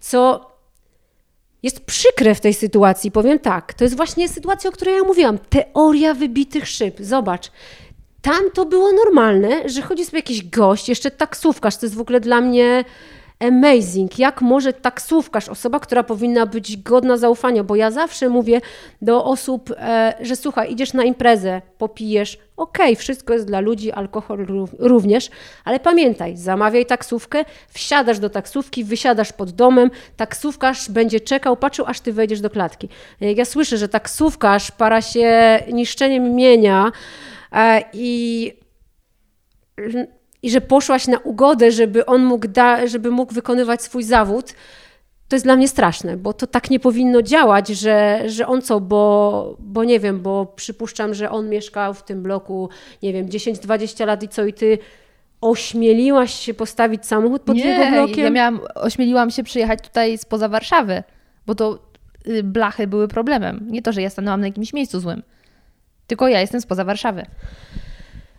Co 0.00 0.50
jest 1.62 1.80
przykre 1.80 2.34
w 2.34 2.40
tej 2.40 2.54
sytuacji, 2.54 3.10
powiem 3.10 3.38
tak. 3.38 3.74
To 3.74 3.84
jest 3.84 3.96
właśnie 3.96 4.28
sytuacja, 4.28 4.70
o 4.70 4.72
której 4.72 4.94
ja 4.94 5.02
mówiłam. 5.02 5.38
Teoria 5.38 6.14
wybitych 6.14 6.68
szyb. 6.68 6.96
Zobacz. 7.00 7.50
Tam 8.22 8.50
to 8.54 8.66
było 8.66 8.92
normalne, 8.92 9.68
że 9.68 9.82
chodzi 9.82 10.04
sobie 10.04 10.18
jakiś 10.18 10.50
gość, 10.50 10.88
jeszcze 10.88 11.10
taksówkarz, 11.10 11.76
to 11.76 11.86
jest 11.86 11.96
w 11.96 12.00
ogóle 12.00 12.20
dla 12.20 12.40
mnie 12.40 12.84
amazing. 13.40 14.18
Jak 14.18 14.40
może 14.40 14.72
taksówkarz, 14.72 15.48
osoba, 15.48 15.80
która 15.80 16.02
powinna 16.02 16.46
być 16.46 16.76
godna 16.76 17.16
zaufania, 17.16 17.64
bo 17.64 17.76
ja 17.76 17.90
zawsze 17.90 18.28
mówię 18.28 18.60
do 19.02 19.24
osób, 19.24 19.70
e, 19.70 20.14
że 20.20 20.36
słuchaj, 20.36 20.72
idziesz 20.72 20.92
na 20.92 21.04
imprezę, 21.04 21.62
popijesz, 21.78 22.38
okej, 22.56 22.96
wszystko 22.96 23.32
jest 23.32 23.46
dla 23.46 23.60
ludzi, 23.60 23.92
alkohol 23.92 24.46
ró- 24.46 24.74
również, 24.78 25.30
ale 25.64 25.80
pamiętaj, 25.80 26.36
zamawiaj 26.36 26.86
taksówkę, 26.86 27.44
wsiadasz 27.68 28.18
do 28.18 28.30
taksówki, 28.30 28.84
wysiadasz 28.84 29.32
pod 29.32 29.50
domem, 29.50 29.90
taksówkarz 30.16 30.90
będzie 30.90 31.20
czekał, 31.20 31.56
patrzył, 31.56 31.84
aż 31.86 32.00
ty 32.00 32.12
wejdziesz 32.12 32.40
do 32.40 32.50
klatki. 32.50 32.88
Jak 33.20 33.36
ja 33.36 33.44
słyszę, 33.44 33.76
że 33.76 33.88
taksówkarz 33.88 34.70
para 34.70 35.02
się 35.02 35.58
niszczeniem 35.72 36.26
imienia 36.26 36.92
e, 37.52 37.84
i 37.92 38.52
i 40.42 40.50
że 40.50 40.60
poszłaś 40.60 41.06
na 41.06 41.18
ugodę, 41.18 41.72
żeby 41.72 42.06
on 42.06 42.24
mógł, 42.24 42.48
da, 42.48 42.86
żeby 42.86 43.10
mógł 43.10 43.34
wykonywać 43.34 43.82
swój 43.82 44.02
zawód, 44.02 44.54
to 45.28 45.36
jest 45.36 45.46
dla 45.46 45.56
mnie 45.56 45.68
straszne, 45.68 46.16
bo 46.16 46.32
to 46.32 46.46
tak 46.46 46.70
nie 46.70 46.80
powinno 46.80 47.22
działać, 47.22 47.68
że, 47.68 48.22
że 48.26 48.46
on 48.46 48.62
co, 48.62 48.80
bo, 48.80 49.56
bo 49.58 49.84
nie 49.84 50.00
wiem, 50.00 50.20
bo 50.20 50.46
przypuszczam, 50.46 51.14
że 51.14 51.30
on 51.30 51.48
mieszkał 51.48 51.94
w 51.94 52.02
tym 52.02 52.22
bloku, 52.22 52.68
nie 53.02 53.12
wiem, 53.12 53.28
10-20 53.28 54.06
lat 54.06 54.22
i 54.22 54.28
co, 54.28 54.44
i 54.44 54.52
ty 54.52 54.78
ośmieliłaś 55.40 56.34
się 56.34 56.54
postawić 56.54 57.06
samochód 57.06 57.42
pod 57.42 57.56
jego 57.56 57.84
Nie, 57.84 57.90
blokiem? 57.92 58.24
ja 58.24 58.30
miałam, 58.30 58.60
ośmieliłam 58.74 59.30
się 59.30 59.42
przyjechać 59.42 59.82
tutaj 59.82 60.18
spoza 60.18 60.48
Warszawy, 60.48 61.02
bo 61.46 61.54
to 61.54 61.78
y, 62.26 62.42
blachy 62.42 62.86
były 62.86 63.08
problemem. 63.08 63.66
Nie 63.70 63.82
to, 63.82 63.92
że 63.92 64.02
ja 64.02 64.10
stanęłam 64.10 64.40
na 64.40 64.46
jakimś 64.46 64.72
miejscu 64.72 65.00
złym, 65.00 65.22
tylko 66.06 66.28
ja 66.28 66.40
jestem 66.40 66.60
spoza 66.60 66.84
Warszawy. 66.84 67.26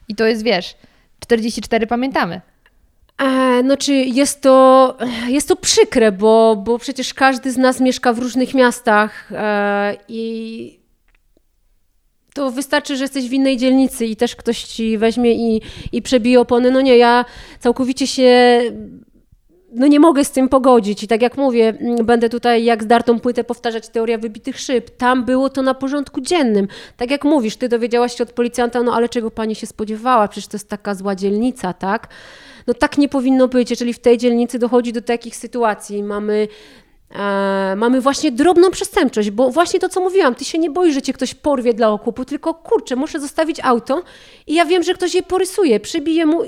I 0.07 0.15
to 0.15 0.25
jest, 0.25 0.43
wiesz, 0.43 0.75
44 1.21 1.87
pamiętamy. 1.87 2.41
E, 3.17 3.63
no 3.63 3.77
czy 3.77 3.93
jest 3.93 4.41
to, 4.41 4.97
jest 5.27 5.47
to 5.47 5.55
przykre, 5.55 6.11
bo, 6.11 6.55
bo 6.55 6.79
przecież 6.79 7.13
każdy 7.13 7.51
z 7.51 7.57
nas 7.57 7.79
mieszka 7.79 8.13
w 8.13 8.19
różnych 8.19 8.53
miastach 8.53 9.31
e, 9.31 9.97
i 10.07 10.81
to 12.33 12.51
wystarczy, 12.51 12.97
że 12.97 13.03
jesteś 13.03 13.29
w 13.29 13.33
innej 13.33 13.57
dzielnicy 13.57 14.05
i 14.05 14.15
też 14.15 14.35
ktoś 14.35 14.63
ci 14.63 14.97
weźmie 14.97 15.33
i, 15.33 15.61
i 15.91 16.01
przebije 16.01 16.39
opony. 16.39 16.71
No 16.71 16.81
nie, 16.81 16.97
ja 16.97 17.25
całkowicie 17.59 18.07
się 18.07 18.61
no 19.71 19.87
nie 19.87 19.99
mogę 19.99 20.25
z 20.25 20.31
tym 20.31 20.49
pogodzić 20.49 21.03
i 21.03 21.07
tak 21.07 21.21
jak 21.21 21.37
mówię, 21.37 21.73
mm, 21.79 22.05
będę 22.05 22.29
tutaj 22.29 22.63
jak 22.63 22.83
zdartą 22.83 23.19
płytę 23.19 23.43
powtarzać 23.43 23.89
teoria 23.89 24.17
wybitych 24.17 24.59
szyb. 24.59 24.89
Tam 24.89 25.25
było 25.25 25.49
to 25.49 25.61
na 25.61 25.73
porządku 25.73 26.21
dziennym. 26.21 26.67
Tak 26.97 27.11
jak 27.11 27.23
mówisz, 27.23 27.55
ty 27.55 27.69
dowiedziałaś 27.69 28.17
się 28.17 28.23
od 28.23 28.31
policjanta, 28.31 28.83
no 28.83 28.93
ale 28.93 29.09
czego 29.09 29.31
pani 29.31 29.55
się 29.55 29.67
spodziewała? 29.67 30.27
Przecież 30.27 30.47
to 30.47 30.55
jest 30.55 30.69
taka 30.69 30.95
zła 30.95 31.15
dzielnica, 31.15 31.73
tak? 31.73 32.07
No 32.67 32.73
tak 32.73 32.97
nie 32.97 33.09
powinno 33.09 33.47
być, 33.47 33.69
jeżeli 33.69 33.93
w 33.93 33.99
tej 33.99 34.17
dzielnicy 34.17 34.59
dochodzi 34.59 34.93
do 34.93 35.01
takich 35.01 35.35
sytuacji. 35.35 36.03
Mamy 36.03 36.47
E, 37.15 37.75
mamy 37.75 38.01
właśnie 38.01 38.31
drobną 38.31 38.71
przestępczość, 38.71 39.31
bo 39.31 39.49
właśnie 39.49 39.79
to, 39.79 39.89
co 39.89 40.01
mówiłam, 40.01 40.35
ty 40.35 40.45
się 40.45 40.57
nie 40.57 40.69
boisz, 40.69 40.93
że 40.93 41.01
cię 41.01 41.13
ktoś 41.13 41.33
porwie 41.33 41.73
dla 41.73 41.89
okupu, 41.89 42.25
tylko 42.25 42.53
kurczę, 42.53 42.95
muszę 42.95 43.19
zostawić 43.19 43.59
auto 43.63 44.03
i 44.47 44.53
ja 44.53 44.65
wiem, 44.65 44.83
że 44.83 44.93
ktoś 44.93 45.15
je 45.15 45.23
porysuje, 45.23 45.79
przybije 45.79 46.25
mu 46.25 46.43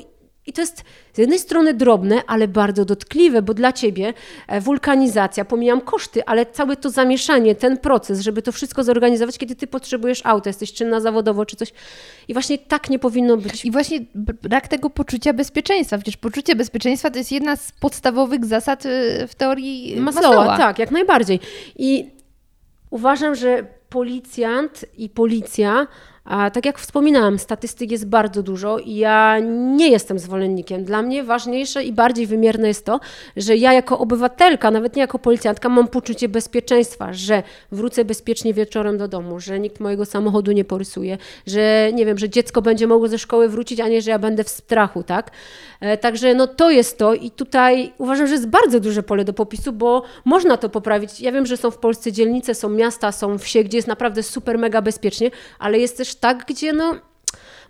i 0.48 0.54
to 0.54 0.62
jest 0.62 0.84
z 1.14 1.18
jednej 1.18 1.40
strony 1.40 1.74
drobne, 1.74 2.22
ale 2.28 2.48
bardzo 2.48 2.86
dotkliwe, 2.86 3.42
bo 3.42 3.54
dla 3.54 3.74
ciebie 3.74 4.14
e, 4.48 4.62
wulkanizacja, 4.62 5.46
pomijam 5.46 5.82
koszty, 5.82 6.26
ale 6.26 6.46
całe 6.46 6.76
to 6.76 6.90
zamieszanie, 6.90 7.56
ten 7.56 7.78
proces, 7.78 8.20
żeby 8.20 8.42
to 8.42 8.52
wszystko 8.52 8.84
zorganizować, 8.84 9.38
kiedy 9.38 9.56
ty 9.56 9.68
potrzebujesz 9.68 10.22
auta, 10.24 10.50
jesteś 10.50 10.74
czynna 10.74 11.00
zawodowo 11.00 11.46
czy 11.46 11.56
coś. 11.56 11.74
I 12.28 12.34
właśnie 12.34 12.58
tak 12.58 12.90
nie 12.90 13.00
powinno 13.00 13.38
być. 13.38 13.66
I 13.66 13.72
właśnie 13.72 14.00
brak 14.44 14.68
tego 14.68 14.90
poczucia 14.90 15.34
bezpieczeństwa. 15.34 15.98
Przecież 15.98 16.18
poczucie 16.18 16.56
bezpieczeństwa 16.56 17.10
to 17.10 17.18
jest 17.18 17.32
jedna 17.32 17.56
z 17.56 17.72
podstawowych 17.72 18.46
zasad 18.46 18.86
y, 18.86 19.28
w 19.28 19.36
teorii 19.36 20.02
Maslowa. 20.02 20.28
Maslowa. 20.28 20.58
Tak, 20.58 20.80
jak 20.80 20.92
najbardziej. 20.92 21.40
I 21.76 22.12
uważam, 22.90 23.36
że 23.36 23.66
policjant 23.90 24.86
i 24.98 25.10
policja 25.10 25.88
a 26.26 26.50
tak 26.50 26.66
jak 26.66 26.80
wspominałam, 26.80 27.40
statystyk 27.40 27.92
jest 27.92 28.08
bardzo 28.08 28.44
dużo 28.44 28.80
i 28.80 28.96
ja 28.96 29.40
nie 29.76 29.90
jestem 29.90 30.20
zwolennikiem. 30.20 30.84
Dla 30.84 31.02
mnie 31.02 31.24
ważniejsze 31.24 31.84
i 31.84 31.94
bardziej 31.94 32.28
wymierne 32.28 32.68
jest 32.68 32.86
to, 32.86 33.00
że 33.38 33.56
ja 33.56 33.74
jako 33.74 34.00
obywatelka, 34.00 34.72
nawet 34.72 34.96
nie 34.96 35.02
jako 35.02 35.20
policjantka, 35.20 35.70
mam 35.70 35.88
poczucie 35.88 36.30
bezpieczeństwa, 36.30 37.14
że 37.14 37.44
wrócę 37.72 38.06
bezpiecznie 38.06 38.54
wieczorem 38.54 38.98
do 38.98 39.08
domu, 39.08 39.40
że 39.40 39.60
nikt 39.60 39.80
mojego 39.80 40.06
samochodu 40.06 40.52
nie 40.52 40.66
porysuje, 40.66 41.18
że 41.48 41.92
nie 41.94 42.06
wiem, 42.06 42.18
że 42.18 42.30
dziecko 42.30 42.62
będzie 42.62 42.88
mogło 42.88 43.08
ze 43.08 43.18
szkoły 43.20 43.50
wrócić, 43.50 43.80
a 43.80 43.88
nie, 43.88 44.02
że 44.02 44.12
ja 44.12 44.20
będę 44.20 44.44
w 44.44 44.50
strachu, 44.50 45.04
tak? 45.04 45.32
E, 45.80 45.98
także 45.98 46.34
no 46.34 46.48
to 46.48 46.72
jest 46.72 46.98
to 46.98 47.14
i 47.14 47.32
tutaj 47.32 47.94
uważam, 47.98 48.28
że 48.28 48.34
jest 48.34 48.48
bardzo 48.48 48.80
duże 48.80 49.04
pole 49.04 49.26
do 49.26 49.34
popisu, 49.34 49.74
bo 49.74 50.04
można 50.26 50.58
to 50.58 50.70
poprawić. 50.70 51.22
Ja 51.22 51.32
wiem, 51.32 51.46
że 51.46 51.58
są 51.58 51.72
w 51.72 51.78
Polsce 51.78 52.12
dzielnice, 52.12 52.56
są 52.56 52.70
miasta, 52.70 53.12
są 53.12 53.38
wsie, 53.38 53.64
gdzie 53.64 53.78
jest 53.78 53.88
naprawdę 53.88 54.24
super, 54.24 54.58
mega 54.58 54.82
bezpiecznie, 54.82 55.32
ale 55.60 55.80
jest 55.80 55.98
też 55.98 56.13
tak, 56.16 56.46
gdzie 56.46 56.74
no 56.74 56.96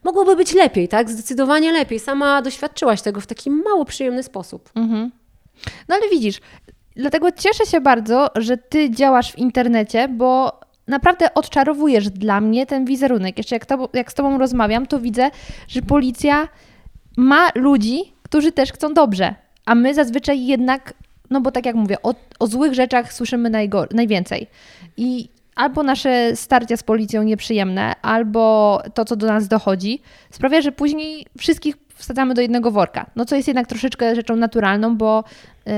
mogłoby 0.04 0.36
być 0.36 0.54
lepiej, 0.54 0.88
tak? 0.88 1.10
Zdecydowanie 1.10 1.72
lepiej. 1.72 2.00
Sama 2.00 2.42
doświadczyłaś 2.42 3.02
tego 3.02 3.22
w 3.22 3.28
taki 3.28 3.50
mało 3.50 3.86
przyjemny 3.86 4.24
sposób. 4.24 4.70
Mhm. 4.76 5.12
No 5.88 5.96
ale 5.96 6.10
widzisz, 6.10 6.40
dlatego 6.96 7.32
cieszę 7.32 7.66
się 7.66 7.82
bardzo, 7.82 8.30
że 8.36 8.58
ty 8.58 8.90
działasz 8.90 9.32
w 9.32 9.38
internecie, 9.38 10.08
bo 10.08 10.60
naprawdę 10.88 11.34
odczarowujesz 11.34 12.10
dla 12.10 12.42
mnie 12.42 12.66
ten 12.66 12.86
wizerunek. 12.86 13.38
Jeszcze 13.38 13.56
jak, 13.56 13.66
to, 13.66 13.90
jak 13.94 14.12
z 14.12 14.16
tobą 14.16 14.38
rozmawiam, 14.38 14.86
to 14.86 15.00
widzę, 15.00 15.32
że 15.68 15.82
policja 15.82 16.48
ma 17.18 17.50
ludzi, 17.56 18.14
którzy 18.24 18.52
też 18.52 18.72
chcą 18.72 18.94
dobrze, 18.94 19.36
a 19.66 19.76
my 19.76 19.94
zazwyczaj 19.94 20.46
jednak, 20.46 20.94
no 21.30 21.42
bo 21.42 21.52
tak 21.52 21.66
jak 21.66 21.76
mówię, 21.76 21.98
o, 22.04 22.16
o 22.40 22.48
złych 22.48 22.74
rzeczach 22.74 23.14
słyszymy 23.14 23.50
najwięcej. 23.92 24.48
I 24.98 25.30
albo 25.56 25.84
nasze 25.84 26.36
starcia 26.36 26.78
z 26.78 26.84
policją 26.84 27.24
nieprzyjemne, 27.24 27.94
albo 28.02 28.82
to, 28.94 29.06
co 29.06 29.16
do 29.16 29.28
nas 29.28 29.48
dochodzi, 29.48 30.02
sprawia, 30.32 30.62
że 30.62 30.72
później 30.72 31.26
wszystkich 31.38 31.76
wsadzamy 31.96 32.34
do 32.34 32.42
jednego 32.42 32.72
worka. 32.72 33.06
No 33.16 33.26
co 33.26 33.36
jest 33.36 33.48
jednak 33.48 33.68
troszeczkę 33.68 34.16
rzeczą 34.16 34.36
naturalną, 34.36 34.98
bo 34.98 35.24
yy, 35.66 35.74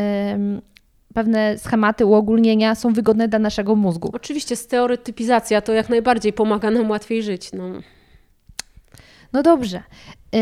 pewne 1.14 1.58
schematy, 1.58 2.06
uogólnienia 2.06 2.76
są 2.76 2.94
wygodne 2.94 3.28
dla 3.28 3.40
naszego 3.40 3.76
mózgu. 3.76 4.10
Oczywiście 4.14 4.56
stereotypizacja 4.56 5.62
to 5.62 5.74
jak 5.74 5.90
najbardziej 5.90 6.34
pomaga 6.34 6.72
nam 6.72 6.90
łatwiej 6.90 7.24
żyć. 7.24 7.52
No, 7.54 7.64
no 9.34 9.44
dobrze. 9.44 9.84
Yy, 10.32 10.40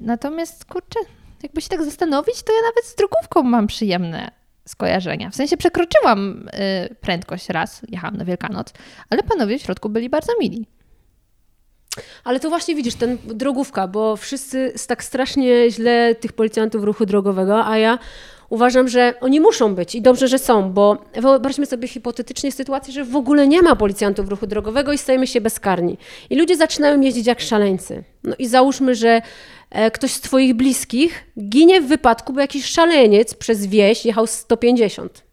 natomiast 0.00 0.64
kurczę, 0.64 1.00
jakby 1.42 1.60
się 1.60 1.68
tak 1.68 1.84
zastanowić, 1.84 2.42
to 2.42 2.52
ja 2.52 2.60
nawet 2.62 2.84
z 2.84 2.94
drogówką 2.94 3.42
mam 3.42 3.66
przyjemne 3.66 4.39
skojarzenia. 4.70 5.30
W 5.30 5.36
sensie 5.36 5.56
przekroczyłam 5.56 6.48
y, 6.88 6.94
prędkość 6.94 7.48
raz, 7.48 7.82
jechałam 7.88 8.16
na 8.16 8.24
Wielkanoc, 8.24 8.72
ale 9.10 9.22
panowie 9.22 9.58
w 9.58 9.62
środku 9.62 9.88
byli 9.88 10.10
bardzo 10.10 10.32
mili. 10.40 10.66
Ale 12.24 12.40
to 12.40 12.48
właśnie 12.48 12.74
widzisz, 12.74 12.94
ten 12.94 13.18
drogówka, 13.24 13.88
bo 13.88 14.16
wszyscy 14.16 14.72
tak 14.88 15.04
strasznie 15.04 15.70
źle 15.70 16.14
tych 16.14 16.32
policjantów 16.32 16.84
ruchu 16.84 17.06
drogowego, 17.06 17.66
a 17.66 17.78
ja 17.78 17.98
uważam, 18.48 18.88
że 18.88 19.14
oni 19.20 19.40
muszą 19.40 19.74
być 19.74 19.94
i 19.94 20.02
dobrze, 20.02 20.28
że 20.28 20.38
są, 20.38 20.72
bo 20.72 21.04
wyobraźmy 21.14 21.66
sobie 21.66 21.88
hipotetycznie 21.88 22.52
sytuację, 22.52 22.92
że 22.92 23.04
w 23.04 23.16
ogóle 23.16 23.46
nie 23.46 23.62
ma 23.62 23.76
policjantów 23.76 24.28
ruchu 24.28 24.46
drogowego 24.46 24.92
i 24.92 24.98
stajemy 24.98 25.26
się 25.26 25.40
bezkarni. 25.40 25.98
I 26.30 26.36
ludzie 26.36 26.56
zaczynają 26.56 27.00
jeździć 27.00 27.26
jak 27.26 27.40
szaleńcy. 27.40 28.04
No 28.24 28.34
i 28.38 28.48
załóżmy, 28.48 28.94
że 28.94 29.22
ktoś 29.92 30.10
z 30.10 30.20
Twoich 30.20 30.54
bliskich 30.54 31.24
ginie 31.48 31.80
w 31.80 31.86
wypadku, 31.86 32.32
bo 32.32 32.40
jakiś 32.40 32.64
szaleniec 32.64 33.34
przez 33.34 33.66
wieś 33.66 34.04
jechał 34.04 34.26
150. 34.26 35.24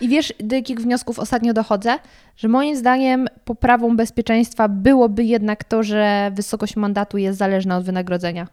I 0.00 0.08
wiesz, 0.08 0.32
do 0.40 0.56
jakich 0.56 0.80
wniosków 0.80 1.18
ostatnio 1.18 1.52
dochodzę? 1.52 1.98
Że 2.36 2.48
moim 2.48 2.76
zdaniem 2.76 3.28
poprawą 3.44 3.96
bezpieczeństwa 3.96 4.68
byłoby 4.68 5.24
jednak 5.24 5.64
to, 5.64 5.82
że 5.82 6.30
wysokość 6.34 6.76
mandatu 6.76 7.18
jest 7.18 7.38
zależna 7.38 7.76
od 7.76 7.84
wynagrodzenia. 7.84 8.48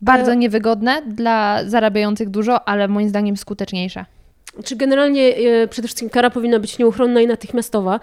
Bardzo 0.00 0.34
niewygodne 0.34 1.02
dla 1.06 1.60
zarabiających 1.66 2.28
dużo, 2.28 2.68
ale 2.68 2.88
moim 2.88 3.08
zdaniem 3.08 3.36
skuteczniejsze. 3.36 4.04
Czy 4.64 4.76
generalnie 4.76 5.36
e, 5.36 5.68
przede 5.68 5.88
wszystkim 5.88 6.10
kara 6.10 6.30
powinna 6.30 6.58
być 6.58 6.78
nieuchronna 6.78 7.20
i 7.20 7.26
natychmiastowa. 7.26 8.00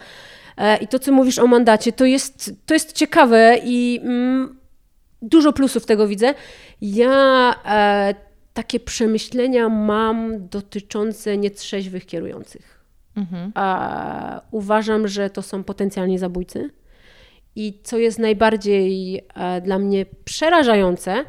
E, 0.57 0.77
I 0.77 0.87
to, 0.87 0.99
co 0.99 1.11
mówisz 1.11 1.39
o 1.39 1.47
mandacie, 1.47 1.91
to 1.91 2.05
jest, 2.05 2.55
to 2.65 2.73
jest 2.73 2.93
ciekawe 2.93 3.57
i 3.63 3.99
mm, 4.03 4.57
dużo 5.21 5.53
plusów 5.53 5.85
tego 5.85 6.07
widzę. 6.07 6.33
Ja 6.81 7.55
e, 7.65 8.15
takie 8.53 8.79
przemyślenia 8.79 9.69
mam 9.69 10.47
dotyczące 10.47 11.37
nietrzeźwych 11.37 12.05
kierujących. 12.05 12.83
Mhm. 13.15 13.51
A, 13.55 14.41
uważam, 14.51 15.07
że 15.07 15.29
to 15.29 15.41
są 15.41 15.63
potencjalni 15.63 16.17
zabójcy. 16.17 16.69
I 17.55 17.79
co 17.83 17.97
jest 17.97 18.19
najbardziej 18.19 19.21
e, 19.35 19.61
dla 19.61 19.79
mnie 19.79 20.05
przerażające, 20.25 21.23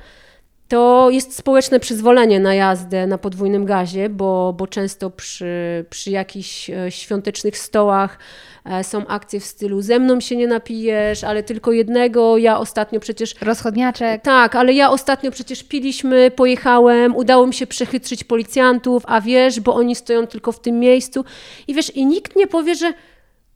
to 0.69 1.11
jest 1.11 1.37
społeczne 1.37 1.81
przyzwolenie 1.81 2.41
na 2.41 2.55
jazdę 2.55 3.07
na 3.07 3.19
podwójnym 3.19 3.65
gazie, 3.65 4.09
bo, 4.09 4.53
bo 4.53 4.67
często 4.67 5.11
przy, 5.11 5.85
przy 5.91 6.11
jakichś 6.11 6.71
e, 6.71 6.91
świątecznych 6.91 7.59
stołach 7.59 8.19
e, 8.65 8.85
są 8.85 9.07
akcje 9.07 9.41
w 9.41 9.45
stylu 9.45 9.83
ze 9.83 9.99
mną 9.99 10.21
się 10.21 10.37
nie 10.37 10.47
napijesz, 10.47 11.25
ale 11.25 11.43
tylko 11.43 11.73
jednego. 11.73 12.39
Ja 12.39 12.59
ostatnio 12.59 13.01
przecież. 13.01 13.35
Rozchodniaczek. 13.43 14.23
Tak, 14.23 14.57
ale 14.57 14.73
ja 14.73 14.91
ostatnio 14.91 15.31
przecież 15.31 15.63
piliśmy, 15.63 16.31
pojechałem, 16.31 17.17
udało 17.17 17.47
mi 17.47 17.55
się 17.55 17.67
przechytrzyć 17.67 18.25
policjantów, 18.25 19.03
a 19.07 19.21
wiesz, 19.21 19.61
bo 19.61 19.75
oni 19.75 19.95
stoją 19.95 20.27
tylko 20.27 20.53
w 20.53 20.61
tym 20.61 20.81
miejscu. 20.81 21.25
I 21.69 21.75
wiesz, 21.75 21.97
i 21.97 22.07
nikt 22.07 22.37
nie 22.37 22.47
powie, 22.47 22.75
że 22.75 22.93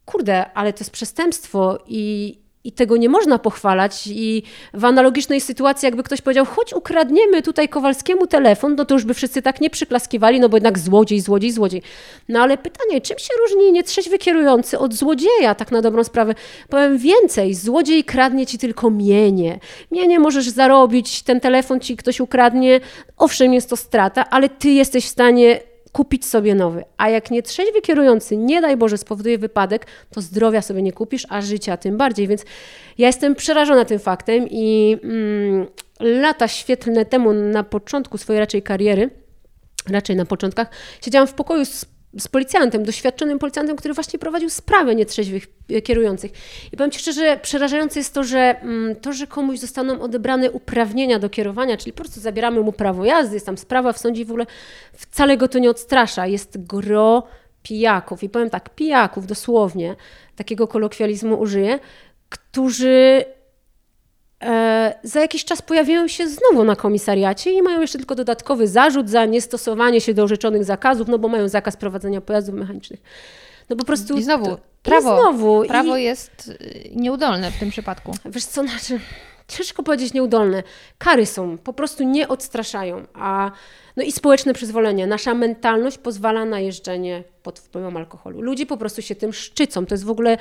kurde, 0.04 0.52
ale 0.54 0.72
to 0.72 0.78
jest 0.78 0.90
przestępstwo 0.90 1.78
i, 1.86 2.38
i 2.64 2.72
tego 2.72 2.96
nie 2.96 3.08
można 3.08 3.38
pochwalać. 3.38 4.06
I 4.06 4.42
w 4.74 4.84
analogicznej 4.84 5.40
sytuacji, 5.40 5.86
jakby 5.86 6.02
ktoś 6.02 6.20
powiedział, 6.20 6.44
choć 6.44 6.72
ukradniemy 6.72 7.42
tutaj 7.42 7.68
Kowalskiemu 7.68 8.26
telefon, 8.26 8.74
no 8.74 8.84
to 8.84 8.94
już 8.94 9.04
by 9.04 9.14
wszyscy 9.14 9.42
tak 9.42 9.60
nie 9.60 9.70
przyklaskiwali, 9.70 10.40
no 10.40 10.48
bo 10.48 10.56
jednak 10.56 10.78
złodziej, 10.78 11.20
złodziej, 11.20 11.52
złodziej. 11.52 11.82
No 12.28 12.40
ale 12.40 12.58
pytanie, 12.58 13.00
czym 13.00 13.18
się 13.18 13.34
różni 13.40 13.72
nietrzeźwy 13.72 14.18
kierujący 14.18 14.78
od 14.78 14.94
złodzieja, 14.94 15.54
tak 15.54 15.72
na 15.72 15.82
dobrą 15.82 16.04
sprawę? 16.04 16.34
Powiem 16.68 16.98
więcej, 16.98 17.54
złodziej 17.54 18.04
kradnie 18.04 18.46
ci 18.46 18.58
tylko 18.58 18.90
mienie. 18.90 19.58
Mienie 19.90 20.18
możesz 20.18 20.48
zarobić, 20.48 21.22
ten 21.22 21.40
telefon 21.40 21.80
ci 21.80 21.96
ktoś 21.96 22.20
ukradnie, 22.20 22.80
owszem, 23.16 23.54
jest 23.54 23.70
to 23.70 23.76
strata, 23.76 24.30
ale 24.30 24.48
ty 24.48 24.70
jesteś 24.70 25.04
w 25.04 25.08
stanie 25.08 25.71
kupić 25.92 26.26
sobie 26.26 26.54
nowy. 26.54 26.84
A 26.96 27.08
jak 27.08 27.30
nie 27.30 27.42
trzeźwy 27.42 27.80
kierujący, 27.80 28.36
nie 28.36 28.60
daj 28.60 28.76
Boże, 28.76 28.98
spowoduje 28.98 29.38
wypadek, 29.38 29.86
to 30.10 30.20
zdrowia 30.20 30.62
sobie 30.62 30.82
nie 30.82 30.92
kupisz, 30.92 31.26
a 31.28 31.40
życia 31.40 31.76
tym 31.76 31.96
bardziej. 31.96 32.28
Więc 32.28 32.44
ja 32.98 33.06
jestem 33.06 33.34
przerażona 33.34 33.84
tym 33.84 33.98
faktem 33.98 34.46
i 34.50 34.96
mm, 35.04 35.66
lata 36.00 36.48
świetlne 36.48 37.04
temu 37.04 37.32
na 37.32 37.62
początku 37.62 38.18
swojej 38.18 38.40
raczej 38.40 38.62
kariery, 38.62 39.10
raczej 39.88 40.16
na 40.16 40.24
początkach, 40.24 40.70
siedziałam 41.04 41.28
w 41.28 41.34
pokoju 41.34 41.64
z 41.64 41.91
z 42.18 42.28
policjantem, 42.28 42.84
doświadczonym 42.84 43.38
policjantem, 43.38 43.76
który 43.76 43.94
właśnie 43.94 44.18
prowadził 44.18 44.50
sprawę 44.50 44.94
nietrzeźwych 44.94 45.46
e, 45.70 45.82
kierujących. 45.82 46.32
I 46.72 46.76
powiem 46.76 46.90
Ci 46.90 46.98
szczerze, 46.98 47.38
przerażające 47.42 48.00
jest 48.00 48.14
to, 48.14 48.24
że 48.24 48.60
mm, 48.60 48.96
to, 48.96 49.12
że 49.12 49.26
komuś 49.26 49.58
zostaną 49.58 50.00
odebrane 50.00 50.50
uprawnienia 50.50 51.18
do 51.18 51.28
kierowania, 51.28 51.76
czyli 51.76 51.92
po 51.92 52.02
prostu 52.02 52.20
zabieramy 52.20 52.60
mu 52.60 52.72
prawo 52.72 53.04
jazdy, 53.04 53.34
jest 53.34 53.46
tam 53.46 53.58
sprawa 53.58 53.92
w 53.92 53.98
sądzie 53.98 54.24
w 54.24 54.30
ogóle 54.30 54.46
wcale 54.92 55.36
go 55.36 55.48
to 55.48 55.58
nie 55.58 55.70
odstrasza. 55.70 56.26
Jest 56.26 56.66
gro 56.66 57.22
pijaków. 57.62 58.22
I 58.22 58.28
powiem 58.28 58.50
tak, 58.50 58.74
pijaków 58.74 59.26
dosłownie, 59.26 59.96
takiego 60.36 60.68
kolokwializmu 60.68 61.40
użyję, 61.40 61.78
którzy 62.28 63.24
za 65.02 65.20
jakiś 65.20 65.44
czas 65.44 65.62
pojawiają 65.62 66.08
się 66.08 66.28
znowu 66.28 66.64
na 66.64 66.76
komisariacie 66.76 67.52
i 67.52 67.62
mają 67.62 67.80
jeszcze 67.80 67.98
tylko 67.98 68.14
dodatkowy 68.14 68.68
zarzut 68.68 69.10
za 69.10 69.24
niestosowanie 69.24 70.00
się 70.00 70.14
do 70.14 70.22
orzeczonych 70.22 70.64
zakazów, 70.64 71.08
no 71.08 71.18
bo 71.18 71.28
mają 71.28 71.48
zakaz 71.48 71.76
prowadzenia 71.76 72.20
pojazdów 72.20 72.54
mechanicznych. 72.54 73.00
No 73.70 73.76
po 73.76 73.84
prostu... 73.84 74.16
I 74.18 74.22
znowu, 74.22 74.46
to- 74.46 74.58
prawo, 74.82 75.16
I 75.18 75.20
znowu. 75.20 75.64
prawo 75.68 75.96
I, 75.96 76.02
jest 76.02 76.48
y, 76.48 76.90
nieudolne 76.96 77.50
w 77.50 77.58
tym 77.58 77.70
przypadku. 77.70 78.14
Wiesz 78.24 78.44
co, 78.44 78.62
znaczy, 78.62 79.00
ciężko 79.48 79.82
powiedzieć 79.82 80.12
nieudolne. 80.14 80.62
Kary 80.98 81.26
są, 81.26 81.58
po 81.58 81.72
prostu 81.72 82.04
nie 82.04 82.28
odstraszają. 82.28 83.06
A, 83.14 83.50
no 83.96 84.02
i 84.02 84.12
społeczne 84.12 84.54
przyzwolenie. 84.54 85.06
Nasza 85.06 85.34
mentalność 85.34 85.98
pozwala 85.98 86.44
na 86.44 86.60
jeżdżenie 86.60 87.24
pod 87.42 87.58
wpływem 87.58 87.96
alkoholu. 87.96 88.40
Ludzie 88.42 88.66
po 88.66 88.76
prostu 88.76 89.02
się 89.02 89.14
tym 89.14 89.32
szczycą. 89.32 89.86
To 89.86 89.94
jest 89.94 90.04
w 90.04 90.10
ogóle 90.10 90.36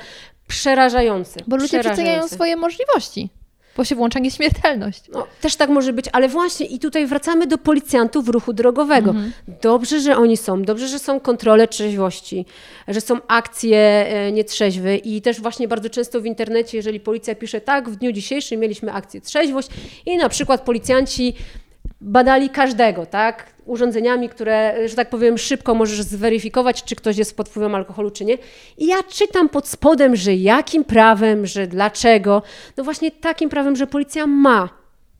przerażające. 0.48 1.40
Bo 1.46 1.56
ludzie 1.56 1.68
przeceniają 1.68 1.94
Przerażające. 1.96 2.34
swoje 2.34 2.56
możliwości, 2.56 3.30
bo 3.76 3.84
się 3.84 3.94
włącza 3.94 4.18
nieśmiertelność. 4.18 5.04
No, 5.12 5.26
też 5.40 5.56
tak 5.56 5.70
może 5.70 5.92
być, 5.92 6.06
ale 6.12 6.28
właśnie 6.28 6.66
i 6.66 6.78
tutaj 6.78 7.06
wracamy 7.06 7.46
do 7.46 7.58
policjantów 7.58 8.28
ruchu 8.28 8.52
drogowego. 8.52 9.10
Mhm. 9.10 9.32
Dobrze, 9.62 10.00
że 10.00 10.16
oni 10.16 10.36
są, 10.36 10.62
dobrze, 10.62 10.88
że 10.88 10.98
są 10.98 11.20
kontrole 11.20 11.68
trzeźwości, 11.68 12.46
że 12.88 13.00
są 13.00 13.18
akcje 13.28 13.78
e, 13.78 14.32
nietrzeźwy 14.32 14.96
i 14.96 15.22
też 15.22 15.40
właśnie 15.40 15.68
bardzo 15.68 15.90
często 15.90 16.20
w 16.20 16.26
internecie, 16.26 16.76
jeżeli 16.76 17.00
policja 17.00 17.34
pisze 17.34 17.60
tak, 17.60 17.90
w 17.90 17.96
dniu 17.96 18.12
dzisiejszym 18.12 18.60
mieliśmy 18.60 18.92
akcję 18.92 19.20
trzeźwość 19.20 19.68
i 20.06 20.16
na 20.16 20.28
przykład 20.28 20.60
policjanci 20.60 21.34
badali 22.00 22.50
każdego, 22.50 23.06
tak? 23.06 23.51
Urządzeniami, 23.66 24.28
które, 24.28 24.88
że 24.88 24.96
tak 24.96 25.10
powiem, 25.10 25.38
szybko 25.38 25.74
możesz 25.74 26.02
zweryfikować, 26.02 26.84
czy 26.84 26.96
ktoś 26.96 27.16
jest 27.16 27.36
pod 27.36 27.48
wpływem 27.48 27.74
alkoholu, 27.74 28.10
czy 28.10 28.24
nie. 28.24 28.38
I 28.78 28.86
ja 28.86 29.02
czytam 29.02 29.48
pod 29.48 29.68
spodem, 29.68 30.16
że 30.16 30.34
jakim 30.34 30.84
prawem, 30.84 31.46
że 31.46 31.66
dlaczego. 31.66 32.42
No 32.76 32.84
właśnie 32.84 33.10
takim 33.10 33.48
prawem, 33.48 33.76
że 33.76 33.86
policja 33.86 34.26
ma 34.26 34.68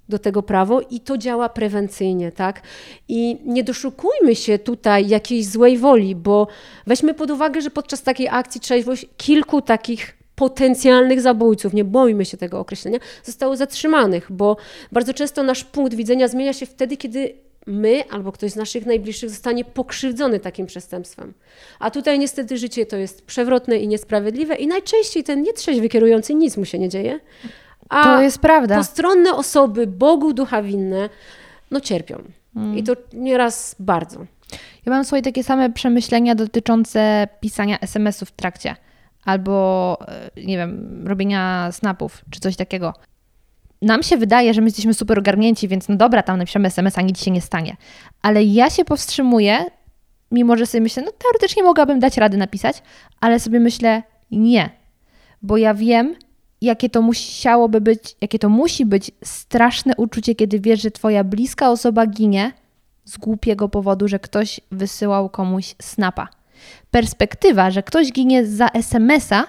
do 0.08 0.18
tego 0.18 0.42
prawo 0.42 0.80
i 0.80 1.00
to 1.00 1.18
działa 1.18 1.48
prewencyjnie, 1.48 2.32
tak? 2.32 2.62
I 3.08 3.38
nie 3.44 3.64
doszukujmy 3.64 4.34
się 4.34 4.58
tutaj 4.58 5.08
jakiejś 5.08 5.46
złej 5.46 5.78
woli, 5.78 6.14
bo 6.14 6.46
weźmy 6.86 7.14
pod 7.14 7.30
uwagę, 7.30 7.60
że 7.60 7.70
podczas 7.70 8.02
takiej 8.02 8.28
akcji 8.28 8.60
trzeźwość 8.60 9.06
kilku 9.16 9.62
takich 9.62 10.16
potencjalnych 10.34 11.20
zabójców, 11.20 11.72
nie 11.72 11.84
bójmy 11.84 12.24
się 12.24 12.36
tego 12.36 12.60
określenia, 12.60 12.98
zostało 13.24 13.56
zatrzymanych, 13.56 14.32
bo 14.32 14.56
bardzo 14.92 15.14
często 15.14 15.42
nasz 15.42 15.64
punkt 15.64 15.94
widzenia 15.94 16.28
zmienia 16.28 16.52
się 16.52 16.66
wtedy, 16.66 16.96
kiedy 16.96 17.34
my 17.66 18.04
albo 18.10 18.32
ktoś 18.32 18.50
z 18.50 18.56
naszych 18.56 18.86
najbliższych 18.86 19.30
zostanie 19.30 19.64
pokrzywdzony 19.64 20.40
takim 20.40 20.66
przestępstwem. 20.66 21.34
A 21.78 21.90
tutaj 21.90 22.18
niestety 22.18 22.58
życie 22.58 22.86
to 22.86 22.96
jest 22.96 23.26
przewrotne 23.26 23.78
i 23.78 23.88
niesprawiedliwe 23.88 24.54
i 24.54 24.66
najczęściej 24.66 25.24
ten 25.24 25.42
nietrzeźwy 25.42 25.88
kierujący 25.88 26.34
nic 26.34 26.56
mu 26.56 26.64
się 26.64 26.78
nie 26.78 26.88
dzieje. 26.88 27.20
A 27.88 28.02
To 28.04 28.22
jest 28.22 28.38
prawda. 28.38 28.76
postronne 28.76 29.34
osoby, 29.34 29.86
Bogu 29.86 30.32
ducha 30.32 30.62
winne, 30.62 31.08
no 31.70 31.80
cierpią. 31.80 32.22
I 32.76 32.82
to 32.82 32.92
nieraz 33.12 33.76
bardzo. 33.78 34.26
Ja 34.86 34.92
mam 34.92 35.04
swoje 35.04 35.22
takie 35.22 35.44
same 35.44 35.70
przemyślenia 35.70 36.34
dotyczące 36.34 37.28
pisania 37.40 37.78
SMS-ów 37.80 38.28
w 38.28 38.32
trakcie 38.32 38.76
albo, 39.24 39.98
e, 40.08 40.30
nie 40.44 40.56
wiem, 40.56 41.02
robienia 41.06 41.68
snapów 41.72 42.22
czy 42.30 42.40
coś 42.40 42.56
takiego. 42.56 42.94
Nam 43.82 44.02
się 44.02 44.16
wydaje, 44.16 44.54
że 44.54 44.60
my 44.60 44.66
jesteśmy 44.66 44.94
super 44.94 45.18
ogarnięci, 45.18 45.68
więc 45.68 45.88
no 45.88 45.96
dobra, 45.96 46.22
tam 46.22 46.38
napiszemy 46.38 46.68
SMS-a, 46.68 47.02
nic 47.02 47.22
się 47.22 47.30
nie 47.30 47.40
stanie. 47.40 47.76
Ale 48.22 48.44
ja 48.44 48.70
się 48.70 48.84
powstrzymuję, 48.84 49.64
mimo 50.30 50.56
że 50.56 50.66
sobie 50.66 50.80
myślę, 50.82 51.02
no 51.02 51.12
teoretycznie 51.18 51.62
mogłabym 51.62 52.00
dać 52.00 52.16
radę 52.16 52.36
napisać, 52.36 52.82
ale 53.20 53.40
sobie 53.40 53.60
myślę, 53.60 54.02
nie. 54.30 54.70
Bo 55.42 55.56
ja 55.56 55.74
wiem, 55.74 56.16
jakie 56.60 56.90
to 56.90 57.02
musiałoby 57.02 57.80
być, 57.80 58.16
jakie 58.20 58.38
to 58.38 58.48
musi 58.48 58.86
być 58.86 59.10
straszne 59.24 59.96
uczucie, 59.96 60.34
kiedy 60.34 60.60
wiesz, 60.60 60.82
że 60.82 60.90
twoja 60.90 61.24
bliska 61.24 61.70
osoba 61.70 62.06
ginie 62.06 62.52
z 63.04 63.18
głupiego 63.18 63.68
powodu, 63.68 64.08
że 64.08 64.18
ktoś 64.18 64.60
wysyłał 64.70 65.28
komuś 65.28 65.74
snapa. 65.82 66.28
Perspektywa, 66.90 67.70
że 67.70 67.82
ktoś 67.82 68.12
ginie 68.12 68.46
za 68.46 68.68
SMS-a, 68.68 69.46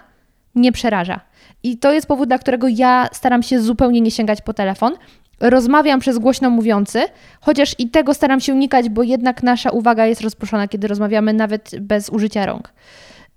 nie 0.56 0.72
przeraża. 0.72 1.22
I 1.64 1.78
to 1.78 1.94
jest 1.94 2.08
powód, 2.08 2.30
dla 2.30 2.38
którego 2.38 2.68
ja 2.68 3.10
staram 3.12 3.44
się 3.44 3.62
zupełnie 3.62 4.02
nie 4.02 4.12
sięgać 4.12 4.42
po 4.42 4.54
telefon. 4.54 4.94
Rozmawiam 5.40 6.00
przez 6.00 6.18
głośno 6.18 6.50
mówiący, 6.50 7.04
chociaż 7.42 7.76
i 7.80 7.90
tego 7.90 8.14
staram 8.14 8.40
się 8.40 8.54
unikać, 8.54 8.90
bo 8.90 9.04
jednak 9.04 9.44
nasza 9.44 9.70
uwaga 9.70 10.06
jest 10.06 10.22
rozproszona, 10.22 10.68
kiedy 10.68 10.88
rozmawiamy 10.88 11.34
nawet 11.34 11.72
bez 11.80 12.10
użycia 12.10 12.46
rąk. 12.46 12.74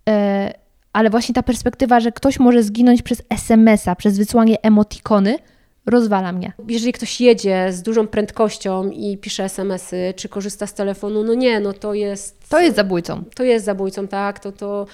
E, 0.09 0.53
ale 0.93 1.11
właśnie 1.11 1.35
ta 1.35 1.43
perspektywa, 1.43 2.01
że 2.01 2.13
ktoś 2.13 2.39
może 2.39 2.63
zginąć 2.63 3.03
przez 3.03 3.23
SMS-a, 3.31 3.97
przez 3.97 4.19
wysłanie 4.19 4.63
emotikony, 4.63 5.39
rozwala 5.87 6.33
mnie. 6.33 6.53
Jeżeli 6.69 6.93
ktoś 6.93 7.21
jedzie 7.21 7.73
z 7.73 7.83
dużą 7.83 8.07
prędkością 8.07 8.91
i 8.91 9.19
pisze 9.19 9.45
SMS-y, 9.45 10.15
czy 10.17 10.29
korzysta 10.29 10.67
z 10.67 10.75
telefonu, 10.75 11.25
no 11.25 11.35
nie, 11.35 11.61
no 11.61 11.73
to 11.73 11.95
jest... 11.95 12.49
To 12.49 12.61
jest 12.61 12.77
zabójcą. 12.77 13.25
to 13.35 13.45
jest 13.45 13.65
zabójcą, 13.65 14.09
tak, 14.09 14.41
to, 14.41 14.53
to 14.53 14.87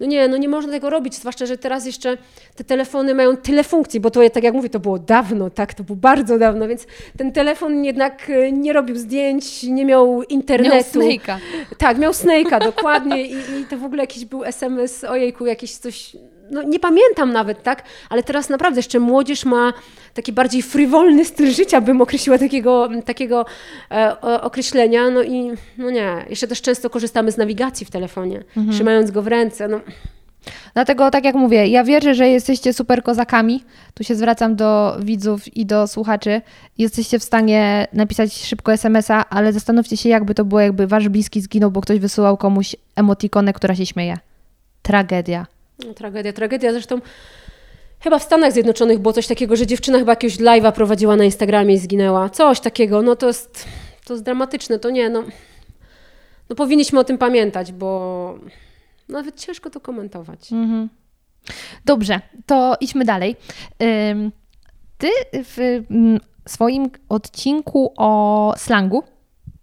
no 0.00 0.06
nie, 0.06 0.28
no 0.28 0.36
nie 0.36 0.48
można 0.48 0.72
tego 0.72 0.90
robić, 0.90 1.14
zwłaszcza, 1.14 1.46
że 1.46 1.58
teraz 1.58 1.86
jeszcze 1.86 2.18
te 2.54 2.64
telefony 2.64 3.14
mają 3.14 3.36
tyle 3.36 3.64
funkcji, 3.64 4.00
bo 4.00 4.10
to, 4.10 4.30
tak 4.30 4.44
jak 4.44 4.54
mówię, 4.54 4.70
to 4.70 4.80
było 4.80 4.98
dawno, 4.98 5.50
tak, 5.50 5.74
to 5.74 5.84
było 5.84 5.96
bardzo 5.96 6.38
dawno, 6.38 6.68
więc 6.68 6.86
ten 7.18 7.32
telefon 7.32 7.84
jednak 7.84 8.30
e, 8.30 8.52
nie 8.52 8.72
robił 8.72 8.96
zdjęć, 8.96 9.62
nie 9.62 9.84
miał 9.84 10.22
internetu. 10.22 10.98
Miał 10.98 11.08
Snake'a. 11.08 11.36
Tak, 11.78 11.98
miał 11.98 12.12
Snake'a, 12.12 12.64
dokładnie 12.64 13.22
I, 13.22 13.34
i 13.60 13.64
to 13.70 13.76
w 13.78 13.84
ogóle 13.84 14.02
jakiś 14.02 14.24
był 14.24 14.44
SMS, 14.44 15.04
ojejku, 15.04 15.46
jakieś 15.46 15.76
coś, 15.76 16.16
no 16.50 16.62
nie 16.62 16.80
pamiętam 16.80 17.32
nawet, 17.32 17.62
tak, 17.62 17.82
ale 18.08 18.22
teraz 18.22 18.48
naprawdę 18.48 18.78
jeszcze 18.78 18.98
młodzież 18.98 19.44
ma 19.44 19.72
taki 20.14 20.32
bardziej 20.32 20.62
frywolny 20.62 21.24
styl 21.24 21.50
życia, 21.50 21.80
bym 21.80 22.00
określiła 22.00 22.38
takiego, 22.38 22.88
takiego 23.04 23.46
e, 23.90 24.20
określenia, 24.20 25.10
no 25.10 25.22
i 25.22 25.50
no 25.78 25.90
nie, 25.90 26.24
jeszcze 26.28 26.48
też 26.48 26.62
często 26.62 26.90
korzystamy 26.90 27.32
z 27.32 27.36
nawigacji 27.36 27.86
w 27.86 27.90
telefonie, 27.90 28.44
trzymając 28.72 29.10
go 29.10 29.22
w 29.22 29.26
ręce, 29.26 29.68
no 29.68 29.80
Dlatego, 30.74 31.10
tak 31.10 31.24
jak 31.24 31.34
mówię, 31.34 31.66
ja 31.66 31.84
wierzę, 31.84 32.14
że 32.14 32.28
jesteście 32.28 32.72
super 32.72 33.02
kozakami. 33.02 33.64
Tu 33.94 34.04
się 34.04 34.14
zwracam 34.14 34.56
do 34.56 34.96
widzów 35.02 35.56
i 35.56 35.66
do 35.66 35.86
słuchaczy. 35.86 36.40
Jesteście 36.78 37.18
w 37.18 37.24
stanie 37.24 37.86
napisać 37.92 38.34
szybko 38.34 38.72
SMS-a, 38.72 39.24
ale 39.28 39.52
zastanówcie 39.52 39.96
się, 39.96 40.08
jakby 40.08 40.34
to 40.34 40.44
było, 40.44 40.60
jakby 40.60 40.86
wasz 40.86 41.08
bliski 41.08 41.40
zginął, 41.40 41.70
bo 41.70 41.80
ktoś 41.80 41.98
wysyłał 41.98 42.36
komuś 42.36 42.76
emotikonę, 42.96 43.52
która 43.52 43.74
się 43.74 43.86
śmieje. 43.86 44.18
Tragedia. 44.82 45.46
Tragedia, 45.94 46.32
tragedia. 46.32 46.72
Zresztą 46.72 47.00
chyba 48.00 48.18
w 48.18 48.22
Stanach 48.22 48.52
Zjednoczonych 48.52 48.98
było 48.98 49.12
coś 49.12 49.26
takiego, 49.26 49.56
że 49.56 49.66
dziewczyna 49.66 49.98
chyba 49.98 50.12
jakiegoś 50.12 50.38
live'a 50.38 50.72
prowadziła 50.72 51.16
na 51.16 51.24
Instagramie 51.24 51.74
i 51.74 51.78
zginęła. 51.78 52.28
Coś 52.30 52.60
takiego. 52.60 53.02
No 53.02 53.16
to 53.16 53.26
jest, 53.26 53.64
to 54.04 54.14
jest 54.14 54.24
dramatyczne. 54.24 54.78
To 54.78 54.90
nie, 54.90 55.10
no. 55.10 55.22
No 56.48 56.56
powinniśmy 56.56 56.98
o 56.98 57.04
tym 57.04 57.18
pamiętać, 57.18 57.72
bo 57.72 58.34
nawet 59.08 59.40
ciężko 59.40 59.70
to 59.70 59.80
komentować. 59.80 60.52
Mhm. 60.52 60.88
Dobrze, 61.84 62.20
to 62.46 62.76
idźmy 62.80 63.04
dalej. 63.04 63.36
Ty 64.98 65.08
w 65.32 65.82
swoim 66.48 66.90
odcinku 67.08 67.92
o 67.96 68.54
slangu, 68.56 69.02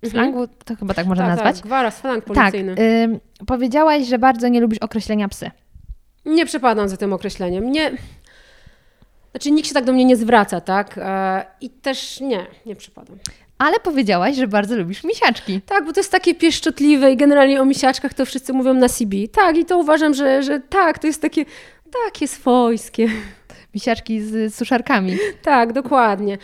slangu 0.09 0.47
to 0.65 0.75
chyba 0.75 0.93
tak 0.93 1.07
można 1.07 1.25
tak, 1.25 1.35
nazwać, 1.35 1.55
tak, 1.55 1.65
gwara, 1.65 1.91
slang 1.91 2.25
tak, 2.25 2.33
policyjny. 2.33 2.75
ym, 3.03 3.19
powiedziałaś, 3.47 4.05
że 4.07 4.19
bardzo 4.19 4.47
nie 4.47 4.61
lubisz 4.61 4.79
określenia 4.79 5.27
psy. 5.27 5.51
Nie 6.27 6.45
przepadam 6.45 6.89
za 6.89 6.97
tym 6.97 7.13
określeniem. 7.13 7.71
Nie. 7.71 7.91
Znaczy, 9.31 9.51
nikt 9.51 9.67
się 9.67 9.73
tak 9.73 9.85
do 9.85 9.93
mnie 9.93 10.05
nie 10.05 10.15
zwraca, 10.15 10.61
tak? 10.61 10.97
E, 10.97 11.45
I 11.61 11.69
też 11.69 12.21
nie, 12.21 12.45
nie 12.65 12.75
przypadam. 12.75 13.17
Ale 13.57 13.79
powiedziałaś, 13.79 14.35
że 14.35 14.47
bardzo 14.47 14.77
lubisz 14.77 15.03
misiaczki. 15.03 15.61
Tak, 15.61 15.85
bo 15.85 15.93
to 15.93 15.99
jest 15.99 16.11
takie 16.11 16.35
pieszczotliwe 16.35 17.11
i 17.11 17.17
generalnie 17.17 17.61
o 17.61 17.65
misiaczkach 17.65 18.13
to 18.13 18.25
wszyscy 18.25 18.53
mówią 18.53 18.73
na 18.73 18.89
CB. 18.89 19.27
Tak, 19.31 19.57
i 19.57 19.65
to 19.65 19.77
uważam, 19.77 20.13
że, 20.13 20.43
że 20.43 20.59
tak, 20.59 20.99
to 20.99 21.07
jest 21.07 21.21
takie, 21.21 21.45
takie 22.05 22.27
swojskie. 22.27 23.09
Misiaczki 23.73 24.21
z 24.21 24.55
suszarkami. 24.55 25.17
Tak, 25.41 25.73
dokładnie. 25.73 26.37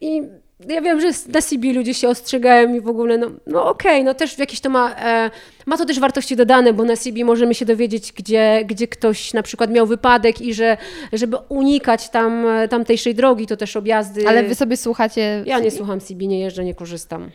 I 0.00 0.22
ja 0.66 0.80
wiem, 0.80 1.00
że 1.00 1.08
na 1.32 1.42
CB 1.42 1.72
ludzie 1.72 1.94
się 1.94 2.08
ostrzegają 2.08 2.74
i 2.74 2.80
w 2.80 2.88
ogóle, 2.88 3.18
no, 3.18 3.30
no 3.46 3.68
okej, 3.68 4.04
no 4.04 4.14
też 4.14 4.38
jakieś 4.38 4.60
to 4.60 4.70
ma, 4.70 4.94
e, 4.94 5.30
ma 5.66 5.76
to 5.76 5.84
też 5.84 6.00
wartości 6.00 6.36
dodane, 6.36 6.72
bo 6.72 6.84
na 6.84 6.96
CB 6.96 7.24
możemy 7.24 7.54
się 7.54 7.64
dowiedzieć, 7.64 8.12
gdzie, 8.12 8.64
gdzie 8.66 8.88
ktoś 8.88 9.34
na 9.34 9.42
przykład 9.42 9.70
miał 9.70 9.86
wypadek 9.86 10.40
i 10.40 10.54
że, 10.54 10.76
żeby 11.12 11.36
unikać 11.48 12.08
tam, 12.10 12.46
e, 12.46 12.68
tamtejszej 12.68 13.14
drogi, 13.14 13.46
to 13.46 13.56
też 13.56 13.76
objazdy. 13.76 14.28
Ale 14.28 14.42
wy 14.42 14.54
sobie 14.54 14.76
słuchacie. 14.76 15.42
Ja 15.46 15.58
nie 15.58 15.70
słucham 15.70 16.00
CB, 16.00 16.26
nie 16.26 16.40
jeżdżę, 16.40 16.64
nie 16.64 16.74
korzystam. 16.74 17.30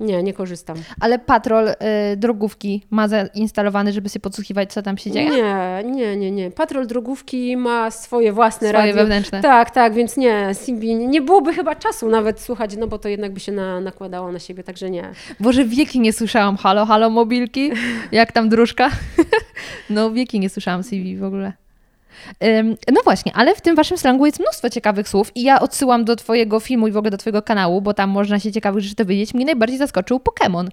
Nie, 0.00 0.22
nie 0.22 0.32
korzystam. 0.32 0.76
Ale 1.00 1.18
patrol 1.18 1.68
y, 1.68 1.74
drogówki 2.16 2.82
ma 2.90 3.08
zainstalowany, 3.08 3.92
żeby 3.92 4.08
sobie 4.08 4.20
podsłuchiwać, 4.20 4.72
co 4.72 4.82
tam 4.82 4.98
się 4.98 5.10
dzieje? 5.10 5.30
Nie, 5.30 5.82
nie, 5.84 6.16
nie, 6.16 6.30
nie. 6.30 6.50
Patrol 6.50 6.86
drogówki 6.86 7.56
ma 7.56 7.90
swoje 7.90 8.32
własne 8.32 8.68
Swoje 8.68 8.72
radio. 8.72 8.94
wewnętrzne. 8.94 9.40
Tak, 9.42 9.70
tak, 9.70 9.94
więc 9.94 10.16
nie, 10.16 10.50
Simbi 10.54 10.94
nie 10.96 11.22
byłoby 11.22 11.52
chyba 11.54 11.74
czasu 11.74 12.08
nawet 12.08 12.40
słuchać, 12.40 12.76
no 12.76 12.86
bo 12.86 12.98
to 12.98 13.08
jednak 13.08 13.32
by 13.32 13.40
się 13.40 13.52
na, 13.52 13.80
nakładało 13.80 14.32
na 14.32 14.38
siebie, 14.38 14.64
także 14.64 14.90
nie. 14.90 15.10
Boże, 15.40 15.64
wieki 15.64 16.00
nie 16.00 16.12
słyszałam. 16.12 16.56
Halo, 16.56 16.86
halo, 16.86 17.10
mobilki? 17.10 17.70
Jak 18.12 18.32
tam 18.32 18.48
dróżka? 18.48 18.90
no, 19.90 20.10
wieki 20.10 20.40
nie 20.40 20.50
słyszałam 20.50 20.82
CV 20.82 21.16
w 21.16 21.24
ogóle. 21.24 21.52
No 22.92 23.00
właśnie, 23.04 23.32
ale 23.34 23.54
w 23.54 23.60
tym 23.60 23.76
waszym 23.76 23.98
slangu 23.98 24.26
jest 24.26 24.40
mnóstwo 24.40 24.70
ciekawych 24.70 25.08
słów 25.08 25.32
i 25.34 25.42
ja 25.42 25.60
odsyłam 25.60 26.04
do 26.04 26.16
twojego 26.16 26.60
filmu 26.60 26.88
i 26.88 26.92
w 26.92 26.96
ogóle 26.96 27.10
do 27.10 27.16
twojego 27.18 27.42
kanału, 27.42 27.80
bo 27.80 27.94
tam 27.94 28.10
można 28.10 28.40
się 28.40 28.52
ciekawych 28.52 28.82
rzeczy 28.82 28.94
dowiedzieć. 28.94 29.34
Mnie 29.34 29.44
najbardziej 29.44 29.78
zaskoczył 29.78 30.18
Pokémon. 30.18 30.68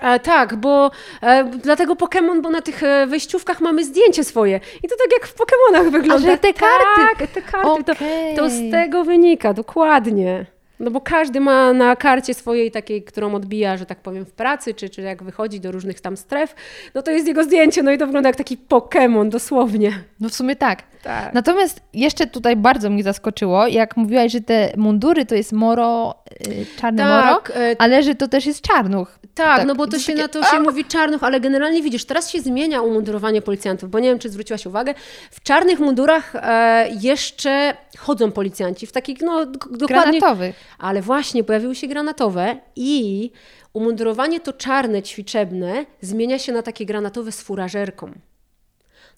E, 0.00 0.20
tak, 0.20 0.56
bo 0.56 0.90
e, 1.22 1.44
dlatego 1.44 1.94
Pokémon, 1.94 2.42
bo 2.42 2.50
na 2.50 2.62
tych 2.62 2.82
e, 2.82 3.06
wejściówkach 3.06 3.60
mamy 3.60 3.84
zdjęcie 3.84 4.24
swoje. 4.24 4.60
I 4.82 4.88
to 4.88 4.96
tak 4.96 5.12
jak 5.12 5.26
w 5.26 5.34
Pokémonach 5.34 5.90
wygląda. 5.90 6.30
że 6.30 6.38
te 6.38 6.52
karty. 6.52 7.18
Tak, 7.18 7.28
te 7.28 7.42
karty. 7.42 7.84
To, 7.84 7.92
Okej. 7.92 8.36
to 8.36 8.50
z 8.50 8.70
tego 8.70 9.04
wynika, 9.04 9.54
dokładnie. 9.54 10.46
No 10.80 10.90
bo 10.90 11.00
każdy 11.00 11.40
ma 11.40 11.72
na 11.72 11.96
karcie 11.96 12.34
swojej 12.34 12.70
takiej, 12.70 13.02
którą 13.04 13.34
odbija, 13.34 13.76
że 13.76 13.86
tak 13.86 14.00
powiem, 14.00 14.24
w 14.26 14.32
pracy, 14.32 14.74
czy, 14.74 14.88
czy 14.90 15.02
jak 15.02 15.22
wychodzi 15.22 15.60
do 15.60 15.72
różnych 15.72 16.00
tam 16.00 16.16
stref, 16.16 16.54
no 16.94 17.02
to 17.02 17.10
jest 17.10 17.26
jego 17.26 17.44
zdjęcie, 17.44 17.82
no 17.82 17.90
i 17.90 17.98
to 17.98 18.06
wygląda 18.06 18.28
jak 18.28 18.36
taki 18.36 18.58
Pokémon, 18.68 19.28
dosłownie. 19.28 19.92
No 20.20 20.28
w 20.28 20.34
sumie 20.34 20.56
tak. 20.56 20.82
Tak. 21.02 21.34
Natomiast 21.34 21.80
jeszcze 21.94 22.26
tutaj 22.26 22.56
bardzo 22.56 22.90
mnie 22.90 23.02
zaskoczyło, 23.02 23.66
jak 23.66 23.96
mówiłaś, 23.96 24.32
że 24.32 24.40
te 24.40 24.72
mundury 24.76 25.26
to 25.26 25.34
jest 25.34 25.52
moro, 25.52 26.14
y, 26.48 26.66
czarne 26.80 27.04
moro, 27.04 27.34
Tak, 27.34 27.52
e, 27.56 27.76
ale 27.78 28.02
że 28.02 28.14
to 28.14 28.28
też 28.28 28.46
jest 28.46 28.60
czarnuch. 28.62 29.18
Tak, 29.34 29.56
Tak, 29.56 29.66
no 29.66 29.74
bo 29.74 29.86
to 29.86 29.92
to 29.92 29.98
się 29.98 30.12
takie- 30.12 30.22
na 30.22 30.28
to 30.28 30.42
się 30.42 30.60
mówi 30.60 30.84
czarnych, 30.84 31.24
ale 31.24 31.40
generalnie 31.40 31.82
widzisz, 31.82 32.04
teraz 32.04 32.30
się 32.30 32.40
zmienia 32.40 32.82
umundurowanie 32.82 33.42
policjantów, 33.42 33.90
bo 33.90 33.98
nie 33.98 34.08
wiem, 34.08 34.18
czy 34.18 34.28
zwróciłaś 34.30 34.66
uwagę, 34.66 34.94
w 35.30 35.42
czarnych 35.42 35.78
mundurach 35.80 36.32
e, 36.34 36.88
jeszcze 37.00 37.74
chodzą 37.98 38.32
policjanci, 38.32 38.86
w 38.86 38.92
takich, 38.92 39.20
no 39.20 39.46
dokładnie, 39.46 39.86
Granatowych. 39.86 40.56
Ale 40.78 41.02
właśnie 41.02 41.44
pojawiły 41.44 41.74
się 41.74 41.86
granatowe 41.86 42.56
i 42.76 43.30
umundurowanie 43.72 44.40
to 44.40 44.52
czarne, 44.52 45.02
ćwiczebne 45.02 45.86
zmienia 46.00 46.38
się 46.38 46.52
na 46.52 46.62
takie 46.62 46.86
granatowe 46.86 47.32
z 47.32 47.42
furażerką. 47.42 48.12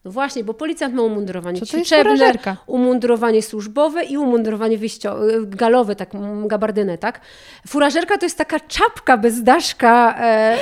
No 0.05 0.11
właśnie, 0.11 0.45
bo 0.45 0.55
policjant 0.55 0.95
ma 0.95 1.03
umundurowanie 1.03 1.61
Co 1.61 1.67
ćwiczebne, 1.67 2.33
umundurowanie 2.67 3.43
służbowe 3.43 4.05
i 4.05 4.19
umundurowanie 4.19 4.79
wyjściowe, 4.79 5.47
galowe, 5.47 5.97
tak, 5.97 6.11
gabardynę, 6.47 6.99
tak? 6.99 7.21
Furażerka 7.67 8.19
to 8.19 8.27
jest 8.27 8.39
taka 8.39 8.61
czapka 8.61 9.17
bez 9.17 9.43
daszka, 9.43 10.15
e, 10.21 10.57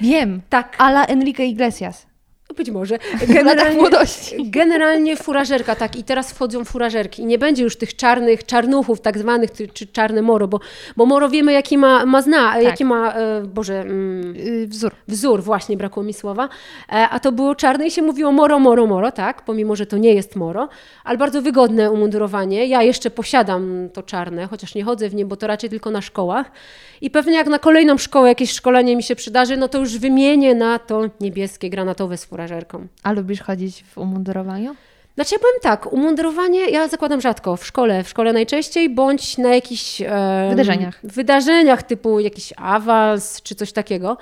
Wiem. 0.00 0.42
tak, 0.48 0.76
Ala 0.78 1.04
Enrique 1.06 1.44
Iglesias. 1.44 2.09
Być 2.54 2.70
może. 2.70 2.98
Latach 3.44 3.74
młodości. 3.74 4.50
Generalnie 4.50 5.16
furażerka, 5.16 5.74
tak. 5.74 5.96
I 5.96 6.04
teraz 6.04 6.32
wchodzą 6.32 6.64
furażerki. 6.64 7.22
I 7.22 7.26
nie 7.26 7.38
będzie 7.38 7.62
już 7.62 7.76
tych 7.76 7.96
czarnych, 7.96 8.46
czarnuchów 8.46 9.00
tak 9.00 9.18
zwanych, 9.18 9.50
czy, 9.72 9.86
czarne 9.86 10.22
moro, 10.22 10.48
bo, 10.48 10.60
bo 10.96 11.06
moro 11.06 11.28
wiemy, 11.28 11.52
jaki 11.52 11.78
ma, 11.78 12.06
ma 12.06 12.22
zna, 12.22 12.58
jaki 12.58 12.84
ma, 12.84 13.12
e, 13.12 13.42
Boże... 13.42 13.80
Mm, 13.80 14.20
Y, 14.36 14.66
wzór. 14.66 14.92
wzór, 15.08 15.42
właśnie 15.42 15.76
brakło 15.76 16.02
mi 16.02 16.14
słowa, 16.14 16.48
e, 16.88 17.08
a 17.08 17.20
to 17.20 17.32
było 17.32 17.54
czarne 17.54 17.86
i 17.86 17.90
się 17.90 18.02
mówiło 18.02 18.32
moro, 18.32 18.58
moro, 18.58 18.86
moro, 18.86 19.12
tak, 19.12 19.42
pomimo, 19.44 19.76
że 19.76 19.86
to 19.86 19.98
nie 19.98 20.14
jest 20.14 20.36
moro, 20.36 20.68
ale 21.04 21.18
bardzo 21.18 21.42
wygodne 21.42 21.90
umundurowanie. 21.90 22.66
Ja 22.66 22.82
jeszcze 22.82 23.10
posiadam 23.10 23.88
to 23.92 24.02
czarne, 24.02 24.46
chociaż 24.46 24.74
nie 24.74 24.84
chodzę 24.84 25.08
w 25.08 25.14
nie, 25.14 25.24
bo 25.24 25.36
to 25.36 25.46
raczej 25.46 25.70
tylko 25.70 25.90
na 25.90 26.02
szkołach. 26.02 26.50
I 27.00 27.10
pewnie 27.10 27.36
jak 27.36 27.46
na 27.46 27.58
kolejną 27.58 27.98
szkołę 27.98 28.28
jakieś 28.28 28.50
szkolenie 28.52 28.96
mi 28.96 29.02
się 29.02 29.16
przydarzy, 29.16 29.56
no 29.56 29.68
to 29.68 29.78
już 29.78 29.98
wymienię 29.98 30.54
na 30.54 30.78
to 30.78 31.02
niebieskie, 31.20 31.70
granatowe 31.70 32.16
z 32.16 32.26
furażerką. 32.40 32.86
A 33.02 33.12
lubisz 33.12 33.40
chodzić 33.40 33.84
w 33.84 33.98
umundurowaniu? 33.98 34.76
Znaczy 35.14 35.34
ja 35.34 35.38
powiem 35.38 35.60
tak, 35.62 35.92
umundurowanie 35.92 36.70
ja 36.70 36.88
zakładam 36.88 37.20
rzadko, 37.20 37.56
w 37.56 37.66
szkole, 37.66 38.04
w 38.04 38.08
szkole 38.08 38.32
najczęściej, 38.32 38.90
bądź 38.90 39.38
na 39.38 39.54
jakichś... 39.54 40.02
Wydarzeniach. 40.50 41.00
Wydarzeniach 41.02 41.82
typu 41.82 42.20
jakiś 42.20 42.52
awans 42.56 43.42
czy 43.42 43.54
coś 43.54 43.72
takiego. 43.72 44.16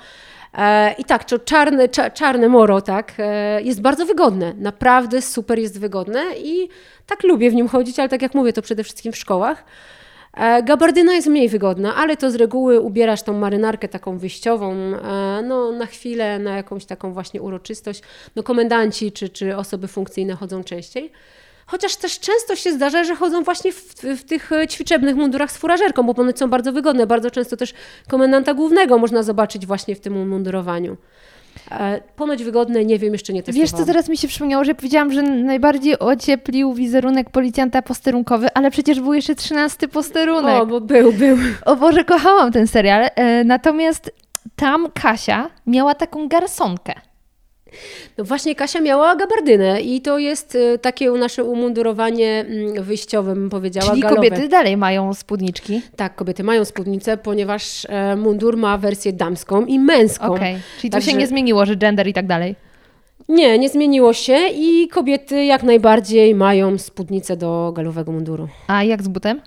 E, 0.57 0.95
I 0.97 1.03
tak, 1.03 1.23
to 1.23 1.39
czarne, 1.39 1.89
cza, 1.89 2.09
czarne 2.09 2.49
moro, 2.49 2.81
tak, 2.81 3.13
e, 3.17 3.61
jest 3.61 3.81
bardzo 3.81 4.05
wygodne, 4.05 4.53
naprawdę 4.57 5.21
super 5.21 5.59
jest 5.59 5.79
wygodne 5.79 6.23
i 6.37 6.69
tak 7.05 7.23
lubię 7.23 7.51
w 7.51 7.55
nim 7.55 7.67
chodzić, 7.67 7.99
ale 7.99 8.09
tak 8.09 8.21
jak 8.21 8.33
mówię, 8.33 8.53
to 8.53 8.61
przede 8.61 8.83
wszystkim 8.83 9.11
w 9.11 9.17
szkołach. 9.17 9.63
E, 10.39 10.63
Gabardyna 10.63 11.13
jest 11.13 11.27
mniej 11.27 11.49
wygodna, 11.49 11.95
ale 11.95 12.17
to 12.17 12.31
z 12.31 12.35
reguły 12.35 12.79
ubierasz 12.79 13.23
tą 13.23 13.33
marynarkę 13.33 13.87
taką 13.87 14.17
wyjściową, 14.17 14.73
e, 14.73 15.41
no 15.41 15.71
na 15.71 15.85
chwilę, 15.85 16.39
na 16.39 16.55
jakąś 16.55 16.85
taką 16.85 17.13
właśnie 17.13 17.41
uroczystość. 17.41 18.01
No 18.35 18.43
komendanci 18.43 19.11
czy, 19.11 19.29
czy 19.29 19.57
osoby 19.57 19.87
funkcyjne 19.87 20.35
chodzą 20.35 20.63
częściej. 20.63 21.11
Chociaż 21.65 21.95
też 21.95 22.19
często 22.19 22.55
się 22.55 22.71
zdarza, 22.71 23.03
że 23.03 23.15
chodzą 23.15 23.43
właśnie 23.43 23.71
w, 23.71 23.93
w 24.17 24.23
tych 24.23 24.51
e, 24.51 24.67
ćwiczebnych 24.67 25.15
mundurach 25.15 25.51
z 25.51 25.57
furażerką, 25.57 26.03
bo 26.03 26.21
one 26.21 26.33
są 26.35 26.49
bardzo 26.49 26.73
wygodne. 26.73 27.07
Bardzo 27.07 27.31
często 27.31 27.57
też 27.57 27.73
komendanta 28.07 28.53
głównego 28.53 28.97
można 28.97 29.23
zobaczyć 29.23 29.65
właśnie 29.65 29.95
w 29.95 29.99
tym 29.99 30.17
umundurowaniu. 30.17 30.97
E, 31.71 32.01
ponoć 32.15 32.43
wygodne, 32.43 32.85
nie 32.85 32.99
wiem, 32.99 33.13
jeszcze 33.13 33.33
nie 33.33 33.43
testowałam. 33.43 33.61
Wiesz, 33.61 33.79
co 33.79 33.85
teraz 33.85 34.09
mi 34.09 34.17
się 34.17 34.27
przypomniało, 34.27 34.63
że 34.63 34.75
powiedziałam, 34.75 35.13
że 35.13 35.21
najbardziej 35.21 35.99
ocieplił 35.99 36.73
wizerunek 36.73 37.29
policjanta 37.29 37.81
posterunkowy, 37.81 38.47
ale 38.53 38.71
przecież 38.71 38.99
był 38.99 39.13
jeszcze 39.13 39.35
trzynasty 39.35 39.87
posterunek. 39.87 40.61
O, 40.61 40.65
bo 40.65 40.81
był, 40.81 41.13
był. 41.13 41.37
O 41.65 41.75
Boże, 41.75 42.03
kochałam 42.03 42.51
ten 42.51 42.67
serial. 42.67 43.09
E, 43.15 43.43
natomiast 43.43 44.11
tam 44.55 44.87
Kasia 44.93 45.49
miała 45.67 45.95
taką 45.95 46.27
garsonkę. 46.27 46.93
No 48.17 48.23
właśnie 48.23 48.55
Kasia 48.55 48.81
miała 48.81 49.15
gabardynę 49.15 49.81
i 49.81 50.01
to 50.01 50.19
jest 50.19 50.55
e, 50.55 50.77
takie 50.77 51.11
nasze 51.11 51.43
umundurowanie 51.43 52.45
mm, 52.49 52.83
wyjściowe, 52.83 53.33
bym 53.35 53.49
powiedziała, 53.49 53.89
Czyli 53.89 54.01
galowe. 54.01 54.15
kobiety 54.29 54.47
dalej 54.47 54.77
mają 54.77 55.13
spódniczki. 55.13 55.81
Tak, 55.95 56.15
kobiety 56.15 56.43
mają 56.43 56.65
spódnicę, 56.65 57.17
ponieważ 57.17 57.85
e, 57.89 58.15
mundur 58.15 58.57
ma 58.57 58.77
wersję 58.77 59.13
damską 59.13 59.65
i 59.65 59.79
męską. 59.79 60.33
Okej. 60.33 60.57
Czyli 60.77 60.89
tu 60.91 60.95
Także- 60.95 61.11
się 61.11 61.17
nie 61.17 61.27
zmieniło, 61.27 61.65
że 61.65 61.75
gender 61.75 62.07
i 62.07 62.13
tak 62.13 62.27
dalej. 62.27 62.55
Nie, 63.29 63.59
nie 63.59 63.69
zmieniło 63.69 64.13
się 64.13 64.37
i 64.55 64.87
kobiety 64.87 65.45
jak 65.45 65.63
najbardziej 65.63 66.35
mają 66.35 66.77
spódnicę 66.77 67.37
do 67.37 67.71
galowego 67.75 68.11
munduru. 68.11 68.47
A 68.67 68.83
jak 68.83 69.03
z 69.03 69.07
butem? 69.07 69.41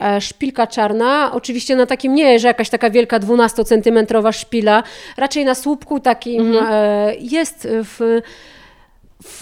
E, 0.00 0.20
Szpilka 0.20 0.66
czarna, 0.66 1.32
oczywiście 1.32 1.76
na 1.76 1.86
takim 1.86 2.14
nie, 2.14 2.38
że 2.38 2.48
jakaś 2.48 2.70
taka 2.70 2.90
wielka 2.90 3.20
12-centymetrowa 3.20 4.32
szpila, 4.32 4.82
raczej 5.16 5.44
na 5.44 5.54
słupku 5.54 6.00
takim 6.00 6.56
e, 6.62 7.14
jest 7.20 7.68
w, 7.70 8.20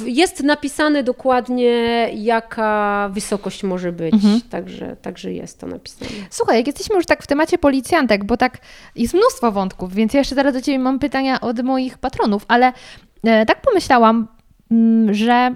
jest 0.04 0.42
napisane 0.42 1.02
dokładnie 1.02 1.70
jaka 2.14 3.10
wysokość 3.12 3.64
może 3.64 3.92
być, 3.92 4.14
także, 4.50 4.96
także 5.02 5.32
jest 5.32 5.60
to 5.60 5.66
napisane. 5.66 6.10
Słuchaj, 6.30 6.56
jak 6.56 6.66
jesteśmy 6.66 6.96
już 6.96 7.06
tak 7.06 7.22
w 7.22 7.26
temacie 7.26 7.58
policjantek, 7.58 8.24
bo 8.24 8.36
tak 8.36 8.58
jest 8.96 9.14
mnóstwo 9.14 9.52
wątków, 9.52 9.94
więc 9.94 10.14
ja 10.14 10.18
jeszcze 10.18 10.34
zaraz 10.34 10.54
do 10.54 10.62
Ciebie 10.62 10.78
mam 10.78 10.98
pytania 10.98 11.40
od 11.40 11.62
moich 11.62 11.98
patronów, 11.98 12.44
ale 12.48 12.72
e, 13.24 13.46
tak 13.46 13.60
pomyślałam, 13.62 14.28
mm, 14.70 15.14
że 15.14 15.54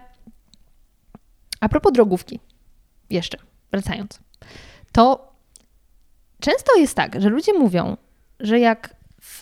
a 1.60 1.68
propos 1.68 1.92
drogówki, 1.92 2.40
jeszcze 3.10 3.38
wracając, 3.72 4.20
to 4.92 5.32
często 6.40 6.76
jest 6.78 6.94
tak, 6.94 7.20
że 7.20 7.28
ludzie 7.28 7.52
mówią, 7.52 7.96
że 8.40 8.60
jak 8.60 8.94
w. 9.20 9.40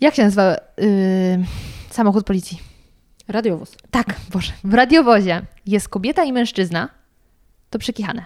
jak 0.00 0.14
się 0.14 0.24
nazywa 0.24 0.56
samochód 1.90 2.26
policji? 2.26 2.60
Radiowóz. 3.28 3.76
Tak, 3.90 4.14
Boże. 4.32 4.52
W 4.64 4.74
radiowozie 4.74 5.42
jest 5.66 5.88
kobieta 5.88 6.24
i 6.24 6.32
mężczyzna, 6.32 6.88
to 7.70 7.78
przekichane. 7.78 8.24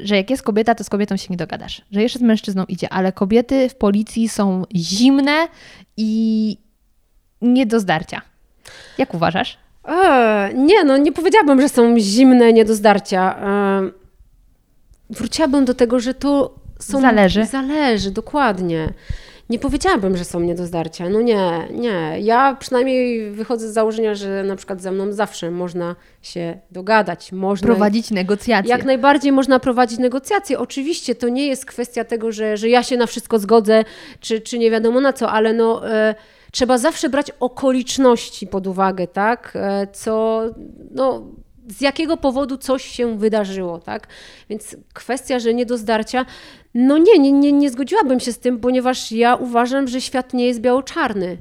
Że 0.00 0.16
jak 0.16 0.30
jest 0.30 0.42
kobieta, 0.42 0.74
to 0.74 0.84
z 0.84 0.88
kobietą 0.88 1.16
się 1.16 1.26
nie 1.30 1.36
dogadasz. 1.36 1.82
Że 1.90 2.02
jeszcze 2.02 2.18
z 2.18 2.22
mężczyzną 2.22 2.64
idzie, 2.64 2.88
ale 2.92 3.12
kobiety 3.12 3.68
w 3.68 3.74
policji 3.74 4.28
są 4.28 4.64
zimne 4.74 5.48
i 5.96 6.56
nie 7.42 7.66
do 7.66 7.80
zdarcia. 7.80 8.22
Jak 8.98 9.14
uważasz? 9.14 9.58
E, 9.84 10.50
nie, 10.54 10.84
no 10.84 10.96
nie 10.96 11.12
powiedziałabym, 11.12 11.60
że 11.60 11.68
są 11.68 11.98
zimne, 11.98 12.52
nie 12.52 12.64
do 12.64 12.74
zdarcia. 12.74 13.38
E, 13.38 13.90
wróciłabym 15.10 15.64
do 15.64 15.74
tego, 15.74 16.00
że 16.00 16.14
to 16.14 16.54
są... 16.78 17.00
Zależy. 17.00 17.46
Zależy, 17.46 18.10
dokładnie. 18.10 18.92
Nie 19.50 19.58
powiedziałabym, 19.58 20.16
że 20.16 20.24
są 20.24 20.40
nie 20.40 20.54
do 20.54 20.66
zdarcia. 20.66 21.08
No 21.08 21.20
nie, 21.20 21.68
nie. 21.72 22.16
Ja 22.20 22.56
przynajmniej 22.60 23.30
wychodzę 23.30 23.68
z 23.68 23.72
założenia, 23.72 24.14
że 24.14 24.42
na 24.44 24.56
przykład 24.56 24.82
ze 24.82 24.92
mną 24.92 25.12
zawsze 25.12 25.50
można 25.50 25.96
się 26.22 26.58
dogadać. 26.70 27.32
Można 27.32 27.66
Prowadzić 27.66 28.10
negocjacje. 28.10 28.70
jak 28.70 28.84
najbardziej 28.84 29.32
można 29.32 29.58
prowadzić 29.58 29.98
negocjacje. 29.98 30.58
Oczywiście 30.58 31.14
to 31.14 31.28
nie 31.28 31.46
jest 31.46 31.66
kwestia 31.66 32.04
tego, 32.04 32.32
że, 32.32 32.56
że 32.56 32.68
ja 32.68 32.82
się 32.82 32.96
na 32.96 33.06
wszystko 33.06 33.38
zgodzę, 33.38 33.84
czy, 34.20 34.40
czy 34.40 34.58
nie 34.58 34.70
wiadomo 34.70 35.00
na 35.00 35.12
co, 35.12 35.30
ale 35.30 35.52
no, 35.52 35.90
e, 35.90 36.14
trzeba 36.52 36.78
zawsze 36.78 37.08
brać 37.08 37.30
okoliczności 37.40 38.46
pod 38.46 38.66
uwagę, 38.66 39.06
tak? 39.06 39.52
E, 39.54 39.86
co, 39.92 40.42
no, 40.90 41.26
z 41.68 41.80
jakiego 41.80 42.16
powodu 42.16 42.56
coś 42.56 42.84
się 42.84 43.18
wydarzyło, 43.18 43.78
tak? 43.78 44.06
Więc 44.48 44.76
kwestia, 44.94 45.38
że 45.38 45.54
nie 45.54 45.66
do 45.66 45.78
zdarcia, 45.78 46.26
no 46.74 46.98
nie, 46.98 47.18
nie, 47.18 47.32
nie, 47.32 47.52
nie 47.52 47.70
zgodziłabym 47.70 48.20
się 48.20 48.32
z 48.32 48.38
tym, 48.38 48.60
ponieważ 48.60 49.12
ja 49.12 49.34
uważam, 49.34 49.88
że 49.88 50.00
świat 50.00 50.34
nie 50.34 50.46
jest 50.46 50.60
biało-czarny. 50.60 51.38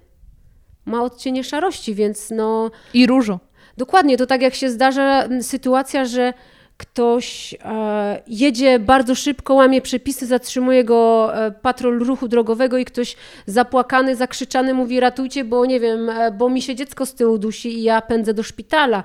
Ma 0.86 1.04
odcienie 1.04 1.44
szarości, 1.44 1.96
więc 1.96 2.30
no... 2.30 2.72
I 2.94 3.08
różu. 3.08 3.40
Dokładnie, 3.78 4.18
to 4.18 4.26
tak 4.26 4.42
jak 4.42 4.56
się 4.56 4.70
zdarza 4.70 5.28
sytuacja, 5.42 6.06
że 6.06 6.34
ktoś 6.78 7.56
e, 7.66 8.22
jedzie 8.28 8.80
bardzo 8.80 9.16
szybko, 9.16 9.54
łamie 9.54 9.82
przepisy, 9.82 10.26
zatrzymuje 10.26 10.84
go 10.84 11.32
e, 11.36 11.52
patrol 11.52 12.00
ruchu 12.00 12.28
drogowego 12.28 12.78
i 12.78 12.86
ktoś 12.86 13.16
zapłakany, 13.46 14.16
zakrzyczany 14.16 14.74
mówi 14.74 15.00
ratujcie, 15.00 15.44
bo 15.44 15.66
nie 15.66 15.80
wiem, 15.80 16.10
e, 16.10 16.32
bo 16.32 16.50
mi 16.50 16.62
się 16.62 16.76
dziecko 16.76 17.06
z 17.06 17.14
tyłu 17.14 17.38
dusi 17.38 17.80
i 17.80 17.84
ja 17.84 18.02
pędzę 18.02 18.34
do 18.34 18.44
szpitala, 18.44 19.04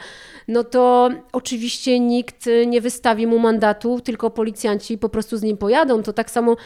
no 0.49 0.65
to 0.65 1.11
oczywiście 1.32 2.01
nikt 2.01 2.49
nie 2.66 2.81
wystawi 2.81 3.27
mu 3.27 3.39
mandatu, 3.39 4.01
tylko 4.01 4.31
policjanci 4.31 4.99
po 4.99 5.09
prostu 5.09 5.36
z 5.36 5.43
nim 5.43 5.57
pojadą. 5.57 6.03
To 6.03 6.12
tak 6.12 6.31
samo 6.31 6.57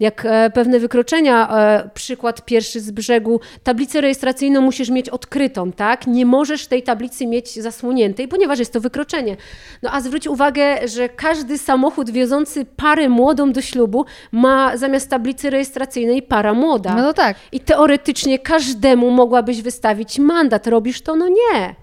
jak 0.00 0.26
e, 0.26 0.50
pewne 0.50 0.78
wykroczenia, 0.78 1.58
e, 1.58 1.90
przykład 1.94 2.44
pierwszy 2.44 2.80
z 2.80 2.90
brzegu, 2.90 3.40
tablicę 3.62 4.00
rejestracyjną 4.00 4.60
musisz 4.60 4.90
mieć 4.90 5.08
odkrytą, 5.08 5.72
tak? 5.72 6.06
Nie 6.06 6.26
możesz 6.26 6.66
tej 6.66 6.82
tablicy 6.82 7.26
mieć 7.26 7.62
zasłoniętej, 7.62 8.28
ponieważ 8.28 8.58
jest 8.58 8.72
to 8.72 8.80
wykroczenie. 8.80 9.36
No 9.82 9.90
a 9.92 10.00
zwróć 10.00 10.26
uwagę, 10.26 10.88
że 10.88 11.08
każdy 11.08 11.58
samochód 11.58 12.10
wiozący 12.10 12.64
parę 12.64 13.08
młodą 13.08 13.52
do 13.52 13.62
ślubu 13.62 14.04
ma 14.32 14.76
zamiast 14.76 15.10
tablicy 15.10 15.50
rejestracyjnej 15.50 16.22
para 16.22 16.54
młoda. 16.54 16.94
No 16.94 17.02
to 17.02 17.14
tak. 17.14 17.36
I 17.52 17.60
teoretycznie 17.60 18.38
każdemu 18.38 19.10
mogłabyś 19.10 19.62
wystawić 19.62 20.18
mandat. 20.18 20.66
Robisz 20.66 21.02
to? 21.02 21.16
No 21.16 21.28
nie. 21.28 21.74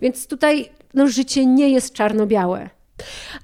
Więc 0.00 0.26
tutaj 0.26 0.68
no, 0.94 1.06
życie 1.06 1.46
nie 1.46 1.70
jest 1.70 1.94
czarno-białe. 1.94 2.70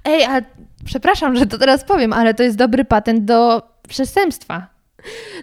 Ej, 0.04 0.24
a 0.24 0.40
przepraszam, 0.84 1.36
że 1.36 1.46
to 1.46 1.58
teraz 1.58 1.84
powiem, 1.84 2.12
ale 2.12 2.34
to 2.34 2.42
jest 2.42 2.56
dobry 2.56 2.84
patent 2.84 3.24
do 3.24 3.69
przestępstwa. 3.90 4.66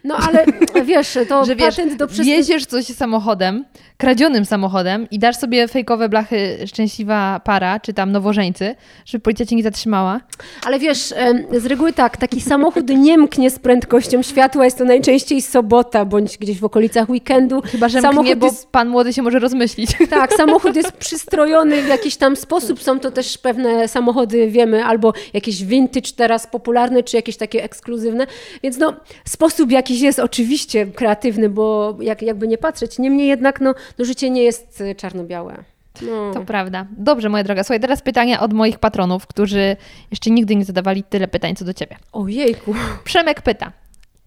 No 0.03 0.17
ale 0.27 0.45
wiesz, 0.85 1.17
to 1.29 1.45
że 1.45 1.55
wiesz, 1.55 1.75
patent 1.75 1.95
do 1.95 2.07
przestępstwa. 2.07 2.37
wieziesz 2.37 2.65
coś 2.65 2.85
samochodem, 2.85 3.65
kradzionym 3.97 4.45
samochodem 4.45 5.07
i 5.11 5.19
dasz 5.19 5.35
sobie 5.35 5.67
fejkowe 5.67 6.09
blachy 6.09 6.57
szczęśliwa 6.67 7.41
para, 7.43 7.79
czy 7.79 7.93
tam 7.93 8.11
nowożeńcy, 8.11 8.75
żeby 9.05 9.21
policja 9.21 9.45
cię 9.45 9.55
nie 9.55 9.63
zatrzymała. 9.63 10.21
Ale 10.65 10.79
wiesz, 10.79 11.13
z 11.57 11.65
reguły 11.65 11.93
tak, 11.93 12.17
taki 12.17 12.41
samochód 12.41 12.89
nie 13.07 13.17
mknie 13.17 13.49
z 13.49 13.59
prędkością 13.59 14.21
światła, 14.21 14.65
jest 14.65 14.77
to 14.77 14.85
najczęściej 14.85 15.41
sobota 15.41 16.05
bądź 16.05 16.37
gdzieś 16.37 16.59
w 16.59 16.65
okolicach 16.65 17.09
weekendu. 17.09 17.61
Chyba, 17.61 17.89
że 17.89 18.01
samochód 18.01 18.21
mknie, 18.21 18.35
bo 18.35 18.45
jest 18.45 18.71
pan 18.71 18.89
młody 18.89 19.13
się 19.13 19.21
może 19.21 19.39
rozmyślić. 19.39 19.89
Tak, 20.09 20.33
samochód 20.33 20.75
jest 20.75 20.91
przystrojony 20.91 21.81
w 21.81 21.87
jakiś 21.87 22.15
tam 22.15 22.35
sposób. 22.35 22.83
Są 22.83 22.99
to 22.99 23.11
też 23.11 23.37
pewne 23.37 23.87
samochody, 23.87 24.47
wiemy, 24.51 24.85
albo 24.85 25.13
jakieś 25.33 25.63
vintage 25.63 26.11
teraz 26.15 26.47
popularne, 26.47 27.03
czy 27.03 27.15
jakieś 27.15 27.37
takie 27.37 27.63
ekskluzywne. 27.63 28.27
Więc 28.63 28.77
no, 28.77 28.93
sposób 29.25 29.46
jakiś 29.69 30.01
jest 30.01 30.19
oczywiście 30.19 30.85
kreatywny, 30.85 31.49
bo 31.49 31.97
jak, 32.01 32.21
jakby 32.21 32.47
nie 32.47 32.57
patrzeć. 32.57 32.99
Niemniej 32.99 33.27
jednak, 33.27 33.61
no, 33.61 33.75
no 33.97 34.05
życie 34.05 34.29
nie 34.29 34.43
jest 34.43 34.81
y, 34.81 34.95
czarno-białe. 34.95 35.63
No. 36.01 36.33
To 36.33 36.41
prawda. 36.41 36.87
Dobrze, 36.97 37.29
moja 37.29 37.43
droga. 37.43 37.63
Słuchaj, 37.63 37.79
teraz 37.79 38.01
pytania 38.01 38.39
od 38.39 38.53
moich 38.53 38.79
patronów, 38.79 39.27
którzy 39.27 39.75
jeszcze 40.11 40.29
nigdy 40.29 40.55
nie 40.55 40.65
zadawali 40.65 41.03
tyle 41.03 41.27
pytań 41.27 41.55
co 41.55 41.65
do 41.65 41.73
ciebie. 41.73 41.97
Ojejku. 42.11 42.73
Przemek 43.03 43.41
pyta, 43.41 43.71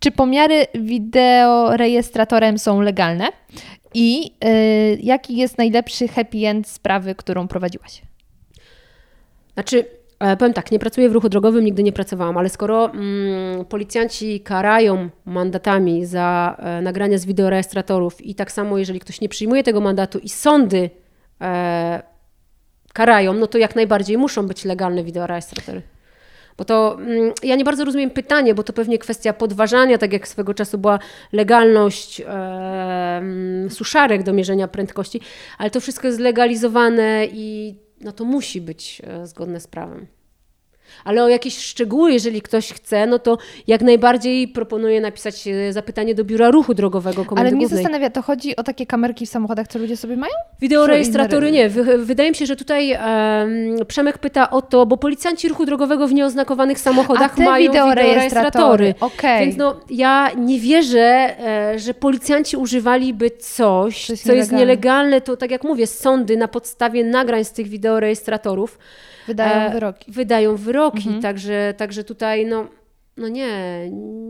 czy 0.00 0.10
pomiary 0.10 0.66
wideorejestratorem 0.74 2.58
są 2.58 2.80
legalne 2.80 3.28
i 3.94 4.32
y, 4.44 4.98
jaki 5.02 5.36
jest 5.36 5.58
najlepszy 5.58 6.08
happy 6.08 6.46
end 6.46 6.68
sprawy, 6.68 7.14
którą 7.14 7.48
prowadziłaś? 7.48 8.02
Znaczy, 9.54 9.84
powiem 10.38 10.52
tak, 10.52 10.72
nie 10.72 10.78
pracuję 10.78 11.08
w 11.08 11.12
ruchu 11.12 11.28
drogowym, 11.28 11.64
nigdy 11.64 11.82
nie 11.82 11.92
pracowałam, 11.92 12.38
ale 12.38 12.48
skoro 12.48 12.90
mm, 12.90 13.64
policjanci 13.64 14.40
karają 14.40 15.10
mandatami 15.24 16.06
za 16.06 16.56
e, 16.58 16.82
nagrania 16.82 17.18
z 17.18 17.26
wideorejestratorów 17.26 18.26
i 18.26 18.34
tak 18.34 18.52
samo, 18.52 18.78
jeżeli 18.78 19.00
ktoś 19.00 19.20
nie 19.20 19.28
przyjmuje 19.28 19.62
tego 19.62 19.80
mandatu 19.80 20.18
i 20.18 20.28
sądy 20.28 20.90
e, 21.40 22.02
karają, 22.92 23.32
no 23.32 23.46
to 23.46 23.58
jak 23.58 23.76
najbardziej 23.76 24.18
muszą 24.18 24.46
być 24.46 24.64
legalne 24.64 25.04
wideorejestratory. 25.04 25.82
Bo 26.58 26.64
to 26.64 26.98
mm, 27.00 27.32
ja 27.42 27.56
nie 27.56 27.64
bardzo 27.64 27.84
rozumiem 27.84 28.10
pytanie, 28.10 28.54
bo 28.54 28.62
to 28.62 28.72
pewnie 28.72 28.98
kwestia 28.98 29.32
podważania, 29.32 29.98
tak 29.98 30.12
jak 30.12 30.28
swego 30.28 30.54
czasu 30.54 30.78
była 30.78 30.98
legalność 31.32 32.20
e, 32.20 32.26
mm, 32.26 33.70
suszarek 33.70 34.22
do 34.22 34.32
mierzenia 34.32 34.68
prędkości, 34.68 35.20
ale 35.58 35.70
to 35.70 35.80
wszystko 35.80 36.06
jest 36.06 36.18
zlegalizowane 36.18 37.26
i 37.32 37.74
no 38.00 38.12
to 38.12 38.24
musi 38.24 38.60
być 38.60 39.02
e, 39.04 39.26
zgodne 39.26 39.60
z 39.60 39.66
prawem. 39.66 40.06
Ale 41.04 41.24
o 41.24 41.28
jakieś 41.28 41.58
szczegóły, 41.58 42.12
jeżeli 42.12 42.42
ktoś 42.42 42.72
chce, 42.72 43.06
no 43.06 43.18
to 43.18 43.38
jak 43.66 43.80
najbardziej 43.82 44.48
proponuję 44.48 45.00
napisać 45.00 45.48
e, 45.48 45.72
zapytanie 45.72 46.14
do 46.14 46.24
Biura 46.24 46.50
Ruchu 46.50 46.74
Drogowego 46.74 47.24
Komendy 47.24 47.40
Ale 47.40 47.50
mnie 47.50 47.60
Głównej. 47.66 47.82
zastanawia, 47.82 48.10
to 48.10 48.22
chodzi 48.22 48.56
o 48.56 48.62
takie 48.62 48.86
kamerki 48.86 49.26
w 49.26 49.28
samochodach, 49.30 49.68
co 49.68 49.78
ludzie 49.78 49.96
sobie 49.96 50.16
mają? 50.16 50.32
Wideorejestratory 50.60 51.52
nie. 51.52 51.68
Wy, 51.68 51.98
wydaje 51.98 52.30
mi 52.30 52.36
się, 52.36 52.46
że 52.46 52.56
tutaj 52.56 52.92
em, 52.92 53.00
Przemek 53.88 54.18
pyta 54.18 54.50
o 54.50 54.62
to, 54.62 54.86
bo 54.86 54.96
policjanci 54.96 55.48
ruchu 55.48 55.66
drogowego 55.66 56.08
w 56.08 56.12
nieoznakowanych 56.12 56.78
samochodach 56.78 57.34
A 57.38 57.42
mają 57.42 57.70
wideorejestratory, 57.72 58.84
wideorejestratory. 58.84 58.94
okej. 59.00 59.44
Więc 59.46 59.56
no, 59.56 59.80
ja 59.90 60.30
nie 60.36 60.60
wierzę, 60.60 61.34
e, 61.40 61.78
że 61.78 61.94
policjanci 61.94 62.56
używaliby 62.56 63.30
coś, 63.30 64.06
Co 64.06 64.12
jest 64.12 64.24
co 64.26 64.32
jest 64.32 64.52
nielegalne. 64.52 64.58
nielegalne. 64.58 65.20
To 65.20 65.36
tak 65.36 65.50
jak 65.50 65.64
mówię, 65.64 65.86
sądy 65.86 66.36
na 66.36 66.48
podstawie 66.48 67.04
nagrań 67.04 67.44
z 67.44 67.52
tych 67.52 67.68
wideorejestratorów 67.68 68.78
Wydają 69.26 69.60
e, 69.60 69.70
wyroki. 69.72 70.12
Wydają 70.12 70.56
wyroki, 70.56 70.98
Mhm. 71.06 71.22
także, 71.22 71.74
także 71.76 72.04
tutaj 72.04 72.46
no, 72.46 72.66
no 73.16 73.28
nie, 73.28 73.48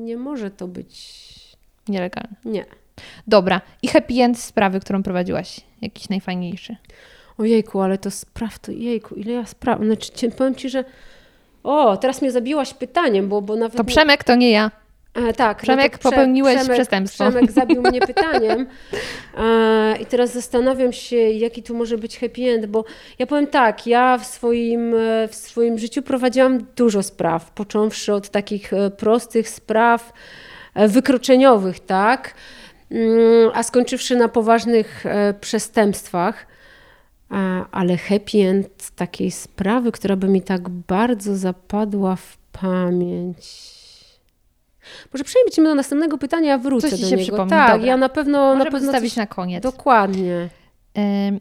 nie 0.05 0.17
może 0.17 0.51
to 0.51 0.69
być... 0.69 1.31
Nielegalne. 1.89 2.37
Nie. 2.45 2.65
Dobra. 3.27 3.61
I 3.83 3.89
happy 3.89 4.15
end 4.23 4.39
sprawy, 4.39 4.81
którą 4.81 5.03
prowadziłaś? 5.03 5.61
Jakiś 5.83 6.09
najfajniejszy. 6.09 6.77
Ojejku, 7.39 7.81
ale 7.81 7.99
to 7.99 8.11
spraw, 8.11 8.59
to 8.59 8.73
jejku, 8.73 9.15
ile 9.15 9.33
ja 9.33 9.47
spraw... 9.47 9.81
Znaczy, 9.85 10.31
powiem 10.31 10.55
Ci, 10.55 10.69
że... 10.69 10.85
O, 11.65 11.97
teraz 11.97 12.23
mnie 12.23 12.31
zabiłaś 12.31 12.75
pytaniem, 12.75 13.29
bo, 13.29 13.43
bo 13.43 13.57
nawet... 13.57 13.77
To 13.77 13.83
nie- 13.83 13.87
Przemek 13.89 14.25
to 14.25 14.35
nie 14.35 14.51
ja. 14.51 14.71
E, 15.15 15.33
tak. 15.33 15.63
Przemek, 15.63 15.93
to 15.93 15.99
Prze- 15.99 16.11
popełniłeś 16.11 16.57
Przemek, 16.57 16.73
przestępstwo. 16.77 17.31
Przemek 17.31 17.53
zabił 17.53 17.83
mnie 17.83 18.01
pytaniem. 18.13 18.67
E, 19.39 19.97
I 20.01 20.07
teraz 20.07 20.33
zastanawiam 20.33 20.93
się, 20.93 21.17
jaki 21.17 21.63
tu 21.63 21.75
może 21.75 21.99
być 21.99 22.19
happy 22.19 22.43
end, 22.51 22.67
bo 22.67 22.85
ja 23.19 23.27
powiem 23.27 23.47
tak, 23.47 23.87
ja 23.87 24.19
w 24.19 24.27
swoim, 24.27 24.95
e, 24.95 25.29
w 25.29 25.35
swoim 25.35 25.79
życiu 25.79 26.03
prowadziłam 26.03 26.67
dużo 26.77 27.03
spraw, 27.03 27.51
począwszy 27.51 28.15
od 28.15 28.31
takich 28.31 28.73
e, 28.73 28.91
prostych 28.91 29.49
spraw 29.49 30.13
e, 30.75 30.89
wykroczeniowych, 30.89 31.81
tak, 31.81 32.35
Mm, 32.93 33.51
a 33.55 33.63
skończywszy 33.63 34.17
na 34.17 34.29
poważnych 34.29 35.05
przestępstwach. 35.41 36.47
Ale 37.73 37.97
happy 37.97 38.39
end 38.39 38.91
takiej 38.97 39.31
sprawy, 39.31 39.93
która 39.93 40.17
by 40.17 40.29
mi 40.29 40.43
tak 40.43 40.69
bardzo 40.69 41.37
zapadła 41.37 42.17
w 42.17 42.37
pamięć. 42.53 43.80
Może 45.13 45.25
przejdźmy 45.25 45.65
do 45.65 45.75
następnego 45.75 46.19
pytania, 46.19 46.55
a 46.55 46.59
wrócę 46.59 46.91
Coś 46.91 47.01
do 47.01 47.07
się 47.07 47.17
niego. 47.17 47.23
przypomni, 47.23 47.51
Tak, 47.51 47.73
dobra. 47.73 47.87
ja 47.87 47.97
na 47.97 48.09
pewno, 48.09 48.39
na 48.39 48.55
Możemy 48.55 48.71
pewno 48.71 48.87
zostawić 48.87 49.11
coś... 49.11 49.17
na 49.17 49.27
koniec. 49.27 49.63
Dokładnie. 49.63 50.49
Ym, 51.29 51.41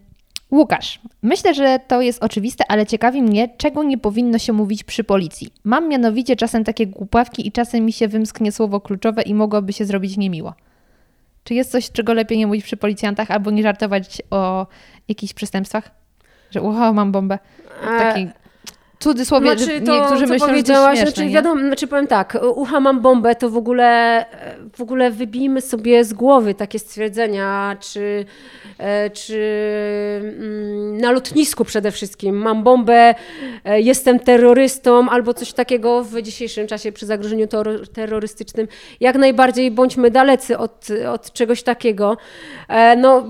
Łukasz, 0.51 0.99
myślę, 1.21 1.53
że 1.53 1.79
to 1.87 2.01
jest 2.01 2.23
oczywiste, 2.23 2.63
ale 2.71 2.85
ciekawi 2.85 3.21
mnie, 3.21 3.49
czego 3.57 3.83
nie 3.83 3.97
powinno 3.97 4.37
się 4.37 4.53
mówić 4.53 4.83
przy 4.83 5.03
policji. 5.03 5.53
Mam 5.63 5.87
mianowicie 5.89 6.35
czasem 6.35 6.63
takie 6.63 6.87
głupawki 6.87 7.47
i 7.47 7.51
czasem 7.51 7.85
mi 7.85 7.93
się 7.93 8.07
wymsknie 8.07 8.51
słowo 8.51 8.81
kluczowe 8.81 9.21
i 9.21 9.33
mogłoby 9.33 9.73
się 9.73 9.85
zrobić 9.85 10.17
niemiło. 10.17 10.53
Czy 11.43 11.53
jest 11.53 11.71
coś, 11.71 11.91
czego 11.91 12.13
lepiej 12.13 12.37
nie 12.37 12.47
mówić 12.47 12.63
przy 12.65 12.77
policjantach 12.77 13.31
albo 13.31 13.51
nie 13.51 13.63
żartować 13.63 14.21
o 14.29 14.67
jakichś 15.07 15.33
przestępstwach? 15.33 15.91
Że 16.51 16.61
wow, 16.61 16.93
mam 16.93 17.11
bombę. 17.11 17.39
Taki 17.99 18.27
cudzysłowie, 18.99 19.57
że 19.57 19.73
niektórzy 19.73 19.93
E, 19.93 20.07
co 20.07 20.15
myślą, 20.15 20.27
że 20.27 20.39
to 20.39 20.45
powiedziałaś, 20.47 20.99
znaczy, 20.99 21.25
nie? 21.25 21.33
wiadomo, 21.33 21.61
znaczy 21.61 21.87
powiem 21.87 22.07
tak, 22.07 22.37
ucha 22.55 22.79
mam 22.79 23.01
bombę, 23.01 23.35
to 23.35 23.49
w 23.49 23.57
ogóle, 23.57 24.25
w 24.77 24.81
ogóle 24.81 25.11
wybijmy 25.11 25.61
sobie 25.61 26.03
z 26.03 26.13
głowy 26.13 26.53
takie 26.53 26.79
stwierdzenia, 26.79 27.77
czy, 27.79 28.25
e, 28.77 29.09
czy 29.09 29.39
mm, 30.39 30.97
na 30.97 31.11
lotnisku 31.11 31.65
przede 31.65 31.91
wszystkim 31.91 32.35
mam 32.35 32.63
bombę, 32.63 33.15
e, 33.65 33.81
jestem 33.81 34.19
terrorystą 34.19 35.09
albo 35.09 35.33
coś 35.33 35.53
takiego 35.53 36.03
w 36.03 36.21
dzisiejszym 36.21 36.67
czasie 36.67 36.91
przy 36.91 37.05
zagrożeniu 37.05 37.45
terro- 37.45 37.87
terrorystycznym. 37.87 38.67
Jak 38.99 39.15
najbardziej 39.15 39.71
bądźmy 39.71 40.11
dalecy 40.11 40.57
od, 40.57 40.87
od 41.13 41.33
czegoś 41.33 41.63
takiego. 41.63 42.17
E, 42.67 42.95
No, 42.95 43.23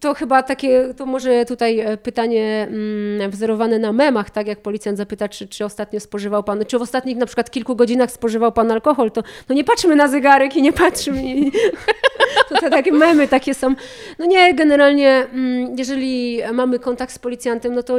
to 0.00 0.14
chyba 0.14 0.42
takie, 0.42 0.94
to 0.96 1.06
może 1.06 1.44
tutaj 1.44 1.80
e, 1.80 1.96
pytanie 1.96 2.68
mm, 2.70 3.30
wzorowane 3.30 3.78
na 3.78 3.92
memach, 3.92 4.30
tak 4.30 4.46
jak 4.46 4.62
policjant 4.62 4.98
zapyta, 4.98 5.28
czy, 5.28 5.48
czy 5.48 5.64
ostatnio 5.64 6.00
spożywał 6.00 6.42
pan, 6.42 6.64
czy 6.66 6.78
w 6.78 6.82
ostatnich 6.82 7.16
na 7.16 7.26
przykład 7.26 7.50
kilku 7.50 7.76
godzinach 7.76 8.10
spożywał 8.10 8.52
pan 8.52 8.70
alkohol, 8.70 9.10
to 9.10 9.22
no 9.48 9.54
nie 9.54 9.64
patrzmy 9.64 9.96
na 9.96 10.08
zegarek 10.08 10.56
i 10.56 10.62
nie 10.62 10.72
patrzmy. 10.72 11.22
I, 11.22 11.52
to 12.48 12.60
te 12.60 12.70
takie 12.70 12.92
memy 12.92 13.28
takie 13.28 13.54
są. 13.54 13.74
No 14.18 14.26
nie, 14.26 14.54
generalnie 14.54 15.26
mm, 15.32 15.78
jeżeli 15.78 16.40
mamy 16.52 16.78
kontakt 16.78 17.12
z 17.12 17.18
policjantem, 17.18 17.74
no 17.74 17.82
to 17.82 17.96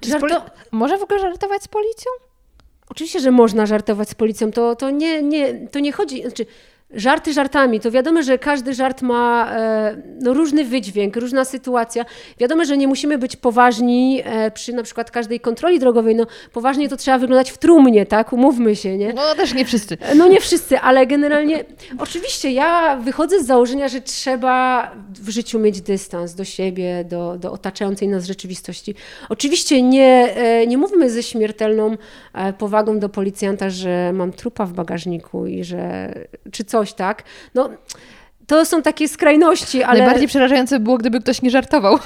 Czy 0.00 0.10
z 0.10 0.14
poli- 0.14 0.32
Żarto- 0.32 0.50
Może 0.70 0.98
w 0.98 1.02
ogóle 1.02 1.20
żartować 1.20 1.62
z 1.62 1.68
policją? 1.68 2.12
Oczywiście, 2.88 3.20
że 3.20 3.30
można 3.30 3.66
żartować 3.66 4.08
z 4.08 4.14
policją. 4.14 4.52
To, 4.52 4.76
to, 4.76 4.90
nie, 4.90 5.22
nie, 5.22 5.68
to 5.68 5.80
nie 5.80 5.92
chodzi. 5.92 6.22
Znaczy, 6.22 6.46
żarty 6.90 7.32
żartami, 7.32 7.80
to 7.80 7.90
wiadomo, 7.90 8.22
że 8.22 8.38
każdy 8.38 8.74
żart 8.74 9.02
ma 9.02 9.52
e, 9.52 9.96
no, 10.20 10.34
różny 10.34 10.64
wydźwięk, 10.64 11.16
różna 11.16 11.44
sytuacja. 11.44 12.04
Wiadomo, 12.40 12.64
że 12.64 12.76
nie 12.76 12.88
musimy 12.88 13.18
być 13.18 13.36
poważni 13.36 14.22
e, 14.24 14.50
przy 14.50 14.72
na 14.72 14.82
przykład 14.82 15.10
każdej 15.10 15.40
kontroli 15.40 15.78
drogowej. 15.78 16.14
No, 16.14 16.26
poważnie 16.52 16.88
to 16.88 16.96
trzeba 16.96 17.18
wyglądać 17.18 17.50
w 17.50 17.58
trumnie, 17.58 18.06
tak? 18.06 18.32
Umówmy 18.32 18.76
się, 18.76 18.98
nie? 18.98 19.12
No 19.12 19.34
też 19.34 19.54
nie 19.54 19.64
wszyscy. 19.64 19.98
No 20.16 20.28
nie 20.28 20.40
wszyscy, 20.40 20.78
ale 20.78 21.06
generalnie 21.06 21.64
oczywiście 21.98 22.50
ja 22.50 22.96
wychodzę 22.96 23.42
z 23.42 23.46
założenia, 23.46 23.88
że 23.88 24.00
trzeba 24.00 24.90
w 25.20 25.28
życiu 25.28 25.58
mieć 25.58 25.80
dystans 25.80 26.34
do 26.34 26.44
siebie, 26.44 27.04
do, 27.04 27.38
do 27.38 27.52
otaczającej 27.52 28.08
nas 28.08 28.24
rzeczywistości. 28.24 28.94
Oczywiście 29.28 29.82
nie, 29.82 30.34
e, 30.36 30.66
nie 30.66 30.78
mówmy 30.78 31.10
ze 31.10 31.22
śmiertelną 31.22 31.96
e, 32.34 32.52
powagą 32.52 32.98
do 32.98 33.08
policjanta, 33.08 33.70
że 33.70 34.12
mam 34.12 34.32
trupa 34.32 34.66
w 34.66 34.72
bagażniku 34.72 35.46
i 35.46 35.64
że 35.64 36.14
czy 36.52 36.64
coś, 36.74 36.92
tak? 36.92 37.22
No 37.54 37.70
to 38.46 38.64
są 38.64 38.82
takie 38.82 39.08
skrajności, 39.08 39.82
ale... 39.82 39.98
Najbardziej 39.98 40.28
przerażające 40.28 40.80
było, 40.80 40.98
gdyby 40.98 41.20
ktoś 41.20 41.42
nie 41.42 41.50
żartował. 41.50 41.98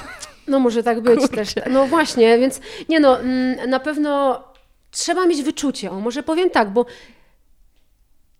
No 0.47 0.59
może 0.59 0.83
tak 0.83 1.01
być 1.01 1.19
Kurczę. 1.19 1.35
też. 1.35 1.53
No 1.71 1.87
właśnie, 1.87 2.39
więc 2.39 2.61
nie 2.89 2.99
no, 2.99 3.19
mm, 3.19 3.69
na 3.69 3.79
pewno 3.79 4.43
trzeba 4.91 5.25
mieć 5.25 5.43
wyczucie. 5.43 5.91
O, 5.91 5.99
może 5.99 6.23
powiem 6.23 6.49
tak, 6.49 6.69
bo 6.69 6.85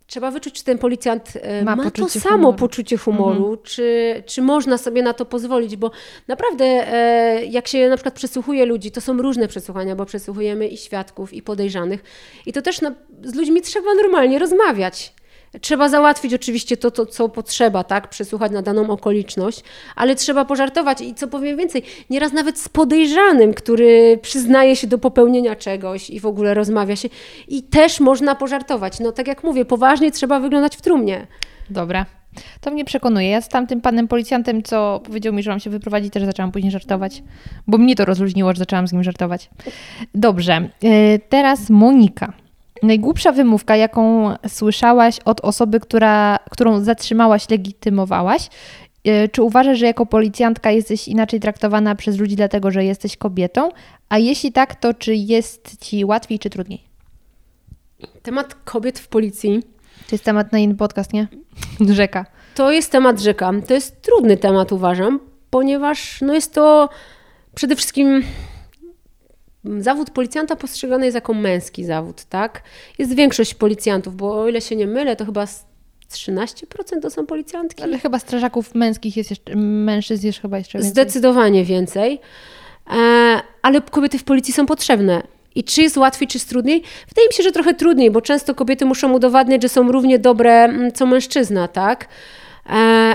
trzeba 0.07 0.31
wyczuć, 0.31 0.53
czy 0.53 0.63
ten 0.63 0.77
policjant 0.77 1.33
e, 1.41 1.63
Ma 1.63 1.75
ma, 1.75 1.91
to 1.91 2.09
samo 2.09 2.35
humoru. 2.35 2.57
poczucie 2.57 2.97
humoru, 2.97 3.57
czy, 3.57 4.23
czy 4.25 4.41
można 4.41 4.77
sobie 4.77 5.03
na 5.03 5.13
to 5.13 5.25
pozwolić, 5.25 5.75
bo 5.75 5.91
naprawdę 6.27 6.65
e, 6.65 7.45
jak 7.45 7.67
się 7.67 7.89
na 7.89 7.95
przykład 7.95 8.13
przesłuchuje 8.13 8.65
ludzi, 8.65 8.91
to 8.91 9.01
są 9.01 9.17
różne 9.17 9.47
przesłuchania, 9.47 9.95
bo 9.95 10.05
przesłuchujemy 10.05 10.67
i 10.67 10.77
świadków, 10.77 11.33
i 11.33 11.41
podejrzanych 11.41 12.03
i 12.45 12.53
to 12.53 12.61
też 12.61 12.81
na, 12.81 12.91
z 13.23 13.35
ludźmi 13.35 13.61
trzeba 13.61 13.93
normalnie 13.93 14.39
rozmawiać. 14.39 15.13
Trzeba 15.61 15.89
załatwić 15.89 16.33
oczywiście 16.33 16.77
to, 16.77 16.91
to, 16.91 17.05
co 17.05 17.29
potrzeba, 17.29 17.83
tak? 17.83 18.09
Przesłuchać 18.09 18.51
na 18.51 18.61
daną 18.61 18.89
okoliczność, 18.89 19.63
ale 19.95 20.15
trzeba 20.15 20.45
pożartować 20.45 21.01
i 21.01 21.15
co 21.15 21.27
powiem 21.27 21.57
więcej, 21.57 21.83
nieraz 22.09 22.33
nawet 22.33 22.59
z 22.59 22.69
podejrzanym, 22.69 23.53
który 23.53 24.19
przyznaje 24.21 24.75
się 24.75 24.87
do 24.87 24.97
popełnienia 24.97 25.55
czegoś 25.55 26.09
i 26.09 26.19
w 26.19 26.25
ogóle 26.25 26.53
rozmawia 26.53 26.95
się 26.95 27.09
i 27.47 27.63
też 27.63 27.99
można 27.99 28.35
pożartować. 28.35 28.99
No 28.99 29.11
tak 29.11 29.27
jak 29.27 29.43
mówię, 29.43 29.65
poważnie 29.65 30.11
trzeba 30.11 30.39
wyglądać 30.39 30.77
w 30.77 30.81
trumnie. 30.81 31.27
Dobra. 31.69 32.05
To 32.61 32.71
mnie 32.71 32.85
przekonuje. 32.85 33.29
Ja 33.29 33.41
z 33.41 33.49
tamtym 33.49 33.81
panem 33.81 34.07
policjantem, 34.07 34.63
co 34.63 35.01
powiedział 35.05 35.33
mi, 35.33 35.43
że 35.43 35.49
mam 35.49 35.59
się 35.59 35.69
wyprowadzić, 35.69 36.13
też 36.13 36.25
zaczęłam 36.25 36.51
później 36.51 36.71
żartować. 36.71 37.23
Bo 37.67 37.77
mnie 37.77 37.95
to 37.95 38.05
rozluźniło, 38.05 38.53
że 38.53 38.59
zaczęłam 38.59 38.87
z 38.87 38.93
nim 38.93 39.03
żartować. 39.03 39.49
Dobrze. 40.15 40.69
y, 40.83 41.19
Teraz 41.29 41.69
Monika. 41.69 42.33
Najgłupsza 42.83 43.31
wymówka, 43.31 43.75
jaką 43.75 44.33
słyszałaś 44.47 45.19
od 45.25 45.41
osoby, 45.41 45.79
która, 45.79 46.39
którą 46.51 46.79
zatrzymałaś, 46.83 47.49
legitymowałaś. 47.49 48.49
Y, 49.07 49.29
Czy 49.31 49.43
uważasz, 49.43 49.79
że 49.79 49.85
jako 49.85 50.05
policjantka 50.05 50.71
jesteś 50.71 51.07
inaczej 51.07 51.39
traktowana 51.39 51.95
przez 51.95 52.17
ludzi, 52.17 52.35
dlatego 52.35 52.71
że 52.71 52.85
jesteś 52.85 53.17
kobietą? 53.17 53.69
A 54.09 54.17
jeśli 54.17 54.51
tak, 54.51 54.75
to 54.75 54.93
czy 54.93 55.15
jest 55.15 55.77
ci 55.85 56.05
łatwiej, 56.05 56.39
czy 56.39 56.49
trudniej? 56.49 56.83
Temat 58.23 58.55
kobiet 58.65 58.99
w 58.99 59.07
policji 59.07 59.63
To 60.09 60.15
jest 60.15 60.23
temat 60.23 60.51
na 60.51 60.59
inny 60.59 60.75
podcast, 60.75 61.13
nie? 61.13 61.27
Rzeka. 61.89 62.25
to 62.55 62.71
jest 62.71 62.91
temat 62.91 63.19
rzeka. 63.19 63.51
To 63.67 63.73
jest 63.73 64.01
trudny 64.01 64.37
temat, 64.37 64.71
uważam, 64.71 65.19
ponieważ 65.49 66.21
no 66.21 66.33
jest 66.33 66.53
to 66.53 66.89
przede 67.55 67.75
wszystkim 67.75 68.23
zawód 69.63 70.09
policjanta 70.09 70.55
postrzegany 70.55 71.05
jest 71.05 71.15
jako 71.15 71.33
męski 71.33 71.85
zawód, 71.85 72.25
tak? 72.25 72.63
Jest 72.97 73.15
większość 73.15 73.53
policjantów, 73.53 74.15
bo 74.15 74.41
o 74.41 74.47
ile 74.47 74.61
się 74.61 74.75
nie 74.75 74.87
mylę, 74.87 75.15
to 75.15 75.25
chyba 75.25 75.45
z 75.45 75.65
13% 76.11 76.65
to 77.01 77.09
są 77.09 77.25
policjantki. 77.25 77.83
Ale 77.83 77.99
chyba 77.99 78.19
strażaków 78.19 78.75
męskich 78.75 79.17
jest 79.17 79.29
jeszcze, 79.29 79.55
mężczyzn 79.55 80.25
jest 80.25 80.39
chyba 80.39 80.57
jeszcze 80.57 80.77
więcej. 80.77 80.91
Zdecydowanie 80.91 81.65
więcej. 81.65 82.19
E, 82.91 83.41
ale 83.61 83.81
kobiety 83.81 84.17
w 84.17 84.23
policji 84.23 84.53
są 84.53 84.65
potrzebne. 84.65 85.23
I 85.55 85.63
czy 85.63 85.81
jest 85.81 85.97
łatwiej, 85.97 86.27
czy 86.27 86.37
jest 86.37 86.49
trudniej? 86.49 86.83
Wydaje 87.07 87.27
mi 87.27 87.33
się, 87.33 87.43
że 87.43 87.51
trochę 87.51 87.73
trudniej, 87.73 88.11
bo 88.11 88.21
często 88.21 88.55
kobiety 88.55 88.85
muszą 88.85 89.13
udowadniać, 89.13 89.61
że 89.61 89.69
są 89.69 89.91
równie 89.91 90.19
dobre 90.19 90.63
mm, 90.63 90.91
co 90.91 91.05
mężczyzna, 91.05 91.67
tak? 91.67 92.07
E, 92.69 92.73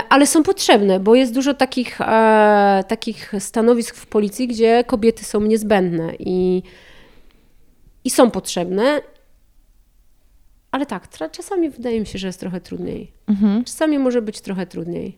ale 0.09 0.27
są 0.27 0.43
potrzebne, 0.43 0.99
bo 0.99 1.15
jest 1.15 1.33
dużo 1.33 1.53
takich, 1.53 2.01
e, 2.01 2.83
takich 2.87 3.33
stanowisk 3.39 3.95
w 3.95 4.07
policji, 4.07 4.47
gdzie 4.47 4.83
kobiety 4.83 5.25
są 5.25 5.41
niezbędne 5.41 6.13
i, 6.19 6.63
i 8.03 8.09
są 8.09 8.31
potrzebne. 8.31 9.01
Ale 10.71 10.85
tak, 10.85 11.07
czasami 11.31 11.69
wydaje 11.69 11.99
mi 11.99 12.05
się, 12.05 12.19
że 12.19 12.27
jest 12.27 12.39
trochę 12.39 12.61
trudniej. 12.61 13.11
Mhm. 13.27 13.63
Czasami 13.63 13.99
może 13.99 14.21
być 14.21 14.41
trochę 14.41 14.65
trudniej. 14.67 15.17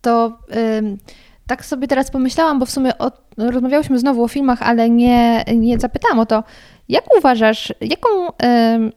To 0.00 0.38
ym, 0.78 0.98
tak 1.46 1.64
sobie 1.64 1.88
teraz 1.88 2.10
pomyślałam, 2.10 2.58
bo 2.58 2.66
w 2.66 2.70
sumie 2.70 2.98
o, 2.98 3.12
rozmawiałyśmy 3.36 3.98
znowu 3.98 4.24
o 4.24 4.28
filmach, 4.28 4.62
ale 4.62 4.90
nie, 4.90 5.44
nie 5.56 5.78
zapytałam 5.78 6.18
o 6.18 6.26
to. 6.26 6.44
Jak 6.88 7.16
uważasz, 7.18 7.72
jaką, 7.80 8.08
ym, 8.74 8.92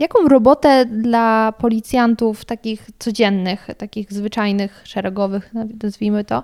jaką 0.00 0.28
robotę 0.28 0.86
dla 0.86 1.52
policjantów 1.52 2.44
takich 2.44 2.90
codziennych, 2.98 3.66
takich 3.78 4.12
zwyczajnych, 4.12 4.82
szeregowych, 4.84 5.50
nazwijmy 5.82 6.24
to, 6.24 6.42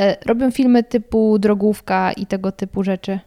y, 0.00 0.16
robią 0.26 0.50
filmy 0.50 0.82
typu 0.82 1.38
Drogówka 1.38 2.12
i 2.12 2.26
tego 2.26 2.52
typu 2.52 2.84
rzeczy? 2.84 3.18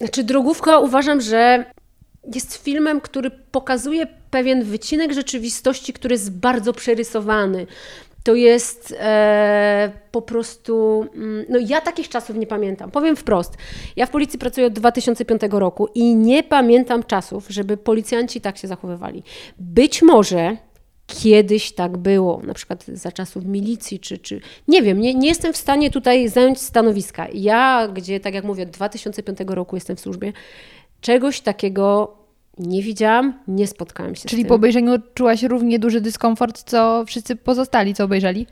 Znaczy, 0.00 0.24
Drogówka 0.24 0.78
uważam, 0.78 1.20
że 1.20 1.64
jest 2.34 2.56
filmem, 2.56 3.00
który 3.00 3.30
pokazuje 3.30 4.06
pewien 4.30 4.64
wycinek 4.64 5.12
rzeczywistości, 5.12 5.92
który 5.92 6.14
jest 6.14 6.32
bardzo 6.32 6.72
przerysowany. 6.72 7.66
To 8.26 8.34
jest 8.34 8.94
e, 8.98 9.92
po 10.10 10.22
prostu. 10.22 11.06
mm, 11.14 11.44
No, 11.48 11.58
ja 11.58 11.80
takich 11.80 12.08
czasów 12.08 12.36
nie 12.36 12.46
pamiętam. 12.46 12.90
Powiem 12.90 13.16
wprost. 13.16 13.54
Ja 13.96 14.06
w 14.06 14.10
policji 14.10 14.38
pracuję 14.38 14.66
od 14.66 14.72
2005 14.72 15.42
roku 15.50 15.88
i 15.94 16.14
nie 16.16 16.42
pamiętam 16.42 17.02
czasów, 17.02 17.46
żeby 17.48 17.76
policjanci 17.76 18.40
tak 18.40 18.58
się 18.58 18.68
zachowywali. 18.68 19.22
Być 19.58 20.02
może 20.02 20.56
kiedyś 21.06 21.72
tak 21.72 21.96
było, 21.96 22.40
na 22.44 22.54
przykład 22.54 22.84
za 22.86 23.12
czasów 23.12 23.44
milicji, 23.44 24.00
czy, 24.00 24.18
czy 24.18 24.40
nie 24.68 24.82
wiem, 24.82 25.00
nie, 25.00 25.14
nie 25.14 25.28
jestem 25.28 25.52
w 25.52 25.56
stanie 25.56 25.90
tutaj 25.90 26.28
zająć 26.28 26.60
stanowiska. 26.60 27.26
Ja, 27.34 27.88
gdzie, 27.88 28.20
tak 28.20 28.34
jak 28.34 28.44
mówię, 28.44 28.62
od 28.62 28.70
2005 28.70 29.38
roku 29.46 29.76
jestem 29.76 29.96
w 29.96 30.00
służbie, 30.00 30.32
czegoś 31.00 31.40
takiego 31.40 32.16
nie 32.58 32.82
widziałam, 32.82 33.34
nie 33.48 33.66
spotkałam 33.66 34.14
się 34.14 34.28
Czyli 34.28 34.42
z 34.42 34.44
po 34.44 34.48
tym. 34.48 34.54
obejrzeniu 34.54 34.92
czułaś 35.14 35.42
równie 35.42 35.78
duży 35.78 36.00
dyskomfort, 36.00 36.62
co 36.62 37.04
wszyscy 37.06 37.36
pozostali, 37.36 37.94
co 37.94 38.04
obejrzeli? 38.04 38.46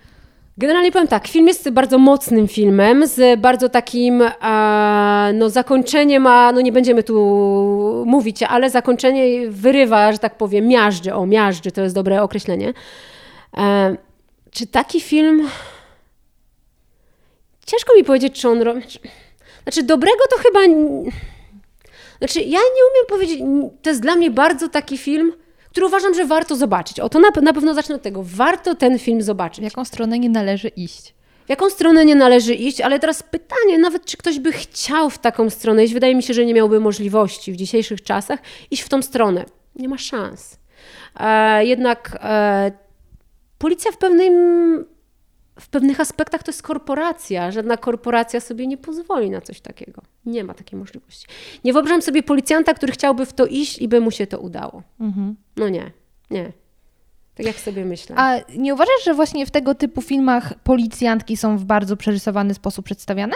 Generalnie 0.59 0.93
powiem 0.93 1.09
tak, 1.09 1.29
film 1.29 1.49
jest 1.49 1.71
bardzo 1.71 1.99
mocnym 1.99 2.49
filmem, 2.49 3.07
z 3.07 3.41
bardzo 3.41 3.69
takim 3.69 4.23
e, 4.23 5.33
no, 5.35 5.51
zakończeniem, 5.51 6.27
a 6.27 6.53
no 6.53 6.61
nie 6.61 6.73
będziemy 6.73 7.03
tu 7.03 8.05
mówić, 8.07 8.43
ale 8.43 8.71
zakończenie 8.71 9.51
wyrywa, 9.51 10.13
że 10.13 10.19
tak 10.19 10.37
powiem, 10.37 10.69
miażdży, 10.69 11.15
o 11.15 11.27
miażdży, 11.27 11.73
to 11.73 11.83
jest 11.83 11.95
dobre 11.95 12.23
określenie. 12.23 12.73
E, 13.57 13.97
czy 14.51 14.67
taki 14.67 15.01
film... 15.01 15.49
Ciężko 17.67 17.95
mi 17.97 18.05
powiedzieć, 18.05 18.41
czy 18.41 18.49
on. 18.49 18.63
Znaczy 19.63 19.83
dobrego 19.83 20.21
to 20.31 20.37
chyba... 20.37 20.61
Znaczy 22.25 22.41
ja 22.41 22.59
nie 22.59 22.83
umiem 22.93 23.07
powiedzieć, 23.09 23.41
to 23.83 23.91
jest 23.91 24.03
dla 24.03 24.15
mnie 24.15 24.31
bardzo 24.31 24.69
taki 24.69 24.99
film, 24.99 25.33
który 25.71 25.87
uważam, 25.87 26.15
że 26.15 26.27
warto 26.27 26.57
zobaczyć. 26.57 27.01
O, 27.01 27.09
to 27.09 27.21
na, 27.21 27.29
na 27.43 27.53
pewno 27.53 27.75
zacznę 27.75 27.95
od 27.95 28.03
tego. 28.03 28.23
Warto 28.23 28.75
ten 28.75 28.99
film 28.99 29.23
zobaczyć. 29.23 29.61
W 29.61 29.65
jaką 29.65 29.85
stronę 29.85 30.19
nie 30.19 30.29
należy 30.29 30.69
iść? 30.69 31.15
W 31.47 31.49
jaką 31.49 31.71
stronę 31.71 32.05
nie 32.05 32.15
należy 32.15 32.55
iść, 32.55 32.81
ale 32.81 33.01
teraz 33.01 33.23
pytanie, 33.23 33.79
nawet 33.79 34.05
czy 34.05 34.17
ktoś 34.17 34.39
by 34.39 34.53
chciał 34.53 35.11
w 35.11 35.19
taką 35.19 35.51
stronę 35.51 35.85
iść, 35.85 35.95
wydaje 35.95 36.15
mi 36.15 36.23
się, 36.23 36.35
że 36.35 36.45
nie 36.45 36.55
miałby 36.55 36.81
możliwości 36.81 37.53
w 37.53 37.57
dzisiejszych 37.57 38.03
czasach 38.03 38.41
iść 38.71 38.83
w 38.83 38.89
tą 38.89 39.03
stronę. 39.03 39.45
Nie 39.77 39.89
ma 39.89 39.99
szans. 39.99 40.59
E, 41.21 41.67
jednak 41.67 42.19
e, 42.23 42.73
policja 43.59 43.93
w 43.93 43.97
pewnym, 43.97 44.85
w 45.61 45.69
pewnych 45.69 46.01
aspektach 46.01 46.43
to 46.43 46.51
jest 46.51 46.63
korporacja. 46.63 47.51
Żadna 47.51 47.77
korporacja 47.77 48.41
sobie 48.41 48.67
nie 48.67 48.77
pozwoli 48.77 49.31
na 49.31 49.41
coś 49.41 49.61
takiego. 49.61 50.03
Nie 50.27 50.45
ma 50.45 50.55
takiej 50.55 50.79
możliwości. 50.79 51.27
Nie 51.65 51.73
wyobrażam 51.73 52.03
sobie 52.03 52.23
policjanta, 52.23 52.75
który 52.75 52.93
chciałby 52.93 53.27
w 53.27 53.33
to 53.33 53.47
iść 53.47 53.79
i 53.79 53.89
by 53.89 54.01
mu 54.01 54.11
się 54.11 54.27
to 54.27 54.39
udało. 54.39 54.83
Mhm. 55.01 55.37
No 55.57 55.69
nie, 55.69 55.91
nie. 56.31 56.53
Tak 57.35 57.47
jak 57.47 57.57
sobie 57.57 57.85
myślę. 57.85 58.17
A 58.19 58.37
nie 58.57 58.75
uważasz, 58.75 59.05
że 59.05 59.15
właśnie 59.15 59.47
w 59.47 59.51
tego 59.51 59.75
typu 59.75 60.03
filmach 60.03 60.55
policjantki 60.65 61.37
są 61.37 61.59
w 61.59 61.65
bardzo 61.65 61.97
przerysowany 61.97 62.55
sposób 62.55 62.85
przedstawiane? 62.85 63.35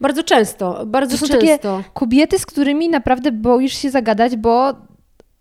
Bardzo 0.00 0.22
często, 0.22 0.86
bardzo 0.86 1.18
To 1.18 1.26
są 1.26 1.38
często. 1.38 1.78
takie 1.78 1.90
kobiety, 1.94 2.38
z 2.38 2.46
którymi 2.46 2.88
naprawdę 2.88 3.32
boisz 3.32 3.74
się 3.78 3.90
zagadać, 3.90 4.36
bo 4.36 4.74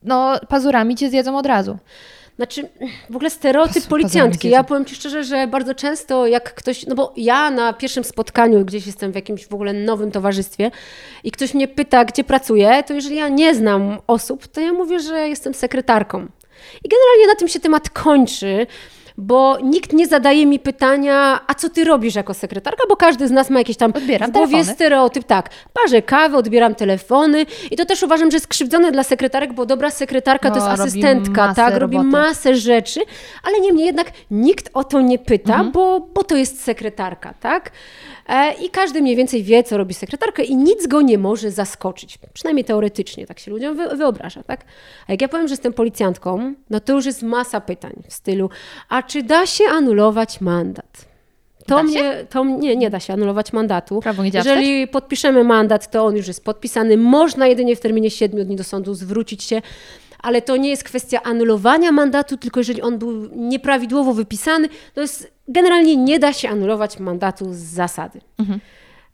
no, 0.03 0.39
pazurami 0.49 0.95
cię 0.95 1.09
zjedzą 1.09 1.38
od 1.38 1.45
razu. 1.45 1.77
Znaczy, 2.41 2.69
w 3.09 3.15
ogóle 3.15 3.30
stereotyp 3.30 3.88
policjantki. 3.88 4.49
Ja 4.49 4.63
powiem 4.63 4.85
Ci 4.85 4.95
szczerze, 4.95 5.23
że 5.23 5.47
bardzo 5.47 5.76
często 5.76 6.27
jak 6.27 6.53
ktoś, 6.53 6.85
no 6.85 6.95
bo 6.95 7.13
ja 7.18 7.51
na 7.51 7.73
pierwszym 7.73 8.03
spotkaniu, 8.03 8.65
gdzieś 8.65 8.88
jestem 8.88 9.11
w 9.11 9.15
jakimś 9.15 9.47
w 9.47 9.53
ogóle 9.53 9.73
nowym 9.73 10.11
towarzystwie 10.11 10.72
i 11.23 11.31
ktoś 11.31 11.53
mnie 11.53 11.68
pyta, 11.68 12.05
gdzie 12.05 12.23
pracuję, 12.23 12.84
to 12.88 12.93
jeżeli 12.93 13.15
ja 13.15 13.30
nie 13.30 13.55
znam 13.55 13.97
osób, 14.07 14.47
to 14.47 14.61
ja 14.61 14.73
mówię, 14.73 14.99
że 14.99 15.30
jestem 15.30 15.53
sekretarką. 15.53 16.27
I 16.84 16.89
generalnie 16.89 17.27
na 17.27 17.35
tym 17.35 17.47
się 17.47 17.59
temat 17.59 17.89
kończy 17.89 18.68
bo 19.22 19.57
nikt 19.64 19.93
nie 19.93 20.07
zadaje 20.07 20.45
mi 20.45 20.60
pytania, 20.60 21.39
a 21.48 21.53
co 21.53 21.69
ty 21.69 21.84
robisz 21.84 22.15
jako 22.15 22.34
sekretarka, 22.34 22.84
bo 22.89 22.95
każdy 22.95 23.27
z 23.27 23.31
nas 23.31 23.49
ma 23.49 23.60
jakieś 23.60 23.77
tam 23.77 23.91
Odbieram 23.95 24.30
w 24.30 24.34
głowie 24.34 24.52
telefony. 24.52 24.76
stereotyp, 24.76 25.23
tak, 25.23 25.49
parzę 25.73 26.02
kawę, 26.02 26.38
odbieram 26.38 26.76
telefony 26.76 27.45
i 27.72 27.77
to 27.77 27.85
też 27.85 28.03
uważam, 28.03 28.31
że 28.31 28.35
jest 28.35 28.45
skrzywdzone 28.45 28.91
dla 28.91 29.03
sekretarek, 29.03 29.53
bo 29.53 29.65
dobra 29.65 29.89
sekretarka 29.89 30.49
No, 30.49 30.56
to 30.56 30.61
jest 30.61 30.77
robi 30.80 30.81
asystentka, 30.89 31.53
tak, 31.53 31.76
robi 31.77 31.98
roboty. 31.98 32.11
masę 32.18 32.56
rzeczy, 32.56 32.99
ale 33.43 33.60
niemniej 33.60 33.85
jednak 33.85 34.11
nikt 34.31 34.69
o 34.73 34.84
to 34.84 35.02
nie 35.02 35.19
pyta, 35.19 35.53
Mhm. 35.53 35.72
bo, 35.72 35.99
bo 36.14 36.23
to 36.23 36.35
jest 36.35 36.64
sekretarka, 36.64 37.34
tak? 37.39 37.72
E, 38.31 38.53
I 38.53 38.69
każdy 38.69 39.01
mniej 39.01 39.15
więcej 39.15 39.43
wie, 39.43 39.63
co 39.63 39.77
robi 39.77 39.93
sekretarka 39.93 40.43
i 40.43 40.55
nic 40.55 40.87
go 40.87 41.01
nie 41.01 41.17
może 41.17 41.51
zaskoczyć. 41.51 42.19
Przynajmniej 42.33 42.65
teoretycznie, 42.65 43.27
tak 43.27 43.39
się 43.39 43.51
ludziom 43.51 43.77
wy, 43.77 43.97
wyobraża, 43.97 44.43
tak? 44.43 44.65
A 45.07 45.11
jak 45.11 45.21
ja 45.21 45.27
powiem, 45.27 45.47
że 45.47 45.53
jestem 45.53 45.73
policjantką, 45.73 46.53
no 46.69 46.79
to 46.79 46.93
już 46.93 47.05
jest 47.05 47.23
masa 47.23 47.61
pytań 47.61 47.93
w 48.07 48.13
stylu, 48.13 48.49
a 48.89 49.03
czy 49.03 49.23
da 49.23 49.45
się 49.45 49.63
anulować 49.65 50.41
mandat? 50.41 51.05
To 51.67 51.83
mnie, 51.83 52.25
to 52.29 52.45
nie, 52.45 52.75
nie 52.75 52.89
da 52.89 52.99
się 52.99 53.13
anulować 53.13 53.53
mandatu. 53.53 53.99
Prawo 53.99 54.23
nie 54.23 54.31
działa 54.31 54.45
Jeżeli 54.45 54.87
podpiszemy 54.87 55.43
mandat, 55.43 55.91
to 55.91 56.05
on 56.05 56.15
już 56.15 56.27
jest 56.27 56.45
podpisany. 56.45 56.97
Można 56.97 57.47
jedynie 57.47 57.75
w 57.75 57.79
terminie 57.79 58.09
7 58.11 58.45
dni 58.45 58.55
do 58.55 58.63
sądu 58.63 58.93
zwrócić 58.93 59.43
się, 59.43 59.61
ale 60.19 60.41
to 60.41 60.57
nie 60.57 60.69
jest 60.69 60.83
kwestia 60.83 61.23
anulowania 61.23 61.91
mandatu, 61.91 62.37
tylko 62.37 62.59
jeżeli 62.59 62.81
on 62.81 62.97
był 62.97 63.29
nieprawidłowo 63.35 64.13
wypisany, 64.13 64.69
to 64.93 65.01
jest 65.01 65.31
generalnie 65.51 65.97
nie 65.97 66.19
da 66.19 66.33
się 66.33 66.49
anulować 66.49 66.99
mandatu 66.99 67.53
z 67.53 67.57
zasady. 67.57 68.21
Mhm. 68.39 68.59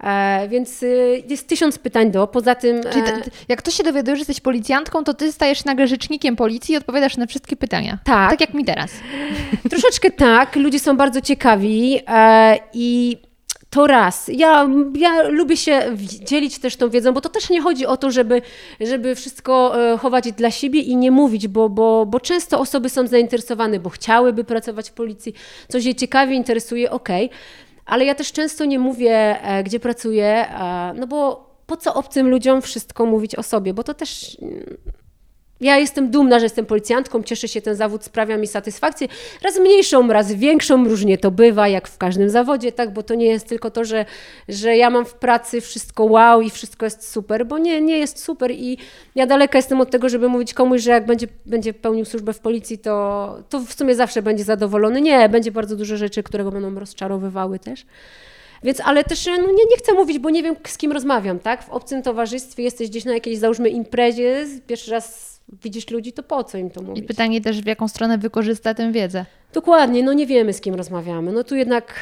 E, 0.04 0.48
więc 0.50 0.84
y, 0.84 1.24
jest 1.30 1.48
tysiąc 1.48 1.80
pytań 1.80 2.12
do. 2.12 2.28
Poza 2.28 2.56
tym. 2.56 2.82
Czyli 2.92 3.02
e, 3.02 3.12
t- 3.12 3.22
t- 3.22 3.32
jak 3.48 3.60
ktoś 3.60 3.74
się 3.74 3.84
dowiaduje, 3.84 4.16
że 4.16 4.20
jesteś 4.20 4.40
policjantką, 4.40 5.04
to 5.04 5.14
ty 5.14 5.32
stajesz 5.32 5.66
nagle 5.66 5.88
rzecznikiem 5.88 6.36
policji 6.36 6.74
i 6.74 6.78
odpowiadasz 6.78 7.18
na 7.18 7.28
wszystkie 7.28 7.56
pytania. 7.56 7.98
Tak. 8.04 8.30
Tak 8.30 8.42
jak 8.42 8.54
mi 8.54 8.66
teraz. 8.66 8.92
Troszeczkę 9.70 10.12
tak, 10.12 10.56
ludzie 10.56 10.80
są 10.80 10.98
bardzo 10.98 11.22
ciekawi 11.22 12.00
e, 12.08 12.58
i 12.74 13.18
to 13.70 13.88
raz. 13.88 14.28
Ja, 14.34 14.70
ja 14.96 15.22
lubię 15.22 15.58
się 15.58 15.98
dzielić 16.26 16.60
też 16.60 16.76
tą 16.76 16.90
wiedzą, 16.90 17.14
bo 17.14 17.22
to 17.22 17.30
też 17.30 17.50
nie 17.50 17.62
chodzi 17.62 17.86
o 17.86 17.98
to, 17.98 18.12
żeby, 18.12 18.42
żeby 18.80 19.16
wszystko 19.16 19.82
e, 19.94 19.98
chować 19.98 20.32
dla 20.32 20.52
siebie 20.52 20.80
i 20.80 20.96
nie 20.96 21.12
mówić, 21.12 21.48
bo, 21.48 21.70
bo, 21.70 22.06
bo 22.06 22.20
często 22.20 22.60
osoby 22.60 22.90
są 22.90 23.08
zainteresowane, 23.08 23.80
bo 23.80 23.90
chciałyby 23.90 24.44
pracować 24.44 24.90
w 24.90 24.94
policji, 24.94 25.34
coś 25.68 25.86
je 25.86 25.96
ciekawie 25.96 26.36
interesuje, 26.36 26.92
okej. 26.92 27.30
Ale 27.86 28.06
ja 28.06 28.16
też 28.16 28.32
często 28.32 28.66
nie 28.66 28.80
mówię, 28.80 29.44
e, 29.44 29.64
gdzie 29.64 29.80
pracuję, 29.80 30.26
e, 30.26 30.94
no 30.96 31.08
bo 31.08 31.48
po 31.66 31.78
co 31.78 31.94
obcym 31.94 32.30
ludziom 32.30 32.62
wszystko 32.62 33.06
mówić 33.06 33.36
o 33.36 33.44
sobie, 33.44 33.74
bo 33.74 33.84
to 33.84 33.94
też 33.94 34.38
ja 35.62 35.78
jestem 35.78 36.12
dumna, 36.12 36.40
że 36.40 36.46
jestem 36.46 36.66
policjantką, 36.66 37.24
cieszę 37.24 37.48
się, 37.48 37.62
ten 37.62 37.76
zawód 37.76 38.04
sprawia 38.04 38.38
mi 38.38 38.48
satysfakcję. 38.48 39.08
Raz 39.42 39.60
mniejszą, 39.60 40.08
raz 40.08 40.32
większą, 40.32 40.88
różnie 40.88 41.18
to 41.18 41.32
bywa, 41.32 41.68
jak 41.68 41.88
w 41.88 41.98
każdym 41.98 42.30
zawodzie, 42.30 42.72
tak? 42.72 42.94
Bo 42.94 43.04
to 43.04 43.16
nie 43.16 43.26
jest 43.26 43.48
tylko 43.48 43.72
to, 43.72 43.86
że, 43.86 44.06
że 44.50 44.78
ja 44.78 44.90
mam 44.90 45.06
w 45.06 45.14
pracy 45.14 45.62
wszystko 45.62 46.04
wow 46.04 46.42
i 46.42 46.50
wszystko 46.50 46.86
jest 46.86 47.12
super, 47.12 47.46
bo 47.46 47.58
nie, 47.58 47.82
nie 47.82 47.98
jest 47.98 48.24
super 48.24 48.52
i 48.52 48.78
ja 49.16 49.26
daleka 49.26 49.58
jestem 49.58 49.82
od 49.82 49.92
tego, 49.92 50.10
żeby 50.10 50.30
mówić 50.30 50.54
komuś, 50.54 50.82
że 50.82 50.92
jak 50.92 51.06
będzie, 51.06 51.28
będzie 51.46 51.74
pełnił 51.74 52.06
służbę 52.06 52.34
w 52.34 52.40
policji, 52.40 52.78
to, 52.78 53.38
to 53.50 53.60
w 53.60 53.74
sumie 53.74 53.96
zawsze 53.96 54.22
będzie 54.22 54.44
zadowolony. 54.44 55.02
Nie, 55.02 55.30
będzie 55.30 55.52
bardzo 55.52 55.76
dużo 55.76 55.98
rzeczy, 55.98 56.24
które 56.24 56.44
go 56.44 56.52
będą 56.52 56.80
rozczarowywały 56.80 57.60
też. 57.60 57.86
Więc, 58.64 58.82
ale 58.82 59.04
też 59.04 59.26
no 59.26 59.38
nie, 59.38 59.66
nie 59.70 59.78
chcę 59.78 59.94
mówić, 59.94 60.20
bo 60.20 60.30
nie 60.30 60.44
wiem, 60.44 60.56
z 60.68 60.78
kim 60.78 60.92
rozmawiam, 60.92 61.40
tak? 61.40 61.64
W 61.64 61.70
obcym 61.70 62.04
towarzystwie 62.04 62.64
jesteś 62.64 62.90
gdzieś 62.90 63.06
na 63.06 63.14
jakiejś, 63.14 63.38
załóżmy, 63.38 63.70
imprezie, 63.70 64.46
pierwszy 64.68 64.92
raz 64.92 65.37
widzisz 65.64 65.90
ludzi, 65.90 66.14
to 66.14 66.24
po 66.24 66.44
co 66.44 66.58
im 66.58 66.70
to 66.70 66.82
I 66.82 66.84
mówić? 66.84 67.08
pytanie 67.08 67.42
też, 67.42 67.62
w 67.62 67.66
jaką 67.66 67.88
stronę 67.88 68.18
wykorzysta 68.18 68.74
tę 68.74 68.92
wiedzę. 68.92 69.26
Dokładnie, 69.54 70.04
no 70.04 70.14
nie 70.14 70.28
wiemy, 70.28 70.54
z 70.54 70.62
kim 70.62 70.76
rozmawiamy. 70.76 71.32
No 71.32 71.44
tu 71.44 71.56
jednak 71.56 71.94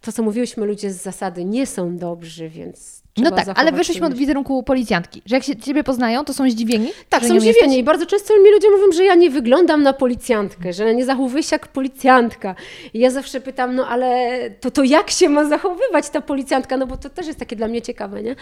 to, 0.00 0.12
co 0.12 0.22
mówiłyśmy, 0.22 0.66
ludzie 0.66 0.90
z 0.90 1.02
zasady 1.02 1.44
nie 1.44 1.66
są 1.66 1.96
dobrzy, 1.96 2.48
więc 2.48 2.95
No 3.16 3.30
tak, 3.30 3.48
ale 3.54 3.72
wyszliśmy 3.72 4.06
od 4.06 4.14
wizerunku 4.14 4.62
policjantki. 4.62 5.22
Że 5.26 5.34
jak 5.36 5.44
się 5.44 5.56
ciebie 5.56 5.84
poznają, 5.84 6.24
to 6.24 6.34
są 6.34 6.50
zdziwieni? 6.50 6.88
Tak, 7.08 7.22
są 7.22 7.28
zdziwieni 7.28 7.46
jesteś? 7.46 7.76
i 7.76 7.82
bardzo 7.84 8.06
często 8.06 8.34
mi 8.34 8.50
ludzie 8.50 8.70
mówią, 8.70 8.92
że 8.92 9.04
ja 9.04 9.14
nie 9.14 9.30
wyglądam 9.30 9.82
na 9.82 9.92
policjantkę, 9.92 10.72
że 10.72 10.94
nie 10.94 11.04
zachowuję 11.04 11.42
się 11.42 11.54
jak 11.54 11.68
policjantka. 11.68 12.54
I 12.94 12.98
ja 12.98 13.10
zawsze 13.10 13.40
pytam, 13.40 13.74
no 13.74 13.88
ale 13.88 14.38
to, 14.60 14.70
to 14.70 14.82
jak 14.84 15.10
się 15.10 15.28
ma 15.28 15.44
zachowywać 15.44 16.10
ta 16.10 16.20
policjantka? 16.20 16.76
No 16.76 16.86
bo 16.86 16.96
to 16.96 17.10
też 17.10 17.26
jest 17.26 17.38
takie 17.38 17.56
dla 17.56 17.68
mnie 17.68 17.82
ciekawe, 17.82 18.22
nie? 18.22 18.36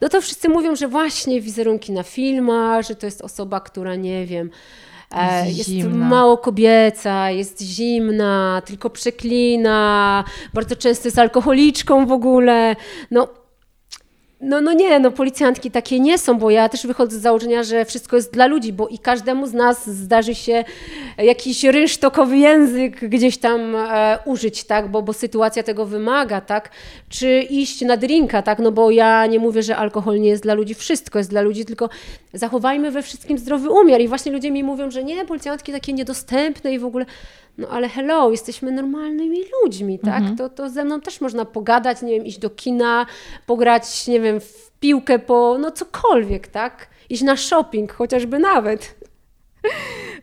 No 0.00 0.08
to 0.08 0.20
wszyscy 0.20 0.48
mówią, 0.48 0.76
że 0.76 0.88
właśnie 0.88 1.40
wizerunki 1.40 1.92
na 1.92 2.02
filmach, 2.02 2.86
że 2.86 2.94
to 2.94 3.06
jest 3.06 3.22
osoba, 3.22 3.60
która 3.60 3.94
nie 3.96 4.26
wiem, 4.26 4.50
e, 5.16 5.46
Jest 5.46 5.58
jest 5.58 5.70
zimna. 5.70 6.06
mało 6.08 6.38
kobieca, 6.38 7.30
jest 7.30 7.62
zimna, 7.62 8.62
tylko 8.64 8.90
przeklina, 8.90 10.24
bardzo 10.54 10.76
często 10.76 11.08
jest 11.08 11.18
alkoholiczką 11.18 12.06
w 12.06 12.12
ogóle. 12.12 12.76
No 13.10 13.28
no, 14.40 14.60
no 14.60 14.72
nie, 14.72 14.98
no 14.98 15.10
policjantki 15.10 15.70
takie 15.70 16.00
nie 16.00 16.18
są, 16.18 16.38
bo 16.38 16.50
ja 16.50 16.68
też 16.68 16.86
wychodzę 16.86 17.18
z 17.18 17.22
założenia, 17.22 17.62
że 17.62 17.84
wszystko 17.84 18.16
jest 18.16 18.32
dla 18.32 18.46
ludzi, 18.46 18.72
bo 18.72 18.88
i 18.88 18.98
każdemu 18.98 19.46
z 19.46 19.52
nas 19.52 19.90
zdarzy 19.90 20.34
się 20.34 20.64
jakiś 21.18 21.64
rynsztokowy 21.64 22.38
język 22.38 23.08
gdzieś 23.08 23.38
tam 23.38 23.76
e, 23.76 24.18
użyć, 24.24 24.64
tak, 24.64 24.90
bo, 24.90 25.02
bo 25.02 25.12
sytuacja 25.12 25.62
tego 25.62 25.86
wymaga, 25.86 26.40
tak, 26.40 26.70
czy 27.08 27.40
iść 27.40 27.80
na 27.80 27.96
drinka, 27.96 28.42
tak, 28.42 28.58
no 28.58 28.72
bo 28.72 28.90
ja 28.90 29.26
nie 29.26 29.38
mówię, 29.38 29.62
że 29.62 29.76
alkohol 29.76 30.20
nie 30.20 30.28
jest 30.28 30.42
dla 30.42 30.54
ludzi, 30.54 30.74
wszystko 30.74 31.18
jest 31.18 31.30
dla 31.30 31.40
ludzi, 31.40 31.64
tylko 31.64 31.88
zachowajmy 32.32 32.90
we 32.90 33.02
wszystkim 33.02 33.38
zdrowy 33.38 33.70
umiar. 33.70 34.00
I 34.00 34.08
właśnie 34.08 34.32
ludzie 34.32 34.50
mi 34.50 34.64
mówią, 34.64 34.90
że 34.90 35.04
nie, 35.04 35.24
policjantki 35.24 35.72
takie 35.72 35.92
niedostępne 35.92 36.72
i 36.72 36.78
w 36.78 36.84
ogóle, 36.84 37.06
no 37.58 37.68
ale 37.68 37.88
hello, 37.88 38.30
jesteśmy 38.30 38.72
normalnymi 38.72 39.38
ludźmi, 39.62 39.98
tak? 39.98 40.22
To, 40.38 40.48
to 40.48 40.70
ze 40.70 40.84
mną 40.84 41.00
też 41.00 41.20
można 41.20 41.44
pogadać, 41.44 42.02
nie 42.02 42.12
wiem, 42.12 42.26
iść 42.26 42.38
do 42.38 42.50
kina, 42.50 43.06
pograć, 43.46 44.06
nie 44.06 44.20
wiem, 44.20 44.27
w 44.40 44.70
piłkę 44.80 45.18
po, 45.18 45.56
no 45.60 45.70
cokolwiek, 45.70 46.48
tak? 46.48 46.88
Iść 47.10 47.22
na 47.22 47.36
shopping 47.36 47.92
chociażby 47.92 48.38
nawet. 48.38 48.94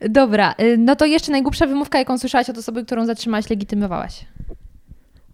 Dobra, 0.02 0.56
y, 0.62 0.78
no 0.78 0.96
to 0.96 1.06
jeszcze 1.06 1.32
najgłupsza 1.32 1.68
wymówka, 1.68 2.00
jaką 2.00 2.18
słyszałaś 2.18 2.50
od 2.50 2.58
osoby, 2.58 2.86
którą 2.86 3.06
zatrzymałaś, 3.06 3.50
legitymowałaś. 3.50 4.26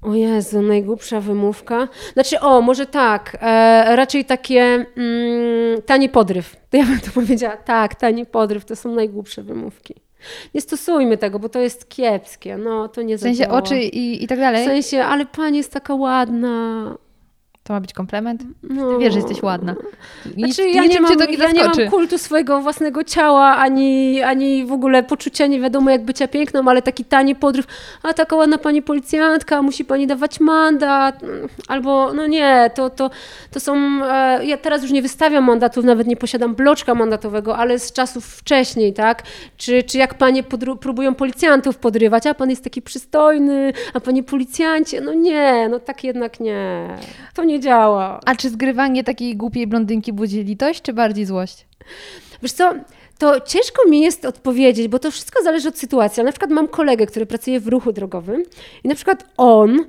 O 0.02 0.14
Jezu, 0.16 0.62
najgłupsza 0.62 1.22
wymówka. 1.22 1.88
Znaczy, 2.14 2.40
o, 2.40 2.62
może 2.62 2.86
tak, 2.86 3.38
e, 3.42 3.96
raczej 3.96 4.26
takie 4.26 4.62
mm, 4.98 5.82
tani 5.86 6.10
podryw. 6.10 6.56
To 6.70 6.78
ja 6.78 6.86
bym 6.86 7.00
to 7.00 7.12
powiedziała, 7.12 7.58
tak, 7.58 7.96
tani 7.96 8.26
podryw 8.26 8.66
to 8.66 8.76
są 8.76 8.96
najgłupsze 8.96 9.44
wymówki. 9.44 9.96
Nie 10.54 10.62
stosujmy 10.62 11.18
tego, 11.18 11.40
bo 11.40 11.50
to 11.50 11.60
jest 11.60 11.90
kiepskie, 11.90 12.58
no 12.58 12.88
to 12.88 13.02
nie 13.02 13.18
W 13.18 13.22
sensie 13.22 13.38
zadziała. 13.38 13.58
oczy 13.58 13.80
i, 13.82 14.24
i 14.24 14.28
tak 14.28 14.38
W 14.38 14.42
dalej. 14.42 14.66
sensie, 14.66 15.04
ale 15.04 15.26
pani 15.26 15.58
jest 15.58 15.72
taka 15.74 15.96
ładna. 15.96 16.86
To 17.64 17.74
ma 17.74 17.82
być 17.82 17.94
komplement? 17.94 18.44
No. 18.64 18.92
Ty 18.94 19.00
wiesz, 19.00 19.14
że 19.14 19.20
jesteś 19.20 19.44
ładna. 19.44 19.76
Nic, 20.38 20.56
Znaczy, 20.56 20.70
ja, 20.70 20.86
nie 20.86 21.02
mam, 21.02 21.18
to 21.18 21.26
nie 21.26 21.38
ja 21.38 21.52
nie 21.52 21.64
mam 21.64 21.90
kultu 21.90 22.18
swojego 22.18 22.62
własnego 22.62 23.04
ciała, 23.04 23.56
ani, 23.56 24.22
ani 24.22 24.66
w 24.66 24.72
ogóle 24.72 25.04
poczucia 25.04 25.48
nie 25.48 25.60
wiadomo 25.60 25.90
jak 25.90 26.06
bycia 26.06 26.28
piękną, 26.28 26.64
ale 26.68 26.82
taki 26.82 27.06
tani 27.06 27.36
podryw, 27.36 27.66
a 28.04 28.14
taka 28.14 28.36
ładna 28.36 28.58
pani 28.58 28.82
policjantka, 28.82 29.62
musi 29.62 29.86
pani 29.86 30.08
dawać 30.08 30.40
mandat, 30.40 31.16
albo 31.68 32.14
no 32.14 32.28
nie, 32.28 32.72
to, 32.76 32.90
to, 32.90 33.10
to 33.52 33.60
są, 33.60 33.76
e, 34.06 34.46
ja 34.46 34.58
teraz 34.58 34.82
już 34.82 34.92
nie 34.92 35.02
wystawiam 35.02 35.44
mandatów, 35.44 35.86
nawet 35.86 36.08
nie 36.08 36.18
posiadam 36.18 36.56
bloczka 36.56 36.96
mandatowego, 36.96 37.58
ale 37.58 37.80
z 37.80 37.92
czasów 37.92 38.26
wcześniej, 38.26 38.94
tak, 38.94 39.24
czy, 39.58 39.84
czy 39.84 39.98
jak 39.98 40.14
panie 40.14 40.44
podru- 40.44 40.78
próbują 40.78 41.16
policjantów 41.16 41.78
podrywać, 41.78 42.28
a 42.28 42.34
pan 42.34 42.50
jest 42.50 42.64
taki 42.64 42.82
przystojny, 42.82 43.74
a 43.94 44.00
panie 44.00 44.24
policjancie, 44.24 45.02
no 45.02 45.14
nie, 45.14 45.70
no 45.70 45.80
tak 45.80 46.04
jednak 46.04 46.40
nie, 46.40 46.88
to 47.34 47.44
nie 47.44 47.51
działa. 47.60 48.20
A 48.26 48.36
czy 48.36 48.50
zgrywanie 48.50 49.04
takiej 49.04 49.38
głupiej 49.38 49.68
blondynki 49.68 50.14
budzi 50.14 50.44
litość, 50.44 50.82
czy 50.82 50.94
bardziej 50.94 51.26
złość? 51.26 51.66
Wiesz 52.42 52.52
co, 52.52 52.74
to 53.18 53.40
ciężko 53.40 53.90
mi 53.90 54.02
jest 54.02 54.26
odpowiedzieć, 54.26 54.88
bo 54.88 55.00
to 55.00 55.12
wszystko 55.12 55.44
zależy 55.44 55.70
od 55.70 55.78
sytuacji. 55.78 56.22
Ale 56.22 56.26
na 56.26 56.32
przykład 56.32 56.52
mam 56.52 56.68
kolegę, 56.68 57.06
który 57.06 57.26
pracuje 57.26 57.60
w 57.60 57.68
ruchu 57.68 57.94
drogowym 57.94 58.44
i 58.84 58.88
na 58.88 58.96
przykład 58.96 59.26
on 59.38 59.86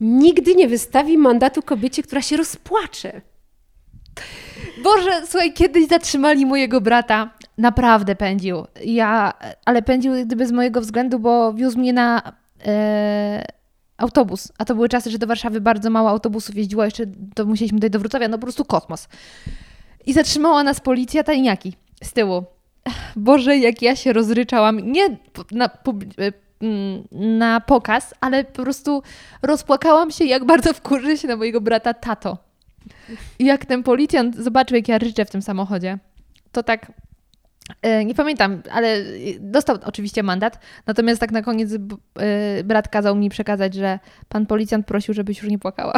nigdy 0.00 0.54
nie 0.54 0.68
wystawi 0.68 1.18
mandatu 1.18 1.62
kobiecie, 1.62 2.02
która 2.02 2.22
się 2.22 2.36
rozpłacze. 2.36 3.20
Boże, 4.82 5.22
słuchaj, 5.26 5.52
kiedyś 5.52 5.88
zatrzymali 5.88 6.46
mojego 6.46 6.80
brata. 6.80 7.30
Naprawdę 7.58 8.16
pędził. 8.16 8.64
Ja, 8.84 9.32
ale 9.64 9.82
pędził 9.82 10.12
gdyby 10.26 10.46
z 10.46 10.52
mojego 10.52 10.80
względu, 10.80 11.18
bo 11.18 11.52
wiózł 11.52 11.78
mnie 11.78 11.92
na 11.92 12.32
e, 12.66 13.44
autobus. 13.96 14.52
A 14.58 14.64
to 14.64 14.74
były 14.74 14.88
czasy, 14.88 15.10
że 15.10 15.18
do 15.18 15.26
Warszawy 15.26 15.60
bardzo 15.60 15.90
mało 15.90 16.10
autobusów 16.10 16.56
jeździło, 16.56 16.84
jeszcze 16.84 17.04
to 17.34 17.44
musieliśmy 17.44 17.78
dojść 17.78 17.92
do 17.92 17.98
Wrocławia, 17.98 18.28
no 18.28 18.38
po 18.38 18.42
prostu 18.42 18.64
kosmos. 18.64 19.08
I 20.06 20.12
zatrzymała 20.12 20.62
nas 20.62 20.80
policja 20.80 21.24
tajniaki 21.24 21.72
z 22.02 22.12
tyłu. 22.12 22.44
Boże, 23.16 23.56
jak 23.56 23.82
ja 23.82 23.96
się 23.96 24.12
rozryczałam. 24.12 24.92
Nie 24.92 25.08
na, 25.50 25.64
e, 25.64 25.70
mm, 26.60 27.04
na 27.38 27.60
pokaz, 27.60 28.14
ale 28.20 28.44
po 28.44 28.62
prostu 28.62 29.02
rozpłakałam 29.42 30.10
się, 30.10 30.24
jak 30.24 30.44
bardzo 30.44 30.72
wkurzy 30.72 31.18
się 31.18 31.28
na 31.28 31.36
mojego 31.36 31.60
brata 31.60 31.94
tato. 31.94 32.38
I 33.38 33.44
jak 33.44 33.66
ten 33.66 33.82
policjant 33.82 34.36
zobaczył, 34.36 34.76
jak 34.76 34.88
ja 34.88 34.98
ryczę 34.98 35.24
w 35.24 35.30
tym 35.30 35.42
samochodzie, 35.42 35.98
to 36.52 36.62
tak 36.62 36.92
Nie 38.04 38.14
pamiętam, 38.14 38.62
ale 38.72 38.96
dostał 39.40 39.76
oczywiście 39.84 40.22
mandat. 40.22 40.58
Natomiast 40.86 41.20
tak 41.20 41.30
na 41.30 41.42
koniec 41.42 41.70
e, 41.72 42.64
brat 42.64 42.88
kazał 42.88 43.16
mi 43.16 43.30
przekazać, 43.30 43.74
że 43.74 43.98
pan 44.28 44.46
policjant 44.46 44.86
prosił, 44.86 45.14
żebyś 45.14 45.42
już 45.42 45.50
nie 45.50 45.58
płakała. 45.58 45.92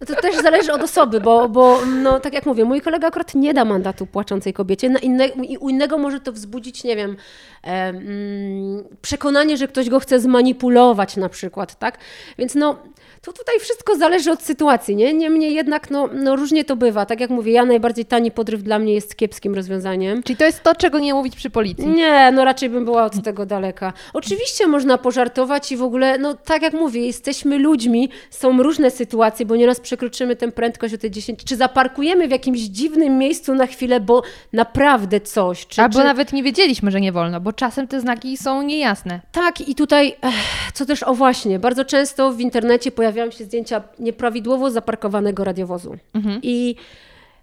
No 0.00 0.06
to 0.06 0.22
też 0.22 0.36
zależy 0.42 0.72
od 0.72 0.82
osoby, 0.82 1.20
bo, 1.20 1.48
bo 1.48 1.78
no, 2.02 2.20
tak 2.20 2.34
jak 2.34 2.46
mówię, 2.46 2.64
mój 2.64 2.80
kolega 2.80 3.08
akurat 3.08 3.34
nie 3.34 3.54
da 3.54 3.64
mandatu 3.64 4.06
płaczącej 4.06 4.52
kobiecie. 4.52 4.90
Na 4.90 4.98
inne, 4.98 5.28
u 5.60 5.68
innego 5.68 5.98
może 5.98 6.20
to 6.20 6.32
wzbudzić, 6.32 6.84
nie 6.84 6.96
wiem, 6.96 7.16
e, 7.64 7.66
mm, 7.66 8.84
przekonanie, 9.02 9.56
że 9.56 9.68
ktoś 9.68 9.88
go 9.88 10.00
chce 10.00 10.20
zmanipulować 10.20 11.16
na 11.16 11.28
przykład, 11.28 11.78
tak? 11.78 11.98
Więc 12.38 12.54
no, 12.54 12.78
to 13.22 13.32
tutaj 13.32 13.60
wszystko 13.60 13.96
zależy 13.96 14.30
od 14.30 14.42
sytuacji, 14.42 14.96
nie? 14.96 15.14
Niemniej 15.14 15.54
jednak, 15.54 15.90
no, 15.90 16.08
no 16.14 16.36
różnie 16.36 16.64
to 16.64 16.76
bywa. 16.76 17.06
Tak 17.06 17.20
jak 17.20 17.30
mówię, 17.30 17.52
ja 17.52 17.64
najbardziej 17.64 18.04
tani 18.04 18.30
podryw 18.30 18.62
dla 18.62 18.78
mnie 18.78 18.94
jest 18.94 19.16
kiepskim 19.16 19.54
rozwiązaniem. 19.54 20.22
Czyli 20.22 20.36
to 20.36 20.44
jest 20.44 20.62
to, 20.62 20.74
czego 20.74 20.98
nie 20.98 21.14
mówić 21.14 21.36
przy 21.36 21.50
policji. 21.50 21.86
Nie, 21.88 22.32
no 22.32 22.44
raczej 22.44 22.70
bym 22.70 22.84
była 22.84 23.04
od 23.04 23.24
tego 23.24 23.46
daleka. 23.46 23.92
Oczywiście 24.12 24.66
można 24.66 24.98
pożartować 24.98 25.72
i 25.72 25.76
w 25.76 25.82
ogóle, 25.82 26.18
no 26.18 26.34
tak 26.34 26.62
jak 26.62 26.72
mówię, 26.72 27.06
jesteśmy 27.06 27.58
ludźmi, 27.58 28.10
są 28.30 28.62
różne 28.62 28.90
sytuacje, 28.90 29.46
bo 29.46 29.56
nieraz 29.56 29.80
przekroczymy 29.80 30.36
tę 30.36 30.52
prędkość 30.52 30.94
o 30.94 30.98
te 30.98 31.10
10, 31.10 31.44
czy 31.44 31.56
zaparkujemy 31.56 32.28
w 32.28 32.30
jakimś 32.30 32.60
dziwnym 32.60 33.18
miejscu 33.18 33.54
na 33.54 33.66
chwilę, 33.66 34.00
bo 34.00 34.22
naprawdę 34.52 35.20
coś, 35.20 35.66
czy, 35.66 35.82
Albo 35.82 35.98
czy... 35.98 36.04
nawet 36.04 36.32
nie 36.32 36.42
wiedzieliśmy, 36.42 36.90
że 36.90 37.00
nie 37.00 37.12
wolno, 37.12 37.40
bo 37.40 37.52
czasem 37.52 37.88
te 37.88 38.00
znaki 38.00 38.36
są 38.36 38.62
niejasne. 38.62 39.20
Tak, 39.32 39.68
i 39.68 39.74
tutaj, 39.74 40.16
ech, 40.22 40.34
co 40.74 40.86
też, 40.86 41.02
o 41.02 41.14
właśnie, 41.14 41.58
bardzo 41.58 41.84
często 41.84 42.32
w 42.32 42.40
internecie 42.40 42.90
pojawiają 43.12 43.30
się 43.30 43.44
zdjęcia 43.44 43.82
nieprawidłowo 43.98 44.70
zaparkowanego 44.70 45.44
radiowozu. 45.44 45.96
I 46.42 46.76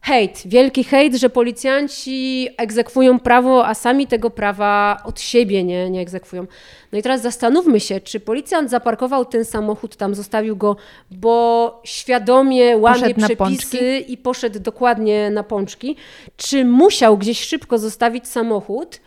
hejt, 0.01 0.43
wielki 0.45 0.83
hejt, 0.83 1.15
że 1.15 1.29
policjanci 1.29 2.47
egzekwują 2.57 3.19
prawo, 3.19 3.67
a 3.67 3.73
sami 3.73 4.07
tego 4.07 4.29
prawa 4.29 5.01
od 5.03 5.19
siebie 5.21 5.63
nie, 5.63 5.89
nie 5.89 6.01
egzekwują. 6.01 6.47
No 6.91 6.99
i 6.99 7.01
teraz 7.01 7.21
zastanówmy 7.21 7.79
się, 7.79 7.99
czy 8.01 8.19
policjant 8.19 8.69
zaparkował 8.69 9.25
ten 9.25 9.45
samochód, 9.45 9.95
tam 9.95 10.15
zostawił 10.15 10.55
go, 10.55 10.75
bo 11.11 11.81
świadomie 11.83 12.77
łamie 12.77 13.15
przepisy 13.15 13.99
i 13.99 14.17
poszedł 14.17 14.59
dokładnie 14.59 15.29
na 15.29 15.43
pączki, 15.43 15.95
czy 16.37 16.65
musiał 16.65 17.17
gdzieś 17.17 17.39
szybko 17.39 17.77
zostawić 17.77 18.27
samochód, 18.27 18.99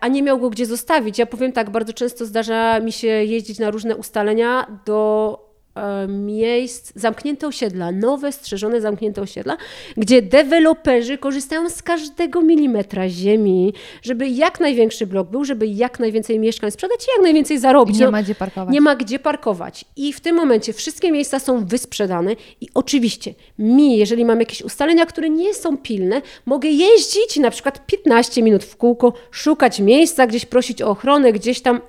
a 0.00 0.08
nie 0.08 0.22
miał 0.22 0.38
go 0.38 0.50
gdzie 0.50 0.66
zostawić. 0.66 1.18
Ja 1.18 1.26
powiem 1.26 1.52
tak, 1.52 1.70
bardzo 1.70 1.92
często 1.92 2.26
zdarza 2.26 2.80
mi 2.80 2.92
się 2.92 3.06
jeździć 3.06 3.58
na 3.58 3.70
różne 3.70 3.96
ustalenia 3.96 4.66
do 4.86 5.38
e, 5.44 5.47
miejsc, 6.08 6.92
zamknięte 6.94 7.46
osiedla, 7.46 7.92
nowe, 7.92 8.32
strzeżone, 8.32 8.80
zamknięte 8.80 9.22
osiedla, 9.22 9.56
gdzie 9.96 10.22
deweloperzy 10.22 11.18
korzystają 11.18 11.70
z 11.70 11.82
każdego 11.82 12.42
milimetra 12.42 13.08
ziemi, 13.08 13.74
żeby 14.02 14.28
jak 14.28 14.60
największy 14.60 15.06
blok 15.06 15.30
był, 15.30 15.44
żeby 15.44 15.66
jak 15.66 16.00
najwięcej 16.00 16.38
mieszkań 16.38 16.70
sprzedać 16.70 17.00
i 17.04 17.10
jak 17.16 17.22
najwięcej 17.22 17.58
zarobić. 17.58 17.98
nie 17.98 18.04
No, 18.04 18.10
ma 18.10 18.22
gdzie 18.22 18.34
parkować. 18.34 18.74
nie 18.74 18.80
ma 18.80 18.96
gdzie 18.96 19.18
parkować. 19.18 19.84
I 19.96 20.12
w 20.12 20.20
tym 20.20 20.36
momencie 20.36 20.72
wszystkie 20.72 21.12
miejsca 21.12 21.38
są 21.38 21.66
wysprzedane 21.66 22.36
i 22.60 22.68
oczywiście 22.74 23.34
mi, 23.58 23.96
jeżeli 23.96 24.24
mam 24.24 24.40
jakieś 24.40 24.62
ustalenia, 24.62 25.06
które 25.06 25.30
nie 25.30 25.54
są 25.54 25.76
pilne, 25.76 26.22
mogę 26.46 26.68
jeździć 26.68 27.36
na 27.36 27.50
przykład 27.50 27.86
15 27.86 28.42
minut 28.42 28.64
w 28.64 28.76
kółko, 28.76 29.12
szukać 29.30 29.80
miejsca, 29.80 30.26
gdzieś 30.26 30.46
prosić 30.46 30.82
o 30.82 30.88
ochronę, 30.90 31.32
gdzieś 31.32 31.60
tam. 31.60 31.80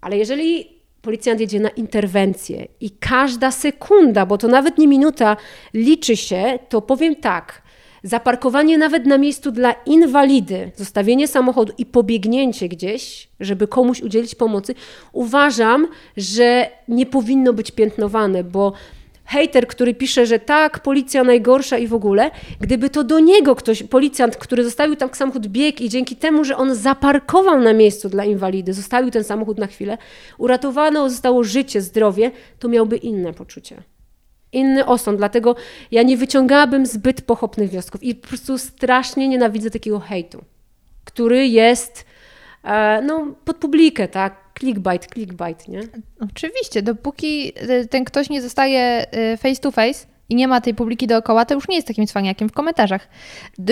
Ale 0.00 0.16
jeżeli 0.18 0.77
policjant 1.02 1.40
jedzie 1.40 1.60
na 1.60 1.68
interwencję 1.68 2.66
i 2.80 2.90
każda 2.90 3.50
sekunda, 3.50 4.26
bo 4.26 4.38
to 4.38 4.48
nawet 4.48 4.78
nie 4.78 4.88
minuta, 4.88 5.36
liczy 5.74 6.16
się, 6.16 6.58
to 6.68 6.80
powiem 6.82 7.16
tak. 7.16 7.62
Zaparkowanie 8.02 8.78
nawet 8.78 9.06
na 9.06 9.18
miejscu 9.18 9.50
dla 9.50 9.72
inwalidy, 9.72 10.70
zostawienie 10.76 11.28
samochodu 11.28 11.72
i 11.78 11.86
pobiegnięcie 11.86 12.68
gdzieś, 12.68 13.28
żeby 13.40 13.68
komuś 13.68 14.00
udzielić 14.00 14.34
pomocy, 14.34 14.74
uważam, 15.12 15.88
że 16.16 16.70
nie 16.88 17.06
powinno 17.06 17.52
być 17.52 17.70
piętnowane, 17.70 18.44
bo 18.44 18.72
hejter, 19.28 19.66
który 19.66 19.94
pisze, 19.94 20.26
że 20.26 20.38
tak, 20.38 20.80
policja 20.80 21.24
najgorsza 21.24 21.78
i 21.78 21.86
w 21.86 21.94
ogóle, 21.94 22.30
gdyby 22.60 22.90
to 22.90 23.04
do 23.04 23.20
niego 23.20 23.56
ktoś, 23.56 23.82
policjant, 23.82 24.36
który 24.36 24.64
zostawił 24.64 24.96
tam 24.96 25.10
samochód 25.14 25.46
bieg 25.46 25.80
i 25.80 25.88
dzięki 25.88 26.16
temu, 26.16 26.44
że 26.44 26.56
on 26.56 26.74
zaparkował 26.74 27.60
na 27.60 27.72
miejscu 27.72 28.08
dla 28.08 28.24
inwalidy, 28.24 28.74
zostawił 28.74 29.10
ten 29.10 29.24
samochód 29.24 29.58
na 29.58 29.66
chwilę, 29.66 29.98
uratowano 30.38 31.10
zostało 31.10 31.44
życie, 31.44 31.80
zdrowie, 31.80 32.30
to 32.58 32.68
miałby 32.68 32.96
inne 32.96 33.32
poczucie 33.32 33.82
inny 34.52 34.86
osąd, 34.86 35.18
dlatego 35.18 35.56
ja 35.90 36.02
nie 36.02 36.16
wyciągałabym 36.16 36.86
zbyt 36.86 37.22
pochopnych 37.22 37.70
wniosków 37.70 38.02
i 38.02 38.14
po 38.14 38.28
prostu 38.28 38.58
strasznie 38.58 39.28
nienawidzę 39.28 39.70
takiego 39.70 40.00
hejtu, 40.00 40.44
który 41.04 41.46
jest 41.46 42.04
e, 42.64 43.02
no, 43.02 43.26
pod 43.44 43.56
publikę, 43.56 44.08
tak? 44.08 44.47
Clickbait, 44.58 45.06
clickbait, 45.06 45.68
nie? 45.68 45.80
Oczywiście, 46.20 46.82
dopóki 46.82 47.52
e, 47.56 47.86
ten 47.86 48.04
ktoś 48.04 48.30
nie 48.30 48.42
zostaje 48.42 49.06
e, 49.10 49.36
face 49.36 49.60
to 49.60 49.70
face 49.70 50.06
i 50.28 50.34
nie 50.34 50.48
ma 50.48 50.60
tej 50.60 50.74
publiki 50.74 51.06
dookoła, 51.06 51.44
to 51.44 51.54
już 51.54 51.68
nie 51.68 51.76
jest 51.76 51.88
takim 51.88 52.06
cwaniakiem 52.06 52.48
w 52.48 52.52
komentarzach. 52.52 53.08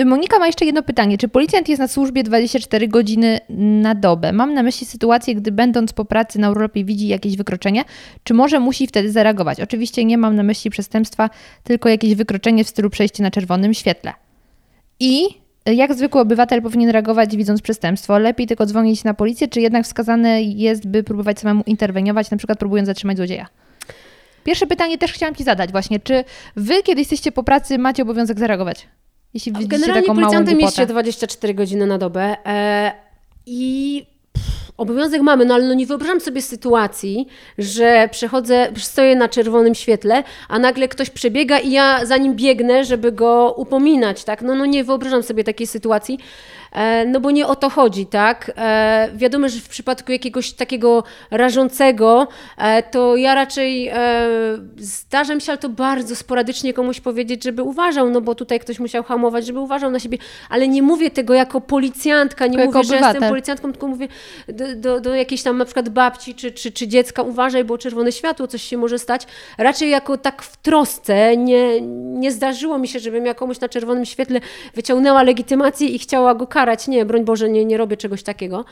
Monika 0.05 0.39
ma 0.39 0.47
jeszcze 0.47 0.65
jedno 0.65 0.83
pytanie. 0.83 1.17
Czy 1.17 1.27
policjant 1.27 1.69
jest 1.69 1.79
na 1.79 1.87
służbie 1.87 2.23
24 2.23 2.87
godziny 2.87 3.39
na 3.81 3.95
dobę? 3.95 4.33
Mam 4.33 4.53
na 4.53 4.63
myśli 4.63 4.87
sytuację, 4.87 5.35
gdy 5.35 5.51
będąc 5.51 5.93
po 5.93 6.05
pracy 6.05 6.39
na 6.39 6.51
urlopie 6.51 6.85
widzi 6.85 7.07
jakieś 7.07 7.37
wykroczenie, 7.37 7.83
czy 8.23 8.33
może 8.33 8.59
musi 8.59 8.87
wtedy 8.87 9.11
zareagować? 9.11 9.61
Oczywiście 9.61 10.05
nie 10.05 10.17
mam 10.17 10.35
na 10.35 10.43
myśli 10.43 10.71
przestępstwa, 10.71 11.29
tylko 11.63 11.89
jakieś 11.89 12.15
wykroczenie 12.15 12.63
w 12.63 12.69
stylu 12.69 12.89
przejście 12.89 13.23
na 13.23 13.31
czerwonym 13.31 13.73
świetle. 13.73 14.13
I 14.99 15.27
jak 15.73 15.93
zwykły 15.93 16.21
obywatel 16.21 16.61
powinien 16.61 16.89
reagować 16.89 17.37
widząc 17.37 17.61
przestępstwo? 17.61 18.19
Lepiej 18.19 18.47
tylko 18.47 18.65
dzwonić 18.65 19.03
na 19.03 19.13
policję, 19.13 19.47
czy 19.47 19.61
jednak 19.61 19.85
wskazane 19.85 20.41
jest, 20.41 20.87
by 20.87 21.03
próbować 21.03 21.39
samemu 21.39 21.63
interweniować, 21.65 22.31
na 22.31 22.37
przykład 22.37 22.59
próbując 22.59 22.87
zatrzymać 22.87 23.17
złodzieja? 23.17 23.47
Pierwsze 24.43 24.67
pytanie 24.67 24.97
też 24.97 25.13
chciałam 25.13 25.35
Ci 25.35 25.43
zadać 25.43 25.71
właśnie. 25.71 25.99
Czy 25.99 26.23
Wy, 26.55 26.83
kiedy 26.83 27.01
jesteście 27.01 27.31
po 27.31 27.43
pracy, 27.43 27.77
macie 27.77 28.03
obowiązek 28.03 28.39
zareagować? 28.39 28.87
Jeśli 29.33 29.51
widzicie 29.51 29.67
Generalnie 29.67 30.01
taką 30.01 30.13
małą 30.13 30.25
policjantem 30.25 30.59
jest 30.59 30.75
się 30.75 30.81
głupotę. 30.81 30.93
24 30.93 31.53
godziny 31.53 31.85
na 31.85 31.97
dobę 31.97 32.37
e, 32.45 32.91
i 33.45 34.05
obowiązek 34.77 35.21
mamy, 35.21 35.45
no 35.45 35.53
ale 35.53 35.67
no 35.67 35.73
nie 35.73 35.85
wyobrażam 35.85 36.21
sobie 36.21 36.41
sytuacji, 36.41 37.27
że 37.57 38.09
przechodzę, 38.11 38.71
stoję 38.77 39.15
na 39.15 39.29
czerwonym 39.29 39.75
świetle, 39.75 40.23
a 40.49 40.59
nagle 40.59 40.87
ktoś 40.87 41.09
przebiega 41.09 41.59
i 41.59 41.71
ja 41.71 42.05
za 42.05 42.17
nim 42.17 42.35
biegnę, 42.35 42.85
żeby 42.85 43.11
go 43.11 43.53
upominać, 43.57 44.23
tak? 44.23 44.41
No, 44.41 44.55
no 44.55 44.65
nie 44.65 44.83
wyobrażam 44.83 45.23
sobie 45.23 45.43
takiej 45.43 45.67
sytuacji. 45.67 46.19
E, 46.71 47.05
No 47.05 47.19
bo 47.19 47.31
nie 47.31 47.47
o 47.47 47.55
to 47.55 47.69
chodzi, 47.69 48.05
tak? 48.05 48.51
E, 48.57 49.09
Wiadomo, 49.15 49.49
że 49.49 49.59
w 49.59 49.69
przypadku 49.69 50.11
jakiegoś 50.11 50.53
takiego 50.53 51.03
rażącego, 51.31 52.27
e, 52.57 52.83
to 52.83 53.15
ja 53.15 53.35
raczej 53.35 53.91
zdarza 54.77 55.35
mi 55.35 55.41
się, 55.41 55.51
ale 55.51 55.57
to 55.57 55.69
bardzo 55.69 56.15
sporadycznie 56.15 56.73
komuś 56.73 56.99
powiedzieć, 56.99 57.43
żeby 57.43 57.63
uważał, 57.63 58.09
no 58.09 58.21
bo 58.21 58.35
tutaj 58.35 58.59
ktoś 58.59 58.79
musiał 58.79 59.03
hamować, 59.03 59.45
żeby 59.45 59.59
uważał 59.59 59.91
na 59.91 59.99
siebie, 59.99 60.17
ale 60.49 60.67
nie 60.67 60.81
mówię 60.81 61.11
tego 61.11 61.33
jako 61.33 61.61
policjantka, 61.61 62.47
nie 62.47 62.57
Tylko 62.57 62.65
mówię, 62.65 62.77
jako 62.77 62.87
że 62.87 62.93
jestem 62.93 63.09
obywatel. 63.09 63.29
policjantką, 63.29 63.71
tylko 63.71 63.87
mówię 63.87 64.07
do, 64.47 64.75
do, 64.75 64.99
do 64.99 65.15
jakiejś 65.15 65.43
tam 65.43 65.57
na 65.57 65.65
przykład 65.65 65.89
babci 65.89 66.35
czy, 66.35 66.51
czy, 66.51 66.71
czy 66.71 66.87
dziecka, 66.87 67.21
uważaj, 67.21 67.63
bo 67.63 67.77
czerwone 67.77 68.11
światło, 68.11 68.47
coś 68.47 68.61
się 68.61 68.77
może 68.77 68.99
stać. 68.99 69.27
Raczej 69.57 69.89
jako 69.89 70.17
tak 70.17 70.41
w 70.41 70.57
trosce, 70.57 71.37
nie, 71.37 71.81
nie 72.19 72.31
zdarzyło 72.31 72.77
mi 72.77 72.87
się, 72.87 72.99
żebym 72.99 73.25
ja 73.25 73.33
komuś 73.33 73.59
na 73.59 73.69
czerwonym 73.69 74.05
świetle 74.05 74.39
wyciągnęła 74.75 75.23
legitymację 75.23 75.87
i 75.87 75.99
chciała 75.99 76.35
go 76.35 76.47
Nie, 76.87 77.05
broń 77.05 77.25
Boże, 77.25 77.49
nie, 77.49 77.65
nie 77.65 77.77
robię 77.77 77.97
czegoś 77.97 78.23
takiego. 78.23 78.65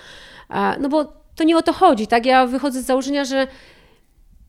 No 0.79 0.89
bo 0.89 1.13
to 1.35 1.43
nie 1.43 1.57
o 1.57 1.61
to 1.61 1.73
chodzi, 1.73 2.07
tak? 2.07 2.25
Ja 2.25 2.45
wychodzę 2.45 2.81
z 2.81 2.85
założenia, 2.85 3.25
że 3.25 3.47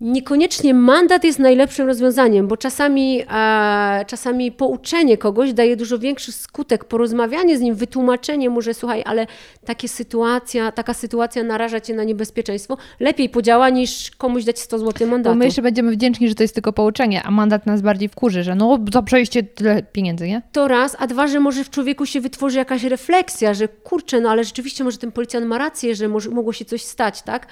Niekoniecznie 0.01 0.75
mandat 0.75 1.25
jest 1.25 1.39
najlepszym 1.39 1.87
rozwiązaniem, 1.87 2.47
bo 2.49 2.57
czasami, 2.57 3.23
e, 3.31 4.05
czasami 4.07 4.53
pouczenie 4.53 5.19
kogoś 5.19 5.53
daje 5.53 5.77
dużo 5.77 5.99
większy 5.99 6.33
skutek, 6.33 6.85
porozmawianie 6.85 7.59
z 7.59 7.61
nim, 7.61 7.75
wytłumaczenie 7.75 8.51
mu, 8.51 8.63
że 8.63 8.75
słuchaj, 8.75 9.03
ale 9.07 9.27
takie 9.65 9.89
sytuacja, 9.89 10.73
taka 10.73 10.95
sytuacja 10.95 11.43
naraża 11.43 11.81
cię 11.81 11.95
na 11.95 12.05
niebezpieczeństwo, 12.05 12.77
lepiej 13.01 13.29
podziała 13.29 13.71
niż 13.71 14.11
komuś 14.11 14.45
dać 14.45 14.59
100 14.59 14.79
zł 14.79 15.07
Bo 15.07 15.11
mandatu. 15.13 15.37
my 15.37 15.45
jeszcze 15.45 15.63
będziemy 15.63 15.93
wdzięczni, 15.93 16.29
że 16.29 16.35
to 16.35 16.43
jest 16.43 16.55
tylko 16.55 16.73
pouczenie, 16.73 17.23
a 17.23 17.31
mandat 17.31 17.67
nas 17.67 17.81
bardziej 17.83 18.09
wkurzy, 18.09 18.43
że 18.43 18.55
no 18.55 18.79
za 18.93 19.03
przejście 19.03 19.43
tyle 19.43 19.83
pieniędzy, 19.83 20.29
nie? 20.29 20.43
To 20.53 20.69
raz, 20.69 20.97
a 20.99 21.07
dwa, 21.07 21.27
że 21.27 21.41
może 21.41 21.65
w 21.65 21.71
człowieku 21.71 22.07
się 22.07 22.21
wytworzy 22.21 22.59
jakaś 22.59 22.83
refleksja, 22.85 23.55
że 23.55 23.69
kurczę, 23.69 24.21
no 24.21 24.31
ale 24.31 24.45
rzeczywiście 24.45 24.85
może 24.85 24.99
ten 24.99 25.13
policjant 25.13 25.47
ma 25.47 25.59
rację, 25.59 25.95
że 25.95 26.09
może, 26.09 26.31
mogło 26.31 26.53
się 26.53 26.65
coś 26.65 26.83
stać, 26.83 27.23
tak? 27.23 27.47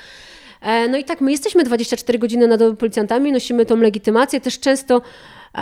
E, 0.65 0.89
No 0.89 0.99
i 0.99 1.05
tak, 1.05 1.21
my 1.21 1.31
jesteśmy 1.33 1.65
24 1.65 2.19
godziny 2.19 2.49
na 2.49 2.57
dobę 2.57 2.77
policjantami, 2.77 3.33
nosimy 3.33 3.67
tą 3.67 3.77
legitymację, 3.77 4.41
też 4.41 4.61
często 4.61 5.03
e, 5.55 5.61